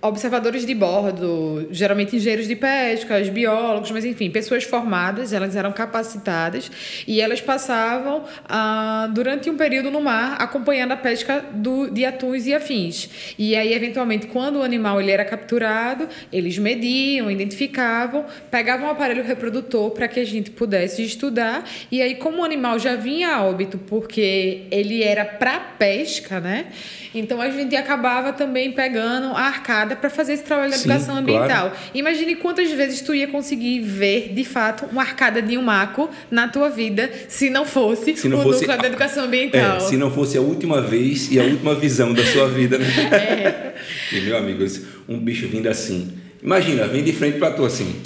observadores 0.03 0.67
de 0.67 0.75
bordo, 0.75 1.69
geralmente 1.71 2.17
engenheiros 2.17 2.47
de 2.47 2.55
pesca, 2.55 3.19
biólogos, 3.33 3.91
mas 3.91 4.05
enfim, 4.05 4.31
pessoas 4.31 4.65
formadas, 4.65 5.33
elas 5.33 5.57
eram 5.57 5.73
capacitadas 5.73 6.71
e 7.07 7.21
elas 7.21 7.41
passavam 7.41 8.25
ah, 8.49 9.09
durante 9.13 9.49
um 9.49 9.57
período 9.57 9.91
no 9.91 10.01
mar 10.01 10.37
acompanhando 10.39 10.93
a 10.93 10.97
pesca 10.97 11.45
do, 11.53 11.91
de 11.91 12.05
atuns 12.05 12.47
e 12.47 12.55
afins. 12.55 13.35
E 13.39 13.57
aí, 13.57 13.73
eventualmente, 13.73 14.27
quando 14.27 14.57
o 14.57 14.63
animal 14.63 15.01
ele 15.01 15.11
era 15.11 15.25
capturado, 15.25 16.09
eles 16.33 16.59
mediam, 16.59 17.31
identificavam, 17.31 18.25
pegavam 18.51 18.89
um 18.89 18.91
aparelho 18.91 19.25
reprodutor 19.25 19.91
para 19.91 20.09
que 20.09 20.21
a 20.21 20.27
gente 20.27 20.51
pudesse 20.51 21.03
estudar. 21.03 21.65
E 21.91 22.03
aí, 22.03 22.17
como 22.17 22.43
o 22.43 22.45
animal 22.45 22.79
já 22.79 22.97
vinha 22.97 23.35
a 23.35 23.45
óbito 23.45 23.79
porque 23.79 24.65
ele 24.71 25.03
era 25.03 25.25
para 25.25 25.59
pesca, 25.59 26.41
né? 26.41 26.67
Então 27.15 27.41
a 27.41 27.49
gente 27.49 27.75
acabava 27.75 28.33
também 28.33 28.73
pegando 28.73 29.29
a 29.29 29.41
arcada 29.41 29.86
para 29.95 30.11
fazer 30.11 30.33
esse 30.33 30.43
trabalho 30.43 30.73
de 30.73 30.79
Sim, 30.79 30.89
educação 30.91 31.17
ambiental. 31.17 31.71
claro. 31.71 31.73
Imagine 31.95 32.35
quantas 32.37 32.71
vezes 32.73 33.01
tu 33.03 33.15
ia 33.15 33.29
conseguir 33.29 33.81
ver, 33.81 34.33
de 34.35 34.43
fato, 34.45 34.87
uma 34.87 35.03
arcada 35.03 35.41
de 35.41 35.57
um 35.57 35.63
maco 35.63 36.11
na 36.31 36.49
tua 36.49 36.69
vida 36.71 37.11
se 37.29 37.51
não 37.51 37.65
fosse 37.65 38.17
Se 38.17 38.29
não 38.29 38.41
o 38.41 38.43
fosse 38.43 38.63
núcleo 38.63 38.79
da 38.79 38.85
a- 38.85 38.87
educação 38.89 39.25
ambiental. 39.25 39.77
É, 39.77 39.81
se 39.81 39.97
não 39.97 40.11
fosse 40.11 40.37
a 40.39 40.41
última 40.41 40.81
vez 40.81 41.31
e 41.31 41.39
a 41.39 41.45
última 41.45 41.75
visão 41.75 42.13
da 42.15 42.25
sua 42.25 42.49
vida, 42.49 42.79
né? 42.79 42.87
É. 43.13 43.75
E, 44.17 44.21
meu 44.23 44.37
amigo, 44.37 44.65
um 45.09 45.19
bicho 45.19 45.47
vindo 45.49 45.69
assim. 45.69 46.13
Imagina, 46.43 46.87
vem 46.89 47.05
de 47.05 47.13
frente 47.13 47.39
pra 47.39 47.51
tu 47.51 47.65
assim. 47.65 48.01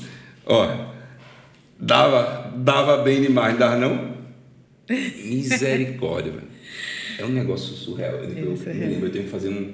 Ó, 0.45 0.87
dava, 1.79 2.53
dava 2.57 2.97
bem 2.99 3.21
demais, 3.23 3.57
dava 3.57 3.77
não? 3.77 4.11
Misericórdia, 5.25 6.33
velho. 6.33 6.45
É 7.19 7.25
um 7.25 7.29
negócio 7.31 7.75
surreal. 7.75 8.15
Eu, 8.17 8.23
eu, 8.25 8.59
é 8.67 8.73
me 8.73 8.79
real. 8.81 8.91
lembro, 8.91 9.07
eu 9.07 9.13
tenho 9.13 9.25
que 9.25 9.31
fazer 9.31 9.49
um. 9.51 9.73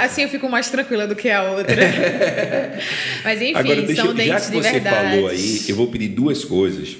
Assim 0.00 0.22
eu 0.22 0.28
fico 0.28 0.48
mais 0.48 0.70
tranquila 0.70 1.06
do 1.06 1.14
que 1.14 1.28
a 1.30 1.42
outra. 1.50 1.76
Mas 3.22 3.40
enfim, 3.42 3.52
Agora, 3.54 3.82
deixa, 3.82 4.02
são 4.02 4.10
eu- 4.12 4.16
já 4.16 4.24
dentes 4.24 4.46
que 4.46 4.50
de 4.56 4.62
você 4.62 4.70
verdade. 4.72 5.10
falou 5.16 5.28
aí, 5.28 5.62
eu 5.68 5.76
vou 5.76 5.86
pedir 5.88 6.08
duas 6.08 6.44
coisas 6.44 6.96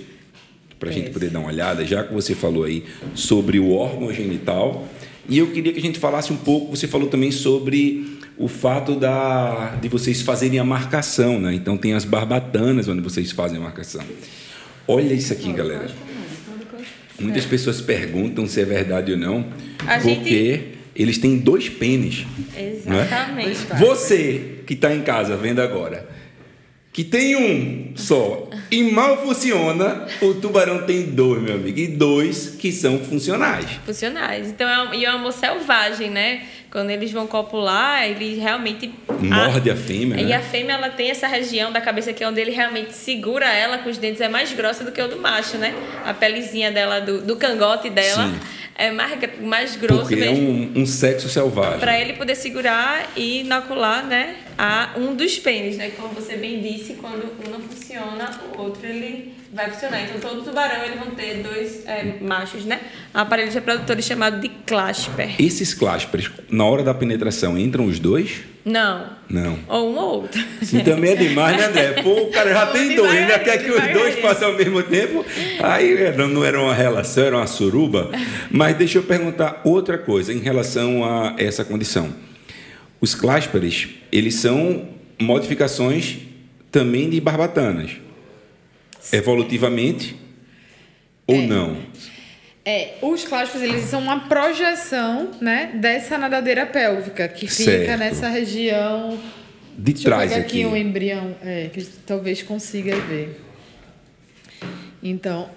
para 0.79 0.91
a 0.91 0.93
gente 0.93 1.11
poder 1.11 1.31
dar 1.31 1.41
uma 1.41 1.49
olhada, 1.49 1.85
já 1.87 2.05
que 2.05 2.13
você 2.13 2.35
falou 2.35 2.65
aí 2.65 2.85
sobre 3.15 3.59
o 3.59 3.73
órgão 3.73 4.13
genital. 4.13 4.87
E 5.29 5.39
eu 5.39 5.51
queria 5.51 5.73
que 5.73 5.79
a 5.79 5.83
gente 5.83 5.99
falasse 5.99 6.33
um 6.33 6.37
pouco, 6.37 6.75
você 6.77 6.87
falou 6.87 7.09
também 7.09 7.31
sobre 7.31 8.19
o 8.37 8.49
fato 8.49 8.95
da, 8.95 9.77
de 9.81 9.89
vocês 9.89 10.23
fazerem 10.23 10.59
a 10.59 10.65
marcação, 10.65 11.41
né? 11.41 11.53
Então 11.55 11.77
tem 11.77 11.95
as 11.95 12.05
barbatanas 12.05 12.87
onde 12.89 13.01
vocês 13.01 13.31
fazem 13.33 13.59
a 13.59 13.61
marcação. 13.61 14.01
Olha 14.87 15.13
isso 15.13 15.33
aqui, 15.33 15.53
galera. 15.53 15.91
Muitas 17.19 17.45
pessoas 17.45 17.81
perguntam 17.81 18.47
se 18.47 18.61
é 18.61 18.65
verdade 18.65 19.13
ou 19.13 19.19
não, 19.19 19.45
A 19.87 19.99
porque 19.99 20.09
gente- 20.15 20.78
eles 20.99 21.19
têm 21.19 21.39
dois 21.39 21.69
pênis. 21.69 22.27
Exatamente. 22.57 23.59
Você 23.79 24.63
que 24.67 24.75
está 24.75 24.95
em 24.95 25.03
casa 25.03 25.37
vendo 25.37 25.61
agora, 25.61 26.09
que 26.93 27.05
tem 27.05 27.37
um 27.37 27.93
só 27.95 28.51
e 28.71 28.83
mal 28.83 29.23
funciona, 29.23 30.07
o 30.21 30.35
tubarão 30.35 30.83
tem 30.83 31.05
dois, 31.05 31.41
meu 31.41 31.55
amigo, 31.55 31.79
e 31.79 31.87
dois 31.87 32.57
que 32.59 32.73
são 32.73 32.99
funcionais. 32.99 33.67
Funcionais. 33.87 34.49
Então, 34.49 34.69
é 34.69 34.83
um, 34.83 34.95
e 34.95 35.05
é 35.05 35.13
um 35.13 35.15
amor 35.15 35.33
selvagem, 35.33 36.11
né? 36.11 36.43
Quando 36.71 36.91
eles 36.91 37.13
vão 37.13 37.27
copular, 37.27 38.05
eles 38.05 38.39
realmente... 38.39 38.93
Morde 39.21 39.71
a 39.71 39.77
fêmea, 39.77 40.21
E 40.21 40.25
né? 40.25 40.35
a 40.35 40.41
fêmea, 40.41 40.75
ela 40.75 40.91
tem 40.91 41.11
essa 41.11 41.29
região 41.29 41.71
da 41.71 41.81
cabeça 41.81 42.13
que 42.13 42.25
é 42.25 42.29
onde 42.29 42.41
ele 42.41 42.51
realmente 42.51 42.93
segura 42.93 43.47
ela 43.47 43.79
com 43.79 43.89
os 43.89 43.97
dentes. 43.97 44.21
É 44.21 44.29
mais 44.29 44.53
grossa 44.53 44.83
do 44.83 44.91
que 44.91 45.01
o 45.01 45.07
do 45.07 45.19
macho, 45.19 45.57
né? 45.57 45.73
A 46.05 46.13
pelezinha 46.13 46.73
dela, 46.73 47.01
do, 47.01 47.23
do 47.23 47.37
cangote 47.37 47.89
dela, 47.89 48.29
Sim. 48.29 48.41
É 48.79 48.93
mais, 48.93 49.19
mais 49.41 49.77
grosso 49.77 50.03
Porque 50.03 50.15
é 50.15 50.33
mesmo. 50.33 50.49
um, 50.49 50.83
um 50.83 50.87
sexo 50.87 51.29
selvagem. 51.29 51.81
Para 51.81 52.01
ele 52.01 52.13
poder 52.13 52.37
segurar 52.37 53.11
e 53.17 53.41
inocular, 53.41 54.07
né, 54.07 54.37
a 54.57 54.95
um 54.97 55.17
dos 55.17 55.37
pênis, 55.37 55.77
né? 55.77 55.91
Como 55.97 56.15
você 56.15 56.37
bem 56.37 56.63
disse, 56.63 56.95
quando 56.95 57.25
um 57.45 57.51
não 57.51 57.61
funciona, 57.61 58.31
o 58.57 58.63
outro 58.63 58.87
ele 58.87 59.35
vai 59.53 59.71
funcionar. 59.71 60.03
Então 60.03 60.21
todo 60.21 60.43
tubarão 60.45 60.85
eles 60.85 60.99
vão 60.99 61.11
ter 61.13 61.43
dois 61.43 61.87
é, 61.87 62.15
machos, 62.21 62.65
né? 62.65 62.81
Aparelhos 63.15 63.55
reprodutores 63.55 64.05
chamados 64.05 64.41
de 64.41 64.49
clasper. 64.67 65.35
Esses 65.39 65.75
claspers, 65.75 66.31
na 66.51 66.65
hora 66.65 66.83
da 66.83 66.95
penetração, 66.95 67.59
entram 67.59 67.87
os 67.87 67.99
dois? 67.99 68.41
Não. 68.65 69.07
Não. 69.31 69.59
Ou 69.67 69.93
um 69.93 69.97
ou 69.97 70.09
outro. 70.23 70.45
Sim, 70.63 70.81
também 70.81 71.13
é 71.13 71.17
demais, 71.17 71.57
né, 71.57 71.67
André? 71.67 72.03
Pô, 72.03 72.25
o 72.25 72.31
cara 72.31 72.51
já 72.53 72.67
tem 72.73 72.95
dois, 72.95 73.11
ainda 73.13 73.39
quer 73.39 73.57
que 73.65 73.71
os 73.71 73.93
dois 73.95 74.17
passem 74.17 74.47
ao 74.47 74.53
mesmo 74.55 74.83
tempo. 74.83 75.25
Aí 75.63 75.93
era- 75.97 76.27
não 76.29 76.45
era 76.45 76.61
uma 76.61 76.75
relação, 76.75 77.25
era 77.25 77.37
uma 77.37 77.47
suruba. 77.47 78.11
Mas 78.51 78.77
deixa 78.77 78.99
eu 78.99 79.03
perguntar 79.03 79.63
outra 79.65 79.97
coisa 79.97 80.33
em 80.35 80.39
relação 80.39 81.03
a 81.03 81.35
essa 81.39 81.65
condição. 81.65 82.13
Os 83.01 83.15
clásperes, 83.15 83.89
eles 84.13 84.35
são 84.35 84.89
modificações 85.19 86.19
também 86.71 87.09
de 87.09 87.21
barbatanas. 87.21 87.93
Evolutivamente 89.13 90.17
ou 91.27 91.39
não? 91.43 91.77
É, 92.65 92.97
os 93.01 93.25
clássicos, 93.25 93.63
eles 93.63 93.85
são 93.85 94.01
uma 94.01 94.29
projeção, 94.29 95.31
né, 95.41 95.71
dessa 95.75 96.19
nadadeira 96.19 96.67
pélvica, 96.67 97.27
que 97.27 97.47
fica 97.47 97.71
Certo. 97.71 97.99
nessa 97.99 98.29
região... 98.29 99.19
De 99.77 99.93
Deixa 99.93 100.09
trás 100.09 100.33
aqui. 100.33 100.41
aqui 100.41 100.67
um 100.67 100.77
embrião, 100.77 101.37
é, 101.41 101.71
que 101.73 101.83
talvez 102.05 102.43
consiga 102.43 102.97
ver. 102.97 103.41
Então, 105.03 105.49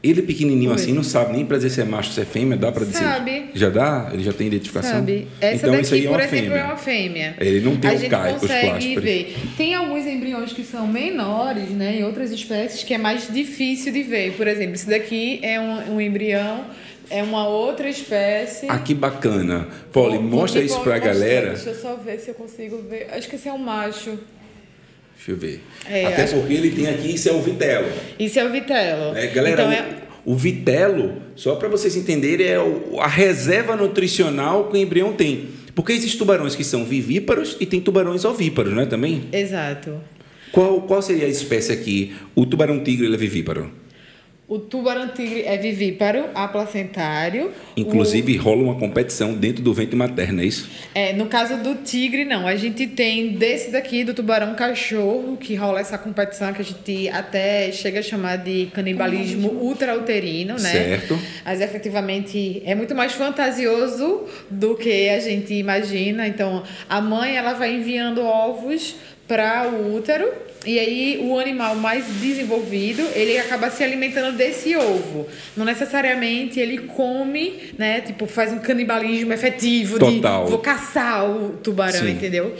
Ele 0.00 0.22
pequenininho 0.22 0.70
assim, 0.72 0.92
não 0.92 1.02
sabe 1.02 1.32
nem 1.32 1.44
para 1.44 1.56
dizer 1.56 1.70
se 1.70 1.80
é 1.80 1.84
macho 1.84 2.10
ou 2.10 2.14
se 2.14 2.20
é 2.20 2.24
fêmea, 2.24 2.56
dá 2.56 2.70
para 2.70 2.84
dizer? 2.84 2.98
Sabe. 3.02 3.46
Já 3.52 3.68
dá? 3.68 4.10
Ele 4.12 4.22
já 4.22 4.32
tem 4.32 4.46
identificação? 4.46 4.92
sabe? 4.92 5.26
Essa 5.40 5.56
então 5.56 5.70
daqui, 5.72 5.82
isso 5.82 5.94
aí 5.94 6.00
é 6.00 6.08
por 6.08 6.10
uma 6.14 6.24
exemplo, 6.24 6.44
fêmea. 6.44 6.58
é 6.60 6.64
uma 6.64 6.76
fêmea. 6.76 7.36
Ele 7.40 7.60
não 7.60 7.76
tem 7.76 7.90
A 7.90 7.94
o 7.94 7.96
gente 7.98 8.10
cai- 8.10 8.32
consegue 8.34 9.00
ver. 9.00 9.36
Tem 9.56 9.74
alguns 9.74 10.06
embriões 10.06 10.52
que 10.52 10.62
são 10.62 10.86
menores, 10.86 11.70
né? 11.70 11.96
Em 11.98 12.04
outras 12.04 12.30
espécies 12.30 12.84
que 12.84 12.94
é 12.94 12.98
mais 12.98 13.26
difícil 13.32 13.92
de 13.92 14.04
ver. 14.04 14.34
Por 14.34 14.46
exemplo, 14.46 14.74
esse 14.76 14.88
daqui 14.88 15.40
é 15.42 15.58
um, 15.58 15.94
um 15.96 16.00
embrião, 16.00 16.64
é 17.10 17.20
uma 17.20 17.48
outra 17.48 17.88
espécie. 17.88 18.66
Ah, 18.68 18.78
que 18.78 18.94
bacana. 18.94 19.66
Polly, 19.92 20.18
mostra 20.20 20.60
isso 20.62 20.78
pra 20.80 20.92
mostrar. 20.94 21.12
galera. 21.12 21.48
Deixa 21.54 21.70
eu 21.70 21.74
só 21.74 21.96
ver 21.96 22.20
se 22.20 22.28
eu 22.28 22.34
consigo 22.34 22.80
ver. 22.88 23.08
Acho 23.12 23.28
que 23.28 23.34
esse 23.34 23.48
é 23.48 23.52
um 23.52 23.58
macho. 23.58 24.16
Deixa 25.28 25.32
eu 25.32 25.36
ver. 25.36 25.60
É, 25.88 26.06
Até 26.06 26.26
porque 26.26 26.54
ele 26.54 26.70
tem 26.70 26.86
aqui, 26.88 27.14
isso 27.14 27.28
é 27.28 27.32
o 27.32 27.42
vitelo. 27.42 27.86
Isso 28.18 28.38
é 28.38 28.44
o 28.44 28.50
vitelo. 28.50 29.14
É, 29.16 29.26
galera, 29.26 29.62
então 29.62 29.68
o, 29.68 29.72
é, 29.72 29.86
o 30.24 30.34
vitelo, 30.34 31.16
só 31.36 31.54
para 31.56 31.68
vocês 31.68 31.94
entenderem, 31.96 32.46
é 32.46 32.58
o- 32.58 32.98
a 32.98 33.06
reserva 33.06 33.76
nutricional 33.76 34.68
que 34.70 34.76
o 34.76 34.80
embrião 34.80 35.12
tem. 35.12 35.48
Porque 35.74 35.92
existem 35.92 36.18
tubarões 36.18 36.56
que 36.56 36.64
são 36.64 36.84
vivíparos 36.84 37.56
e 37.60 37.66
tem 37.66 37.80
tubarões 37.80 38.24
ovíparos, 38.24 38.72
não 38.72 38.82
é 38.82 38.86
também? 38.86 39.24
Exato. 39.32 40.00
Qual, 40.50 40.80
qual 40.82 41.02
seria 41.02 41.26
a 41.26 41.28
espécie 41.28 41.70
aqui? 41.72 42.14
O 42.34 42.46
tubarão 42.46 42.82
tigre 42.82 43.04
ele 43.06 43.14
é 43.14 43.18
vivíparo. 43.18 43.70
O 44.48 44.58
tubarão 44.58 45.08
tigre 45.08 45.42
é 45.42 45.58
vivíparo, 45.58 46.24
aplacentário. 46.34 47.52
Inclusive, 47.76 48.34
rola 48.38 48.62
uma 48.62 48.76
competição 48.76 49.34
dentro 49.34 49.62
do 49.62 49.74
ventre 49.74 49.94
materno, 49.94 50.40
é 50.40 50.46
isso? 50.46 50.70
É, 50.94 51.12
no 51.12 51.26
caso 51.26 51.58
do 51.58 51.74
tigre, 51.74 52.24
não. 52.24 52.46
A 52.46 52.56
gente 52.56 52.86
tem 52.86 53.34
desse 53.34 53.70
daqui, 53.70 54.04
do 54.04 54.14
tubarão 54.14 54.54
cachorro, 54.54 55.36
que 55.36 55.54
rola 55.54 55.80
essa 55.80 55.98
competição 55.98 56.50
que 56.54 56.62
a 56.62 56.64
gente 56.64 57.10
até 57.10 57.70
chega 57.72 58.00
a 58.00 58.02
chamar 58.02 58.36
de 58.36 58.70
canibalismo 58.72 59.50
ultrauterino, 59.50 60.54
né? 60.54 60.70
Certo. 60.70 61.18
Mas 61.44 61.60
efetivamente 61.60 62.62
é 62.64 62.74
muito 62.74 62.94
mais 62.94 63.12
fantasioso 63.12 64.24
do 64.48 64.76
que 64.76 65.10
a 65.10 65.20
gente 65.20 65.52
imagina. 65.52 66.26
Então, 66.26 66.62
a 66.88 67.02
mãe 67.02 67.36
ela 67.36 67.52
vai 67.52 67.74
enviando 67.74 68.22
ovos 68.22 68.96
para 69.28 69.68
o 69.68 69.94
útero 69.94 70.32
e 70.66 70.78
aí 70.78 71.20
o 71.22 71.38
animal 71.38 71.76
mais 71.76 72.04
desenvolvido 72.20 73.02
ele 73.14 73.38
acaba 73.38 73.70
se 73.70 73.84
alimentando 73.84 74.36
desse 74.36 74.74
ovo. 74.74 75.28
Não 75.56 75.64
necessariamente 75.64 76.58
ele 76.58 76.78
come, 76.78 77.72
né? 77.78 78.00
Tipo 78.00 78.26
faz 78.26 78.52
um 78.52 78.58
canibalismo 78.58 79.32
efetivo 79.32 79.98
Total. 79.98 80.44
de 80.44 80.50
vou 80.50 80.58
caçar 80.58 81.30
o 81.30 81.50
tubarão, 81.62 82.00
Sim. 82.00 82.10
entendeu? 82.10 82.54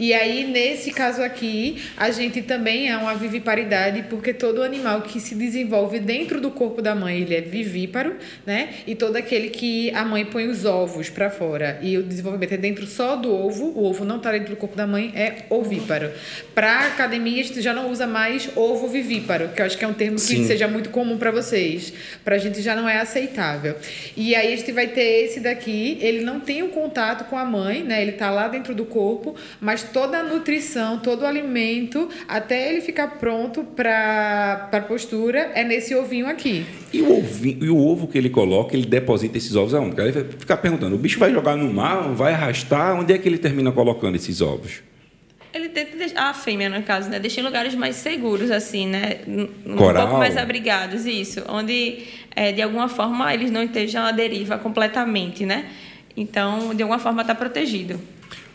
E 0.00 0.14
aí, 0.14 0.44
nesse 0.44 0.92
caso 0.92 1.22
aqui, 1.22 1.76
a 1.94 2.10
gente 2.10 2.40
também 2.40 2.88
é 2.88 2.96
uma 2.96 3.14
viviparidade, 3.14 4.06
porque 4.08 4.32
todo 4.32 4.62
animal 4.62 5.02
que 5.02 5.20
se 5.20 5.34
desenvolve 5.34 6.00
dentro 6.00 6.40
do 6.40 6.50
corpo 6.50 6.80
da 6.80 6.94
mãe, 6.94 7.20
ele 7.20 7.34
é 7.34 7.42
vivíparo, 7.42 8.16
né? 8.46 8.70
E 8.86 8.94
todo 8.94 9.16
aquele 9.16 9.50
que 9.50 9.90
a 9.90 10.02
mãe 10.02 10.24
põe 10.24 10.48
os 10.48 10.64
ovos 10.64 11.10
para 11.10 11.28
fora 11.28 11.78
e 11.82 11.98
o 11.98 12.02
desenvolvimento 12.02 12.54
é 12.54 12.56
dentro 12.56 12.86
só 12.86 13.14
do 13.14 13.30
ovo, 13.30 13.66
o 13.78 13.84
ovo 13.84 14.06
não 14.06 14.18
tá 14.18 14.32
dentro 14.32 14.48
do 14.48 14.56
corpo 14.56 14.74
da 14.74 14.86
mãe, 14.86 15.12
é 15.14 15.44
ovíparo. 15.50 16.10
Para 16.54 16.86
academia, 16.86 17.42
a 17.42 17.44
gente 17.44 17.60
já 17.60 17.74
não 17.74 17.90
usa 17.90 18.06
mais 18.06 18.48
ovo 18.56 18.88
vivíparo, 18.88 19.50
que 19.50 19.60
eu 19.60 19.66
acho 19.66 19.76
que 19.76 19.84
é 19.84 19.88
um 19.88 19.92
termo 19.92 20.16
que 20.16 20.22
Sim. 20.22 20.46
seja 20.46 20.66
muito 20.66 20.88
comum 20.88 21.18
para 21.18 21.30
vocês. 21.30 21.92
Pra 22.24 22.38
gente 22.38 22.62
já 22.62 22.74
não 22.74 22.88
é 22.88 22.96
aceitável. 22.96 23.76
E 24.16 24.34
aí 24.34 24.54
a 24.54 24.56
gente 24.56 24.72
vai 24.72 24.86
ter 24.86 25.24
esse 25.26 25.40
daqui, 25.40 25.98
ele 26.00 26.24
não 26.24 26.40
tem 26.40 26.62
o 26.62 26.68
contato 26.68 27.28
com 27.28 27.36
a 27.36 27.44
mãe, 27.44 27.82
né? 27.82 28.00
Ele 28.00 28.12
tá 28.12 28.30
lá 28.30 28.48
dentro 28.48 28.74
do 28.74 28.86
corpo, 28.86 29.36
mas 29.60 29.89
toda 29.92 30.18
a 30.18 30.22
nutrição, 30.22 30.98
todo 30.98 31.22
o 31.22 31.26
alimento, 31.26 32.08
até 32.26 32.70
ele 32.70 32.80
ficar 32.80 33.18
pronto 33.18 33.62
para 33.64 34.68
para 34.70 34.80
postura, 34.82 35.52
é 35.54 35.64
nesse 35.64 35.94
ovinho 35.94 36.26
aqui. 36.26 36.64
E 36.92 37.02
o, 37.02 37.18
ovinho, 37.18 37.64
e 37.64 37.70
o 37.70 37.78
ovo 37.78 38.06
que 38.06 38.18
ele 38.18 38.30
coloca, 38.30 38.76
ele 38.76 38.86
deposita 38.86 39.38
esses 39.38 39.54
ovos 39.54 39.74
aonde? 39.74 39.96
Vai 39.96 40.12
ficar 40.12 40.56
perguntando: 40.56 40.94
o 40.94 40.98
bicho 40.98 41.18
vai 41.18 41.32
jogar 41.32 41.56
no 41.56 41.72
mar, 41.72 42.12
vai 42.14 42.32
arrastar? 42.32 42.98
Onde 42.98 43.12
é 43.12 43.18
que 43.18 43.28
ele 43.28 43.38
termina 43.38 43.70
colocando 43.72 44.16
esses 44.16 44.40
ovos? 44.40 44.82
Ele 45.52 45.68
tenta 45.68 45.96
deixar, 45.96 46.30
a 46.30 46.34
fêmea, 46.34 46.70
no 46.70 46.82
caso, 46.82 47.10
né? 47.10 47.18
Deixa 47.18 47.40
em 47.40 47.44
lugares 47.44 47.74
mais 47.74 47.96
seguros, 47.96 48.52
assim, 48.52 48.86
né? 48.86 49.18
Um 49.66 49.74
Coral. 49.74 50.06
pouco 50.06 50.18
mais 50.18 50.36
abrigados, 50.36 51.06
isso. 51.06 51.42
Onde, 51.48 52.04
é, 52.36 52.52
de 52.52 52.62
alguma 52.62 52.88
forma, 52.88 53.34
eles 53.34 53.50
não 53.50 53.64
estejam 53.64 54.04
à 54.04 54.12
deriva 54.12 54.58
completamente, 54.58 55.44
né? 55.44 55.68
Então, 56.16 56.72
de 56.72 56.82
alguma 56.82 57.00
forma, 57.00 57.22
está 57.22 57.34
protegido. 57.34 58.00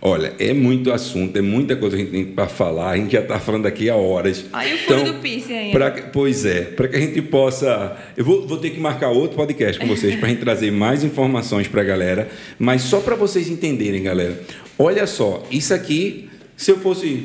Olha, 0.08 0.36
é 0.38 0.54
muito 0.54 0.92
assunto, 0.92 1.36
é 1.36 1.42
muita 1.42 1.76
coisa 1.76 1.96
que 1.98 2.04
a 2.04 2.06
gente 2.06 2.14
tem 2.14 2.26
para 2.26 2.48
falar, 2.48 2.92
a 2.92 2.96
gente 2.96 3.14
já 3.14 3.22
está 3.22 3.40
falando 3.40 3.66
aqui 3.66 3.90
há 3.90 3.96
horas. 3.96 4.46
Aí 4.54 4.76
o 4.76 4.78
furo 4.78 5.04
do 5.04 5.14
piercing 5.16 5.54
aí. 5.58 5.72
pra 5.72 5.90
que- 5.90 6.02
pois 6.12 6.46
é, 6.46 6.62
para 6.62 6.88
que 6.88 6.96
a 6.96 7.00
gente 7.00 7.20
possa. 7.24 7.98
Eu 8.16 8.24
vou, 8.24 8.48
vou 8.48 8.60
ter 8.60 8.70
que 8.70 8.80
marcar 8.80 9.10
outro 9.10 9.36
podcast 9.36 9.80
com 9.82 9.88
vocês 9.88 10.16
para 10.16 10.28
a 10.28 10.30
gente 10.30 10.42
trazer 10.42 10.72
mais 10.72 11.04
informações 11.04 11.68
para 11.68 11.82
a 11.82 11.84
galera, 11.84 12.30
mas 12.60 12.84
só 12.84 13.00
para 13.00 13.16
vocês 13.16 13.50
entenderem, 13.50 14.04
galera. 14.04 14.40
Olha 14.78 15.08
só, 15.08 15.44
isso 15.50 15.74
aqui, 15.74 16.30
se 16.56 16.70
eu 16.70 16.78
fosse. 16.78 17.24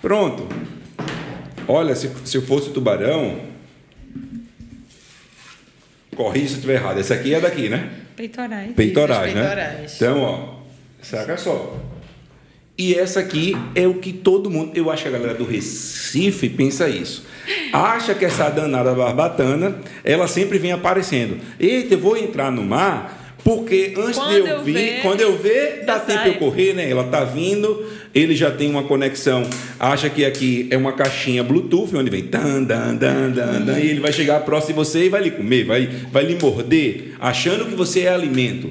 Pronto. 0.00 0.48
Olha, 1.68 1.94
se, 1.94 2.08
se 2.24 2.38
eu 2.38 2.42
fosse 2.42 2.70
tubarão. 2.70 3.38
Corrija 6.16 6.46
se 6.46 6.52
eu 6.52 6.56
estiver 6.56 6.74
errado. 6.76 6.98
Esse 7.00 7.12
aqui 7.12 7.34
é 7.34 7.40
daqui, 7.40 7.68
né? 7.68 7.90
Peitorais. 8.16 8.72
Peitorais, 8.74 9.26
Isso, 9.28 9.36
né? 9.36 9.42
peitorais. 9.46 9.94
Então, 9.96 10.22
ó, 10.22 10.54
saca 11.02 11.36
só. 11.36 11.76
E 12.78 12.94
essa 12.94 13.18
aqui 13.18 13.56
é 13.74 13.88
o 13.88 13.94
que 13.94 14.12
todo 14.12 14.48
mundo, 14.48 14.70
eu 14.72 14.88
acho 14.88 15.02
que 15.02 15.08
a 15.08 15.12
galera 15.12 15.34
do 15.34 15.44
Recife 15.44 16.48
pensa 16.48 16.88
isso. 16.88 17.26
Acha 17.72 18.14
que 18.14 18.24
essa 18.24 18.48
danada 18.50 18.94
barbatana, 18.94 19.80
ela 20.04 20.28
sempre 20.28 20.58
vem 20.58 20.70
aparecendo. 20.70 21.38
Eita, 21.58 21.94
eu 21.94 21.98
vou 21.98 22.16
entrar 22.16 22.52
no 22.52 22.62
mar, 22.62 23.36
porque 23.42 23.94
antes 23.96 24.16
Quando 24.16 24.30
de 24.30 24.38
eu, 24.38 24.46
eu 24.46 24.62
vir, 24.62 24.72
ver, 24.74 25.02
quando 25.02 25.20
eu 25.20 25.36
ver, 25.36 25.82
dá 25.84 25.98
tempo 25.98 26.20
sai. 26.20 26.28
eu 26.28 26.34
correr, 26.34 26.72
né? 26.72 26.88
Ela 26.88 27.02
tá 27.02 27.24
vindo, 27.24 27.84
ele 28.14 28.36
já 28.36 28.48
tem 28.50 28.70
uma 28.70 28.84
conexão, 28.84 29.42
acha 29.80 30.08
que 30.08 30.24
aqui 30.24 30.68
é 30.70 30.76
uma 30.76 30.92
caixinha 30.92 31.42
Bluetooth, 31.42 31.96
onde 31.96 32.10
vem 32.10 32.26
dan, 32.26 32.62
dan, 32.62 32.94
dan, 32.94 33.30
dan, 33.30 33.60
dan, 33.62 33.80
e 33.80 33.88
ele 33.88 34.00
vai 34.00 34.12
chegar 34.12 34.38
próximo 34.40 34.74
de 34.74 34.86
você 34.86 35.06
e 35.06 35.08
vai 35.08 35.22
lhe 35.22 35.32
comer, 35.32 35.64
vai, 35.64 35.86
vai 36.12 36.24
lhe 36.24 36.38
morder, 36.40 37.14
achando 37.18 37.66
que 37.66 37.74
você 37.74 38.02
é 38.02 38.08
alimento. 38.14 38.70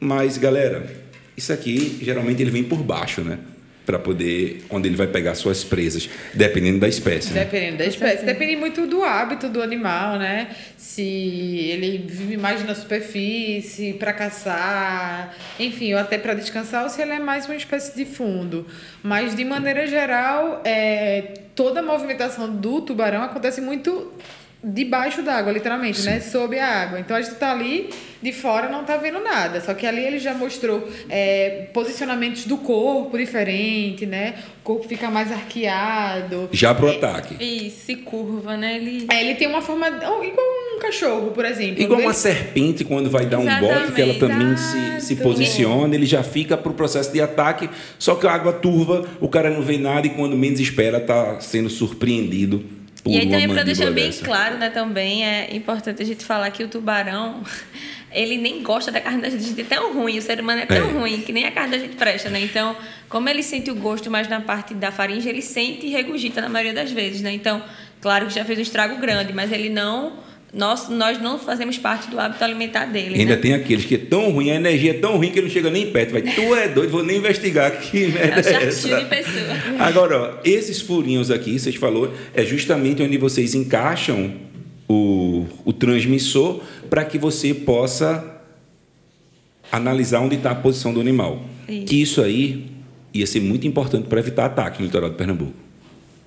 Mas, 0.00 0.38
galera, 0.38 1.05
isso 1.36 1.52
aqui 1.52 1.98
geralmente 2.02 2.42
ele 2.42 2.50
vem 2.50 2.64
por 2.64 2.82
baixo, 2.82 3.22
né? 3.22 3.38
para 3.86 4.00
poder, 4.00 4.64
quando 4.68 4.84
ele 4.84 4.96
vai 4.96 5.06
pegar 5.06 5.36
suas 5.36 5.62
presas, 5.62 6.10
dependendo 6.34 6.80
da 6.80 6.88
espécie. 6.88 7.32
Né? 7.32 7.44
Dependendo 7.44 7.78
da 7.78 7.86
espécie. 7.86 8.24
Depende 8.24 8.56
muito 8.56 8.84
do 8.84 9.04
hábito 9.04 9.48
do 9.48 9.62
animal, 9.62 10.18
né? 10.18 10.48
Se 10.76 11.02
ele 11.02 11.98
vive 11.98 12.36
mais 12.36 12.66
na 12.66 12.74
superfície, 12.74 13.92
para 13.92 14.12
caçar, 14.12 15.36
enfim, 15.58 15.94
ou 15.94 16.00
até 16.00 16.18
para 16.18 16.34
descansar, 16.34 16.82
ou 16.82 16.90
se 16.90 17.00
ele 17.00 17.12
é 17.12 17.20
mais 17.20 17.46
uma 17.46 17.54
espécie 17.54 17.96
de 17.96 18.04
fundo. 18.04 18.66
Mas, 19.04 19.36
de 19.36 19.44
maneira 19.44 19.86
geral, 19.86 20.62
é, 20.64 21.34
toda 21.54 21.78
a 21.78 21.82
movimentação 21.82 22.52
do 22.52 22.80
tubarão 22.80 23.22
acontece 23.22 23.60
muito 23.60 24.12
debaixo 24.66 25.22
d'água, 25.22 25.52
literalmente, 25.52 26.00
Sim. 26.00 26.10
né? 26.10 26.20
Sob 26.20 26.58
a 26.58 26.66
água. 26.66 26.98
Então 26.98 27.16
a 27.16 27.20
gente 27.20 27.34
está 27.34 27.52
ali 27.52 27.88
de 28.22 28.32
fora 28.32 28.68
não 28.68 28.80
está 28.80 28.96
vendo 28.96 29.20
nada. 29.20 29.60
Só 29.60 29.72
que 29.72 29.86
ali 29.86 30.02
ele 30.02 30.18
já 30.18 30.34
mostrou 30.34 30.88
é, 31.08 31.68
posicionamentos 31.72 32.44
do 32.44 32.56
corpo 32.56 33.16
diferente, 33.16 34.04
né? 34.04 34.34
O 34.60 34.64
corpo 34.64 34.88
fica 34.88 35.08
mais 35.08 35.30
arqueado. 35.30 36.48
Já 36.50 36.74
pro 36.74 36.88
é, 36.88 36.96
ataque. 36.96 37.36
Isso, 37.38 37.86
se 37.86 37.96
curva, 37.96 38.56
né? 38.56 38.76
Ele... 38.76 39.06
É, 39.08 39.20
ele 39.22 39.36
tem 39.36 39.46
uma 39.46 39.62
forma. 39.62 39.86
Igual 39.86 40.46
um 40.74 40.78
cachorro, 40.80 41.30
por 41.30 41.44
exemplo. 41.44 41.80
Igual 41.80 42.00
uma 42.00 42.12
serpente, 42.12 42.84
quando 42.84 43.08
vai 43.08 43.26
dar 43.26 43.40
Exatamente. 43.40 43.72
um 43.72 43.80
bote, 43.80 43.92
que 43.92 44.02
ela 44.02 44.14
também 44.14 44.56
se, 44.56 45.00
se 45.02 45.16
posiciona, 45.16 45.94
ele 45.94 46.06
já 46.06 46.24
fica 46.24 46.56
pro 46.56 46.74
processo 46.74 47.12
de 47.12 47.20
ataque. 47.20 47.70
Só 47.98 48.16
que 48.16 48.26
a 48.26 48.32
água 48.32 48.52
turva, 48.52 49.06
o 49.20 49.28
cara 49.28 49.50
não 49.50 49.62
vê 49.62 49.78
nada 49.78 50.06
e 50.06 50.10
quando 50.10 50.36
menos 50.36 50.58
espera, 50.58 50.98
tá 50.98 51.38
sendo 51.40 51.70
surpreendido 51.70 52.74
e 53.06 53.18
aí 53.18 53.28
também 53.28 53.48
para 53.48 53.62
deixar 53.62 53.90
bem 53.90 54.06
dessa. 54.06 54.24
claro, 54.24 54.56
né, 54.58 54.70
também 54.70 55.24
é 55.24 55.54
importante 55.54 56.02
a 56.02 56.06
gente 56.06 56.24
falar 56.24 56.50
que 56.50 56.64
o 56.64 56.68
tubarão, 56.68 57.42
ele 58.10 58.36
nem 58.36 58.62
gosta 58.62 58.90
da 58.90 59.00
carne 59.00 59.22
da 59.22 59.30
gente, 59.30 59.60
é 59.60 59.64
tão 59.64 59.94
ruim, 59.94 60.18
o 60.18 60.22
ser 60.22 60.40
humano 60.40 60.62
é 60.62 60.66
tão 60.66 60.88
é. 60.88 60.92
ruim 60.92 61.20
que 61.20 61.32
nem 61.32 61.44
a 61.44 61.52
carne 61.52 61.76
da 61.76 61.78
gente 61.78 61.96
presta, 61.96 62.28
né? 62.28 62.40
Então, 62.40 62.76
como 63.08 63.28
ele 63.28 63.42
sente 63.42 63.70
o 63.70 63.74
gosto 63.74 64.10
mais 64.10 64.28
na 64.28 64.40
parte 64.40 64.74
da 64.74 64.90
faringe, 64.90 65.28
ele 65.28 65.42
sente 65.42 65.86
e 65.86 65.90
regurgita 65.90 66.40
na 66.40 66.48
maioria 66.48 66.74
das 66.74 66.90
vezes, 66.90 67.20
né? 67.20 67.32
Então, 67.32 67.62
claro 68.00 68.26
que 68.26 68.34
já 68.34 68.44
fez 68.44 68.58
um 68.58 68.62
estrago 68.62 68.96
grande, 68.96 69.32
mas 69.32 69.52
ele 69.52 69.68
não 69.68 70.25
nós, 70.56 70.88
nós 70.88 71.20
não 71.20 71.38
fazemos 71.38 71.76
parte 71.76 72.08
do 72.08 72.18
hábito 72.18 72.42
alimentar 72.42 72.86
dele. 72.86 73.20
Ainda 73.20 73.36
né? 73.36 73.42
tem 73.42 73.52
aqueles 73.52 73.84
que 73.84 73.96
é 73.96 73.98
tão 73.98 74.30
ruim, 74.30 74.50
a 74.50 74.54
energia 74.54 74.92
é 74.92 74.94
tão 74.94 75.18
ruim 75.18 75.30
que 75.30 75.38
ele 75.38 75.48
não 75.48 75.52
chega 75.52 75.68
nem 75.70 75.90
perto. 75.90 76.12
Vai, 76.12 76.22
tu 76.22 76.54
é 76.54 76.66
doido, 76.66 76.90
vou 76.90 77.04
nem 77.04 77.18
investigar 77.18 77.78
que 77.78 78.06
merda 78.06 78.40
é, 78.48 78.54
é 78.54 78.64
essa. 78.64 78.98
de 78.98 79.04
pessoa. 79.04 79.54
Agora, 79.78 80.18
ó, 80.18 80.40
esses 80.42 80.80
furinhos 80.80 81.30
aqui, 81.30 81.58
vocês 81.58 81.74
falou, 81.74 82.10
é 82.32 82.42
justamente 82.42 83.02
onde 83.02 83.18
vocês 83.18 83.54
encaixam 83.54 84.32
o, 84.88 85.46
o 85.62 85.74
transmissor 85.74 86.62
para 86.88 87.04
que 87.04 87.18
você 87.18 87.52
possa 87.52 88.24
analisar 89.70 90.20
onde 90.20 90.36
está 90.36 90.52
a 90.52 90.54
posição 90.54 90.94
do 90.94 91.00
animal. 91.02 91.44
Isso. 91.68 91.84
Que 91.84 92.00
isso 92.00 92.22
aí 92.22 92.70
ia 93.12 93.26
ser 93.26 93.40
muito 93.40 93.66
importante 93.66 94.08
para 94.08 94.20
evitar 94.20 94.46
ataque 94.46 94.80
no 94.80 94.86
litoral 94.86 95.10
de 95.10 95.16
Pernambuco. 95.16 95.65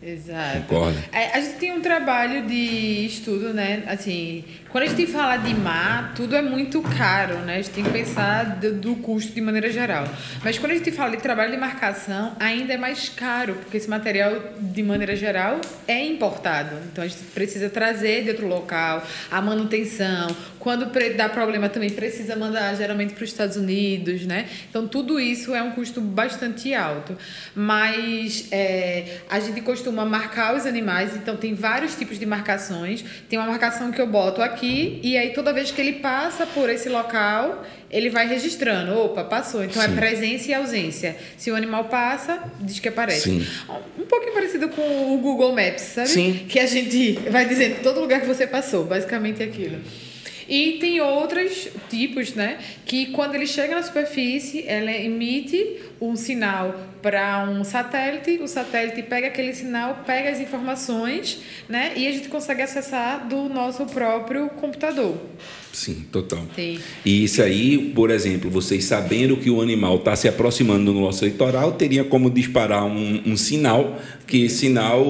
Exato. 0.02 0.62
Concorda? 0.62 1.04
A, 1.12 1.38
a, 1.38 1.42
gente 1.42 1.58
tem 1.58 1.72
um 1.74 1.82
trabalho 1.82 2.46
de 2.48 3.06
estudo, 3.06 3.54
né? 3.54 3.84
Assim, 3.88 4.46
quando 4.70 4.84
a 4.84 4.88
gente 4.88 5.08
fala 5.08 5.38
de 5.38 5.52
mar, 5.56 6.14
tudo 6.16 6.36
é 6.36 6.44
muito 6.44 6.80
caro, 6.84 7.40
né? 7.40 7.56
A 7.56 7.62
gente 7.62 7.72
tem 7.72 7.84
que 7.84 7.90
pensar 7.90 8.58
do, 8.58 8.72
do, 8.74 8.96
custo 8.98 9.34
de 9.34 9.42
maneira 9.42 9.72
geral. 9.72 10.08
Mas 10.44 10.60
quando 10.60 10.74
a 10.74 10.76
gente 10.76 10.92
fala 10.92 11.18
de 11.18 11.24
trabalho 11.24 11.50
de 11.50 11.58
marcação, 11.58 12.36
ainda 12.40 12.74
é 12.74 12.78
mais 12.78 13.10
caro, 13.10 13.56
porque 13.56 13.78
esse 13.78 13.90
material, 13.90 14.32
de 14.60 14.84
maneira 14.84 15.16
geral, 15.16 15.60
é 15.88 16.06
importado. 16.06 16.76
Então 16.92 17.04
a 17.04 17.08
gente 17.08 17.24
precisa 17.34 17.68
trazer 17.68 18.24
de 18.24 18.30
outro 18.30 18.48
local, 18.48 19.04
a 19.32 19.42
manutenção. 19.42 20.28
Quando 20.60 20.86
dá 21.16 21.28
problema 21.30 21.68
também 21.68 21.90
precisa 21.90 22.36
mandar 22.36 22.76
geralmente 22.76 23.14
para 23.14 23.24
os 23.24 23.30
Estados 23.32 23.56
Unidos, 23.56 24.26
né? 24.28 24.48
Então 24.70 24.88
tudo 24.88 25.20
isso 25.20 25.56
é 25.56 25.64
um 25.64 25.72
custo 25.72 26.00
bastante 26.00 26.76
alto. 26.76 27.18
Mas 27.56 28.48
é, 28.52 29.22
a 29.32 29.40
gente 29.40 29.62
costuma 29.62 30.06
marcar 30.06 30.56
os 30.56 30.68
animais, 30.68 31.16
então 31.16 31.36
tem 31.36 31.56
vários 31.56 31.96
tipos 31.96 32.20
de 32.20 32.26
marcações. 32.28 33.04
Tem 33.28 33.40
uma 33.40 33.48
marcação 33.48 33.92
que 33.92 34.00
eu 34.00 34.06
boto 34.06 34.44
aqui 34.44 34.59
e 34.66 35.18
aí 35.18 35.30
toda 35.34 35.54
vez 35.54 35.72
que 35.72 35.80
ele 35.82 35.94
passa 35.94 36.46
por 36.46 36.70
esse 36.70 36.90
local, 36.90 37.66
ele 37.90 38.10
vai 38.10 38.28
registrando. 38.28 38.98
Opa, 39.00 39.24
passou. 39.24 39.64
Então 39.64 39.82
é 39.82 39.88
Sim. 39.88 39.94
é 39.94 39.96
presença 39.96 40.52
e 40.52 40.54
ausência. 40.54 41.16
Se 41.38 41.52
o 41.52 41.56
animal 41.56 41.86
passa, 41.86 42.44
diz 42.60 42.80
que 42.80 42.88
aparece. 42.88 43.22
Sim. 43.22 43.48
Um 43.98 44.06
pouquinho 44.06 44.34
parecido 44.34 44.70
com 44.70 45.14
o 45.14 45.18
Google 45.18 45.54
Maps, 45.54 45.82
sabe? 45.82 46.10
Sim. 46.10 46.46
Que 46.48 46.60
a 46.60 46.66
gente 46.66 47.14
vai 47.30 47.46
dizendo 47.46 47.82
todo 47.82 48.00
lugar 48.00 48.22
que 48.22 48.28
você 48.28 48.46
passou, 48.46 48.86
basicamente 48.86 49.42
aquilo. 49.42 49.78
E 50.50 50.78
tem 50.80 51.00
outros 51.00 51.70
tipos, 51.90 52.34
né? 52.34 52.58
Que 52.86 53.08
quando 53.08 53.36
ele 53.36 53.46
chega 53.46 53.76
na 53.76 53.84
superfície, 53.84 54.66
ela 54.68 54.92
emite 54.92 55.78
um 56.02 56.16
sinal 56.16 56.88
para 57.02 57.48
um 57.48 57.64
satélite, 57.64 58.42
o 58.42 58.48
satélite 58.48 59.04
pega 59.04 59.28
aquele 59.28 59.54
sinal, 59.54 60.04
pega 60.06 60.32
as 60.32 60.40
informações, 60.40 61.40
né? 61.68 61.94
E 61.96 62.08
a 62.08 62.12
gente 62.12 62.30
consegue 62.30 62.64
acessar 62.64 63.28
do 63.28 63.48
nosso 63.48 63.86
próprio 63.86 64.50
computador. 64.50 65.18
Sim, 65.72 66.06
total. 66.12 66.46
Sim. 66.56 66.80
E 67.06 67.24
isso 67.24 67.42
aí, 67.44 67.92
por 67.94 68.10
exemplo, 68.10 68.50
vocês 68.50 68.86
sabendo 68.86 69.38
que 69.38 69.52
o 69.52 69.62
animal 69.62 69.98
está 69.98 70.16
se 70.16 70.28
aproximando 70.28 70.92
do 70.92 71.00
nosso 71.00 71.24
litoral, 71.26 71.74
teria 71.74 72.04
como 72.04 72.30
disparar 72.30 72.86
um, 72.86 73.22
um 73.26 73.38
sinal, 73.38 74.02
que 74.26 74.46
esse 74.46 74.58
sinal 74.58 75.06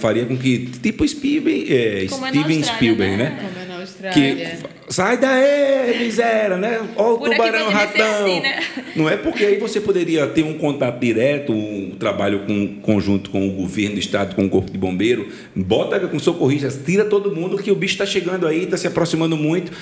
faria 0.00 0.24
com 0.24 0.36
que, 0.36 0.66
tipo 0.82 1.06
Spielberg, 1.06 1.72
é, 1.72 2.06
Steven 2.08 2.62
Spielberg, 2.62 3.16
né? 3.16 3.30
né? 3.30 3.59
Austrália. 3.90 4.12
Que, 4.12 4.92
sai 4.92 5.18
daí, 5.18 5.98
miséria, 5.98 6.56
né? 6.56 6.80
Olha 6.96 7.14
o 7.14 7.18
por 7.18 7.30
tubarão 7.30 7.68
ratão. 7.68 8.24
Assim, 8.24 8.40
né? 8.40 8.62
Não 8.94 9.08
é 9.08 9.16
porque 9.16 9.44
aí 9.44 9.58
você 9.58 9.80
poderia 9.80 10.26
ter 10.26 10.42
um 10.42 10.54
contato 10.54 11.00
direto, 11.00 11.52
um 11.52 11.96
trabalho 11.98 12.40
com, 12.46 12.80
conjunto 12.80 13.30
com 13.30 13.46
o 13.46 13.52
governo 13.52 13.94
do 13.94 14.00
estado, 14.00 14.34
com 14.34 14.44
o 14.44 14.48
corpo 14.48 14.70
de 14.70 14.78
bombeiro, 14.78 15.28
bota 15.54 15.98
com 16.00 16.18
socorristas, 16.18 16.80
tira 16.84 17.04
todo 17.04 17.34
mundo 17.34 17.58
que 17.58 17.70
o 17.70 17.74
bicho 17.74 17.94
está 17.94 18.06
chegando 18.06 18.46
aí, 18.46 18.64
está 18.64 18.76
se 18.76 18.86
aproximando 18.86 19.36
muito. 19.36 19.72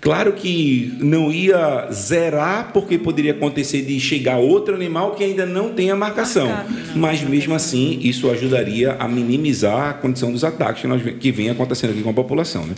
Claro 0.00 0.32
que 0.32 0.96
não 0.98 1.30
ia 1.30 1.88
zerar, 1.92 2.72
porque 2.72 2.96
poderia 2.96 3.32
acontecer 3.32 3.82
de 3.82 4.00
chegar 4.00 4.38
outro 4.38 4.74
animal 4.74 5.14
que 5.14 5.22
ainda 5.22 5.44
não 5.44 5.74
tem 5.74 5.90
a 5.90 5.96
marcação. 5.96 6.48
Mas 6.96 7.20
mesmo 7.20 7.54
assim, 7.54 7.98
isso 8.02 8.30
ajudaria 8.30 8.96
a 8.98 9.06
minimizar 9.06 9.90
a 9.90 9.92
condição 9.92 10.32
dos 10.32 10.42
ataques 10.42 10.80
que, 10.80 10.88
nós, 10.88 11.02
que 11.02 11.30
vem 11.30 11.50
acontecendo 11.50 11.90
aqui 11.90 12.02
com 12.02 12.08
a 12.10 12.14
população. 12.14 12.64
Né? 12.64 12.74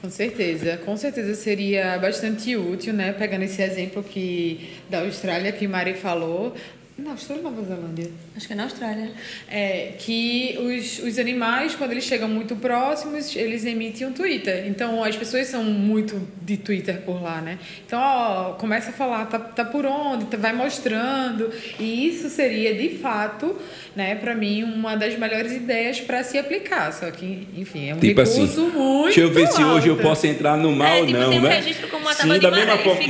Com 0.00 0.08
certeza, 0.08 0.78
com 0.78 0.96
certeza 0.96 1.34
seria 1.34 1.98
bastante 1.98 2.56
útil, 2.56 2.94
né? 2.94 3.12
Pegando 3.12 3.42
esse 3.42 3.60
exemplo 3.60 4.02
que 4.02 4.70
da 4.88 5.00
Austrália 5.00 5.52
que 5.52 5.68
Mari 5.68 5.92
falou, 5.92 6.54
na 7.00 7.12
Austrália 7.12 7.44
ou 7.44 7.50
Nova 7.50 7.66
Zelândia? 7.66 8.10
Acho 8.36 8.46
que 8.46 8.52
é 8.52 8.56
na 8.56 8.64
Austrália. 8.64 9.10
É, 9.48 9.94
que 9.98 10.58
os, 10.58 10.98
os 11.00 11.18
animais, 11.18 11.74
quando 11.74 11.92
eles 11.92 12.04
chegam 12.04 12.28
muito 12.28 12.56
próximos, 12.56 13.34
eles 13.34 13.64
emitem 13.64 14.06
um 14.06 14.12
Twitter. 14.12 14.66
Então, 14.66 15.02
as 15.02 15.16
pessoas 15.16 15.46
são 15.46 15.64
muito 15.64 16.20
de 16.42 16.56
Twitter 16.56 17.00
por 17.02 17.22
lá, 17.22 17.40
né? 17.40 17.58
Então, 17.86 18.00
ó, 18.00 18.52
começa 18.52 18.90
a 18.90 18.92
falar, 18.92 19.26
tá, 19.26 19.38
tá 19.38 19.64
por 19.64 19.86
onde, 19.86 20.26
tá, 20.26 20.36
vai 20.36 20.52
mostrando. 20.52 21.50
E 21.78 22.08
isso 22.08 22.28
seria, 22.28 22.74
de 22.74 22.98
fato, 22.98 23.56
né, 23.94 24.14
para 24.14 24.34
mim, 24.34 24.62
uma 24.62 24.96
das 24.96 25.18
melhores 25.18 25.52
ideias 25.52 26.00
para 26.00 26.22
se 26.22 26.38
aplicar. 26.38 26.92
Só 26.92 27.10
que, 27.10 27.48
enfim, 27.56 27.88
é 27.88 27.94
um 27.94 27.98
tipo 27.98 28.20
recurso 28.20 28.42
assim, 28.42 28.70
muito 28.70 29.04
Deixa 29.04 29.20
eu 29.20 29.30
ver 29.30 29.46
alto. 29.46 29.56
se 29.56 29.64
hoje 29.64 29.88
eu 29.88 29.96
posso 29.96 30.26
entrar 30.26 30.56
no 30.56 30.72
mal 30.72 30.88
é, 30.88 31.00
ou 31.00 31.06
tipo, 31.06 31.18
não, 31.18 31.30
tem 31.30 31.38
um 31.38 31.42
né? 31.42 31.56
registro 31.56 31.88
como 31.88 32.04
uma 32.04 32.14
Sim, 32.14 32.38
da 32.38 32.50
mesma 32.50 32.78
forma? 32.78 33.00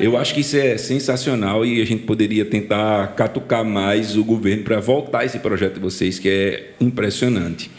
Eu 0.00 0.16
acho 0.16 0.34
que 0.34 0.40
isso 0.40 0.56
é 0.56 0.76
sensacional 0.76 1.64
e 1.64 1.80
a 1.80 1.84
gente 1.84 2.02
poderia 2.02 2.44
tentar 2.44 2.73
tentar 2.74 3.14
catucar 3.14 3.64
mais 3.64 4.16
o 4.16 4.24
governo 4.24 4.64
para 4.64 4.80
voltar 4.80 5.24
esse 5.24 5.38
projeto 5.38 5.74
de 5.74 5.80
vocês, 5.80 6.18
que 6.18 6.28
é 6.28 6.70
impressionante. 6.80 7.70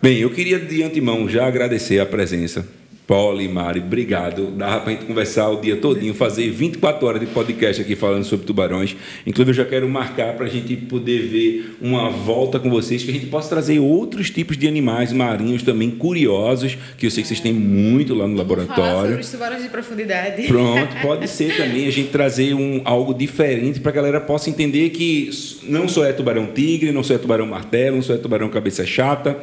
Bem, 0.00 0.18
eu 0.18 0.30
queria 0.30 0.58
de 0.58 0.82
antemão 0.82 1.28
já 1.28 1.46
agradecer 1.46 1.98
a 1.98 2.06
presença 2.06 2.66
Paulo 3.06 3.42
e 3.42 3.48
Mari, 3.48 3.80
obrigado. 3.80 4.46
Dava 4.52 4.80
para 4.80 4.92
a 4.92 4.94
gente 4.94 5.06
conversar 5.06 5.48
o 5.50 5.60
dia 5.60 5.76
todinho, 5.76 6.14
fazer 6.14 6.48
24 6.50 7.06
horas 7.06 7.20
de 7.20 7.26
podcast 7.26 7.82
aqui 7.82 7.96
falando 7.96 8.24
sobre 8.24 8.46
tubarões. 8.46 8.96
Inclusive, 9.26 9.50
eu 9.50 9.54
já 9.54 9.64
quero 9.64 9.88
marcar 9.88 10.34
para 10.34 10.46
a 10.46 10.48
gente 10.48 10.76
poder 10.76 11.26
ver 11.26 11.76
uma 11.80 12.10
volta 12.10 12.60
com 12.60 12.70
vocês, 12.70 13.02
que 13.02 13.10
a 13.10 13.12
gente 13.14 13.26
possa 13.26 13.48
trazer 13.48 13.80
outros 13.80 14.30
tipos 14.30 14.56
de 14.56 14.68
animais 14.68 15.12
marinhos 15.12 15.62
também 15.64 15.90
curiosos, 15.90 16.78
que 16.96 17.06
eu 17.06 17.10
sei 17.10 17.22
que 17.22 17.28
vocês 17.28 17.40
têm 17.40 17.52
muito 17.52 18.14
lá 18.14 18.28
no 18.28 18.36
laboratório. 18.36 18.76
Falar 18.76 19.02
sobre 19.02 19.20
os 19.20 19.30
tubarões 19.30 19.62
de 19.62 19.68
profundidade. 19.68 20.46
Pronto, 20.46 20.96
pode 21.02 21.26
ser 21.28 21.56
também 21.56 21.88
a 21.88 21.90
gente 21.90 22.10
trazer 22.10 22.54
um, 22.54 22.82
algo 22.84 23.12
diferente 23.12 23.80
para 23.80 23.90
a 23.90 23.94
galera 23.94 24.20
possa 24.20 24.48
entender 24.48 24.90
que 24.90 25.28
não 25.64 25.88
só 25.88 26.04
é 26.04 26.12
tubarão 26.12 26.46
tigre, 26.46 26.92
não 26.92 27.02
só 27.02 27.14
é 27.14 27.18
tubarão 27.18 27.46
martelo, 27.46 27.96
não 27.96 28.02
só 28.02 28.14
é 28.14 28.18
tubarão 28.18 28.48
cabeça 28.48 28.86
chata 28.86 29.36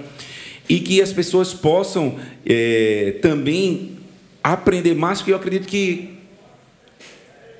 e 0.69 0.79
que 0.79 1.01
as 1.01 1.11
pessoas 1.11 1.53
possam 1.53 2.15
é, 2.45 3.15
também 3.21 3.97
aprender 4.43 4.93
mais, 4.93 5.17
porque 5.17 5.31
eu 5.31 5.35
acredito 5.35 5.67
que 5.67 6.09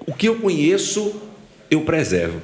o 0.06 0.14
que 0.14 0.28
eu 0.28 0.36
conheço 0.36 1.20
eu 1.70 1.82
preservo. 1.82 2.42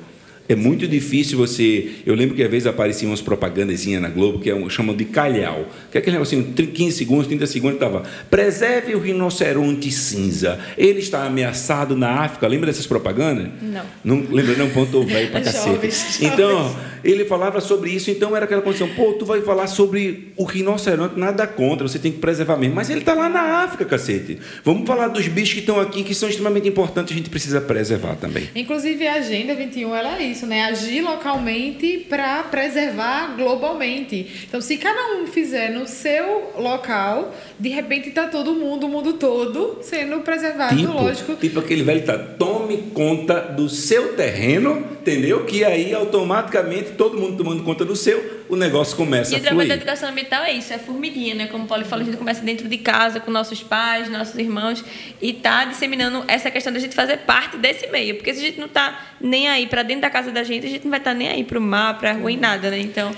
É 0.48 0.56
muito 0.56 0.88
difícil 0.88 1.40
você. 1.40 1.90
Eu 2.06 2.14
lembro 2.14 2.36
que 2.36 2.44
às 2.44 2.52
vezes 2.52 2.68
apareciam 2.68 3.10
umas 3.10 3.22
propagandazinhas 3.22 4.00
na 4.00 4.10
Globo 4.10 4.40
que 4.40 4.50
é 4.50 4.54
um, 4.54 4.70
chamam 4.70 4.96
de 4.96 5.06
calhau. 5.06 5.68
Que 5.92 5.98
é 5.98 6.00
aquele 6.00 6.18
negocinho, 6.18 6.54
15 6.54 6.96
segundos, 6.96 7.26
30 7.26 7.48
segundos, 7.48 7.76
estava. 7.78 8.04
Preserve 8.30 8.94
o 8.94 9.00
rinoceronte 9.00 9.92
cinza. 9.92 10.60
Ele 10.78 11.00
está 11.00 11.26
ameaçado 11.26 11.98
na 11.98 12.22
África. 12.22 12.48
Lembra 12.48 12.68
dessas 12.68 12.86
propagandas? 12.86 13.48
Não. 13.60 13.86
Não 14.04 14.28
lembra, 14.32 14.56
não, 14.56 14.70
ponto 14.70 15.02
velho 15.06 15.32
pra 15.32 15.42
cacete. 15.42 16.24
Então, 16.24 16.76
ele 17.06 17.26
falava 17.26 17.62
sobre 17.62 17.92
isso, 17.92 18.10
então 18.12 18.36
era 18.36 18.46
aquela 18.46 18.62
condição, 18.62 18.90
pô, 18.90 19.14
tu 19.14 19.26
vai 19.26 19.42
falar 19.42 19.68
sobre 19.68 20.34
o 20.36 20.44
rinoceronte, 20.44 21.18
nada 21.20 21.46
contra, 21.48 21.88
você 21.88 22.00
tem 22.00 22.12
que 22.12 22.18
preservar 22.20 22.58
mesmo. 22.58 22.76
Mas 22.76 22.90
ele 22.90 23.00
está 23.00 23.14
lá 23.14 23.30
na 23.30 23.64
África, 23.64 23.86
cacete. 23.86 24.40
Vamos 24.64 24.88
falar 24.88 25.08
dos 25.10 25.28
bichos 25.28 25.54
que 25.54 25.60
estão 25.60 25.80
aqui, 25.80 26.04
que 26.04 26.16
são 26.16 26.28
extremamente 26.28 26.68
importantes, 26.68 27.14
a 27.14 27.18
gente 27.18 27.30
precisa 27.30 27.62
preservar 27.62 28.16
também. 28.16 28.50
Inclusive, 28.56 29.08
a 29.08 29.14
Agenda 29.16 29.54
21 29.56 29.96
ela 29.96 30.18
é 30.20 30.24
isso, 30.24 30.46
né? 30.46 30.64
Agir 30.66 31.02
localmente 31.02 32.06
para 32.10 32.44
preservar 32.44 33.36
globalmente. 33.38 34.28
Então, 34.48 34.60
se 34.62 34.78
cada 34.78 35.18
um 35.18 35.28
fizer 35.28 35.70
no 35.72 35.88
seu 35.88 36.52
local, 36.58 37.34
de 37.60 37.70
repente 37.70 38.10
está 38.10 38.28
todo 38.28 38.54
mundo, 38.56 38.86
o 38.86 38.90
mundo 38.90 39.14
todo, 39.14 39.80
sendo 39.82 40.20
preservado, 40.22 40.76
Tipo, 40.76 40.94
lógico. 40.94 41.36
tipo 41.36 41.60
aquele 41.60 41.84
velho 41.84 42.04
tá, 42.04 42.18
tome 42.18 42.78
conta 42.94 43.40
do 43.40 43.70
seu 43.70 44.14
terreno, 44.14 44.86
entendeu? 45.06 45.46
Que 45.46 45.64
aí 45.64 45.94
automaticamente 45.94 46.94
todo 46.94 47.20
mundo 47.20 47.38
tomando 47.38 47.64
conta 47.64 47.86
do 47.86 47.96
seu, 47.96 48.44
o 48.50 48.56
negócio 48.56 48.98
começa 48.98 49.32
E 49.32 49.36
a 49.36 49.38
o 49.38 49.42
trabalho 49.42 49.68
da 49.68 49.76
fluir. 49.76 49.82
educação 49.82 50.10
ambiental 50.10 50.44
é 50.44 50.52
isso, 50.52 50.74
é 50.74 50.80
formiguinha, 50.80 51.36
né? 51.36 51.48
Como 51.48 51.66
o 51.66 51.68
Paulo 51.68 51.86
falou, 51.86 52.02
a 52.02 52.06
gente 52.06 52.18
começa 52.18 52.42
dentro 52.42 52.68
de 52.68 52.78
casa, 52.80 53.20
com 53.20 53.30
nossos 53.30 53.62
pais, 53.62 54.10
nossos 54.10 54.36
irmãos, 54.36 54.84
e 55.22 55.32
tá 55.32 55.66
disseminando 55.66 56.26
essa 56.28 56.50
questão 56.50 56.74
da 56.74 56.80
gente 56.80 56.96
fazer 56.96 57.18
parte 57.18 57.56
desse 57.58 57.86
meio. 57.88 58.16
Porque 58.16 58.34
se 58.34 58.40
a 58.40 58.44
gente 58.44 58.60
não 58.60 58.68
tá 58.68 59.00
nem 59.22 59.48
aí 59.48 59.68
para 59.68 59.84
dentro 59.84 60.02
da 60.02 60.10
casa 60.10 60.32
da 60.32 60.44
gente, 60.44 60.66
a 60.66 60.70
gente 60.70 60.84
não 60.84 60.90
vai 60.90 61.00
estar 61.00 61.14
nem 61.14 61.30
aí 61.30 61.44
para 61.44 61.60
o 61.60 61.62
mar, 61.62 62.00
para 62.00 62.10
a 62.10 62.14
rua 62.14 62.32
e 62.32 62.38
nada, 62.38 62.72
né? 62.72 62.80
Então, 62.80 63.12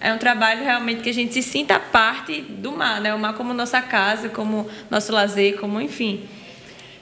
é 0.00 0.12
um 0.12 0.18
trabalho 0.18 0.62
realmente 0.62 1.00
que 1.02 1.10
a 1.10 1.14
gente 1.14 1.34
se 1.34 1.42
sinta 1.42 1.80
parte 1.80 2.40
do 2.40 2.70
mar, 2.70 3.00
né? 3.00 3.12
O 3.12 3.18
mar 3.18 3.34
como 3.34 3.52
nossa 3.52 3.82
casa, 3.82 4.28
como 4.28 4.68
nosso 4.88 5.12
lazer, 5.12 5.58
como 5.58 5.80
enfim. 5.80 6.22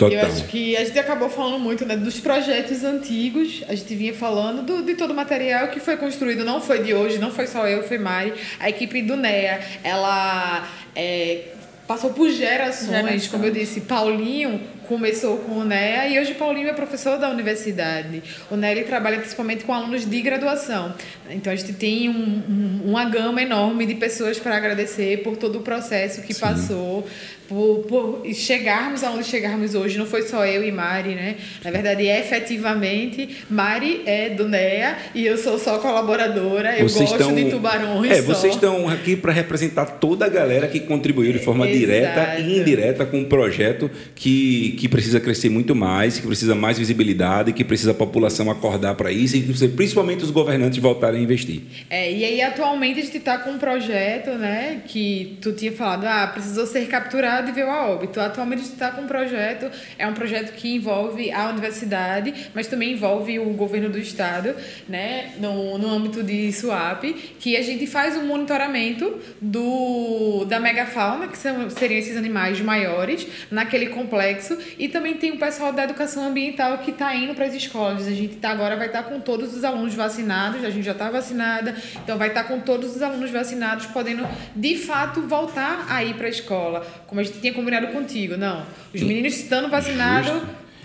Total. 0.01 0.18
Eu 0.18 0.27
acho 0.27 0.44
que 0.47 0.74
a 0.78 0.85
gente 0.85 0.98
acabou 0.98 1.28
falando 1.28 1.59
muito 1.59 1.85
né, 1.85 1.94
dos 1.94 2.18
projetos 2.18 2.82
antigos. 2.85 3.62
A 3.68 3.74
gente 3.74 3.94
vinha 3.94 4.14
falando 4.14 4.62
do, 4.62 4.82
de 4.82 4.94
todo 4.94 5.10
o 5.10 5.14
material 5.14 5.68
que 5.68 5.78
foi 5.78 5.98
construído. 5.98 6.43
Não 6.43 6.59
foi 6.59 6.82
de 6.82 6.94
hoje, 6.94 7.18
não 7.18 7.31
foi 7.31 7.47
só 7.47 7.68
eu, 7.68 7.82
foi 7.82 7.98
Mari. 7.98 8.32
A 8.59 8.70
equipe 8.70 9.02
do 9.02 9.14
NEA, 9.14 9.60
ela 9.85 10.66
é, 10.97 11.48
passou 11.86 12.14
por 12.14 12.31
gerações. 12.31 12.89
Gerações. 12.89 13.28
Como 13.28 13.44
eu 13.44 13.51
disse, 13.52 13.82
Paulinho 13.82 14.59
começou 14.94 15.36
com 15.38 15.52
o 15.60 15.64
NEA 15.64 16.08
e 16.08 16.18
hoje 16.18 16.34
Paulinho 16.34 16.66
é 16.68 16.72
professor 16.72 17.16
da 17.16 17.30
universidade. 17.30 18.20
O 18.50 18.56
NEA 18.56 18.72
ele 18.72 18.82
trabalha 18.82 19.20
principalmente 19.20 19.62
com 19.62 19.72
alunos 19.72 20.04
de 20.04 20.20
graduação. 20.20 20.92
Então 21.30 21.52
a 21.52 21.54
gente 21.54 21.74
tem 21.74 22.08
um- 22.08 22.42
um- 22.82 22.90
uma 22.90 23.04
gama 23.04 23.40
enorme 23.40 23.86
de 23.86 23.94
pessoas 23.94 24.40
para 24.40 24.56
agradecer 24.56 25.22
por 25.22 25.36
todo 25.36 25.58
o 25.58 25.60
processo 25.60 26.22
que 26.22 26.34
passou, 26.34 27.06
por, 27.48 27.84
por 27.88 28.22
chegarmos 28.34 29.04
aonde 29.04 29.24
chegarmos 29.24 29.76
hoje. 29.76 29.96
Não 29.96 30.06
foi 30.06 30.22
só 30.22 30.44
eu 30.44 30.64
e 30.64 30.72
Mari, 30.72 31.14
né? 31.14 31.36
Na 31.64 31.70
verdade, 31.70 32.04
efetivamente, 32.06 33.38
Mari 33.48 34.02
é 34.06 34.30
do 34.30 34.48
NEA 34.48 34.96
e 35.14 35.24
eu 35.26 35.36
sou 35.38 35.58
só 35.58 35.78
colaboradora. 35.78 36.76
Eu 36.78 36.88
Vocês 36.88 37.10
gosto 37.10 37.20
estão- 37.20 37.34
de 37.34 37.44
tubarões. 37.50 38.10
É, 38.10 38.16
só. 38.16 38.34
vocês 38.34 38.54
estão 38.54 38.88
aqui 38.88 39.14
para 39.16 39.32
representar 39.32 39.86
toda 39.86 40.26
a 40.26 40.28
galera 40.28 40.66
que 40.68 40.80
contribuiu 40.80 41.32
de 41.32 41.38
forma 41.38 41.64
Exato. 41.68 41.78
direta 41.78 42.38
e 42.40 42.58
indireta 42.60 43.06
com 43.06 43.18
um 43.18 43.24
projeto 43.24 43.90
que, 44.14 44.72
que 44.81 44.89
precisa 44.89 45.20
crescer 45.20 45.51
muito 45.51 45.74
mais, 45.74 46.19
que 46.19 46.27
precisa 46.27 46.55
mais 46.55 46.78
visibilidade, 46.78 47.52
que 47.52 47.62
precisa 47.62 47.90
a 47.90 47.94
população 47.94 48.51
acordar 48.51 48.94
para 48.94 49.12
isso 49.12 49.36
e 49.36 49.43
que 49.43 49.69
principalmente 49.69 50.24
os 50.24 50.31
governantes 50.31 50.78
voltarem 50.78 51.20
a 51.20 51.23
investir. 51.23 51.61
É, 51.90 52.11
e 52.11 52.24
aí 52.24 52.40
atualmente 52.40 52.98
a 52.98 53.05
gente 53.05 53.19
está 53.19 53.36
com 53.36 53.51
um 53.51 53.59
projeto, 53.59 54.31
né, 54.39 54.81
que 54.86 55.36
tu 55.43 55.52
tinha 55.52 55.70
falado, 55.70 56.07
ah, 56.07 56.27
precisou 56.28 56.66
ser 56.66 56.86
capturado 56.86 57.51
e 57.51 57.52
veio 57.52 57.69
a 57.69 57.90
óbito. 57.90 58.19
Atualmente 58.19 58.61
a 58.61 58.62
gente 58.62 58.73
está 58.73 58.90
com 58.90 59.02
um 59.02 59.07
projeto, 59.07 59.70
é 59.98 60.07
um 60.07 60.15
projeto 60.15 60.55
que 60.55 60.74
envolve 60.74 61.31
a 61.31 61.51
universidade, 61.51 62.32
mas 62.55 62.66
também 62.66 62.94
envolve 62.94 63.39
o 63.39 63.51
governo 63.51 63.90
do 63.90 63.98
estado, 63.98 64.55
né, 64.89 65.32
no, 65.39 65.77
no 65.77 65.90
âmbito 65.90 66.23
de 66.23 66.51
SUAP, 66.55 67.35
que 67.39 67.55
a 67.55 67.61
gente 67.61 67.86
faz 67.86 68.16
um 68.16 68.24
monitoramento 68.24 69.19
do 69.43 70.47
da 70.47 70.59
megafauna, 70.59 71.28
que 71.28 71.36
são, 71.36 71.69
seriam 71.69 71.98
esses 71.98 72.16
animais 72.16 72.62
maiores, 72.62 73.27
naquele 73.51 73.89
complexo, 73.89 74.57
e 74.78 74.88
também 74.88 75.14
tem 75.14 75.32
o 75.32 75.38
pessoal 75.38 75.72
da 75.72 75.84
educação 75.84 76.26
ambiental 76.26 76.78
que 76.78 76.90
está 76.90 77.14
indo 77.14 77.34
para 77.34 77.46
as 77.46 77.54
escolas. 77.54 78.06
A 78.06 78.12
gente 78.12 78.36
tá, 78.36 78.50
agora 78.50 78.76
vai 78.76 78.86
estar 78.86 79.02
com 79.04 79.20
todos 79.20 79.54
os 79.54 79.64
alunos 79.64 79.94
vacinados, 79.94 80.64
a 80.64 80.70
gente 80.70 80.84
já 80.84 80.92
está 80.92 81.10
vacinada, 81.10 81.74
então 82.02 82.16
vai 82.18 82.28
estar 82.28 82.44
com 82.44 82.60
todos 82.60 82.96
os 82.96 83.02
alunos 83.02 83.30
vacinados, 83.30 83.86
podendo 83.86 84.26
de 84.54 84.76
fato 84.76 85.22
voltar 85.22 85.86
a 85.88 86.04
ir 86.04 86.14
para 86.14 86.26
a 86.26 86.30
escola, 86.30 86.86
como 87.06 87.20
a 87.20 87.24
gente 87.24 87.40
tinha 87.40 87.52
combinado 87.52 87.88
contigo. 87.88 88.36
Não, 88.36 88.64
os 88.94 89.02
meninos 89.02 89.34
estando 89.34 89.68
vacinados, 89.68 90.42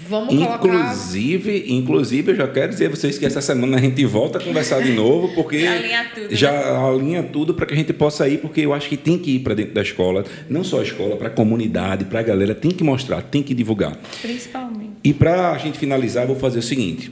vamos 0.08 0.34
colocar. 0.34 0.68
Inclusive, 0.68 1.66
inclusive, 1.70 2.32
eu 2.32 2.36
já 2.36 2.48
quero 2.48 2.70
dizer 2.70 2.88
a 2.88 2.90
vocês 2.90 3.18
que 3.18 3.26
essa 3.26 3.42
semana 3.42 3.78
a 3.78 3.80
gente 3.80 4.04
volta 4.06 4.38
a 4.38 4.42
conversar 4.42 4.82
de 4.82 4.92
novo, 4.92 5.34
porque 5.34 5.66
Alinhar 5.66 6.14
tudo, 6.14 6.30
né? 6.30 6.36
já 6.36 6.88
alinha 6.88 7.24
tudo 7.24 7.54
para 7.54 7.66
que 7.66 7.74
a 7.74 7.78
gente 7.78 7.94
possa 7.94 8.28
ir, 8.28 8.40
porque 8.40 8.62
eu 8.62 8.74
acho 8.74 8.90
que 8.90 8.98
tem 8.98 9.18
que 9.18 9.36
ir 9.36 9.40
para 9.40 9.54
dentro 9.54 9.74
da 9.74 9.82
escola, 9.82 10.24
não 10.50 10.64
só 10.64 10.80
a 10.80 10.84
escola, 10.84 11.16
para 11.16 11.28
a 11.28 11.32
comunidade, 11.32 12.06
para 12.06 12.20
a 12.20 12.24
galera, 12.24 12.54
tem 12.54 12.72
que 12.72 12.84
mostrar, 12.84 13.22
tem 13.22 13.42
que 13.42 13.54
divulgar. 13.54 13.98
Principalmente. 14.22 14.92
E 15.04 15.14
para 15.14 15.52
a 15.52 15.58
gente 15.58 15.78
finalizar, 15.78 16.24
eu 16.24 16.28
vou 16.30 16.38
fazer 16.38 16.60
o 16.60 16.64
seguinte. 16.64 17.12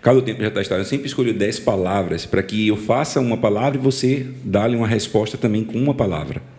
Cada 0.00 0.20
tempo 0.20 0.42
já 0.42 0.48
está 0.48 0.60
estado, 0.60 0.80
eu 0.80 0.84
sempre 0.84 1.06
escolho 1.06 1.32
10 1.32 1.60
palavras 1.60 2.26
para 2.26 2.42
que 2.42 2.68
eu 2.68 2.76
faça 2.76 3.20
uma 3.20 3.38
palavra 3.38 3.78
e 3.78 3.80
você 3.80 4.26
dá-lhe 4.44 4.76
uma 4.76 4.86
resposta 4.86 5.38
também 5.38 5.64
com 5.64 5.78
uma 5.78 5.94
palavra. 5.94 6.53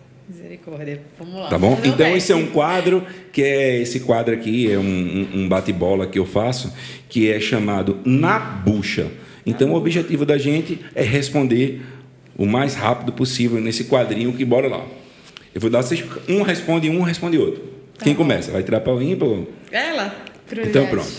Misericórdia, 0.65 1.01
vamos 1.17 1.35
lá. 1.35 1.47
Tá 1.49 1.57
bom? 1.57 1.79
Então, 1.83 2.15
esse 2.15 2.31
é 2.31 2.35
um 2.35 2.47
quadro, 2.47 3.05
que 3.31 3.41
é 3.43 3.81
esse 3.81 3.99
quadro 3.99 4.33
aqui, 4.33 4.71
é 4.71 4.77
um, 4.79 5.27
um- 5.33 5.47
bate-bola 5.47 6.07
que 6.07 6.17
eu 6.17 6.25
faço, 6.25 6.73
que 7.07 7.29
é 7.31 7.39
chamado 7.39 7.99
Na 8.05 8.39
Bucha. 8.39 9.11
Então, 9.45 9.71
o 9.71 9.75
objetivo 9.75 10.25
da 10.25 10.37
gente 10.37 10.79
é 10.95 11.03
responder 11.03 11.81
o 12.37 12.45
mais 12.45 12.73
rápido 12.73 13.13
possível 13.13 13.61
nesse 13.61 13.85
quadrinho 13.85 14.33
que 14.33 14.43
bora 14.43 14.67
lá. 14.67 14.85
Eu 15.53 15.61
vou 15.61 15.69
dar 15.69 15.83
vocês, 15.83 16.03
um 16.27 16.41
responde 16.41 16.89
um, 16.89 17.01
responde 17.01 17.37
outro. 17.37 17.61
Tá 17.97 18.03
Quem 18.03 18.15
começa? 18.15 18.51
Vai 18.51 18.63
tirar 18.63 18.85
o 18.87 19.01
ímpar? 19.01 19.27
Ela? 19.71 20.15
Então, 20.51 20.87
pronto. 20.87 21.11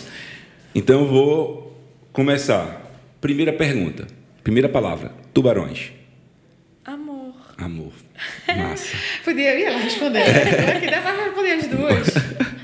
Então, 0.74 1.01
eu 1.02 1.06
vou 1.06 1.81
começar. 2.12 2.82
Primeira 3.20 3.52
pergunta. 3.52 4.06
Primeira 4.43 4.68
palavra. 4.68 5.12
Tubarões. 5.32 5.90
Amor. 6.85 7.32
Amor. 7.56 7.93
Massa. 8.56 8.97
Podia 9.24 9.59
ir 9.59 9.64
ela 9.64 9.78
responder. 9.78 10.20
É. 10.20 10.80
que 10.80 10.90
dá 10.90 11.01
para 11.01 11.24
responder 11.24 11.52
as 11.52 11.66
duas. 11.66 12.09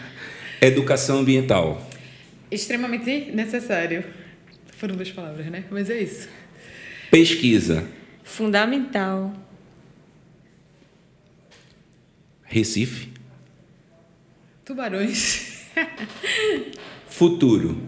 Educação 0.61 1.19
ambiental. 1.19 1.87
Extremamente 2.51 3.31
necessário. 3.33 4.05
Foram 4.77 4.97
duas 4.97 5.11
palavras, 5.11 5.47
né? 5.47 5.65
Mas 5.71 5.91
é 5.91 6.01
isso. 6.01 6.29
Pesquisa. 7.11 7.87
Fundamental. 8.23 9.33
Recife. 12.45 13.13
Tubarões. 14.65 15.67
Futuro. 17.09 17.81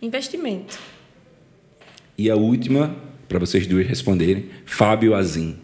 Investimento. 0.00 0.78
E 2.16 2.30
a 2.30 2.36
última, 2.36 2.96
para 3.28 3.38
vocês 3.38 3.66
duas 3.66 3.86
responderem, 3.86 4.50
Fábio 4.64 5.14
Azim. 5.14 5.58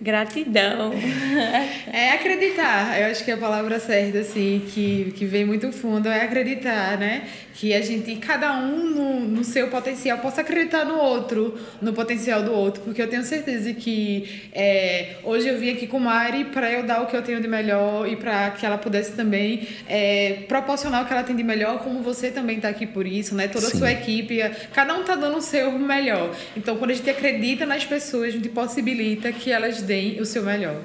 É, 0.00 0.04
gratidão. 0.04 0.92
É 1.92 2.12
acreditar. 2.12 3.00
Eu 3.00 3.10
acho 3.10 3.24
que 3.24 3.30
a 3.30 3.36
palavra 3.36 3.78
certa, 3.78 4.18
assim, 4.20 4.64
que, 4.72 5.12
que 5.16 5.26
vem 5.26 5.44
muito 5.44 5.72
fundo 5.72 6.08
é 6.08 6.22
acreditar, 6.22 6.96
né? 6.96 7.22
Que 7.60 7.74
a 7.74 7.82
gente, 7.82 8.16
cada 8.16 8.56
um 8.56 8.88
no, 8.88 9.20
no 9.20 9.44
seu 9.44 9.68
potencial, 9.68 10.16
possa 10.16 10.40
acreditar 10.40 10.86
no 10.86 10.96
outro, 10.96 11.60
no 11.82 11.92
potencial 11.92 12.42
do 12.42 12.54
outro. 12.54 12.80
Porque 12.80 13.02
eu 13.02 13.06
tenho 13.06 13.22
certeza 13.22 13.74
que 13.74 14.48
é, 14.50 15.16
hoje 15.22 15.46
eu 15.46 15.58
vim 15.58 15.68
aqui 15.68 15.86
com 15.86 15.98
Mari 15.98 16.46
para 16.46 16.72
eu 16.72 16.84
dar 16.84 17.02
o 17.02 17.06
que 17.06 17.14
eu 17.14 17.20
tenho 17.20 17.38
de 17.38 17.46
melhor 17.46 18.08
e 18.08 18.16
para 18.16 18.52
que 18.52 18.64
ela 18.64 18.78
pudesse 18.78 19.12
também 19.12 19.68
é, 19.86 20.44
proporcionar 20.48 21.04
o 21.04 21.06
que 21.06 21.12
ela 21.12 21.22
tem 21.22 21.36
de 21.36 21.42
melhor, 21.44 21.80
como 21.80 22.00
você 22.00 22.30
também 22.30 22.56
está 22.56 22.70
aqui 22.70 22.86
por 22.86 23.06
isso, 23.06 23.34
né? 23.34 23.46
Toda 23.46 23.66
a 23.66 23.70
Sim. 23.70 23.76
sua 23.76 23.92
equipe, 23.92 24.40
cada 24.72 24.94
um 24.94 25.04
tá 25.04 25.14
dando 25.14 25.36
o 25.36 25.42
seu 25.42 25.70
melhor. 25.72 26.34
Então, 26.56 26.78
quando 26.78 26.92
a 26.92 26.94
gente 26.94 27.10
acredita 27.10 27.66
nas 27.66 27.84
pessoas, 27.84 28.28
a 28.28 28.30
gente 28.30 28.48
possibilita 28.48 29.30
que 29.32 29.52
elas 29.52 29.82
deem 29.82 30.18
o 30.18 30.24
seu 30.24 30.42
melhor. 30.42 30.80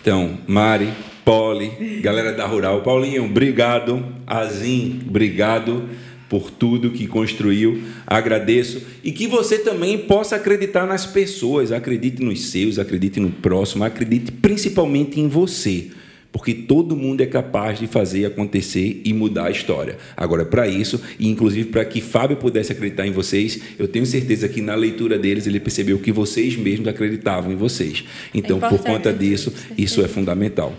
Então, 0.00 0.38
Mari, 0.46 0.88
Poli, 1.24 2.00
galera 2.02 2.32
da 2.32 2.46
Rural. 2.46 2.82
Paulinho, 2.82 3.24
obrigado. 3.24 4.04
Azim, 4.26 5.00
obrigado 5.06 5.88
por 6.28 6.50
tudo 6.50 6.90
que 6.90 7.06
construiu. 7.06 7.82
Agradeço. 8.06 8.82
E 9.02 9.10
que 9.12 9.26
você 9.26 9.58
também 9.58 9.98
possa 9.98 10.36
acreditar 10.36 10.86
nas 10.86 11.04
pessoas. 11.04 11.72
Acredite 11.72 12.22
nos 12.22 12.50
seus, 12.50 12.78
acredite 12.78 13.18
no 13.18 13.30
próximo, 13.30 13.84
acredite 13.84 14.30
principalmente 14.32 15.20
em 15.20 15.28
você. 15.28 15.90
Porque 16.32 16.54
todo 16.54 16.96
mundo 16.96 17.20
é 17.22 17.26
capaz 17.26 17.78
de 17.78 17.86
fazer 17.86 18.24
acontecer 18.24 19.00
e 19.04 19.12
mudar 19.12 19.46
a 19.46 19.50
história. 19.50 19.98
Agora, 20.16 20.44
para 20.44 20.68
isso, 20.68 21.00
e 21.18 21.28
inclusive 21.28 21.68
para 21.70 21.84
que 21.84 22.00
Fábio 22.00 22.36
pudesse 22.36 22.72
acreditar 22.72 23.06
em 23.06 23.12
vocês, 23.12 23.60
eu 23.78 23.88
tenho 23.88 24.06
certeza 24.06 24.48
que 24.48 24.60
na 24.60 24.74
leitura 24.74 25.18
deles 25.18 25.46
ele 25.46 25.58
percebeu 25.60 25.98
que 25.98 26.12
vocês 26.12 26.56
mesmos 26.56 26.88
acreditavam 26.88 27.52
em 27.52 27.56
vocês. 27.56 28.04
Então, 28.32 28.58
É 28.62 28.68
por 28.68 28.78
conta 28.78 29.12
disso, 29.12 29.52
isso 29.76 30.02
é 30.04 30.08
fundamental. 30.08 30.72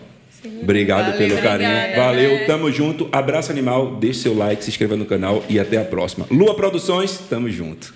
Obrigado 0.63 1.11
Valeu, 1.11 1.17
pelo 1.17 1.41
carinho. 1.41 1.69
obrigada, 1.69 2.01
Valeu, 2.01 2.31
né? 2.31 2.45
tamo 2.45 2.71
junto. 2.71 3.07
Abraço 3.11 3.51
animal, 3.51 3.97
deixe 3.97 4.21
seu 4.21 4.35
like, 4.35 4.63
se 4.63 4.69
inscreva 4.69 4.95
no 4.95 5.05
canal 5.05 5.43
e 5.49 5.59
até 5.59 5.77
a 5.77 5.83
próxima. 5.83 6.25
Lua 6.31 6.55
Produções, 6.55 7.19
tamo 7.29 7.49
junto. 7.49 7.93